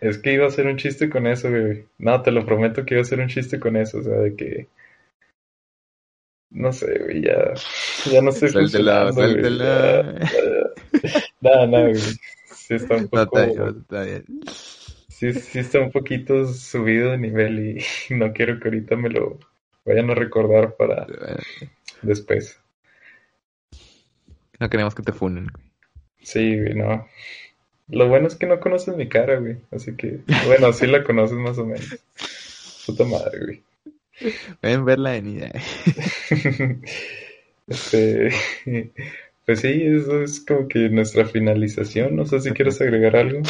Es 0.00 0.18
que 0.18 0.32
iba 0.34 0.44
a 0.44 0.48
hacer 0.48 0.66
un 0.66 0.76
chiste 0.76 1.08
con 1.08 1.26
eso, 1.26 1.48
güey. 1.48 1.86
No, 1.98 2.20
te 2.20 2.32
lo 2.32 2.44
prometo 2.44 2.84
que 2.84 2.94
iba 2.94 3.00
a 3.00 3.02
hacer 3.02 3.20
un 3.20 3.28
chiste 3.28 3.58
con 3.58 3.76
eso. 3.76 3.98
O 3.98 4.02
sea, 4.02 4.16
de 4.18 4.36
que. 4.36 4.68
No 6.50 6.72
sé, 6.72 6.98
güey, 6.98 7.22
ya. 7.22 7.54
Ya 8.10 8.20
no 8.20 8.32
sé. 8.32 8.48
Suéltela, 8.48 9.12
suéltela. 9.12 10.18
Nada, 11.40 11.66
nada, 11.66 11.88
güey. 11.88 12.02
Sí, 12.52 12.74
está 12.74 12.96
un 12.96 13.08
poco. 13.08 13.38
está 13.38 14.02
bien 14.02 14.24
sí, 15.18 15.32
sí 15.32 15.58
está 15.58 15.80
un 15.80 15.90
poquito 15.90 16.46
subido 16.46 17.10
de 17.10 17.18
nivel 17.18 17.58
y 17.58 18.14
no 18.14 18.32
quiero 18.32 18.60
que 18.60 18.68
ahorita 18.68 18.96
me 18.96 19.10
lo 19.10 19.38
vayan 19.84 20.10
a 20.10 20.14
recordar 20.14 20.76
para 20.76 21.06
después. 22.02 22.60
No 24.60 24.70
queremos 24.70 24.94
que 24.94 25.02
te 25.02 25.12
funen, 25.12 25.48
güey. 25.52 25.66
Sí, 26.22 26.60
güey, 26.60 26.74
no. 26.74 27.08
Lo 27.88 28.08
bueno 28.08 28.28
es 28.28 28.36
que 28.36 28.46
no 28.46 28.60
conoces 28.60 28.96
mi 28.96 29.08
cara, 29.08 29.38
güey. 29.38 29.56
Así 29.70 29.96
que, 29.96 30.20
bueno, 30.46 30.72
sí 30.72 30.86
la 30.86 31.02
conoces 31.02 31.38
más 31.38 31.58
o 31.58 31.64
menos. 31.64 31.98
puta 32.86 33.04
madre, 33.04 33.38
güey. 33.44 33.62
Ven 34.62 34.84
verla 34.84 35.16
en 35.16 35.52
este, 37.68 38.30
pues 39.46 39.60
sí, 39.60 39.82
eso 39.84 40.22
es 40.22 40.40
como 40.40 40.66
que 40.66 40.88
nuestra 40.88 41.24
finalización. 41.24 42.16
No 42.16 42.26
sé 42.26 42.40
si 42.40 42.50
quieres 42.50 42.80
agregar 42.80 43.16
algo. 43.16 43.42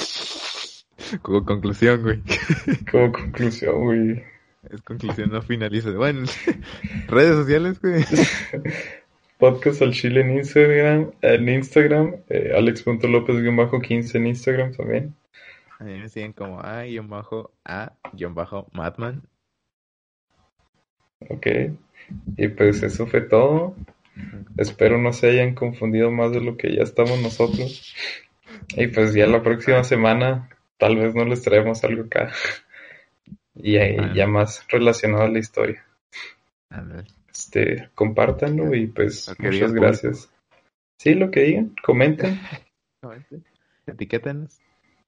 Como 1.22 1.44
conclusión, 1.44 2.02
güey. 2.02 2.22
Como 2.90 3.12
conclusión, 3.12 3.84
güey. 3.84 4.24
Es 4.70 4.82
conclusión, 4.82 5.30
no 5.30 5.40
finaliza. 5.42 5.90
Bueno, 5.92 6.26
redes 7.08 7.34
sociales, 7.36 7.80
güey. 7.80 8.04
Podcast 9.38 9.82
al 9.82 9.92
Chile 9.92 10.22
en 10.22 10.32
Instagram, 10.38 11.12
en 11.22 11.48
Instagram, 11.48 12.16
eh, 12.28 12.52
alex.lopez-15 12.56 14.14
en 14.16 14.26
Instagram 14.26 14.72
también. 14.74 15.14
A 15.78 15.84
mí 15.84 15.96
me 15.98 16.08
siguen 16.08 16.32
como 16.32 16.60
a-a-madman. 16.60 17.22
Ok. 21.28 21.46
Y 22.36 22.48
pues 22.48 22.82
eso 22.82 23.06
fue 23.06 23.20
todo. 23.20 23.76
Espero 24.56 24.98
no 24.98 25.12
se 25.12 25.30
hayan 25.30 25.54
confundido 25.54 26.10
más 26.10 26.32
de 26.32 26.40
lo 26.40 26.56
que 26.56 26.74
ya 26.74 26.82
estamos 26.82 27.22
nosotros. 27.22 27.94
Y 28.76 28.88
pues 28.88 29.14
ya 29.14 29.28
la 29.28 29.40
próxima 29.44 29.84
semana 29.84 30.48
tal 30.78 30.96
vez 30.96 31.14
no 31.14 31.24
les 31.24 31.42
traemos 31.42 31.82
algo 31.84 32.05
acá. 32.05 32.32
Y 33.60 33.72
ya 34.14 34.28
más 34.28 34.64
relacionado 34.68 35.24
a 35.24 35.28
la 35.28 35.40
historia. 35.40 35.84
Este, 37.28 37.90
compártanlo 37.92 38.72
y 38.72 38.86
pues 38.86 39.34
muchas 39.36 39.72
gracias. 39.72 40.32
Sí, 40.96 41.14
lo 41.14 41.32
que 41.32 41.40
digan, 41.40 41.74
comenten. 41.82 42.40
Etiquétenos. 43.86 44.60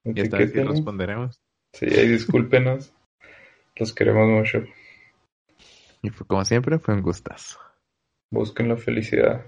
Y 0.05 0.21
esta 0.21 0.39
vez 0.39 0.53
responderemos. 0.53 1.41
Sí, 1.73 1.87
ahí 1.87 2.09
discúlpenos. 2.09 2.93
Los 3.77 3.95
queremos 3.95 4.29
mucho. 4.29 4.65
Y 6.03 6.11
fue, 6.11 6.27
como 6.27 6.45
siempre, 6.45 6.79
fue 6.79 6.95
un 6.95 7.03
gustazo. 7.03 7.59
Busquen 8.31 8.69
la 8.69 8.77
felicidad. 8.77 9.45